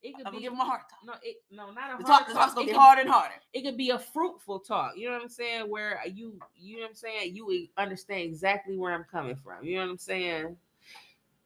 [0.03, 1.01] it could I'm be give him a hard talk.
[1.05, 3.01] no, it, no, not a The hard talk, the talk's gonna It get could- harder
[3.03, 3.35] and harder.
[3.55, 4.93] It could be a fruitful talk.
[4.97, 5.63] You know what I'm saying?
[5.71, 7.35] Where you, you know what I'm saying?
[7.35, 9.65] You understand exactly where I'm coming from.
[9.65, 10.57] You know what I'm saying?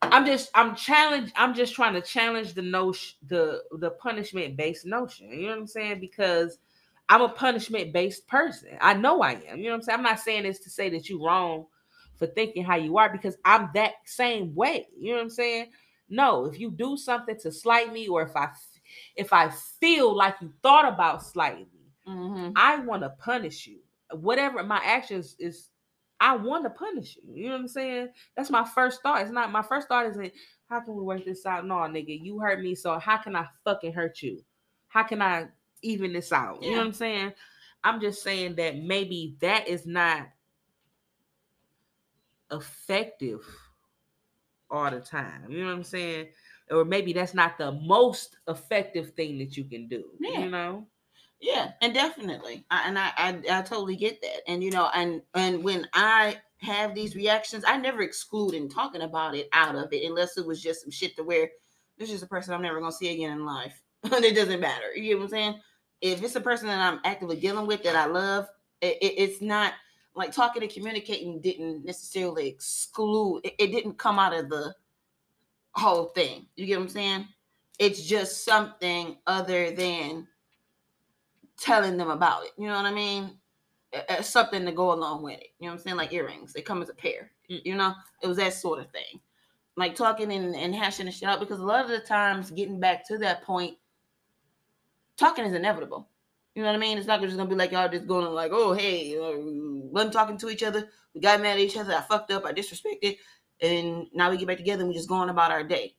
[0.02, 1.32] I'm just, I'm challenge.
[1.36, 5.31] I'm just trying to challenge the notion, the the punishment based notion.
[5.31, 6.00] You know what I'm saying?
[6.00, 6.58] Because
[7.08, 8.70] I'm a punishment based person.
[8.81, 9.58] I know I am.
[9.58, 9.98] You know what I'm saying?
[9.98, 11.66] I'm not saying this to say that you're wrong
[12.16, 14.89] for thinking how you are because I'm that same way.
[14.98, 15.70] You know what I'm saying?
[16.08, 18.48] No, if you do something to slight me, or if I,
[19.16, 19.50] if I
[19.81, 22.52] feel like you thought about slighting me, Mm-hmm.
[22.56, 23.78] I want to punish you.
[24.12, 25.68] Whatever my actions is,
[26.23, 27.34] I want to punish you.
[27.34, 28.09] You know what I'm saying?
[28.36, 29.23] That's my first thought.
[29.23, 30.33] It's not my first thought isn't
[30.70, 31.67] how can we work this out?
[31.67, 34.41] No, nigga, you hurt me, so how can I fucking hurt you?
[34.86, 35.49] How can I
[35.83, 36.62] even this out?
[36.62, 37.33] You know what I'm saying?
[37.83, 40.28] I'm just saying that maybe that is not
[42.52, 43.41] effective
[44.70, 45.47] all the time.
[45.51, 46.28] You know what I'm saying?
[46.70, 50.05] Or maybe that's not the most effective thing that you can do.
[50.20, 50.39] Yeah.
[50.39, 50.86] You know?
[51.43, 55.23] Yeah, and definitely, I, and I, I I totally get that, and you know, and
[55.35, 59.93] and when I have these reactions, I never exclude in talking about it out of
[59.93, 61.51] it, unless it was just some shit to where
[61.99, 64.95] this is a person I'm never gonna see again in life, and it doesn't matter.
[64.97, 65.61] You get what I'm saying?
[66.03, 68.49] If it's a person that I'm actively dealing with that I love,
[68.83, 69.75] it, it- it's not
[70.17, 73.43] like talking and communicating didn't necessarily exclude.
[73.45, 74.75] It, it didn't come out of the
[75.75, 76.47] whole thing.
[76.57, 77.29] You get what I'm saying?
[77.79, 80.29] It's just something other than
[81.62, 82.50] telling them about it.
[82.58, 83.39] You know what I mean?
[84.20, 85.49] Something to go along with it.
[85.58, 85.97] You know what I'm saying?
[85.97, 87.31] Like earrings, they come as a pair.
[87.47, 89.20] You know, it was that sort of thing.
[89.76, 92.81] Like talking and, and hashing the shit out because a lot of the times, getting
[92.81, 93.76] back to that point,
[95.16, 96.08] talking is inevitable.
[96.55, 96.99] You know what I mean?
[96.99, 100.36] It's not just gonna be like y'all just going like, oh hey, uh, wasn't talking
[100.39, 103.16] to each other, we got mad at each other, I fucked up, I disrespected,
[103.62, 105.94] and now we get back together and we just going about our day.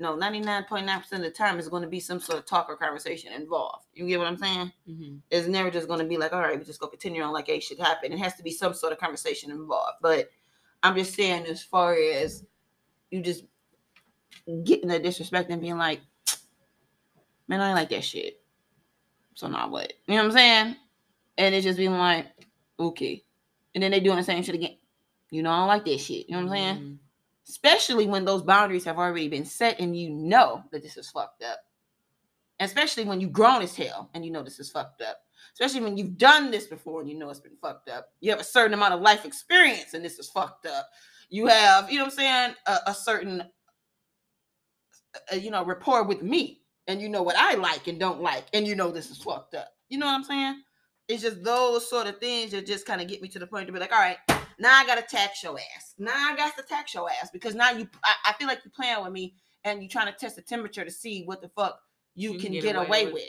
[0.00, 3.34] No, 99.9% of the time is going to be some sort of talk or conversation
[3.34, 3.84] involved.
[3.92, 4.72] You get what I'm saying?
[4.88, 5.16] Mm-hmm.
[5.30, 7.48] It's never just going to be like, all right, we just go continue on like
[7.48, 8.10] hey, shit happen.
[8.10, 9.98] It has to be some sort of conversation involved.
[10.00, 10.30] But
[10.82, 12.46] I'm just saying, as far as
[13.10, 13.44] you just
[14.64, 16.00] getting the disrespect and being like,
[17.46, 18.40] man, I ain't like that shit.
[19.34, 19.92] So now what?
[20.06, 20.76] You know what I'm saying?
[21.36, 22.26] And it's just being like,
[22.78, 23.22] okay.
[23.74, 24.78] And then they doing the same shit again.
[25.30, 26.26] You know, I don't like that shit.
[26.26, 26.76] You know what I'm saying?
[26.76, 26.94] Mm-hmm.
[27.50, 31.42] Especially when those boundaries have already been set and you know that this is fucked
[31.42, 31.58] up.
[32.60, 35.16] Especially when you've grown as hell and you know this is fucked up.
[35.52, 38.10] Especially when you've done this before and you know it's been fucked up.
[38.20, 40.88] You have a certain amount of life experience and this is fucked up.
[41.28, 43.42] You have, you know what I'm saying, a, a certain,
[45.32, 48.44] uh, you know, rapport with me and you know what I like and don't like
[48.52, 49.70] and you know this is fucked up.
[49.88, 50.62] You know what I'm saying?
[51.08, 53.66] It's just those sort of things that just kind of get me to the point
[53.66, 54.18] to be like, all right,
[54.60, 55.90] now I gotta tax your ass.
[56.00, 58.72] Now I got to tax your ass because now you, I, I feel like you're
[58.74, 61.78] playing with me and you're trying to test the temperature to see what the fuck
[62.14, 63.22] you, can, get, away, with.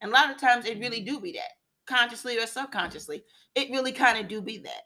[0.00, 1.16] And a lot of times it really mm-hmm.
[1.16, 1.52] do be that,
[1.86, 3.24] consciously or subconsciously.
[3.54, 4.82] It really kind of do be that.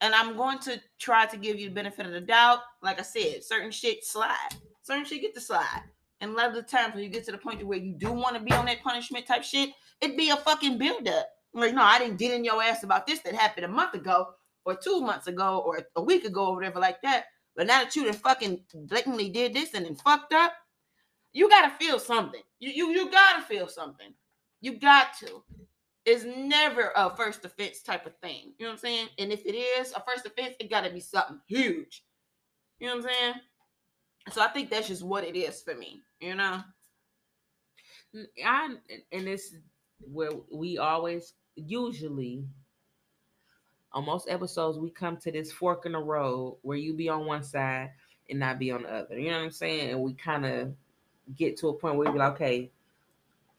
[0.00, 2.60] And I'm going to try to give you the benefit of the doubt.
[2.82, 5.82] Like I said, certain shit slide, certain shit get to slide.
[6.20, 8.12] And a lot of the times when you get to the point where you do
[8.12, 11.28] want to be on that punishment type shit, it'd be a fucking build up.
[11.52, 14.28] Like, no, I didn't get in your ass about this that happened a month ago
[14.66, 17.26] or two months ago or a week ago or whatever like that.
[17.54, 20.52] But now that you done fucking blatantly did this and then fucked up,
[21.32, 22.42] you gotta feel something.
[22.58, 24.12] You you you gotta feel something.
[24.60, 25.42] You got to.
[26.04, 28.52] It's never a first offense type of thing.
[28.58, 29.08] You know what I'm saying?
[29.18, 32.04] And if it is a first offense, it gotta be something huge.
[32.78, 33.34] You know what I'm saying?
[34.32, 36.02] So I think that's just what it is for me.
[36.20, 36.60] You know?
[38.14, 38.74] Mm, I
[39.12, 39.54] and this
[40.00, 42.44] where we always usually
[43.96, 47.24] on most episodes we come to this fork in the road where you be on
[47.24, 47.90] one side
[48.28, 49.18] and not be on the other.
[49.18, 49.90] You know what I'm saying?
[49.90, 50.74] And we kind of
[51.34, 52.70] get to a point where we be like, okay,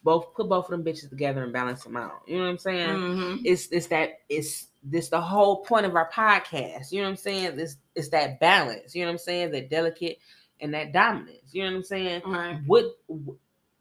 [0.03, 2.21] both put both of them bitches together and balance them out.
[2.27, 2.89] You know what I'm saying?
[2.89, 3.41] Mhm.
[3.45, 6.91] It's it's that it's this the whole point of our podcast.
[6.91, 7.55] You know what I'm saying?
[7.57, 8.95] This it's that balance.
[8.95, 9.51] You know what I'm saying?
[9.51, 10.19] That delicate
[10.61, 11.51] and that dominance.
[11.51, 12.21] You know what I'm saying?
[12.25, 12.59] Right.
[12.67, 12.95] what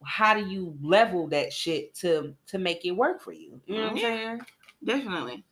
[0.04, 3.60] how do you level that shit to to make it work for you?
[3.66, 4.02] You know what I'm Yeah.
[4.02, 4.40] saying?
[4.84, 5.44] Definitely.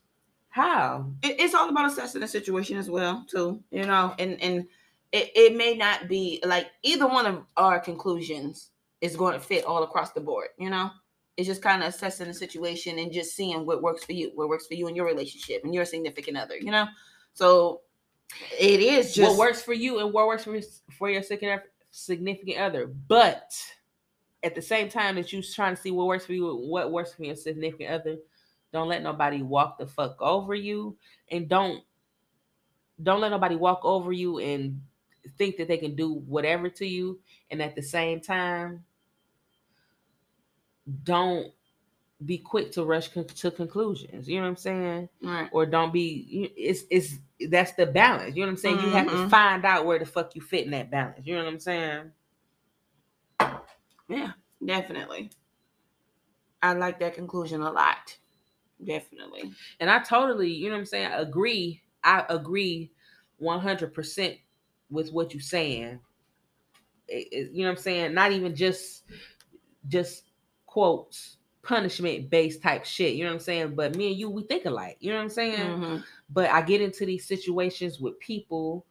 [0.55, 1.07] How?
[1.23, 4.67] it, it's all about assessing the situation as well too you know and and
[5.13, 9.65] it, it may not be like either one of our conclusions is going to fit
[9.65, 10.91] all across the board you know
[11.37, 14.49] it's just kind of assessing the situation and just seeing what works for you what
[14.49, 16.87] works for you in your relationship and your significant other you know
[17.33, 17.81] so
[18.59, 20.63] it is just what works for you and what works for your,
[20.97, 22.87] for your significant significant other.
[22.87, 23.53] But
[24.43, 27.15] at the same time that you're trying to see what works for you what works
[27.15, 28.17] for your significant other,
[28.75, 30.99] don't let nobody walk the fuck over you,
[31.31, 31.83] and don't
[33.03, 34.83] don't let nobody walk over you and
[35.39, 37.19] think that they can do whatever to you.
[37.51, 38.85] And at the same time,
[41.05, 41.53] don't
[42.25, 44.29] be quick to rush con- to conclusions.
[44.29, 45.09] You know what I'm saying?
[45.23, 47.15] right or don't be it's it's
[47.51, 49.31] that's the balance you know what i'm saying you have to Mhm.
[49.31, 52.13] find out where the fuck you fit in that balance you know what i'm saying
[54.09, 54.33] yeah
[54.65, 55.31] definitely
[56.63, 58.17] i like that conclusion a lot
[58.85, 62.91] definitely and i totally you know what i'm saying agree i agree
[63.43, 64.39] 100%
[64.91, 65.99] with what you're saying
[67.09, 69.05] It- it- you know what i'm saying not even just
[69.89, 70.25] just
[70.67, 74.43] quotes punishment based type shit you know what i'm saying but me and you we
[74.45, 76.05] think alike you know what i'm saying Mhm.
[76.31, 78.87] but I get into these situations with people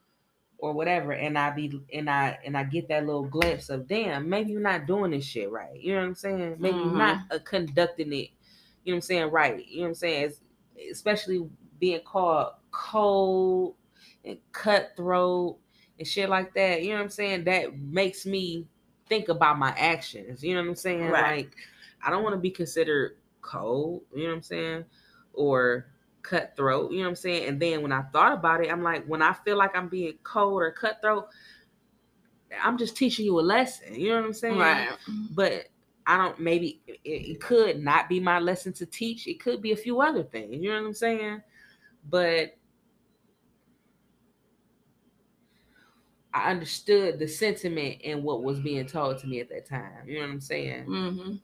[0.58, 4.28] or whatever, and I be and I and I get that little glimpse of damn,
[4.28, 5.78] maybe you're not doing this shit right.
[5.78, 6.56] You know what I'm saying?
[6.58, 8.30] Maybe you're not uh, conducting it.
[8.84, 9.30] You know what I'm saying?
[9.30, 9.66] Right.
[9.66, 10.24] You know what I'm saying?
[10.24, 10.40] It's,
[10.90, 11.48] especially
[11.78, 13.74] being called cold
[14.24, 15.58] and cutthroat
[15.98, 16.82] and shit like that.
[16.82, 17.44] You know what I'm saying?
[17.44, 18.66] That makes me
[19.08, 20.42] think about my actions.
[20.42, 21.08] You know what I'm saying?
[21.08, 21.36] Right.
[21.36, 21.56] Like
[22.04, 24.02] I don't want to be considered cold.
[24.14, 24.84] You know what I'm saying?
[25.32, 25.86] Or
[26.24, 27.48] cutthroat, you know what I'm saying?
[27.48, 30.14] And then when I thought about it, I'm like, when I feel like I'm being
[30.24, 31.26] cold or cutthroat,
[32.62, 33.94] I'm just teaching you a lesson.
[33.94, 34.58] You know what I'm saying?
[34.58, 34.88] right
[35.30, 35.66] But
[36.06, 39.26] I don't, maybe it, it could not be my lesson to teach.
[39.26, 40.54] It could be a few other things.
[40.62, 41.42] You know what I'm saying?
[42.10, 42.56] But
[46.34, 50.06] I understood the sentiment and what was being told to me at that time.
[50.06, 50.84] You know what I'm saying?
[50.84, 51.34] hmm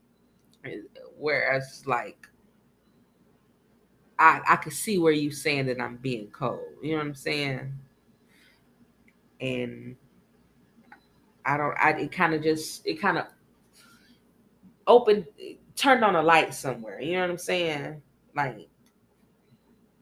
[1.17, 2.29] Whereas, like,
[4.19, 6.61] I I could see where you're saying that I'm being cold.
[6.83, 7.73] You know what I'm saying?
[9.41, 9.97] And
[11.47, 11.75] I don't.
[11.79, 13.27] I it kind of just it kind of
[14.91, 15.27] opened,
[15.77, 17.01] turned on a light somewhere.
[17.01, 18.03] You know what I'm saying?
[18.35, 18.69] Like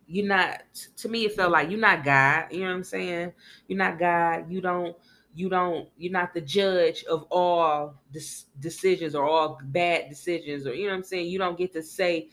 [0.06, 0.62] you're not.
[0.98, 2.46] To me, it felt like you're not God.
[2.50, 3.32] You know what I'm saying?
[3.68, 4.50] You're not God.
[4.50, 4.96] You don't.
[5.34, 5.88] You don't.
[5.96, 10.92] You're not the judge of all dis- decisions or all bad decisions, or you know
[10.92, 11.28] what I'm saying.
[11.28, 12.30] You don't get to say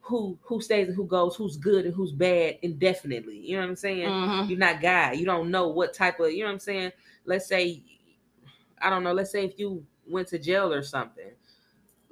[0.00, 3.38] who who stays and who goes, who's good and who's bad indefinitely.
[3.38, 4.08] You know what I'm saying?
[4.08, 4.48] Mhm.
[4.48, 5.16] You're not God.
[5.16, 6.92] You don't know what type of, you know what I'm saying?
[7.24, 7.82] Let's say,
[8.80, 11.30] I don't know, let's say if you went to jail or something.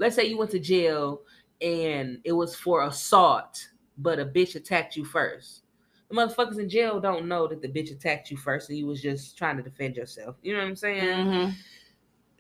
[0.03, 1.23] Let's say you went to jail
[1.61, 5.63] and it was for assault, but a bitch attacked you first.
[6.09, 9.01] The motherfuckers in jail don't know that the bitch attacked you first and you was
[9.01, 10.35] just trying to defend yourself.
[10.43, 11.05] You know what I'm saying?
[11.27, 11.55] Mhm.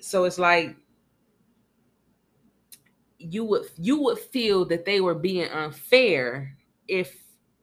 [0.00, 0.74] so it's like
[3.18, 6.57] you would you would feel that they were being unfair
[6.89, 7.23] if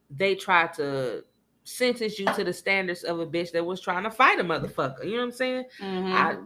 [0.09, 1.25] they tried to
[1.65, 5.03] sentence you to the standards of a bitch that was trying to fight a motherfucker.
[5.03, 5.65] You know what I'm saying?
[5.81, 6.13] Mhm.
[6.13, 6.37] I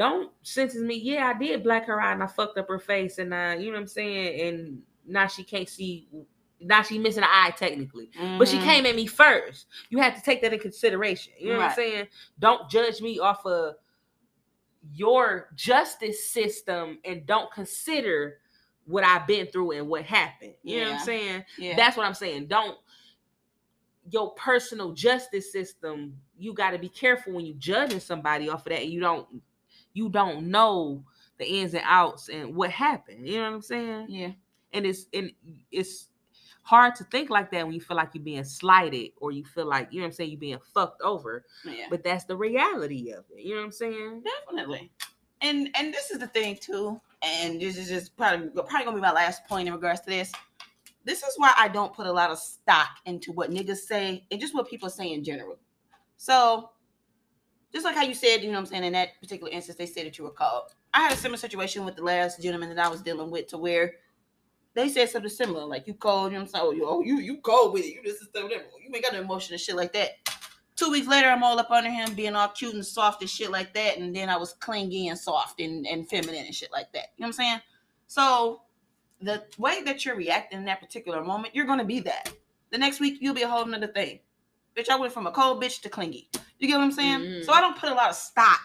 [0.00, 0.96] don't sentence me.
[0.96, 3.66] Yeah, I did black her eye and I fucked up her face and I, you
[3.66, 4.40] know what I'm saying?
[4.48, 6.08] And now she can't see
[6.58, 8.10] now she missing an eye technically.
[8.38, 8.62] But she Mhm.
[8.62, 9.66] came at me first.
[9.90, 11.34] You have to take that in consideration.
[11.38, 12.08] You know what I'm saying?
[12.38, 13.74] Don't judge me off of
[14.90, 18.38] your justice system and don't consider
[18.86, 20.54] what I've been through and what happened.
[20.62, 21.44] You know what I'm saying?
[21.58, 21.76] Yeah.
[21.76, 22.46] That's what I'm saying.
[22.46, 22.78] Don't
[24.10, 28.70] your personal justice system, you got to be careful when you judging somebody off of
[28.70, 29.28] that and you don't
[29.92, 31.04] you don't know
[31.38, 33.26] the ins and outs and what happened.
[33.26, 34.06] You know what I'm saying?
[34.08, 34.30] yeah.
[34.72, 35.32] and it's and
[35.70, 36.08] it's
[36.62, 39.66] hard to think like that when you feel like you're being slighted or you feel
[39.66, 41.44] like you know what I'm saying you're being fucked over.
[41.64, 41.86] Yeah.
[41.90, 43.44] But that's the reality of it.
[43.44, 44.22] You know what I'm saying?
[44.46, 44.90] Definitely.
[45.40, 49.00] And and this is the thing too, and this is just probably probably gonna be
[49.00, 50.32] my last point in regards to this.
[51.04, 54.40] This is why I don't put a lot of stock into what niggas say and
[54.40, 55.58] just what people say in general.
[56.18, 56.70] So
[57.72, 59.86] just like how you said, you know what I'm saying, in that particular instance, they
[59.86, 60.74] said that you were called.
[60.92, 63.58] I had a similar situation with the last gentleman that I was dealing with to
[63.58, 63.94] where
[64.74, 66.64] they said something similar, like you cold, you know what I'm saying?
[66.66, 67.94] Oh, you, oh, you, cold with it.
[67.94, 68.64] You just whatever.
[68.80, 70.10] You ain't got no emotion and shit like that.
[70.76, 73.50] Two weeks later, I'm all up under him, being all cute and soft and shit
[73.50, 73.98] like that.
[73.98, 77.08] And then I was clingy and soft and, and feminine and shit like that.
[77.16, 77.60] You know what I'm saying?
[78.06, 78.62] So
[79.20, 82.32] the way that you're reacting in that particular moment, you're gonna be that.
[82.70, 84.20] The next week, you'll be a whole nother thing.
[84.76, 86.30] Bitch, I went from a cold bitch to clingy.
[86.60, 87.20] You get what I'm saying?
[87.20, 87.44] Mhm.
[87.44, 88.60] So I don't put a lot of stock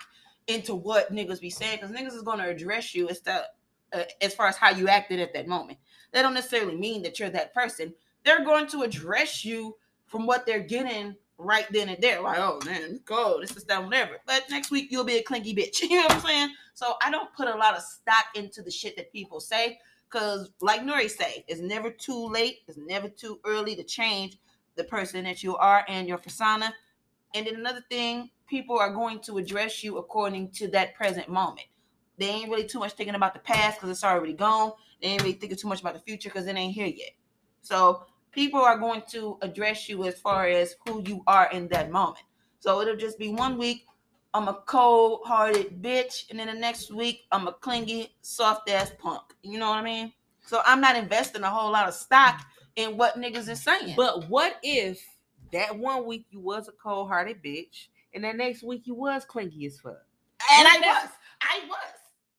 [0.47, 3.45] into what niggas be saying because niggas is going to address you as to
[3.93, 5.79] uh, as far as how you acted at that moment.
[6.11, 7.93] That don't necessarily mean that you're that person.
[8.23, 12.21] They're going to address you from what they're getting right then and there.
[12.21, 14.17] Like, oh man, go, this is that, whatever.
[14.25, 15.81] But next week you'll be a clinky bitch.
[15.89, 16.49] You know what I'm saying?
[16.73, 19.79] So I don't put a lot of stock into the shit that people say.
[20.09, 24.37] Cause like Nori say, it's never too late, it's never too early to change
[24.75, 26.73] the person that you are and your persona.
[27.35, 31.67] And then another thing, people are going to address you according to that present moment.
[32.17, 34.71] They ain't really too much thinking about the past because it's already gone.
[35.01, 37.11] They ain't really thinking too much about the future because it ain't here yet.
[37.61, 41.91] So people are going to address you as far as who you are in that
[41.91, 42.23] moment.
[42.59, 43.85] So it'll just be one week,
[44.33, 48.93] I'm a cold hearted bitch, and then the next week, I'm a clingy, soft ass
[48.97, 49.21] punk.
[49.43, 50.13] You know what I mean?
[50.41, 52.45] So I'm not investing a whole lot of stock
[52.77, 53.95] in what niggas is saying.
[53.97, 55.05] But what if
[55.55, 59.25] that one week you was a cold hearted bitch, and the next week you was
[59.25, 59.97] clingy as fuck?
[60.51, 61.09] and I What was,
[61.41, 61.77] I was.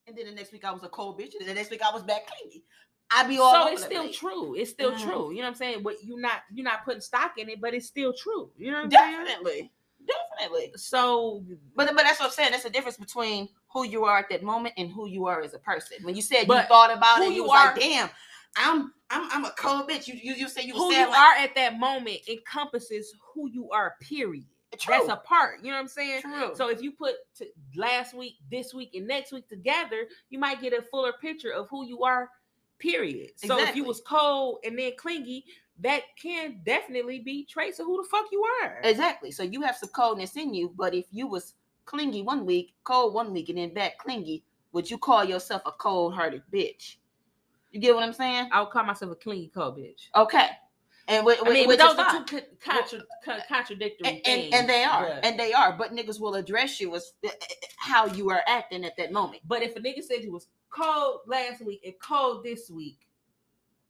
[0.07, 1.83] And then the next week I was a cold bitch, and then the next week
[1.83, 2.63] I was back clingy.
[3.11, 4.17] I be all so over it's still place.
[4.19, 4.55] true.
[4.57, 5.01] It's still Mhm.
[5.03, 5.31] true.
[5.31, 5.83] You know what I'm saying?
[5.83, 8.51] But you're not you're not putting stock in it, but it's still true.
[8.57, 9.25] You know what I'm saying?
[9.27, 9.73] Definitely,
[10.07, 10.73] definitely.
[10.77, 11.45] So
[11.77, 12.51] But but that's what I'm saying.
[12.51, 15.55] That's the difference between who you are at that moment and who you are as
[15.55, 15.99] a person.
[16.03, 18.11] When you said you thought about who it, you you was like, are- "Damn,
[18.57, 21.35] I'm I'm I'm a cold bitch." You you, you say you who you like, are
[21.37, 23.95] at that moment encompasses who you are.
[24.01, 24.47] Period.
[24.79, 24.95] True.
[24.95, 25.61] That's a part.
[25.63, 26.23] You know what I'm saying?
[26.23, 26.51] True.
[26.55, 27.15] So if you put
[27.77, 31.69] last week, this week, and next week together, you might get a fuller picture of
[31.71, 32.29] who you are.
[32.79, 33.31] Period.
[33.37, 35.47] So if you was cold and then clingy,
[35.81, 38.81] that can definitely be trace of who the fuck you are.
[38.83, 39.31] exactly.
[39.31, 41.55] So you have some coldness in you, but if you was
[41.87, 45.73] clingy one week, cold one week, and then back clingy, would you call yourself a
[45.73, 46.97] cold hearted bitch?
[47.71, 48.49] You get what I'm saying?
[48.53, 50.09] I would call myself a clean cold bitch.
[50.15, 50.49] Okay.
[51.09, 54.47] And with, I mean, with those are two contra- co- contradictory and, things.
[54.47, 55.73] and, and they are, but- and they are.
[55.73, 57.31] But niggas will address you as uh,
[57.77, 59.43] how you are acting at that moment.
[59.47, 62.99] But if a nigga said you was cold last week and cold this week,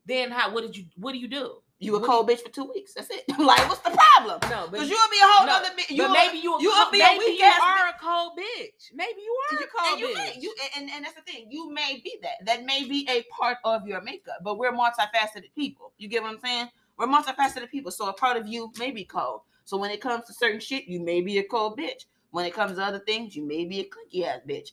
[0.05, 0.53] then how?
[0.53, 0.85] What did you?
[0.97, 1.63] What do you do?
[1.79, 2.95] You a cold bitch for two weeks.
[2.95, 3.25] That's it.
[3.39, 4.41] like, what's the problem?
[4.51, 5.91] No, Because you'll be a whole No, other bitch.
[5.91, 8.33] You maybe you you a, will be a maybe weak you ass are a cold
[8.39, 8.93] bitch.
[8.95, 10.15] Maybe you are a and cold you bitch.
[10.15, 11.47] may, you and, and that's the thing.
[11.51, 12.45] You may be that.
[12.47, 14.37] That may be a part of your makeup.
[14.43, 15.93] But we're multifaceted people.
[15.99, 16.69] You get what I'm saying?
[16.99, 17.91] We're multifaceted people.
[17.91, 19.43] So a part of you may be cold.
[19.65, 22.07] So when it comes to certain shit, you may be a cold bitch.
[22.31, 24.71] When it comes to other things, you may be a clinky ass bitch.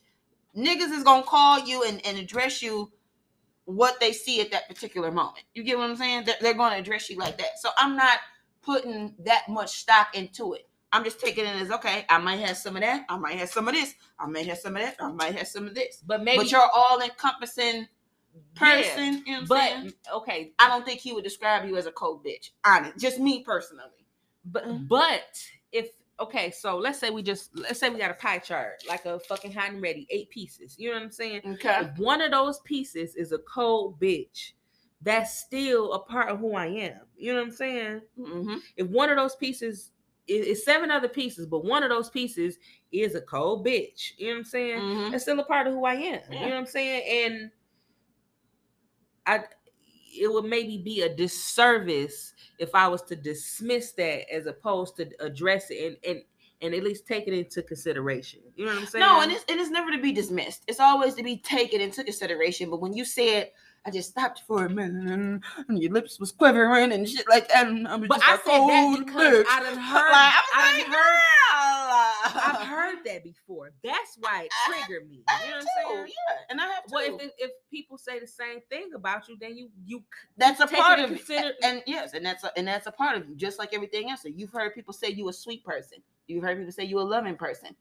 [0.55, 2.91] Niggas is gonna call you and, and address you
[3.65, 5.43] what they see at that particular moment.
[5.53, 6.23] You get what I'm saying?
[6.25, 7.59] They're, they're gonna address you like that.
[7.59, 8.19] So I'm not
[8.61, 10.67] putting that much stock into it.
[10.91, 13.49] I'm just taking it as okay, I might have some of that, I might have
[13.49, 16.03] some of this, I might have some of that, I might have some of this.
[16.05, 17.87] but maybe but you're all encompassing
[18.61, 19.93] Yeah, person, you know what I'm But saying?
[20.13, 22.51] okay, I don't think he would describe you as a cold bitch.
[22.65, 22.99] Honest.
[22.99, 23.85] Just me personally.
[24.45, 24.87] but Mhm.
[24.87, 25.23] but
[25.71, 29.05] if okay, so let's say we just let's say we got a pie chart like
[29.05, 30.75] a fucking hot and ready, eight pieces.
[30.77, 31.41] You know what I'm saying?
[31.45, 31.81] Okay.
[31.81, 34.53] If one of those pieces is a cold bitch,
[35.01, 36.99] that's still a part of who I am.
[37.17, 38.01] You know what I'm saying?
[38.19, 38.57] Mm-hmm.
[38.77, 39.91] if one of those pieces
[40.27, 42.57] is, seven other pieces, but one of those pieces
[42.91, 44.11] is a cold bitch.
[44.17, 44.79] You know what I'm saying?
[44.79, 45.11] Mm-hmm.
[45.11, 46.21] That's still a part of who I am.
[46.31, 47.31] You know what I'm saying?
[47.31, 47.51] And
[49.25, 49.43] I
[50.19, 55.09] it would maybe be a disservice if I was to dismiss that as opposed to
[55.19, 56.23] address it and and
[56.61, 58.39] and at least take it into consideration.
[58.55, 59.01] You know what I'm saying?
[59.01, 60.63] No, and it's, and it's never to be dismissed.
[60.67, 62.69] It's always to be taken into consideration.
[62.69, 63.51] But when you said,
[63.85, 67.49] I just stopped for a minute and, and your lips was quivering and shit like
[67.49, 69.45] that, and I was but just I said that oh, because.
[69.49, 72.43] I done heard Like, I I was done like, heard girl.
[72.45, 73.71] I've heard that before.
[73.83, 75.23] That's why it triggered me.
[75.27, 76.07] I You know what I'm saying?
[76.07, 76.93] yeah, and I have to.
[76.93, 80.01] Well, if if people say the same thing about you, then you you
[80.37, 81.25] that's a part of in it.
[81.25, 84.09] consider- and yes, and that's a, and that's a part of you, just like everything
[84.09, 84.21] else.
[84.21, 85.99] So you've heard people say you a sweet person.
[86.27, 87.75] You've heard people say you a loving person.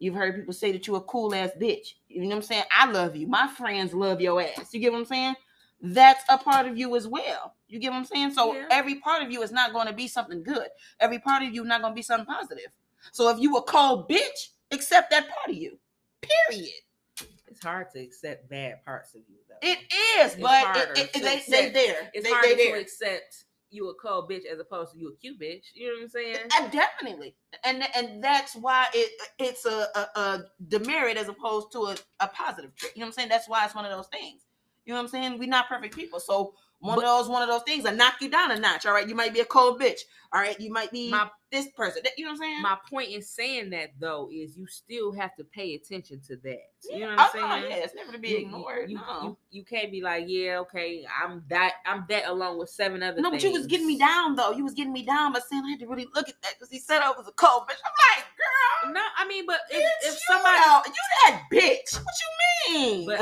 [0.00, 1.94] You've heard people say that you a cool ass bitch.
[2.08, 2.64] You know what I'm saying?
[2.76, 3.28] I love you.
[3.28, 4.74] My friends love your ass.
[4.74, 5.36] You get what I'm saying?
[5.84, 7.54] That's a part of you as well.
[7.68, 8.32] You get what I'm saying?
[8.32, 8.68] So Yeah.
[8.70, 10.68] every part of you is not going to be something good.
[11.00, 12.72] Every part of you not going to be something positive.
[13.12, 15.78] So if you a cold bitch, accept that part of you.
[16.22, 16.70] Period.
[17.48, 19.56] it's hard to accept bad parts of you though.
[19.62, 19.78] It
[20.20, 22.10] is, It's but harder it, it, to they, they there.
[22.14, 22.80] it's they, harder they to there.
[22.80, 25.64] accept you a cold bitch as opposed to you a cute bitch.
[25.74, 26.38] You know what I'm saying?
[26.58, 31.80] Uh, definitely, and and that's why it it's a, a, a demerit as opposed to
[31.86, 32.92] a, a positive trait.
[32.96, 33.28] You know what I'm saying?
[33.30, 34.42] That's why it's one of those things.
[34.84, 35.38] You know what I'm saying?
[35.38, 36.54] We're not perfect people, so
[36.84, 38.84] one But- of those one of those things that knock you down a notch.
[38.84, 40.00] All right, you might be a cold bitch.
[40.32, 42.02] All right, you might be My this person.
[42.18, 42.62] You know what I'm saying?
[42.62, 46.58] my point in saying that though is you still have to pay attention to that.
[46.90, 47.70] You know oh, what I'm no, oh, saying?
[47.70, 48.90] yeah, it's never to be You- ignored.
[48.90, 49.22] You, no.
[49.22, 53.14] you, you can't be like, yeah, okay, I'm that, I'm that, along with seven other.
[53.14, 53.22] Things.
[53.22, 54.52] No, but you was getting me down though.
[54.52, 56.70] You was getting me down by saying I had to really look at that because
[56.70, 57.80] he said I was a cold bitch.
[57.86, 58.92] I'm like, girl.
[58.94, 60.92] No, I mean, but if, if somebody, know, you
[61.24, 61.94] that bitch.
[61.94, 63.06] What you mean?
[63.06, 63.18] but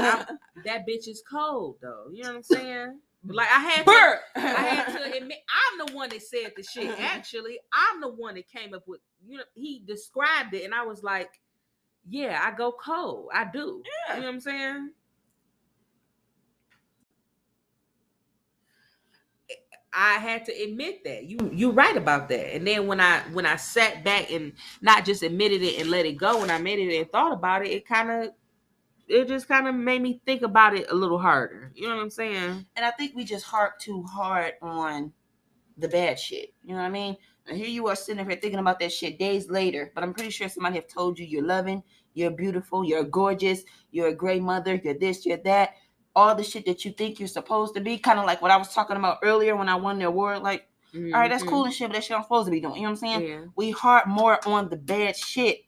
[0.64, 2.06] that bitch is cold though.
[2.12, 2.98] You know what I'm saying?
[3.24, 6.98] Like I had to, I had to admit, I'm the one that said the shit.
[7.00, 9.00] Actually, I'm the one that came up with.
[9.26, 11.30] You know, he described it, and I was like,
[12.08, 13.28] "Yeah, I go cold.
[13.32, 14.16] I do." Yeah.
[14.16, 14.90] You know what I'm saying?
[19.92, 21.24] I had to admit that.
[21.24, 22.54] You you're right about that.
[22.54, 26.06] And then when I when I sat back and not just admitted it and let
[26.06, 28.30] it go, when I made it and thought about it, it kind of
[29.08, 31.72] it just kind of made me think about it a little harder.
[31.74, 32.66] You know what I'm saying?
[32.76, 35.12] And I think we just harp too hard on
[35.78, 36.54] the bad shit.
[36.62, 37.16] You know what I mean?
[37.46, 40.30] And here you are sitting here thinking about that shit days later, but I'm pretty
[40.30, 41.82] sure somebody have told you you're loving,
[42.14, 45.74] you're beautiful, you're gorgeous, you're a great mother, you're this, you're that.
[46.14, 48.56] All the shit that you think you're supposed to be, kind of like what I
[48.58, 50.42] was talking about earlier when I won the award.
[50.42, 52.76] Like, all right, that's cool and shit, but that shit I'm supposed to be doing.
[52.76, 53.20] You know what I'm saying?
[53.22, 53.42] Mm-hmm.
[53.42, 53.46] Yeah.
[53.56, 55.62] we harp more on the bad shit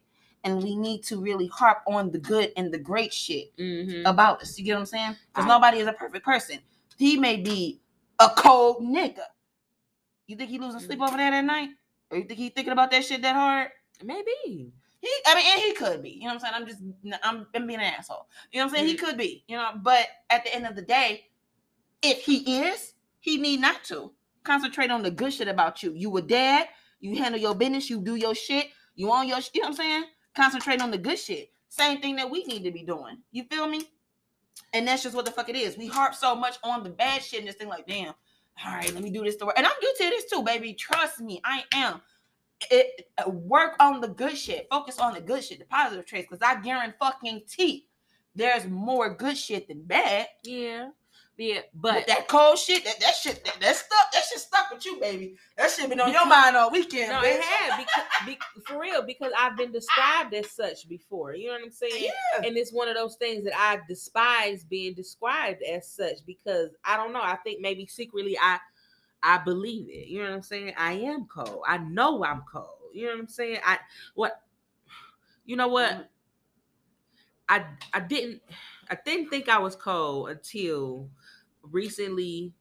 [0.45, 4.03] and we need to really harp on the good and the great shit Mhm.
[4.05, 4.57] about us.
[4.57, 5.15] You get what I'm saying?
[5.33, 6.59] Because nobody is a perfect person.
[6.97, 7.81] He may be
[8.19, 9.25] a cold nigga.
[10.27, 11.69] You think he losing sleep over there that night?
[12.11, 13.71] Or you think he thinking about that shit that hard?
[14.03, 14.71] Maybe.
[15.01, 16.11] He, I mean, and he could be.
[16.11, 16.53] You know what I'm saying?
[16.55, 18.27] I'm just, I'm, I'm being an asshole.
[18.51, 18.87] You know what I'm saying?
[18.87, 19.43] He could be.
[19.47, 21.25] You know, but at the end of the day,
[22.01, 24.11] if he is, he need not to
[24.43, 25.93] concentrate on the good shit about you.
[25.93, 26.69] You a dad.
[26.99, 27.89] You handle your business.
[27.89, 28.67] You do your shit.
[28.95, 30.03] You on your, you know what I'm saying?
[30.35, 31.51] Concentrate on the good shit.
[31.69, 33.17] Same thing that we need to be doing.
[33.31, 33.89] You feel me?
[34.73, 35.77] And that's just what the fuck it is.
[35.77, 38.13] We harp so much on the bad shit and this thing like, damn,
[38.65, 39.55] all right, let me do this to work.
[39.57, 40.73] And I'm guilty of this too, baby.
[40.73, 42.01] Trust me, I am.
[42.71, 44.67] It uh, work on the good shit.
[44.69, 47.83] Focus on the good shit, the positive traits, because I guarantee fucking teeth.
[48.33, 50.27] there's more good shit than bad.
[50.43, 50.89] Yeah.
[51.37, 51.61] Yeah.
[51.73, 54.85] But But that cold shit, that, that shit, that, that stuff, that shit stuck with
[54.85, 55.35] you, baby.
[55.57, 57.11] That shit been on your mind all weekend.
[57.11, 57.35] no, bitch.
[57.35, 61.35] it had because, be, for real because I've been described as such before.
[61.35, 62.05] You know what I'm saying?
[62.05, 62.47] Yeah.
[62.47, 66.95] and it's one of those things that I despise being described as such because I
[66.95, 67.21] don't know.
[67.21, 68.59] I think maybe secretly I
[69.21, 70.07] I believe it.
[70.07, 70.73] You know what I'm saying?
[70.77, 71.63] I am cold.
[71.67, 72.69] I know I'm cold.
[72.93, 73.59] You know what I'm saying?
[73.65, 73.79] I
[74.13, 74.41] what
[75.45, 75.91] you know what?
[75.91, 76.05] Mhm.
[77.49, 78.41] I I didn't
[78.89, 81.09] I didn't think I was cold until
[81.71, 82.53] recently.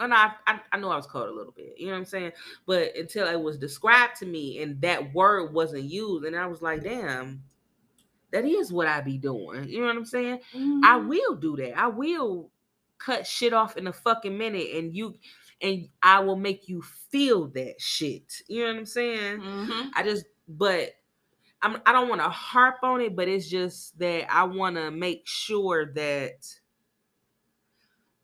[0.00, 1.74] Oh no, I, I, I know I was cold a little bit.
[1.76, 2.32] You know what I'm saying?
[2.66, 6.62] But until it was described to me and that word wasn't used, and I was
[6.62, 7.42] like, damn,
[8.30, 9.68] that is what I be doing.
[9.68, 10.40] You know what I'm saying?
[10.84, 11.08] I Mhm.
[11.08, 11.76] will do that.
[11.76, 12.50] I will
[12.98, 15.14] cut shit off in a fucking minute and you
[15.60, 18.42] and I will make you feel that shit.
[18.48, 19.40] You know what I'm saying?
[19.40, 19.90] Mhm.
[19.94, 20.94] I just but
[21.62, 24.90] I'm I don't want to harp on it, but it's just that I want to
[24.90, 26.46] make sure that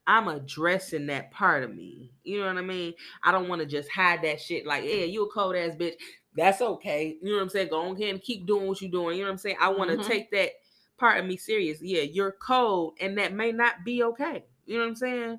[0.07, 2.11] I'm addressing that part of me.
[2.25, 2.95] You know what I mean?
[3.23, 5.95] I don't want to just hide that shit like, yeah, you a cold ass bitch.
[6.37, 7.17] That's okay.
[7.23, 7.69] You know what I'm saying?
[7.69, 9.17] Go on ahead and keep doing what you're doing.
[9.17, 9.57] You know what I'm saying?
[9.61, 10.07] I want to Mhm.
[10.07, 10.51] take that
[10.99, 11.81] part of me serious.
[11.81, 14.45] Yeah, you're cold, and that may not be okay.
[14.67, 15.39] You know what I'm saying?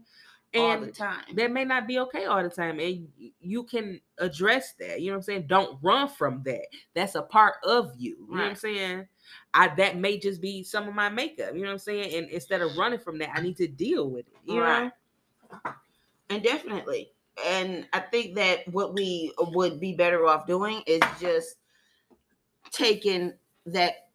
[0.61, 1.23] All the time.
[1.35, 2.79] that may not be okay all the time.
[2.79, 3.07] And
[3.39, 5.01] you can address that.
[5.01, 5.45] You know what I'm saying?
[5.47, 6.65] Don't run from that.
[6.93, 8.27] That's a part of you.
[8.29, 9.07] You know what I'm saying?
[9.53, 11.53] I that may just be some of my makeup.
[11.55, 12.13] You know what I'm saying?
[12.15, 14.37] And instead of running from that, I need to deal with it.
[14.45, 14.83] You Right.
[14.85, 14.91] know?
[16.29, 17.11] and definitely
[17.45, 21.57] and i think that what we would be better off doing is just
[22.71, 23.31] taking
[23.65, 24.07] that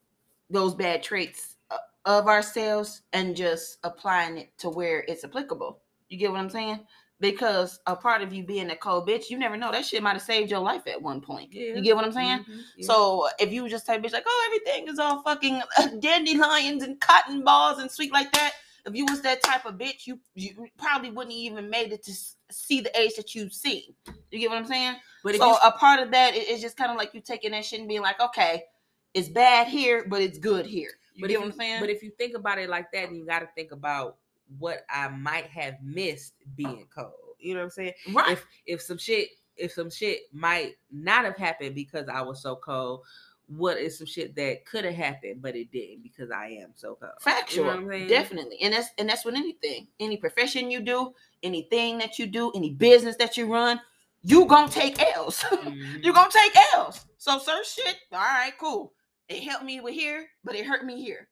[0.51, 5.79] those bad traits uh, of ourselves and just applying it to where it's applicable
[6.11, 6.79] you get what i'm saying
[7.21, 10.13] because a part of you being a cold bitch you never know that shit might
[10.15, 11.75] have saved your life at one point Yeah.
[11.75, 12.87] you get what i'm saying Mhm, yeah.
[12.87, 15.63] so if you just type bitch like, oh, everything is all fucking
[16.01, 18.53] dandelions and cotton balls and sweet like that,
[18.87, 22.13] if you was that type of bitch, you you probably wouldn't even made it to
[22.51, 23.95] see the age that you see.
[24.31, 24.97] You get what I'm saying?
[25.23, 27.51] but if so you a part of that i- just kind of like you taking
[27.53, 28.65] that shit and being like, okay,
[29.13, 30.93] it's bad here, but it's good here.
[31.15, 31.81] You but get if what I'm saying?
[31.81, 34.17] But if you think about it like that, then you got to think about
[34.59, 37.13] what I might have missed being cold.
[37.39, 37.93] You know what I'm saying?
[38.13, 38.33] right.
[38.33, 42.57] If if some shit if some shit might not have happened because I was so
[42.57, 43.03] cold,
[43.47, 46.97] what is some shit that could have happened but it didn't because I am so
[47.01, 47.13] cold?
[47.21, 48.09] Factual, I'm saying?
[48.09, 51.13] definitely, and that's and that's with anything, any profession you do,
[51.43, 53.81] anything that you do, any business that you run,
[54.23, 55.43] you gonna take L's.
[55.51, 56.03] Mhm.
[56.05, 57.05] You're gonna take L's.
[57.19, 58.93] So certain shit, all right, cool.
[59.29, 61.29] It helped me with here, but it hurt me here.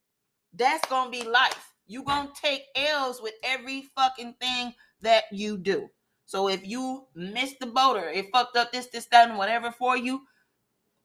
[0.55, 1.67] That's gonna be life.
[1.89, 5.91] You gonna take L's with every fucking thing that you do.
[6.26, 9.73] So if you missed the boat or it fucked up this, this, that, and whatever
[9.73, 10.23] for you,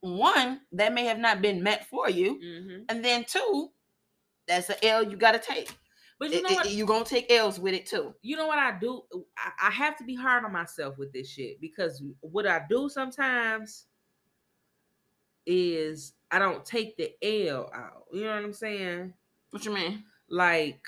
[0.01, 2.35] one, that may have not been meant for you.
[2.39, 2.85] Mhm.
[2.89, 3.71] And then two,
[4.47, 5.71] that's an L you gotta take.
[6.19, 6.71] But you know it- what?
[6.71, 8.13] You're gonna take L's with it too.
[8.21, 9.03] you know what I do?
[9.37, 12.89] I, I have to be hard on myself with this shit because what I do
[12.89, 13.85] sometimes,
[15.45, 17.11] is I don't take the
[17.47, 18.05] L out.
[18.13, 19.13] You know what I'm saying?
[19.51, 20.05] What you mean?
[20.29, 20.81] Like,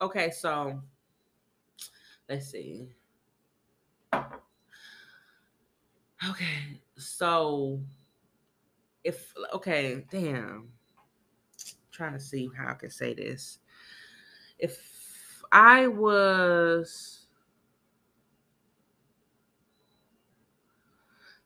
[0.00, 0.80] okay, so
[2.28, 2.88] let's see.
[6.28, 7.80] Okay, so
[9.04, 10.70] if okay, damn.
[11.90, 13.58] trying to see how I can say this.
[14.58, 17.26] If I was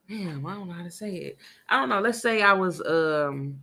[0.09, 1.39] damn, I don't know how to say it.
[1.69, 2.01] I don't know.
[2.01, 3.61] Let's say I was um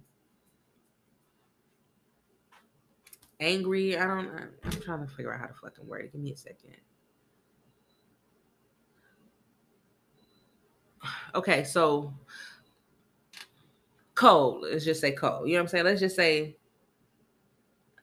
[3.39, 3.97] angry.
[3.97, 4.29] I don't
[4.63, 6.11] I'm trying to figure out how to fucking word it.
[6.11, 6.75] Give me a second.
[11.33, 12.13] Okay, so
[14.15, 14.63] cold.
[14.69, 15.47] Let's just say cold.
[15.47, 15.85] You know what I'm saying?
[15.85, 16.57] Let's just say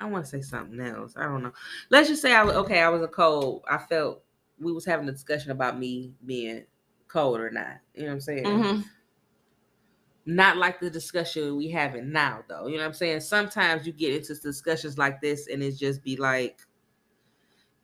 [0.00, 1.14] I want to say something else.
[1.16, 1.52] I don't know.
[1.90, 2.80] Let's just say I okay.
[2.80, 3.64] I was a cold.
[3.70, 4.22] I felt
[4.58, 6.64] we was having a discussion about me being
[7.08, 7.78] cold or not.
[7.94, 8.44] You know what I'm saying?
[8.44, 8.80] Mm-hmm.
[10.26, 12.66] Not like the discussion we having now, though.
[12.66, 13.20] You know what I'm saying?
[13.20, 16.60] Sometimes you get into discussions like this, and it just be like,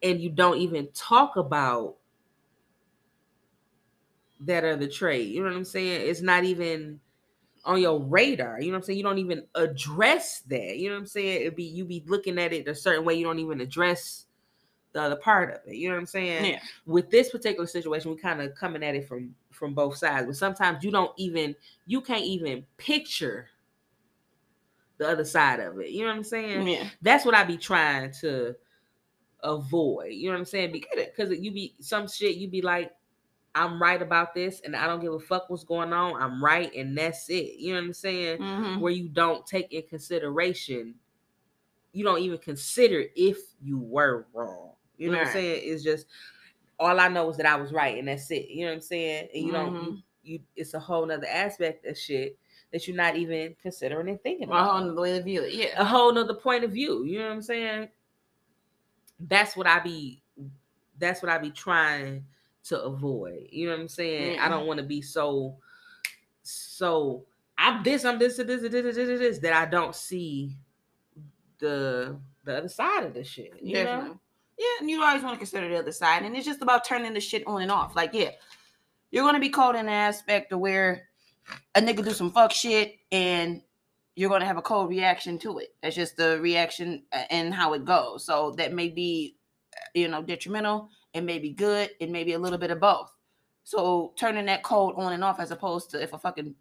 [0.02, 1.96] and you don't even talk about
[4.40, 5.28] that other trait.
[5.28, 6.08] You know what I'm saying?
[6.08, 6.98] It's not even
[7.64, 8.60] on your radar.
[8.60, 8.98] You know what I'm saying?
[8.98, 10.78] You don't even address that.
[10.78, 11.42] You know what I'm saying?
[11.42, 13.14] It'd be you be looking at it a certain way.
[13.14, 14.26] You don't even address
[14.92, 15.76] the other part of it.
[15.76, 16.44] You know what I'm saying?
[16.44, 16.60] Yeah.
[16.86, 20.26] With this particular situation, we kind of coming at it from from both sides.
[20.26, 21.54] But sometimes you don't even
[21.86, 23.48] you can't even picture
[24.98, 25.90] the other side of it.
[25.90, 26.66] You know what I'm saying?
[26.68, 26.88] Yeah.
[27.00, 28.54] That's what I be trying to
[29.42, 30.12] avoid.
[30.12, 30.72] You know what I'm saying?
[30.96, 32.92] Because you be some shit you be like,
[33.54, 36.20] I'm right about this, and I don't give a fuck what's going on.
[36.20, 37.58] I'm right, and that's it.
[37.58, 38.38] You know what I'm saying?
[38.38, 38.80] Mm-hmm.
[38.80, 40.94] Where you don't take in consideration,
[41.92, 44.72] you don't even consider if you were wrong.
[45.02, 45.62] You know what I'm saying?
[45.64, 46.06] It's just
[46.78, 48.48] all I know is that I was right, and that's it.
[48.48, 49.28] You know what I'm saying?
[49.34, 50.02] And you don't, Mhm.
[50.22, 52.39] you, it's a whole nother aspect of shit
[52.72, 55.52] that you're not even considering and thinking about on the way to view it.
[55.55, 55.81] Yeah.
[55.81, 57.05] a whole nother point of view.
[57.05, 57.89] You know what I'm saying?
[59.20, 60.22] That's what I be
[60.98, 62.24] that's what I be trying
[62.64, 63.48] to avoid.
[63.50, 64.39] You know what I'm saying?
[64.39, 64.48] I Yeah.
[64.48, 65.58] don't want to be so
[66.42, 67.26] so
[67.58, 70.56] I'm this, I'm this, this, this, this, this, this, this that I don't see
[71.58, 73.52] the the other side of the shit.
[73.62, 74.08] You Definitely.
[74.10, 74.20] know?
[74.62, 76.23] Yeah, and you always want to consider the other side.
[76.23, 77.97] And it's just about turning the shit on and off.
[77.97, 78.31] Like, yeah,
[79.10, 81.08] you're gonna be caught in an aspect of where
[81.74, 83.60] a nigga do some fuck shit and
[84.15, 85.70] you're gonna have a cold reaction to it.
[85.82, 88.24] That's just the reaction uh, and how it goes.
[88.24, 89.36] So that may be,
[89.76, 90.91] uh, you know, detrimental.
[91.12, 91.91] It may be good.
[91.99, 93.12] It may be a little bit of both.
[93.65, 96.55] So turning that cold on and off as opposed to if a fucking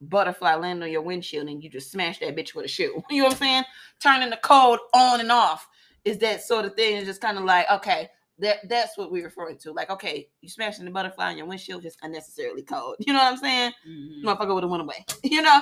[0.00, 3.02] butterfly land on your windshield and you just smash that bitch with a shoe.
[3.10, 3.64] You know what I'm saying?
[4.00, 5.66] Turning the cold on and off
[6.04, 6.96] is that sort of thing.
[6.96, 9.72] It's just kind of like, okay, that that's what we're referring to.
[9.72, 12.96] Like, okay, you smashing the butterfly on your windshield just unnecessarily cold.
[13.00, 13.72] You know what I'm saying?
[13.88, 14.24] Mhm.
[14.24, 15.04] Motherfucker would have went away.
[15.22, 15.60] You know?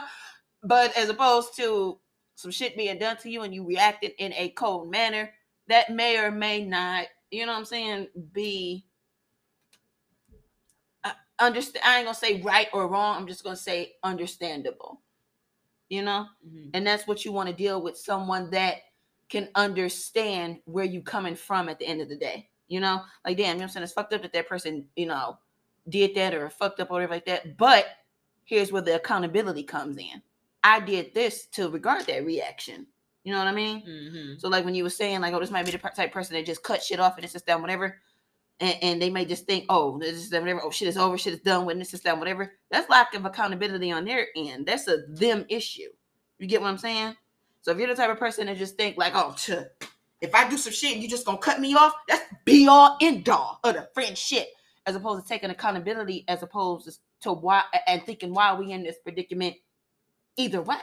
[0.63, 1.99] But as opposed to
[2.35, 5.33] some shit being done to you and you reacted in a cold manner,
[5.69, 8.87] that may or may not, you know what I'm saying, be
[11.43, 15.03] understand I ain't gonna say right or wrong, I'm just gonna say understandable.
[15.89, 16.27] You know?
[16.47, 16.71] Mhm.
[16.75, 18.77] And that's what you want to deal with someone that
[19.33, 22.51] can understand where you coming from at the end of the day.
[22.69, 23.85] You know, like damn, you know what I'm saying?
[23.85, 25.39] It's fucked up that that person, you know,
[25.89, 27.57] did that or fucked up or whatever like that.
[27.57, 27.87] But
[28.45, 30.23] here's where the accountability comes in.
[30.63, 32.87] I did this to regard that reaction.
[33.25, 33.83] You know what I mean?
[33.87, 34.41] Mhm.
[34.41, 36.35] So like when you were saying like, oh, this might be the type of person
[36.37, 37.99] that just cut shit off and it's just done whatever,
[38.61, 40.61] and, and they may just think, oh, this is done whatever.
[40.63, 41.17] Oh, shit is over.
[41.17, 41.79] Shit is done with.
[41.79, 42.53] This is done whatever.
[42.71, 44.67] That's lack of accountability on their end.
[44.67, 45.89] That's a them issue.
[46.39, 47.17] You get what I'm saying?
[47.63, 49.51] So if you're the type of person that just think like, oh, tch,
[50.21, 51.93] if I do some shit, and you just gonna cut me off.
[52.09, 54.49] That's be all end all of the friend shit.
[54.85, 58.83] As opposed to taking accountability, as opposed to- why and thinking why are we in
[58.83, 59.55] this predicament
[60.37, 60.77] either way.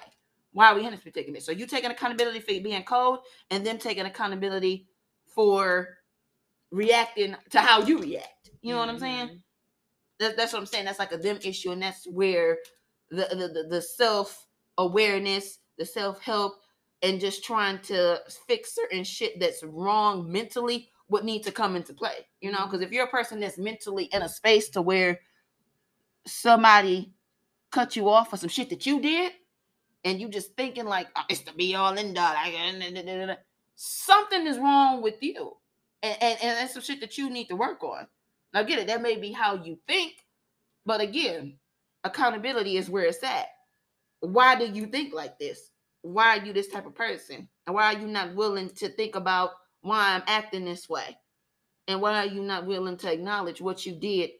[0.54, 1.44] Why are we in this predicament?
[1.44, 3.20] So you taking accountability for being cold
[3.52, 4.88] and then taking accountability
[5.28, 5.98] for
[6.72, 8.52] reacting to how you react.
[8.62, 9.28] You know what I'm saying?
[9.28, 9.42] Mhm.
[10.20, 10.86] That, that's what I'm saying.
[10.86, 12.58] That's like a them issue, and that's where
[13.10, 16.62] the the, the, the self awareness, the self help,
[17.02, 21.94] and just trying to fix certain shit that's wrong mentally would need to come into
[21.94, 22.28] play.
[22.42, 25.20] You know, because if you're a person that's mentally in a space to where
[26.26, 27.14] somebody
[27.72, 29.34] cut you off for some shit that you did,
[30.04, 33.38] and you just thinking like "Oh, it's the be all end all,
[33.76, 35.58] something is wrong with you,
[36.02, 38.08] and, and and that's some shit that you need to work on.
[38.54, 38.88] Now, get it?
[38.88, 40.14] That may be how you think,
[40.86, 41.58] but again,
[42.04, 43.48] accountability is where it's at.
[44.22, 45.70] Why do you think like this?
[46.02, 47.50] Why are you this type of person?
[47.66, 51.18] And why are you not willing to think about why I'm acting this way?
[51.88, 54.32] And why are you not willing to acknowledge what you did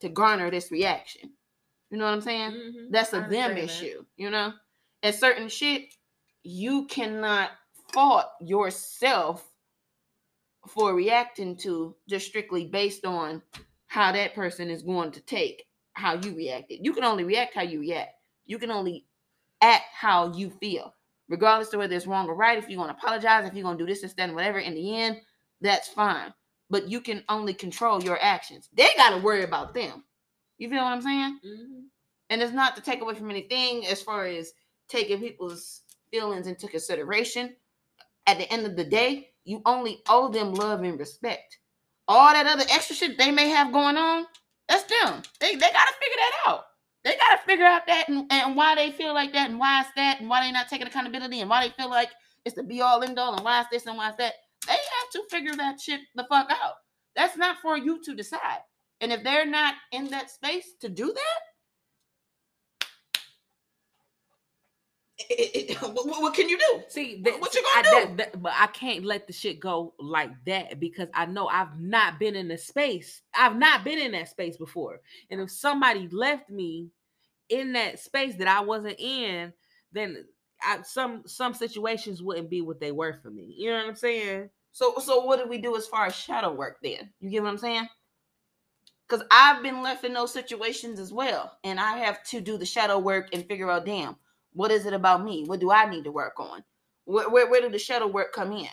[0.00, 1.30] to garner this reaction?
[1.90, 2.52] You know what I'm saying?
[2.52, 2.90] Mhm.
[2.90, 3.58] That's a them that.
[3.58, 4.52] issue, you know?
[5.02, 5.94] And certain shit,
[6.42, 7.50] you cannot
[7.92, 9.50] fault yourself
[10.66, 13.42] for reacting to just strictly based on
[13.86, 16.84] how that person is going to take how you reacted.
[16.84, 18.14] You can only react how you react.
[18.46, 19.06] You can only
[19.60, 20.94] act how you feel.
[21.28, 23.86] Regardless of whether it's wrong or right, if you're gonna apologize, if you're gonna do
[23.86, 25.20] this instead, whatever, in the end,
[25.60, 26.32] that's fine.
[26.70, 28.68] But you can only control your actions.
[28.74, 30.04] They gotta worry about them.
[30.58, 31.40] You feel what I'm saying?
[31.44, 31.84] Mhm.
[32.30, 34.52] and it's not to take away from anything as far as
[34.88, 37.56] taking people's feelings into consideration.
[38.26, 41.58] At the end of the day, you only owe them love and respect.
[42.08, 44.26] All that other extra shit they may have going on,
[44.68, 45.22] that's them.
[45.40, 46.64] They they gotta figure that out.
[47.04, 49.90] They gotta figure out that and, and why they feel like that and why it's
[49.96, 52.10] that and why they not taking accountability and why they feel like
[52.44, 54.34] it's the be all end all and why it's this and why it's that.
[54.66, 56.74] They have to figure that shit the fuck out.
[57.16, 58.60] That's not for you to decide.
[59.00, 61.40] And if they're not in that space to do that,
[65.18, 66.82] it- it- what, what can you do?
[66.88, 69.94] See, What- that, what you gonna that- that- but I can't let the shit go
[69.98, 73.22] like that because I know I've not been in the space.
[73.34, 75.00] I've not been in that space before.
[75.30, 76.90] And if somebody left me
[77.48, 79.52] in that space that I wasn't in,
[79.92, 80.24] then
[80.62, 83.54] I, some some situations wouldn't be what they were for me.
[83.56, 84.50] You know what I'm saying?
[84.72, 87.12] So so what do we do as far as shadow work then?
[87.20, 87.88] You get what I'm saying?
[89.08, 92.66] Because I've been left in those situations as well, and I have to do the
[92.66, 94.16] shadow work and figure out, damn,
[94.58, 95.44] what is it about me?
[95.46, 96.64] What do I need to work on?
[97.04, 98.66] Where where, where do the shadow work come in?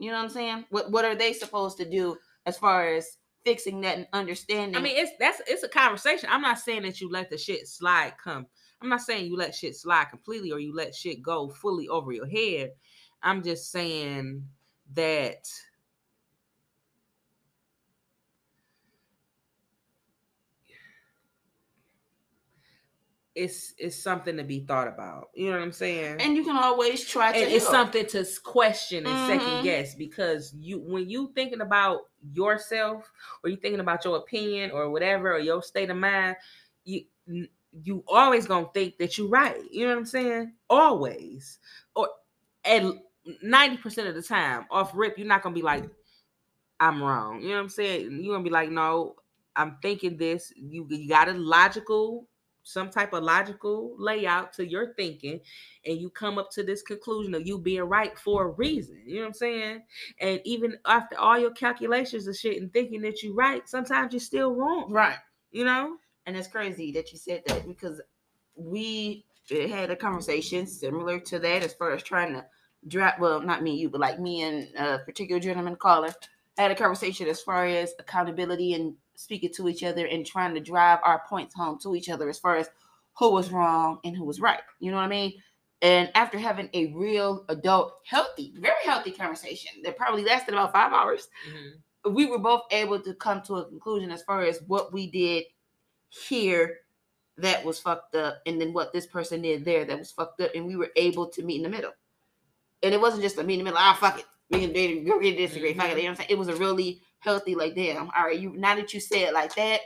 [0.00, 0.64] You know what I'm saying?
[0.70, 4.74] What what are they supposed to do as far as fixing that and understanding?
[4.74, 6.28] I mean, it's that's it's a conversation.
[6.28, 8.46] I'm not saying that you let the shit slide come.
[8.80, 12.10] I'm not saying you let shit slide completely or you let shit go fully over
[12.10, 12.70] your head.
[13.22, 14.44] I'm just saying
[14.94, 15.46] that
[23.34, 25.28] it's it's something to be thought about.
[25.34, 26.20] You know what I'm saying?
[26.20, 27.38] and you can always try to.
[27.38, 27.74] and it's help.
[27.92, 29.26] something to question and Mhm.
[29.26, 32.00] second guess because you when you thinking about
[32.34, 33.10] yourself
[33.42, 36.36] or you thinking about your opinion or whatever or your state of mind
[36.84, 37.04] you
[37.84, 41.58] you always gonna think that you're right you know what i'm saying always
[41.96, 42.08] or
[42.64, 43.00] and
[43.44, 45.84] 90% of the time off rip you're not gonna be like
[46.80, 49.14] i'm wrong you know what i'm saying you're gonna be like no
[49.56, 52.28] i'm thinking this you, you got a logical
[52.62, 55.40] some type of logical layout to your thinking
[55.84, 59.02] and you come up to this conclusion of you being right for a reason.
[59.04, 59.82] You know what I'm saying?
[60.20, 64.20] And even after all your calculations and shit and thinking that you're right, sometimes you're
[64.20, 64.92] still wrong.
[64.92, 65.16] right.
[65.50, 65.96] You know?
[66.26, 68.00] And it's crazy that you said that because
[68.54, 72.44] we eh, had a conversation similar to that as far as trying to
[72.86, 73.14] drive.
[73.18, 76.12] Well, not me, you, but like me and a particular gentleman caller
[76.56, 80.60] had a conversation as far as accountability and speaking to each other and trying to
[80.60, 82.68] drive our points home to each other as far as
[83.18, 84.60] who was wrong and who was right.
[84.80, 85.34] You know what I mean?
[85.82, 90.92] And after having a real adult, healthy, very healthy conversation that probably lasted about five
[90.92, 91.28] hours,
[92.08, 95.44] we were both able to come to a conclusion as far as what we did
[96.08, 96.78] here
[97.38, 100.50] that was fucked up and then what this person did there that was fucked up
[100.54, 101.92] and we were able to meet in the middle.
[102.82, 104.26] And it wasn't just a meet in the middle ah fuck it.
[104.50, 105.74] We can we can agree to disagree.
[105.74, 106.30] Fuck it you know what i'm saying?
[106.30, 109.34] It was a really healthy like damn all right you now that you say it
[109.34, 109.80] like that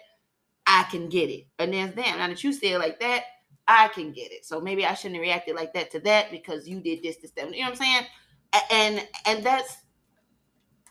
[0.66, 3.24] i can get it and then damn now that you say it like that
[3.68, 6.66] i can get it so maybe i shouldn't have reacted like that to that because
[6.68, 8.06] you did this this that you know what i'm saying
[8.70, 9.78] and and that's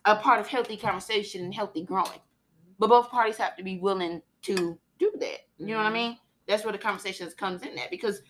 [0.06, 2.20] a part of healthy conversation and healthy growing.
[2.78, 5.40] But both parties have to be willing to do that.
[5.58, 5.94] You know what I Mhm.
[5.94, 6.20] mean?
[6.48, 8.22] That's where the conversations comes in at because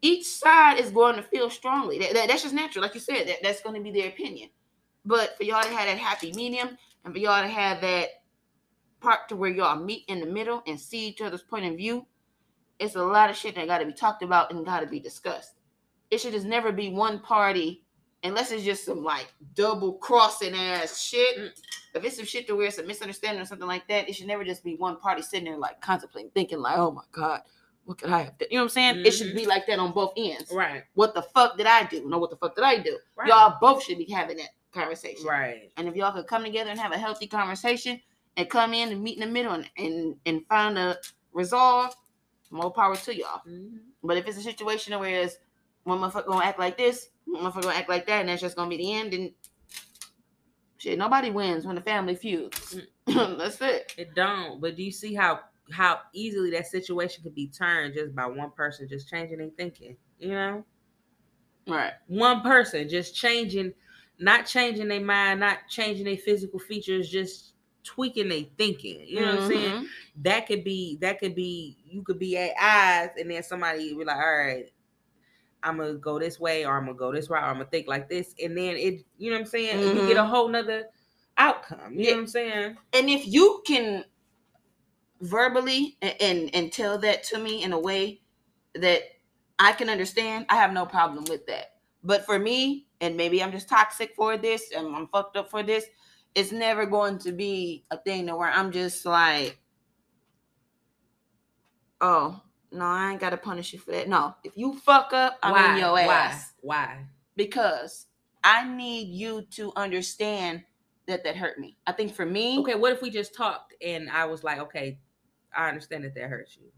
[0.00, 1.98] each side is going to feel strongly.
[1.98, 3.28] That, that- that's just natural, like you said.
[3.28, 4.50] That, that's going to be their opinion.
[5.04, 8.08] But for y'all to have that happy medium and for y'all to have that
[9.00, 12.06] part to where y'all meet in the middle and see each other's point of view,
[12.78, 15.00] it's a lot of shit that got to be talked about and got to be
[15.00, 15.54] discussed.
[16.10, 17.84] It should just never be one party
[18.22, 21.38] unless it's just some like double crossing ass shit.
[21.38, 21.50] Mm.
[21.94, 24.26] If it's some shit to where it's a misunderstanding or something like that, it should
[24.26, 27.42] never just be one party sitting there like contemplating, thinking like, "Oh my god,
[27.84, 29.06] what could I have done?" You know what I'm saying?
[29.06, 30.50] It should be like that on both ends.
[30.52, 30.84] Right.
[30.94, 32.08] What the fuck did I do?
[32.08, 32.98] No, what the fuck did I do?
[33.16, 33.28] Right.
[33.28, 35.26] Y'all both should be having that conversation.
[35.26, 35.70] Right.
[35.76, 38.00] And if y'all could come together and have a healthy conversation
[38.36, 40.98] and come in and meet in the middle and and, and find a
[41.32, 41.94] resolve,
[42.50, 43.42] more power to y'all.
[43.48, 43.80] Mhm.
[44.02, 45.36] But if it's a situation where it's
[45.84, 48.56] one motherfucker gonna act like this, one motherfucker gonna act like that, and that's just
[48.56, 49.34] gonna be the end, then
[50.78, 52.76] shit, nobody wins when the family feuds.
[53.06, 53.94] that's it.
[53.96, 54.60] It don't.
[54.60, 58.50] But do you see how how easily that situation could be turned just by one
[58.50, 59.96] person just changing their thinking?
[60.18, 60.64] You know?
[61.66, 61.92] Right.
[62.08, 63.72] one person just changing
[64.22, 69.00] not changing their mind not changing their physical features just tweaking their thinking.
[69.06, 69.74] You know what I'm saying?
[69.74, 69.86] Mhm.
[70.22, 74.04] That could be that could be you could be at eyes and then somebody be
[74.04, 74.66] like, all right,
[75.62, 77.88] I'm gonna go this way or I'm gonna go this way, or I'm gonna think
[77.88, 78.34] like this.
[78.42, 79.94] And then it, you know what I'm saying?
[79.94, 80.86] You get a whole nother
[81.38, 81.94] outcome.
[81.98, 82.10] You Yeah.
[82.10, 82.76] know what I'm saying?
[82.94, 84.04] And if you can
[85.20, 88.20] verbally and, and and tell that to me in a way
[88.74, 89.02] that
[89.58, 91.74] I can understand, I have no problem with that.
[92.02, 95.62] But for me, and maybe I'm just toxic for this and I'm fucked up for
[95.62, 95.84] this,
[96.34, 99.58] it's never going to be a thing to where I'm just like,
[102.00, 102.40] oh,
[102.70, 104.08] no, I ain't gotta punish you for that.
[104.08, 106.54] No, if you fuck up, I'm in your ass.
[106.62, 106.76] Why?
[106.76, 107.06] Why?
[107.36, 108.06] Because
[108.44, 110.62] I need you to understand
[111.06, 111.76] that that hurt me.
[111.86, 114.98] I think for me, Okay, what if we just talked and I was like, okay,
[115.54, 116.70] I understand that that hurts you.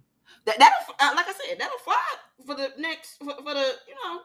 [0.47, 2.01] that that'll uh, like I said, that'll fly
[2.47, 4.20] for the next for, for the you know.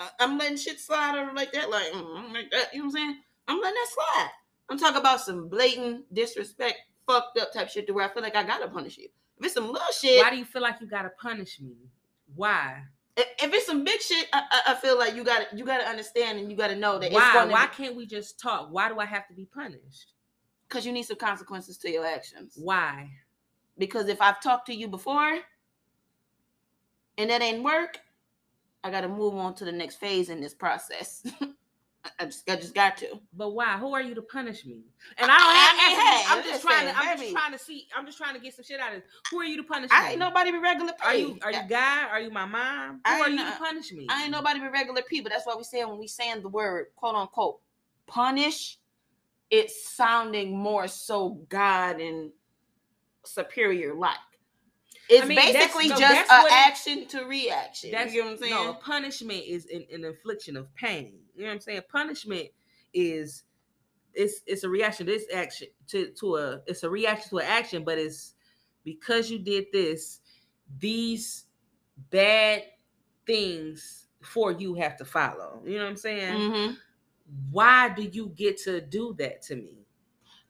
[0.00, 2.72] I, I'm letting shit slide over like that, like, mm, like that.
[2.72, 3.16] You know what I'm saying?
[3.46, 4.30] I'm letting that slide.
[4.68, 8.36] I'm talking about some blatant disrespect, fucked up type shit to where I feel like
[8.36, 9.08] I gotta punish you.
[9.38, 11.76] If it's some little shit, Why do you feel like you gotta punish me?
[12.34, 12.82] Why?
[13.16, 16.38] if, if it's some big shit, I, I, feel like you gotta you gotta understand
[16.38, 17.46] and you gotta know that it's Why?
[17.46, 18.68] Why to can't we just talk?
[18.70, 20.12] Why do I have to be punished?
[20.70, 22.54] because you need some consequences to your actions.
[22.56, 23.10] Why?
[23.76, 25.40] Because if I've talked to you before
[27.18, 27.98] and that ain't work,
[28.82, 31.24] I got to move on to the next phase in this process.
[32.18, 33.20] I just, I just got to.
[33.36, 33.76] But why?
[33.76, 34.80] Who are you to punish me?
[35.18, 35.76] And I don't have.
[35.76, 36.96] I mean, hey, I'm just trying to.
[36.96, 37.30] I'm baby.
[37.30, 37.88] just trying to see.
[37.94, 39.02] I'm just trying to get some shit out of.
[39.02, 39.10] This.
[39.30, 40.10] Who are you to punish I me?
[40.10, 41.06] ain't nobody but regular people.
[41.06, 41.38] Are you?
[41.42, 42.10] Are you God?
[42.10, 43.00] Are you my mom?
[43.06, 44.06] Who I are you to punish me?
[44.08, 45.30] I ain't nobody but regular people.
[45.30, 47.60] That's why we say when we saying the word quote unquote
[48.06, 48.78] punish,
[49.50, 52.30] it's sounding more so God and
[53.24, 54.16] superior like.
[55.10, 57.90] It's I mean, basically no, just an action to reaction.
[57.90, 58.54] That's you know what I'm saying?
[58.54, 61.18] no punishment is an, an infliction of pain.
[61.34, 61.82] You know what I'm saying?
[61.90, 62.48] Punishment
[62.94, 63.42] is
[64.14, 67.46] it's it's a reaction to this action to to a it's a reaction to an
[67.46, 68.34] action, but it's
[68.84, 70.20] because you did this,
[70.78, 71.46] these
[72.10, 72.62] bad
[73.26, 75.60] things for you have to follow.
[75.64, 76.38] You know what I'm saying?
[76.38, 76.76] Mhm.
[77.50, 79.86] Why do you get to do that to me?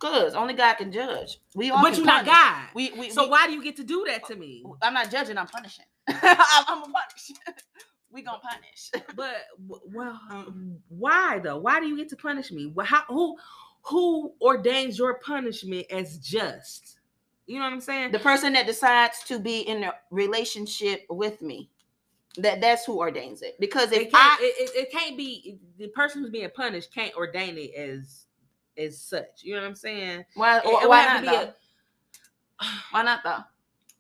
[0.00, 1.38] Cause only God can judge.
[1.54, 2.24] We all But you're not.
[2.24, 2.68] God.
[2.74, 4.64] We, we, so we- why do you get to do that to me?
[4.82, 5.36] I'm not judging.
[5.38, 5.84] I'm punishing.
[6.08, 6.36] I'm,
[6.68, 7.32] I'm a punish.
[8.10, 8.90] we gonna punish.
[9.14, 9.36] But
[9.92, 11.58] well, Um, why though?
[11.58, 12.72] Why do you get to punish me?
[12.82, 13.36] How, who
[13.82, 16.98] who ordains your punishment as just?
[17.46, 18.12] You know what I'm saying?
[18.12, 21.68] the person that decides to be in a relationship with me,
[22.36, 23.58] that that's who ordains it.
[23.58, 26.94] Because if it can't, I, it, it, it can't be the person who's being punished
[26.94, 28.26] can't ordain it as
[28.80, 29.42] as such.
[29.42, 30.24] You know what I'm saying?
[30.34, 31.52] why, It- it why not though?
[32.60, 33.38] a- why not though?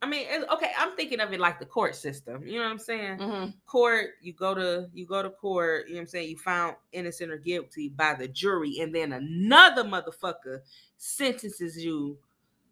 [0.02, 2.42] I mean, it- okay, I'm thinking of it like the court system.
[2.46, 3.18] You know what I'm saying?
[3.18, 3.54] Mhm.
[3.66, 5.88] Court, you go to you go to court.
[5.88, 6.30] You know what I'm saying?
[6.30, 10.62] You found innocent or guilty by the jury, and then another motherfucker
[10.96, 12.18] sentences you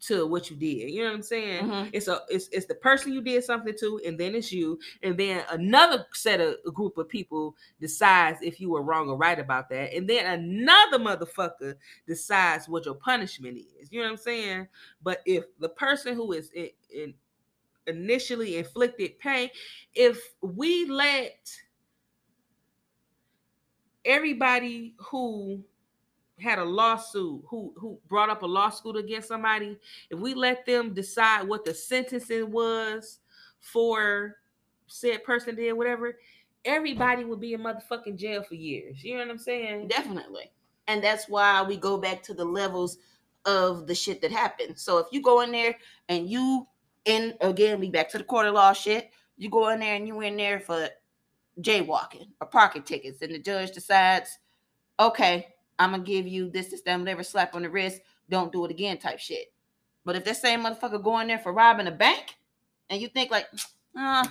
[0.01, 0.89] to what you did.
[0.91, 1.65] You know what I'm saying?
[1.65, 1.89] Mhm.
[1.93, 5.17] It's a it's it's the person you did something to, and then it's you, and
[5.17, 9.39] then another set of a group of people decides if you were wrong or right
[9.39, 11.75] about that, and then another motherfucker
[12.07, 13.91] decides what your punishment is.
[13.91, 14.67] You know what I'm saying?
[15.03, 17.13] But if the person who is in, in
[17.87, 19.49] initially inflicted pain,
[19.95, 21.51] if we let
[24.05, 25.63] everybody who
[26.41, 29.77] had a lawsuit who who brought up a lawsuit against somebody
[30.09, 33.19] if we let them decide what the sentencing was
[33.59, 34.35] for
[34.87, 36.17] said person did whatever
[36.65, 40.51] everybody would be in motherfucking jail for years you know what i'm saying Definitely.
[40.87, 42.97] And that's why we go back to the levels
[43.45, 44.77] of the shit that happened.
[44.77, 45.75] So if you go in there
[46.09, 46.67] and you
[47.05, 49.11] in again, we back to the court of law shit.
[49.37, 50.89] You go in there and you in there for
[51.61, 54.39] jaywalking or parking tickets, and the judge decides,
[54.99, 55.47] okay,
[55.79, 58.71] I'm gonna give you this, this, that, whatever, slap on the wrist, don't do it
[58.71, 59.51] again, type shit.
[60.05, 62.35] But if that same motherfucker going there for robbing a bank,
[62.89, 63.47] and you think like,
[63.97, 64.25] uh,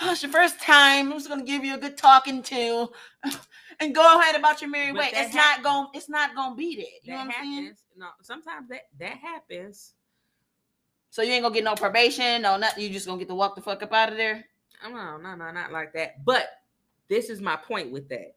[0.00, 2.90] oh, it's your first time, I'm just gonna give you a good talking to,
[3.80, 5.10] and go ahead about your merry But way.
[5.14, 6.84] It's not going, it's not gonna be there.
[7.02, 7.74] You know that what I'm saying?
[7.96, 9.94] no sometimes that that happens
[11.10, 12.84] So you ain't gonna get no probation, no nothing.
[12.84, 14.44] You just gonna get to walk the fuck up out of there.
[14.82, 16.48] no no no not like that but
[17.08, 18.36] this is my point with that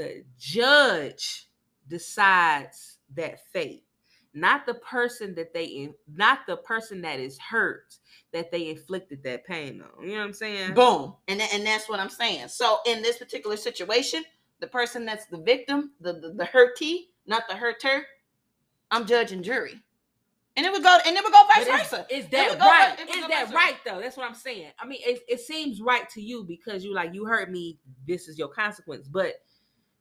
[0.00, 1.48] the judge
[1.88, 3.84] decides that fate
[4.32, 7.96] not the person that they in not the person that is hurt
[8.32, 11.14] that they inflicted that pain on you know what i'm saying Boom.
[11.28, 12.48] And tha- and that's what I'm saying.
[12.48, 14.22] So in this particular situation,
[14.60, 18.04] the person that's the victim, the the, the hurtee, not the hurter,
[18.92, 19.74] I'm judge and jury.
[20.56, 22.06] And it would go and it would go vice But is, versa.
[22.10, 22.96] is It that would go right?
[22.96, 23.56] vi- it would Is that vice versa.
[23.56, 24.00] right though?
[24.00, 24.70] That's what I'm saying.
[24.78, 27.78] I mean, it, it seems right to you because you like you hurt me.
[28.06, 29.08] This is your consequence.
[29.08, 29.34] But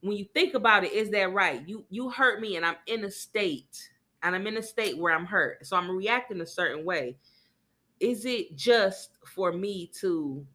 [0.02, 1.68] when you think about it, is that right?
[1.68, 3.90] You you hurt me, and I'm in a state
[4.24, 5.66] and I'm in a state where I'm hurt.
[5.66, 7.18] So I'm reacting a certain way.
[8.00, 10.46] Is it just for me to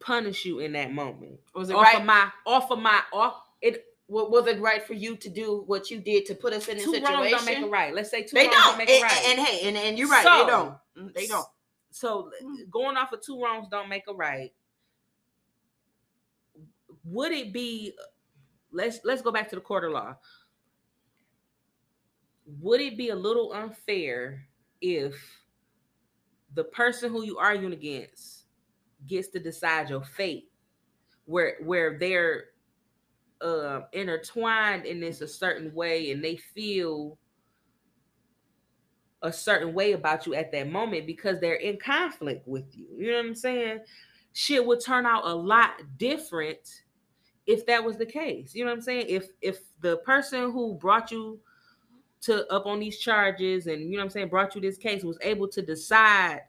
[0.00, 1.38] punish you in that moment?
[1.54, 1.96] Was it off right?
[1.98, 5.90] of my off of my off it was it right for you to do what
[5.90, 7.14] you did to put us in this two situation?
[7.14, 7.94] wrongs don't make it right.
[7.94, 8.64] Let's say two They wrongs don't.
[8.64, 9.24] don't make it And, right.
[9.26, 10.24] and, hey, and, and you're right.
[10.24, 10.74] So, they don't.
[10.98, 11.46] Mm, They don't.
[11.92, 12.70] So Mm.
[12.70, 14.52] going off of two wrongs don't make a right.
[17.04, 17.94] Would it be
[18.72, 20.16] let's let's go back to the court of law.
[22.60, 24.46] Would it be a little unfair
[24.80, 25.14] if
[26.54, 28.44] the person who you arguing against
[29.06, 30.50] gets to decide your fate
[31.24, 32.44] where where they're
[33.40, 37.18] uh, intertwined in this a certain way and they feel
[39.22, 42.88] a certain way about you at that moment because they're in conflict with you.
[42.96, 43.80] You know what I'm saying?
[44.32, 46.82] Shit would turn out a lot different
[47.46, 48.54] if that was the case.
[48.54, 49.06] You know what I'm saying?
[49.08, 51.40] If if the person who brought you
[52.22, 55.02] to up on these charges and you know what I'm saying brought you this case
[55.02, 56.42] was able to decide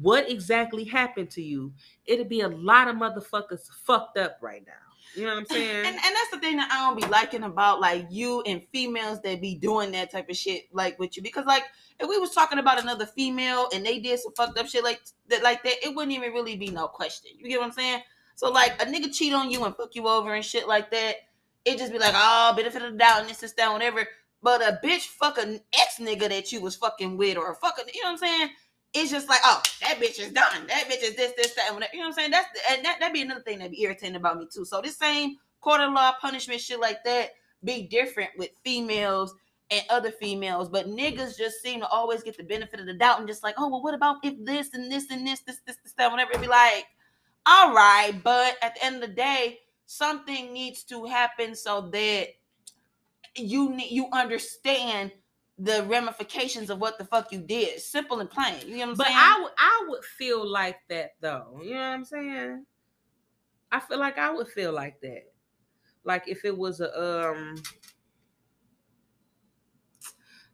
[0.00, 1.72] what exactly happened to you,
[2.06, 4.72] it'd be a lot of motherfuckers fucked up right now.
[5.14, 5.86] You know what I'm saying?
[5.86, 9.20] And, and that's the thing that I don't be liking about like you and females
[9.22, 11.64] that be doing that type of shit like with you because like
[12.00, 15.00] if we was talking about another female and they did some fucked up shit like
[15.28, 17.32] that like that it wouldn't even really be no question.
[17.38, 18.02] You get what I'm saying?
[18.36, 21.16] So like a nigga cheat on you and fuck you over and shit like that,
[21.64, 24.06] it just be like oh benefit of the doubt and this this that whatever.
[24.42, 28.02] But a bitch fuck ex nigga that you was fucking with or a fucking you
[28.02, 28.50] know what I'm saying?
[28.92, 30.68] It's just like, oh, that bitch is done.
[30.68, 31.90] That bitch is this, this, that, and whatever.
[31.94, 32.30] You know what I'm saying?
[32.30, 34.64] That's and that that be another thing that be irritating about me too.
[34.64, 37.30] So this same court of law punishment shit like that
[37.64, 39.34] be different with females
[39.70, 43.18] and other females, but niggas just seem to always get the benefit of the doubt
[43.18, 45.76] and just like, oh well, what about if this and this and this, this, this,
[45.82, 46.32] this, that, whatever.
[46.32, 46.84] It be like,
[47.46, 52.28] all right, but at the end of the day, something needs to happen so that
[53.36, 55.12] you need you understand
[55.58, 57.80] the ramifications of what the fuck you did.
[57.80, 58.60] Simple and plain.
[58.66, 59.18] You know what I'm But saying?
[59.18, 61.60] I would I would feel like that though.
[61.62, 62.66] You know what I'm saying?
[63.70, 65.32] I feel like I would feel like that.
[66.04, 67.56] Like if it was a um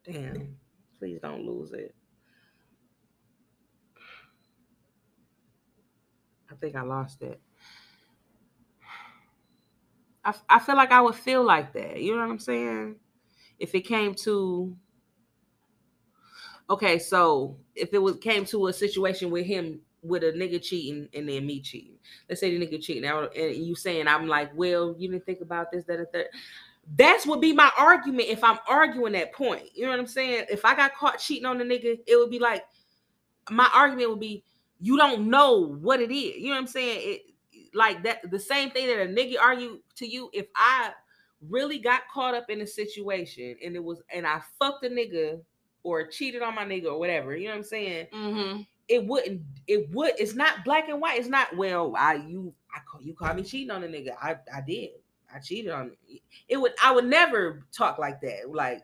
[0.04, 0.56] damn,
[0.98, 1.94] please don't lose it.
[6.50, 7.40] I think I lost it.
[10.24, 12.00] I, I feel like I would feel like that.
[12.00, 12.96] You know what I'm saying?
[13.58, 14.76] If it came to
[16.68, 21.08] okay, so if it was came to a situation with him with a nigga cheating
[21.14, 21.98] and then me cheating,
[22.28, 25.40] let's say the nigga cheating now, and you saying I'm like, well, you didn't think
[25.40, 26.26] about this, that, and third.
[26.96, 29.64] That's would be my argument if I'm arguing that point.
[29.74, 30.46] You know what I'm saying?
[30.50, 32.64] If I got caught cheating on the nigga, it would be like
[33.50, 34.42] my argument would be,
[34.81, 36.36] you don't know what it is.
[36.36, 37.00] You know what I'm saying?
[37.02, 37.20] It
[37.75, 40.31] like that the same thing that a nigga argue to you.
[40.33, 40.92] If I
[41.49, 45.41] really got caught up in a situation and it was and I fucked a nigga
[45.83, 48.07] or cheated on my nigga or whatever, you know what I'm saying?
[48.12, 48.62] mm-hmm.
[48.89, 49.42] It wouldn't.
[49.68, 50.15] It would.
[50.18, 51.20] It's not black and white.
[51.20, 51.57] It's not.
[51.57, 54.17] Well, I you I call you call me cheating on a nigga.
[54.20, 54.91] I I did.
[55.33, 55.92] I cheated on.
[56.49, 56.73] It would.
[56.83, 58.52] I would never talk like that.
[58.52, 58.83] Like,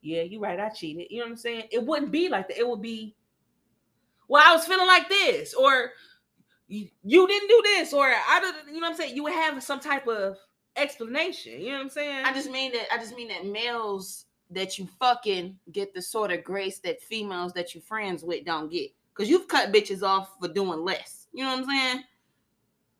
[0.00, 0.60] yeah, you're right.
[0.60, 1.08] I cheated.
[1.10, 1.64] You know what I'm saying?
[1.72, 2.58] It wouldn't be like that.
[2.60, 3.15] It would be.
[4.28, 5.92] Well, I was feeling like this, or
[6.68, 8.74] you, didn't do this, or I didn't.
[8.74, 9.14] You know what I'm saying?
[9.14, 10.36] You would have some type of
[10.76, 11.60] explanation.
[11.60, 12.24] You know what I'm saying?
[12.24, 16.30] I just mean that I just mean that males that you fucking get the sort
[16.30, 18.90] of grace that females that you friends with don't get.
[19.14, 21.26] Cause you've cut bitches off for doing less.
[21.32, 22.04] You know what I'm saying?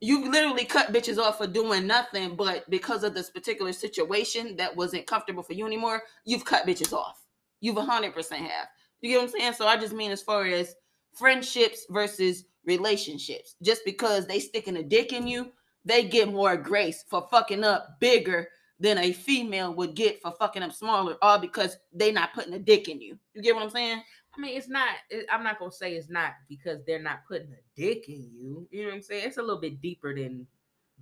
[0.01, 4.75] You've literally cut bitches off for doing nothing, but because of this particular situation that
[4.75, 7.23] wasn't comfortable for you anymore, you've cut bitches off.
[7.61, 8.69] You've hundred percent have.
[9.01, 9.53] You get what I'm saying?
[9.53, 10.75] So I just mean as far as
[11.17, 13.57] friendships versus relationships.
[13.63, 15.53] Just because they sticking a dick in you,
[15.85, 20.63] they get more grace for fucking up bigger than a female would get for fucking
[20.63, 23.19] up smaller, all because they not putting a dick in you.
[23.35, 24.03] You get what I'm saying?
[24.37, 24.89] I mean, it's not.
[25.09, 28.69] It, I'm not gonna say it's not because they're not putting a dick in you.
[28.71, 29.27] You know what I'm saying?
[29.27, 30.47] It's a little bit deeper than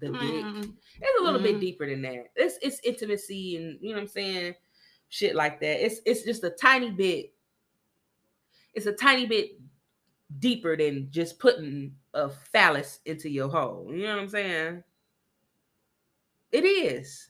[0.00, 0.44] the dick.
[0.44, 1.60] Mm, It's a little bit Mhm.
[1.60, 2.30] deeper than that.
[2.36, 4.54] It's it's intimacy and you know what I'm saying,
[5.08, 5.84] shit like that.
[5.84, 7.32] It's it's just a tiny bit.
[8.72, 9.52] It's a tiny bit
[10.38, 13.88] deeper than just putting a phallus into your hole.
[13.90, 14.84] You know what I'm saying?
[16.52, 17.28] It is.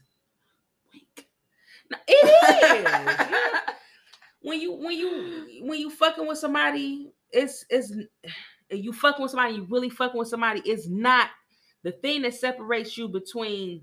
[1.90, 2.84] No, it is.
[2.84, 3.60] Yeah.
[4.40, 7.92] when you when you when you fucking with somebody, it's it's
[8.70, 11.31] you fucking with somebody, you really fucking with somebody, it's not
[11.82, 13.82] the thing that separates you between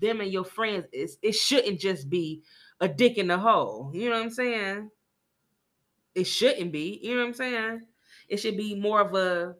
[0.00, 2.42] them and your friends is it shouldn't just be
[2.80, 3.90] a dick in the hole.
[3.94, 4.90] You know what I'm saying?
[6.14, 6.98] It shouldn't be.
[7.02, 7.82] You know what I'm saying?
[8.30, 9.56] It should be more of a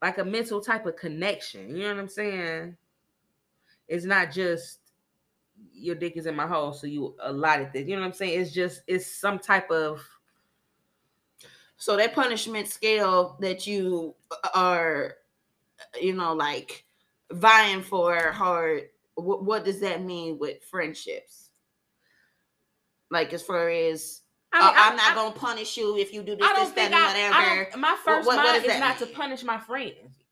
[0.00, 1.74] like a mental type of connection.
[1.76, 2.76] You know what I'm saying?
[3.88, 4.78] It's not just
[5.72, 7.88] your dick is in my hole, so you allotted this.
[7.88, 8.40] You know what I'm saying?
[8.40, 10.06] It's just it's some type of
[11.76, 14.14] So that punishment scale that you
[14.54, 15.16] are,
[16.00, 16.84] you know, like
[17.32, 18.84] vying for hard.
[19.16, 21.50] What, what does that mean with friendships?
[23.10, 24.22] Like as far as
[24.54, 26.50] I mean, uh, am I- not I- gonna punish you if you do this, I
[26.54, 27.78] this, don't that, think and I, whatever.
[27.78, 30.22] my first what- what mind does is that not to punish my friends.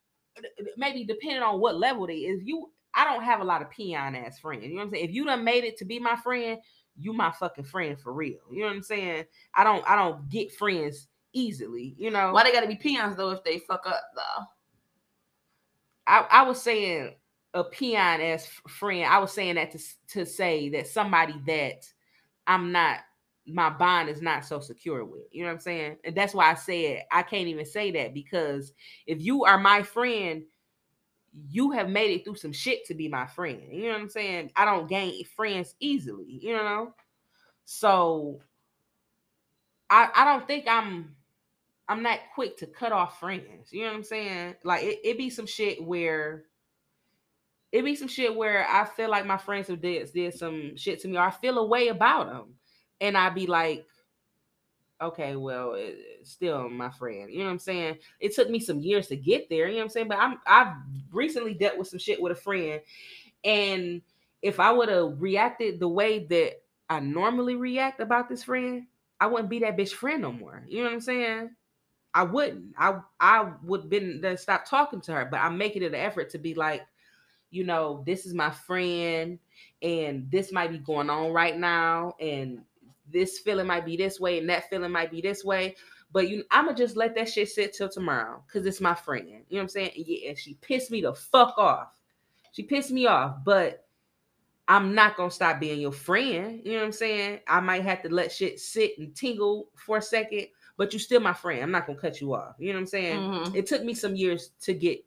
[0.76, 2.40] Maybe depending on what level they is.
[2.42, 4.64] You, I don't have a lot of peon ass friends.
[4.64, 5.04] You know what I'm saying?
[5.04, 6.58] If you done made it to be my friend,
[6.96, 8.38] you my fucking friend for real.
[8.50, 9.24] You know what I'm saying?
[9.54, 11.94] I don't, I don't get friends easily.
[11.98, 14.44] You know, Why they gotta be peons though if they fuck up though?
[16.06, 17.14] I, I was saying
[17.54, 19.04] a peon ass friend.
[19.10, 19.78] I was saying that to
[20.08, 21.86] to say that somebody that
[22.46, 22.98] I'm not
[23.46, 25.22] my bond is not so secure with.
[25.32, 25.96] You know what I'm saying?
[26.04, 28.72] And that's why I said I can't even say that because
[29.06, 30.44] if you are my friend,
[31.48, 33.62] you have made it through some shit to be my friend.
[33.70, 34.52] You know what I'm saying?
[34.54, 36.94] I don't gain friends easily, you know?
[37.64, 38.40] So
[39.90, 41.16] I I don't think I'm
[41.88, 43.72] I'm not quick to cut off friends.
[43.72, 44.54] You know what I'm saying?
[44.64, 46.44] Like it, it be some shit where
[47.72, 51.00] it be some shit where I feel like my friends have did did some shit
[51.00, 52.54] to me, or I feel a way about them,
[53.02, 53.84] and I'd be like,
[55.02, 57.30] okay, well, it, still my friend.
[57.30, 57.98] You know what I'm saying?
[58.20, 59.66] It took me some years to get there.
[59.66, 60.08] You know what I'm saying?
[60.08, 60.74] But I'm I've
[61.10, 62.80] recently dealt with some shit with a friend,
[63.44, 64.00] and
[64.40, 68.86] if I would have reacted the way that I normally react about this friend,
[69.20, 70.64] I wouldn't be that bitch friend no more.
[70.68, 71.50] You know what I'm saying?
[72.14, 72.74] I wouldn't.
[72.78, 76.30] I I would been then stop talking to her, but I'm making it an effort
[76.30, 76.82] to be like,
[77.50, 79.40] you know, this is my friend,
[79.80, 82.62] and this might be going on right now, and
[83.12, 85.76] this feeling might be this way, and that feeling might be this way.
[86.12, 89.28] But you, I'ma just let that shit sit till tomorrow, cause it's my friend.
[89.28, 89.92] You know what I'm saying?
[89.96, 91.98] And yeah, she pissed me the fuck off.
[92.52, 93.86] She pissed me off, but
[94.68, 96.60] I'm not gonna stop being your friend.
[96.64, 97.40] You know what I'm saying?
[97.48, 101.20] I might have to let shit sit and tingle for a second, but you're still
[101.20, 101.62] my friend.
[101.62, 102.56] I'm not gonna cut you off.
[102.58, 103.20] You know what I'm saying?
[103.20, 103.54] Mhm.
[103.54, 105.04] It took me some years to get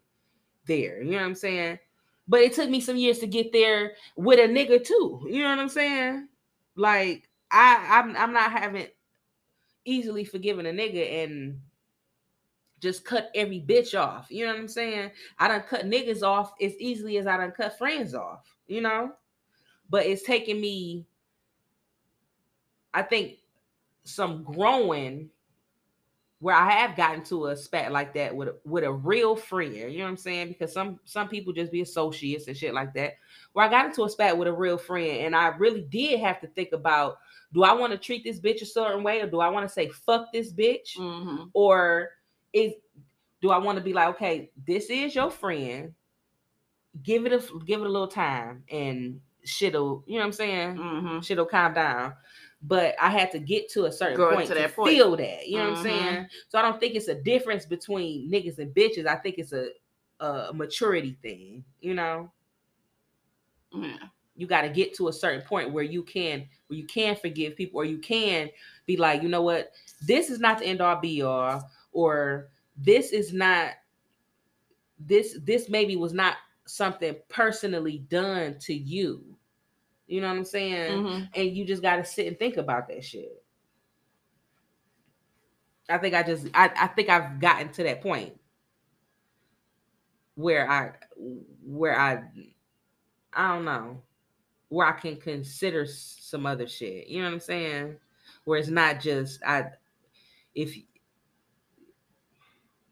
[0.65, 1.01] there.
[1.01, 1.79] You know what I'm saying?
[2.27, 5.25] But it took me some years to get there with a nigga too.
[5.29, 6.27] You know what I'm saying?
[6.75, 8.87] Like I, I'm, I'm not having
[9.85, 11.61] easily forgiving a nigga and
[12.81, 14.27] just cut every bitch off.
[14.29, 15.11] You know what I'm saying?
[15.39, 18.45] I don't cut niggas off as easily as I don't cut friends off.
[18.67, 19.13] You know,
[19.89, 21.05] but it's taking me,
[22.93, 23.37] I think,
[24.03, 25.29] some growing
[26.39, 29.75] where I have gotten to a spat like that with a, with a real friend.
[29.75, 30.49] You know what I'm saying?
[30.49, 33.13] Because some some people just be associates and shit like that.
[33.53, 36.41] Where I got into a spat with a real friend, and I really did have
[36.41, 37.19] to think about:
[37.53, 39.73] Do I want to treat this bitch a certain way, or do I want to
[39.73, 41.49] say fuck this bitch, Mhm.
[41.53, 42.11] or
[42.53, 42.73] is
[43.41, 45.93] do I want to be like, okay, this is your friend.
[47.03, 50.75] Give it a give it a little time, and shit'll you know what I'm saying?
[50.77, 51.23] Mhm.
[51.23, 52.15] shit'll calm down.
[52.61, 54.89] But I had to get to a certain Grow point to to, that point.
[54.91, 55.47] feel that.
[55.47, 55.89] You know what I'm Mhm.
[55.89, 56.27] saying?
[56.49, 59.05] So I don't think it's a difference between niggas and bitches.
[59.05, 59.69] I think it's a
[60.21, 61.63] a maturity thing.
[61.81, 62.31] You know,
[63.73, 64.07] Yeah.
[64.35, 67.55] You got to get to a certain point where you can where you can forgive
[67.55, 68.49] people, or you can
[68.85, 73.11] be like, you know what, this is not the end all be all, or this
[73.11, 73.71] is not
[74.99, 79.37] this this maybe was not something personally done to you.
[80.07, 81.01] You know what I'm saying?
[81.03, 81.29] Mhm.
[81.33, 83.43] and you just got to sit and think about that shit.
[85.89, 88.39] I think I just I, I think I've gotten to that point
[90.35, 90.93] where I
[91.63, 92.23] where I
[93.33, 94.01] I don't know
[94.75, 97.07] where I can consider some other shit.
[97.07, 97.95] You know what I'm saying?
[98.43, 99.67] Where it's not just I
[100.53, 100.75] if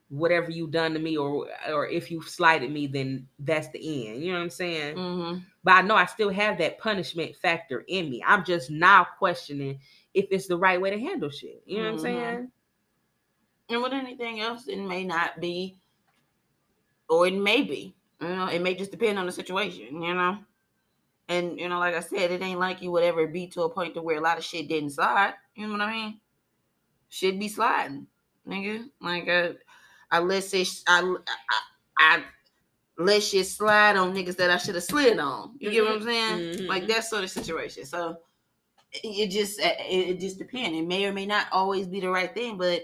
[0.08, 4.24] whatever you done to me or or if you slighted me then that's the end.
[4.24, 4.95] You know what I'm saying?
[4.95, 5.44] Mhm.
[5.66, 8.24] but I know I still have that punishment factor in me.
[8.26, 9.80] I'm just now questioning
[10.14, 11.64] if it's the right way to handle shit.
[11.66, 12.02] You know what I'm Mhm.
[12.02, 12.52] saying?
[13.70, 15.76] And with anything else, it may not be,
[17.10, 17.94] or it may be.
[18.22, 20.02] You know, it may just depend on the situation.
[20.02, 20.38] You know,
[21.30, 23.69] and you know, like I said, it ain't like you would ever be to a
[23.69, 25.34] point to where a lot of shit didn't slide.
[25.56, 26.19] You know what I mean?
[27.10, 28.08] Should be sliding,
[28.48, 28.85] nigga.
[29.00, 29.53] Like uh,
[30.11, 31.60] I let shit, I, I,
[32.18, 32.24] I
[32.98, 35.56] let shit slide on niggas that I should have slid on.
[35.60, 36.40] You get what I'm saying?
[36.40, 36.68] Mhm.
[36.68, 37.85] Like that sort of situation.
[37.85, 38.18] So
[38.92, 40.77] it just it, it just depends.
[40.77, 42.84] It may or may not always be the right thing, but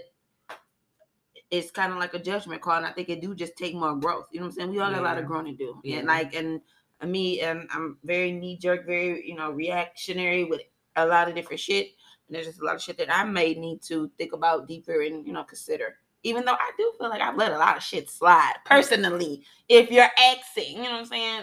[1.50, 3.96] it's kind of like a judgment call, and I think it do just take more
[3.96, 4.26] growth.
[4.30, 4.70] You know what I'm saying?
[4.70, 5.98] We all got a lot of growing to do, Yeah.
[5.98, 6.60] and like and
[7.06, 10.62] me, and I'm very knee jerk, very you know reactionary with
[10.96, 11.88] a lot of different shit.
[12.28, 15.02] And there's just a lot of shit that I may need to think about deeper
[15.02, 15.96] and you know consider.
[16.22, 19.42] Even though I do feel like I've let a lot of shit slide personally.
[19.68, 21.42] If you're asking, you know what I'm saying?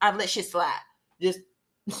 [0.00, 0.80] I've let shit slide.
[1.20, 1.40] Just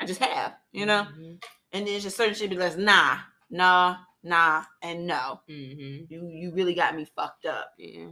[0.00, 1.06] I just have, you know.
[1.16, 1.42] Mhm.
[1.72, 3.18] And then just certain shit be like, nah,
[3.50, 5.40] nah, nah, and no.
[5.48, 6.06] Mhm.
[6.10, 7.72] You you really got me fucked up.
[7.78, 8.10] Yeah.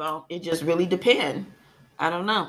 [0.00, 1.44] So it just really depend.
[1.98, 2.48] I don't know.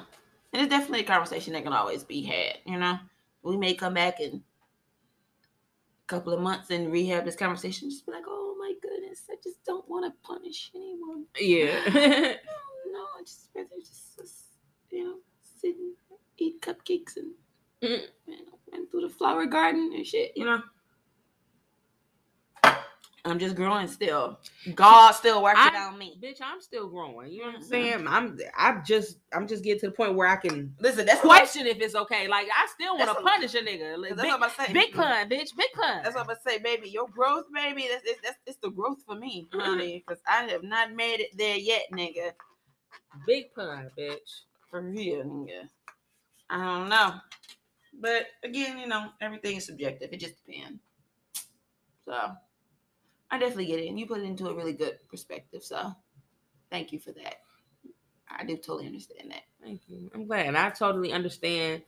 [0.54, 2.98] And it's definitely a conversation that can always be had, you know.
[3.44, 8.14] We may come back in a couple of months and rehab this conversation, just be
[8.14, 11.26] like, oh my goodness, I just don't want to punish anyone.
[11.38, 12.36] Yeah.
[12.90, 14.44] No, I just rather just, just,
[14.90, 15.16] you know,
[15.60, 15.94] sit and
[16.38, 17.32] eat cupcakes and
[17.84, 18.02] Mm.
[18.28, 20.62] you know, through the flower garden and shit, you know.
[23.24, 24.40] I'm just growing still.
[24.74, 26.18] God still working I- on me.
[26.22, 27.32] Bitch, I'm still growing.
[27.32, 27.66] You know what I'm Mhm.
[27.66, 28.08] saying?
[28.08, 31.68] I'm I'm just I'm just getting to the point where I can Listen, that's question
[31.68, 32.28] if it's okay.
[32.28, 33.98] Like I still want to punish a nigga.
[34.00, 34.74] Like, That's big, what I'm saying.
[34.74, 35.56] big pun, bitch.
[35.56, 36.02] Big pun.
[36.04, 36.90] That's what I'm gonna say, baby.
[36.90, 37.88] Your growth, baby.
[37.92, 39.62] That's that's, that's it's the growth for me, Mhm.
[39.62, 40.04] honey.
[40.06, 42.34] Because I have not made it there yet, nigga.
[43.28, 44.42] Big pun, bitch.
[44.70, 45.70] For real, nigga.
[46.50, 47.14] I don't know,
[47.94, 50.10] but again, you know, everything is subjective.
[50.12, 50.80] It just depends.
[52.06, 52.32] So,
[53.32, 55.64] I definitely get it, and you put it into a really good perspective.
[55.64, 55.96] So,
[56.70, 57.36] thank you for that.
[58.30, 59.44] I do totally understand that.
[59.64, 60.12] Thank you.
[60.14, 60.48] I'm glad.
[60.48, 61.82] And I totally understand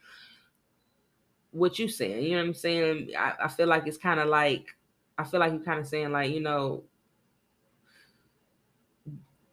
[1.51, 2.23] what you're saying.
[2.23, 3.09] You know what I'm saying?
[3.17, 4.75] I, I feel like it's kind of like
[5.17, 6.83] I feel like you're kind of saying like, you know,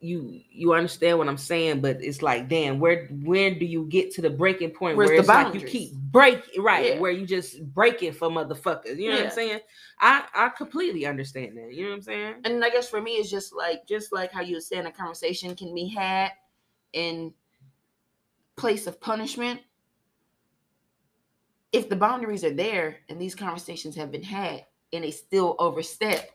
[0.01, 4.11] you you understand what I'm saying, but it's like, damn, where when do you get
[4.15, 6.99] to the breaking point Where's where the it's like you keep breaking right, Yeah.
[6.99, 8.97] where you just breaking for motherfuckers.
[8.97, 9.59] You know what I'm saying?
[9.99, 11.71] I I completely understand that.
[11.73, 12.35] You know what I'm saying?
[12.45, 14.91] and I guess for me, it's just like just like how you were saying, a
[14.91, 16.31] conversation can be had
[16.93, 17.31] in
[18.55, 19.59] place of punishment.
[21.71, 26.29] If the boundaries are there and these conversations have been had and they still overstep,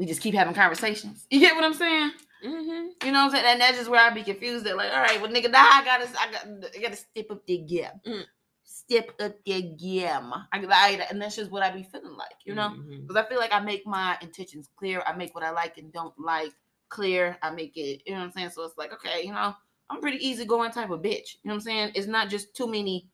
[0.00, 1.26] we just keep having conversations.
[1.30, 2.12] You get what I'm saying?
[2.42, 3.06] Mm-hmm.
[3.06, 3.44] You know what I'm saying?
[3.46, 4.64] And that's just where I be confused.
[4.64, 7.46] That like, all right, well, nigga, now I gotta, I got, I gotta step up
[7.46, 7.90] the game.
[8.06, 8.24] Mm.
[8.64, 10.32] Step up the game.
[10.32, 12.70] I, I, and that's just what I be feeling like, you know.
[12.70, 13.06] Mhm.
[13.06, 15.02] Because I feel like I make my intentions clear.
[15.06, 16.52] I make what I like and don't like
[16.88, 17.36] clear.
[17.42, 18.50] I make it, you know what I'm saying?
[18.50, 19.54] So it's like, okay, you know,
[19.90, 21.36] I'm pretty easygoing type of bitch.
[21.42, 21.92] You know what I'm saying?
[21.94, 23.06] It's not just too many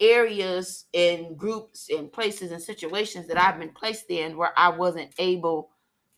[0.00, 5.12] areas and groups and places and situations that I've been placed in where I wasn't
[5.18, 5.70] able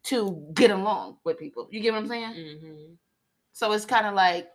[0.04, 1.68] to get along with people.
[1.70, 2.32] You get what I'm saying?
[2.34, 2.96] Mhm.
[3.52, 4.48] So it's kind of like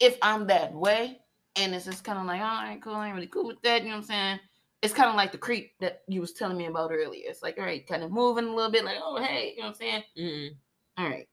[0.00, 1.20] if I'm that way,
[1.56, 3.82] and it's just kind of like, all right, cool, I ain't really cool with that.
[3.82, 4.40] You know what I'm saying?
[4.82, 7.28] It's kind of like the creep that you was telling me about earlier.
[7.28, 9.68] It's like, all right, kind of moving a little bit, like, oh hey, you know
[9.68, 10.02] what I'm saying?
[10.18, 10.50] Mm-mm.
[10.98, 11.28] All right,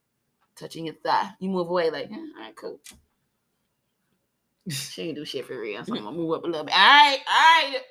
[0.56, 1.32] touching your thigh.
[1.40, 2.80] You move away, like, eh, all right, cool.
[4.92, 6.74] She ain't do shit for real, so I'm gonna move up a little bit.
[6.76, 7.82] All right, all right.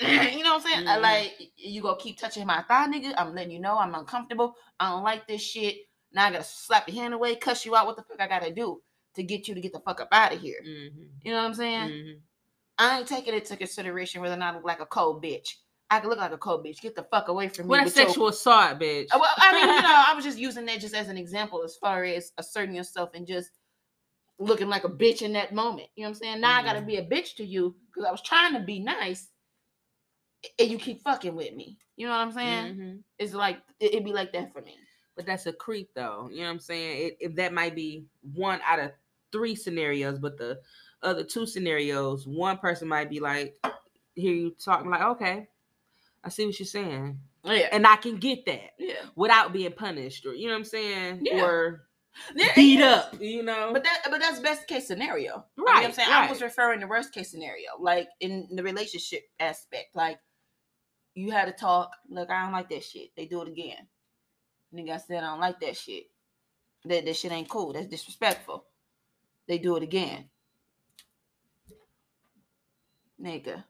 [0.36, 0.88] you know what I'm saying?
[0.88, 1.02] I Mhm.
[1.02, 3.12] like you gonna keep touching my thigh, nigga.
[3.18, 4.54] I'm letting you know I'm uncomfortable.
[4.78, 5.76] I don't like this shit.
[6.12, 7.86] Now I gotta slap your hand away, cuss you out.
[7.86, 8.80] What the fuck I gotta do
[9.16, 10.60] to get you to get the fuck up out of here?
[10.66, 11.08] Mhm.
[11.22, 11.88] You know what I'm saying?
[11.90, 12.20] Mhm.
[12.78, 15.56] I ain't taking it into consideration whether or not I look like a cold bitch.
[15.90, 16.80] I can look like a cold bitch.
[16.80, 17.70] Get the fuck away from me.
[17.70, 19.08] What a your- sexual assault, bitch.
[19.12, 21.76] Well, I mean, you know, I was just using that just as an example as
[21.76, 23.50] far as asserting yourself and just
[24.40, 25.88] looking like a bitch in that moment.
[25.94, 26.40] You know what I'm saying?
[26.40, 26.86] Now I gotta Mhm.
[26.86, 29.28] be a bitch to you because I was trying to be nice,
[30.58, 31.78] and you keep fucking with me.
[31.96, 32.74] You know what I'm saying?
[32.76, 33.04] Mhm.
[33.18, 34.78] It's like it, it'd be like that for me.
[35.16, 36.28] But that's a creep, though.
[36.30, 37.06] You know what I'm saying?
[37.08, 38.92] It, if that might be one out of
[39.32, 40.60] three scenarios, but the
[41.02, 43.58] other two scenarios, one person might be like,
[44.14, 45.48] hear you talking like, okay,
[46.24, 50.24] I see what you're saying, Yeah, and I can get that yeah, without being punished,
[50.26, 51.42] or you know what I'm saying, Yeah.
[51.44, 51.86] or
[52.34, 53.20] Yeah, beat up.
[53.20, 55.44] You know, But that, but that's best case scenario.
[55.56, 56.08] You know what Right, I'm saying?
[56.10, 59.94] I was referring to worst case scenario, like in the relationship aspect.
[59.94, 60.18] Like
[61.14, 61.90] you had to talk.
[62.08, 63.10] Look, I don't like that shit.
[63.16, 63.86] They do it again.
[64.74, 66.04] Nigga, I said I don't like that shit.
[66.84, 67.72] That that shit ain't cool.
[67.72, 68.64] That's disrespectful.
[69.48, 70.28] They do it again.
[73.20, 73.64] Nigga,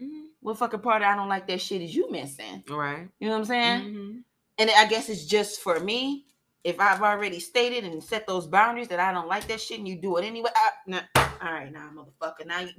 [0.00, 0.30] Mhm.
[0.40, 2.64] what fucking part of I don't like that shit is you missing?
[2.68, 3.08] Right.
[3.20, 3.80] You know what I'm saying?
[3.94, 4.24] Mhm.
[4.58, 6.26] And I guess it's just for me.
[6.64, 9.88] If I've already stated and set those boundaries that I don't like that shit and
[9.88, 11.00] you do it anyway, I, nah,
[11.42, 12.70] all right, now, motherfucker, now, you,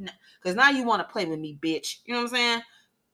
[0.42, 1.98] because now you want to play with me, bitch.
[2.06, 2.62] You know what I'm saying?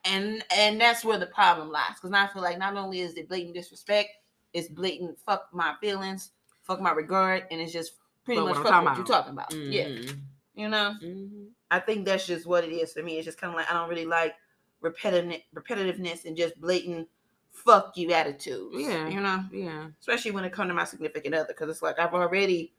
[0.05, 1.95] And and that's where the problem lies.
[1.95, 4.09] Because now I feel like not only is it blatant disrespect,
[4.53, 6.31] it's blatant fuck my feelings,
[6.63, 9.33] fuck my regard, and it's just pretty Fuck much what fuck talking what you're talking
[9.33, 9.53] about.
[9.53, 10.21] Yeah, Mhm.
[10.53, 10.95] you know.
[11.01, 11.47] Mhm.
[11.71, 13.17] I think that's just what it is for me.
[13.17, 14.35] It's just kind of like I don't really like
[14.81, 17.09] repetitive repetitiveness and just blatant
[17.51, 18.75] fuck you attitudes.
[18.77, 19.07] Yeah.
[19.09, 19.87] you know Yeah.
[19.99, 22.73] especially when it comes to my significant other, because it's like I've already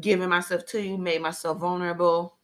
[0.00, 2.36] given myself to you, made myself vulnerable,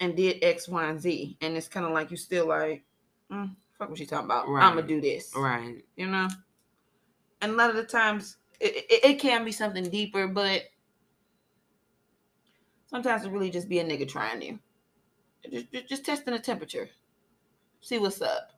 [0.00, 2.84] and did X, Y, and Z, and it's kind of like you still like,
[3.30, 4.48] mm, fuck what you talking about?
[4.48, 4.62] Right.
[4.64, 5.82] I'm gonna do this, Right.
[5.96, 6.28] you know.
[7.40, 10.62] And a lot of the times, it, it, it can be something deeper, but
[12.92, 14.58] Sometimes it really just be a nigga trying you.
[15.50, 16.90] Just, just, just testing the temperature.
[17.80, 18.50] See what's up.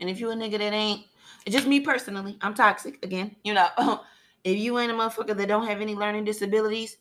[0.00, 1.06] And if you a nigga that ain't,
[1.48, 3.36] just me personally, I'm toxic again.
[3.44, 3.68] You know,
[4.44, 6.98] if you ain't a motherfucker that don't have any learning disabilities,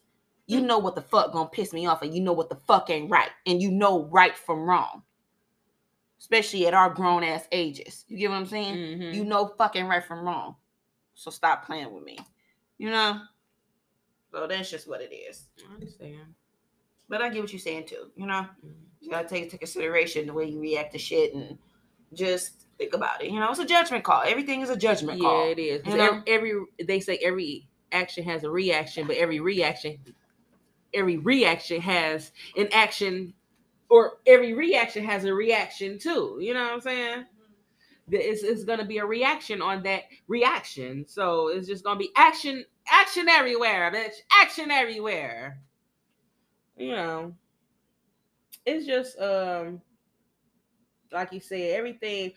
[0.48, 2.90] you know what the fuck gonna piss me off, and you know what the fuck
[2.90, 5.02] ain't right, and you know right from wrong.
[6.20, 8.06] Especially at our grown ass ages.
[8.08, 8.76] You get what I'm saying?
[8.76, 9.14] Mhm.
[9.14, 10.56] You know fucking right from wrong.
[11.14, 12.18] So stop playing with me.
[12.78, 13.22] You know?
[14.32, 15.48] So that's just what it is.
[15.70, 16.34] I understand.
[17.08, 18.12] But I get what you're saying too.
[18.16, 18.48] You know?
[18.66, 18.76] Mhm.
[19.02, 21.58] You gotta take into consideration the way you react to shit and
[22.16, 23.32] just think about it.
[23.32, 24.24] You know, it's a judgment call.
[24.26, 25.50] Everything is a judgment Yeah, call.
[25.52, 25.86] it is.
[25.86, 26.22] You know?
[26.28, 26.54] every,
[26.84, 29.98] they say every action has a reaction, but every reaction,
[30.94, 33.34] every reaction has an action,
[33.90, 36.38] or every reaction has a reaction too.
[36.42, 37.26] You know what I'm saying?
[38.12, 41.06] It's, it's gonna be a reaction on that reaction.
[41.08, 45.60] So it's just gonna be action, action everywhere, bitch, action everywhere.
[46.78, 47.36] You know,
[48.66, 49.82] it's just um,
[51.16, 52.34] like you said, everything.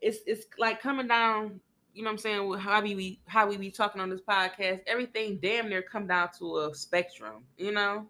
[0.00, 1.60] It's it's like coming down
[1.94, 4.20] you know what I'm saying, with how we be how we be talking on this
[4.20, 8.08] podcast, everything damn near come down to a spectrum, you know?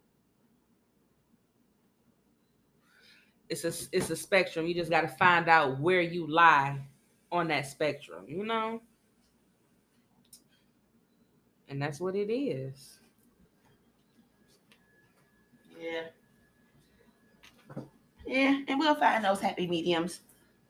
[3.49, 4.66] It's a it's a spectrum.
[4.66, 6.78] You just gotta find out where you lie
[7.32, 8.82] on that spectrum, you know?
[11.68, 12.99] And that's what it is.
[15.81, 16.08] Yeah.
[18.31, 20.20] Yeah, and we'll find those happy mediums.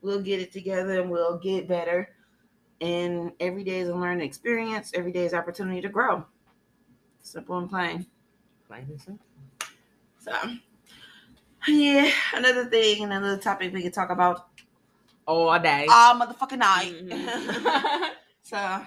[0.01, 2.09] We'll get it together and we'll get better.
[2.81, 4.93] And every day is a learning experience.
[4.95, 6.25] Every day is opportunity to grow.
[7.23, 8.07] Simple and plain.
[8.67, 9.27] Plain and simple.
[10.21, 10.33] So,
[11.69, 14.49] yeah, another thing, another topic we could talk about
[15.27, 15.87] All day.
[15.91, 16.95] all motherfucking night.
[16.95, 18.11] Mhm.
[18.43, 18.87] so,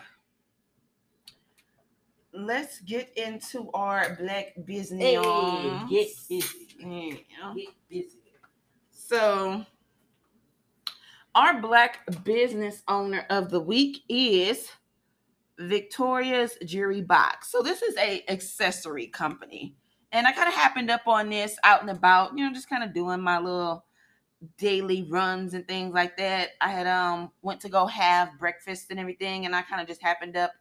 [2.33, 4.99] let's get into our black business.
[5.03, 5.15] Hey,
[5.91, 6.75] get busy.
[6.79, 7.53] Yeah.
[7.55, 8.22] Get busy.
[9.13, 9.63] So,
[11.35, 14.71] our black business owner of the week is
[15.59, 17.51] Victoria's Jewelry Box.
[17.51, 19.75] So, this is a accessory company,
[20.11, 22.35] and I kind of happened up on this out and about.
[22.35, 23.85] You know, just kind of doing my little
[24.57, 26.53] daily runs and things like that.
[26.59, 30.01] I had um went to go have breakfast and everything, and I kind of just
[30.01, 30.53] happened up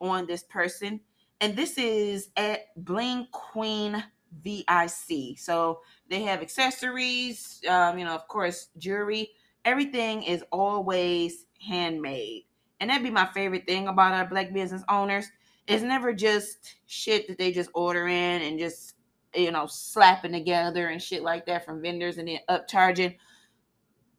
[0.00, 0.98] on this person,
[1.40, 4.02] and this is at Bling Queen
[4.42, 5.38] VIC.
[5.38, 9.30] So they have accessories, um, you know, of course, jewelry.
[9.64, 12.42] Everything is always handmade.
[12.80, 15.26] And that'd be my favorite thing about our black business owners.
[15.66, 18.94] It's never just shit that they just order in and just,
[19.34, 23.16] you know, slapping together and shit like that from vendors and then upcharging.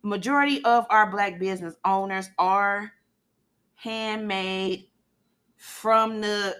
[0.02, 2.92] Majority of our black business owners are
[3.76, 4.88] handmade
[5.58, 6.56] from the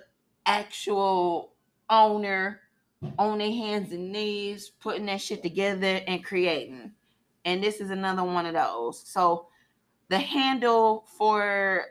[0.46, 1.56] actual
[1.90, 2.62] owner
[3.18, 6.92] on their hands and knees, putting that shit together and creating.
[7.46, 9.00] And this is another one of those.
[9.06, 9.48] So
[10.10, 11.86] the handle for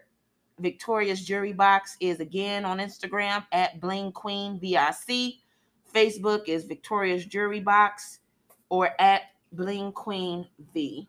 [0.58, 5.34] Victoria's Jewelry Box is again on Instagram at Bling Queen VIC.
[5.92, 8.20] Facebook is Victoria's Jewelry Box
[8.68, 11.08] or at Bling Queen V.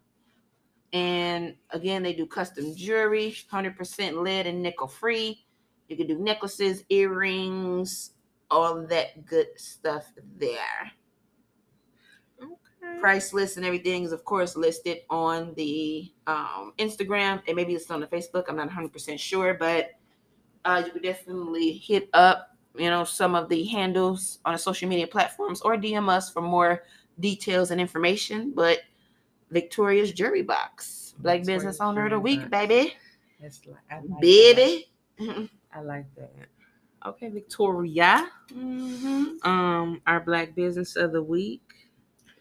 [0.94, 5.46] And again, they do custom jewelry, 100% lead and nickel free.
[5.90, 8.12] You can do necklaces, earrings,
[8.52, 10.06] all that good stuff
[10.38, 10.92] there.
[12.42, 13.00] Okay.
[13.00, 17.90] Price list and everything is, of course, listed on the um, Instagram and maybe it's
[17.90, 18.46] on the Facebook.
[18.48, 19.92] I'm not 100% sure, but
[20.66, 24.90] uh, you could definitely hit up, you know, some of the handles on the social
[24.90, 26.84] media platforms or DM us for more
[27.20, 28.52] details and information.
[28.56, 28.80] But
[29.52, 32.52] Victoria's Jewelry Box, Black Victoria's Business Owner of the Week, Box.
[32.52, 32.94] baby.
[33.42, 33.52] Like,
[33.92, 34.22] I like that.
[34.22, 34.90] baby.
[35.74, 36.32] I like that.
[37.06, 38.30] Okay, Victoria.
[38.50, 39.46] Mhm.
[39.46, 41.62] Um, our black business of the week.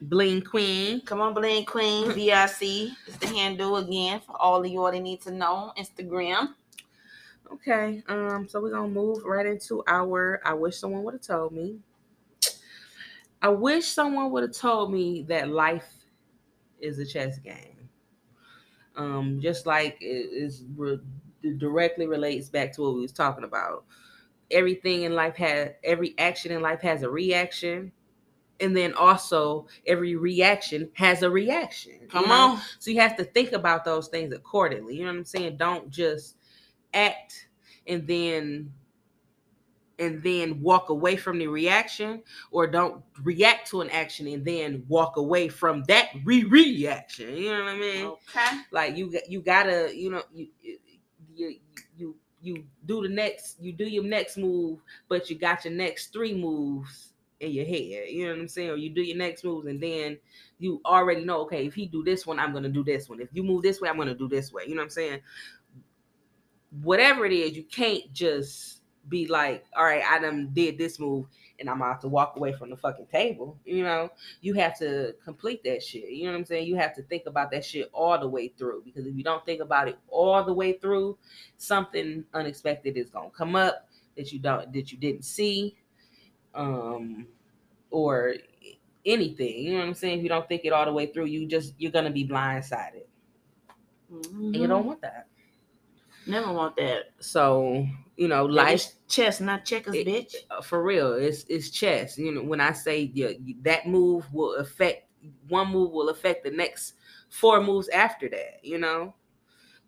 [0.01, 1.01] Bling Queen.
[1.03, 5.01] Come on, Bling Queen, VIC is the handle again for all of you all that
[5.01, 5.73] need to know.
[5.79, 6.55] Instagram.
[7.53, 8.03] Okay.
[8.09, 11.79] Um, so we're gonna move right into our I wish someone would have told me.
[13.43, 15.93] I wish someone would have told me that life
[16.81, 17.89] is a chess game.
[18.97, 21.01] Um, just like it is re-
[21.59, 23.85] directly relates back to what we was talking about.
[24.51, 27.93] Everything in life has every action in life has a reaction.
[28.61, 32.01] And then also every reaction has a reaction.
[32.09, 32.35] Come know?
[32.35, 32.61] on.
[32.79, 34.97] So you have to think about those things accordingly.
[34.97, 35.57] You know what I'm saying?
[35.57, 36.37] Don't just
[36.93, 37.49] act
[37.87, 38.73] and then
[39.99, 44.85] and then walk away from the reaction or don't react to an action and then
[44.89, 47.37] walk away from that re-reaction.
[47.37, 48.07] You know what I mean?
[48.07, 48.61] Okay.
[48.73, 50.49] Like you got you gotta, you know, you
[51.35, 51.57] you
[51.97, 56.13] you you do the next, you do your next move, but you got your next
[56.13, 58.09] three moves in your head.
[58.09, 58.71] You know what I'm saying?
[58.71, 60.19] Or you do your next moves and then
[60.59, 63.21] you already know, okay, if he do this one, I'm gonna do this one.
[63.21, 64.65] If you move this way, I'm gonna do this way.
[64.67, 65.21] You know what I'm saying?
[66.83, 71.27] Whatever it is, you can't just be like, all right, I done did this move
[71.61, 73.59] and I'm about to walk away from the fucking table.
[73.65, 74.11] You know,
[74.41, 76.11] you have to complete that shit.
[76.11, 76.67] You know what I'm saying?
[76.67, 79.45] You have to think about that shit all the way through because if you don't
[79.45, 81.19] think about it all the way through,
[81.57, 85.77] something unexpected is gonna come up that you don't that you didn't see,
[86.55, 87.27] um,
[87.91, 88.35] or
[89.05, 89.65] anything.
[89.65, 90.19] You know what I'm saying?
[90.19, 93.05] If you don't think it all the way through, you just you're gonna be blindsided,
[94.11, 95.27] and you don't want that.
[96.27, 97.11] Never want that.
[97.21, 97.87] So
[98.17, 100.35] you know, life chess, not checkers, It- bitch.
[100.51, 104.55] uh, for real it's it's chess you know when i say yeah, that move will
[104.57, 105.09] affect
[105.49, 106.95] one move will affect the next
[107.31, 109.15] four moves after that you know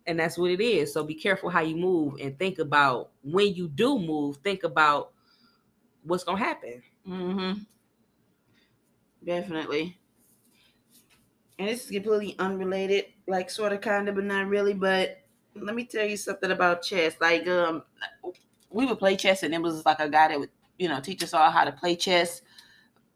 [0.07, 3.53] and that's what it is so be careful how you move and think about when
[3.53, 5.13] you do move think about
[6.03, 7.59] what's gonna happen Mm-hmm.
[9.23, 9.97] Definitely.
[11.59, 14.73] And this is completely unrelated, like sort of kind of, but not really.
[14.73, 15.23] But
[15.61, 17.15] let me tell you something about chess.
[17.19, 17.83] Like, um,
[18.69, 21.23] we would play chess, and it was like a guy that would, you know, teach
[21.23, 22.41] us all how to play chess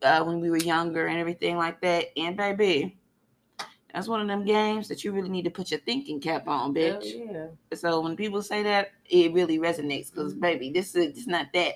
[0.03, 2.05] uh, when we were younger and everything like that.
[2.17, 2.97] And baby,
[3.93, 6.73] that's one of them games that you really need to put your thinking cap on,
[6.73, 7.13] bitch.
[7.29, 11.47] yeah So when people say that, it really resonates because baby, this is it's not
[11.53, 11.75] that.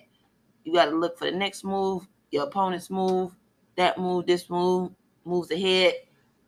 [0.64, 3.36] You got to look for the next move, your opponent's move,
[3.76, 4.92] that move, this move,
[5.26, 5.94] moves ahead,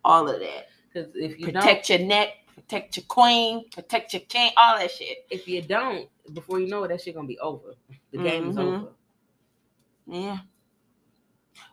[0.03, 0.69] all of that.
[0.91, 2.29] because if you protect your neck,
[2.67, 5.19] protect your queen, protect your king, all that shit.
[5.29, 7.75] if you don't before you know it that shit gonna be over
[8.11, 8.61] the game is Mhm.
[8.61, 8.89] over
[10.05, 10.39] Yeah.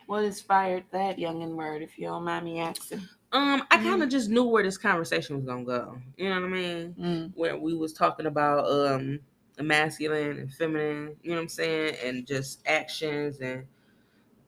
[0.06, 3.08] What inspired that young and word, if you don't mind me asking?
[3.32, 3.82] um i Mhm.
[3.82, 6.94] kind of just knew where this conversation was gonna go you know what i mean
[6.96, 7.32] Mm.
[7.34, 9.18] where we was talking about um
[9.60, 13.64] masculine and feminine, you know what I'm saying, and just actions and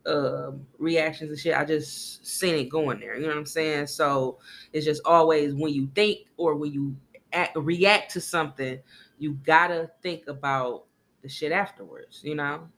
[0.06, 1.56] um reactions and shit.
[1.56, 3.88] I just seen it going there, you know what I'm saying?
[3.88, 4.38] So
[4.72, 6.96] it's just always when you think or when you
[7.32, 8.80] act, react to something,
[9.18, 10.84] you gotta think about
[11.22, 12.68] the shit afterwards, you know.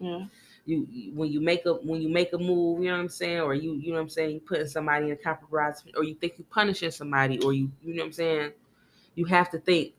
[0.00, 0.26] Yeah.
[0.66, 3.08] You you- when you make a when you make a move, you know what I'm
[3.08, 6.04] saying, or you you know what I'm saying, you putting somebody in a compromise, or
[6.04, 8.52] you think you're punishing somebody, or you you know what I'm saying,
[9.16, 9.94] you have to think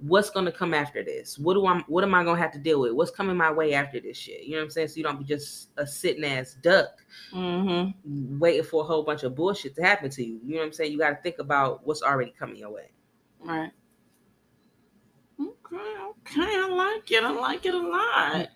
[0.00, 1.38] what's gonna come after this.
[1.38, 2.92] What do I what am I gonna have to deal with?
[2.92, 4.44] What's coming my way after this shit?
[4.44, 4.88] You know what I'm saying?
[4.88, 6.88] So you don't be just a sitting ass duck
[7.32, 8.38] Mm-hmm.
[8.38, 10.40] waiting for a whole bunch of bullshit to happen to you.
[10.44, 10.92] You know what I'm saying?
[10.92, 12.90] You got to think about what's already coming your way.
[13.40, 13.70] Right.
[15.40, 17.24] Okay, okay, I like it.
[17.24, 18.48] I like it a lot.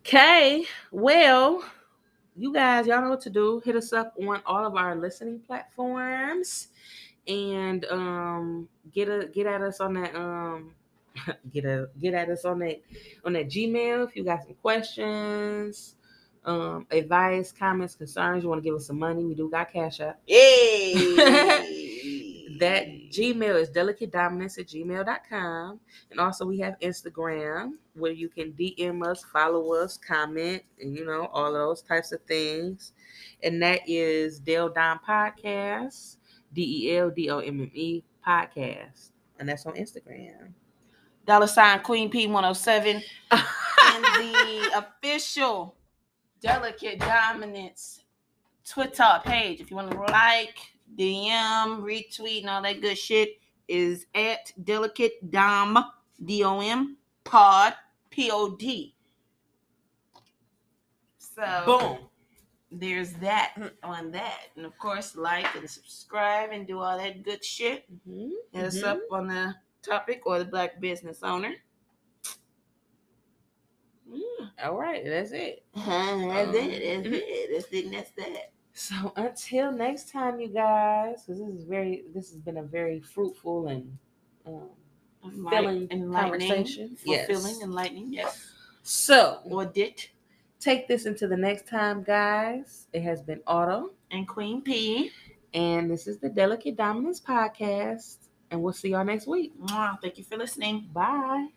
[0.00, 1.62] Okay, well,
[2.34, 3.60] you guys, y'all know what to do.
[3.64, 6.68] Hit us up on all of our listening platforms,
[7.26, 10.72] and um, get a get at us on that um,
[11.52, 12.80] get a get at us on that
[13.24, 15.96] on that Gmail if you got some questions,
[16.44, 18.42] um, advice, comments, concerns.
[18.42, 19.24] You want to give us some money?
[19.24, 20.20] We do got Cash App.
[20.26, 21.16] Yay!
[22.58, 25.80] That Gmail is delicatedominance at gmail.com.
[26.10, 31.06] And also we have Instagram where you can DM us, follow us, comment, and you
[31.06, 32.92] know, all of those types of things.
[33.42, 36.16] And that is Del Dom Podcast,
[36.52, 39.10] D E L D O M M E Podcast.
[39.38, 40.52] And that's on Instagram.
[41.26, 44.70] dollar sign Queen P 107 and the
[45.02, 45.76] official
[46.40, 48.04] Delicate Dominance
[48.68, 49.60] Twitter page.
[49.60, 50.58] If you want to like,
[50.96, 55.78] DM, retweet, and all that good shit, is at Delicate Dom
[56.24, 57.74] D O M Pod
[58.10, 58.94] P O D.
[61.18, 62.09] So Boom.
[62.70, 67.44] There's that on that, and of course, like and subscribe and do all that good
[67.44, 67.84] shit.
[68.08, 68.84] Mhm, Hit us mhm.
[68.84, 71.54] up on the topic or the black business owner.
[74.12, 74.46] Yeah.
[74.64, 75.64] All right, that's it.
[75.74, 76.32] That's Um, it.
[76.50, 77.12] That's mhm.
[77.12, 77.50] it.
[77.52, 77.90] That's it.
[77.92, 78.52] That's that.
[78.72, 83.00] So until next time, you guys, because this is very, this has been a very
[83.00, 83.96] fruitful and
[84.46, 84.70] um,
[85.50, 86.96] filling enlightening, conversation.
[87.04, 87.26] Yes.
[87.26, 88.12] fulfilling, enlightening.
[88.12, 88.52] Yes.
[88.82, 90.10] So Or dit
[90.60, 92.86] take this into the next time, guys.
[92.92, 95.10] It has been Autumn, and Queen P.
[95.54, 98.16] and this is the Delicate Dominance Podcast.
[98.50, 99.52] And we'll see y'all next week.
[100.02, 100.88] Thank you for listening.
[100.92, 101.48] Bye.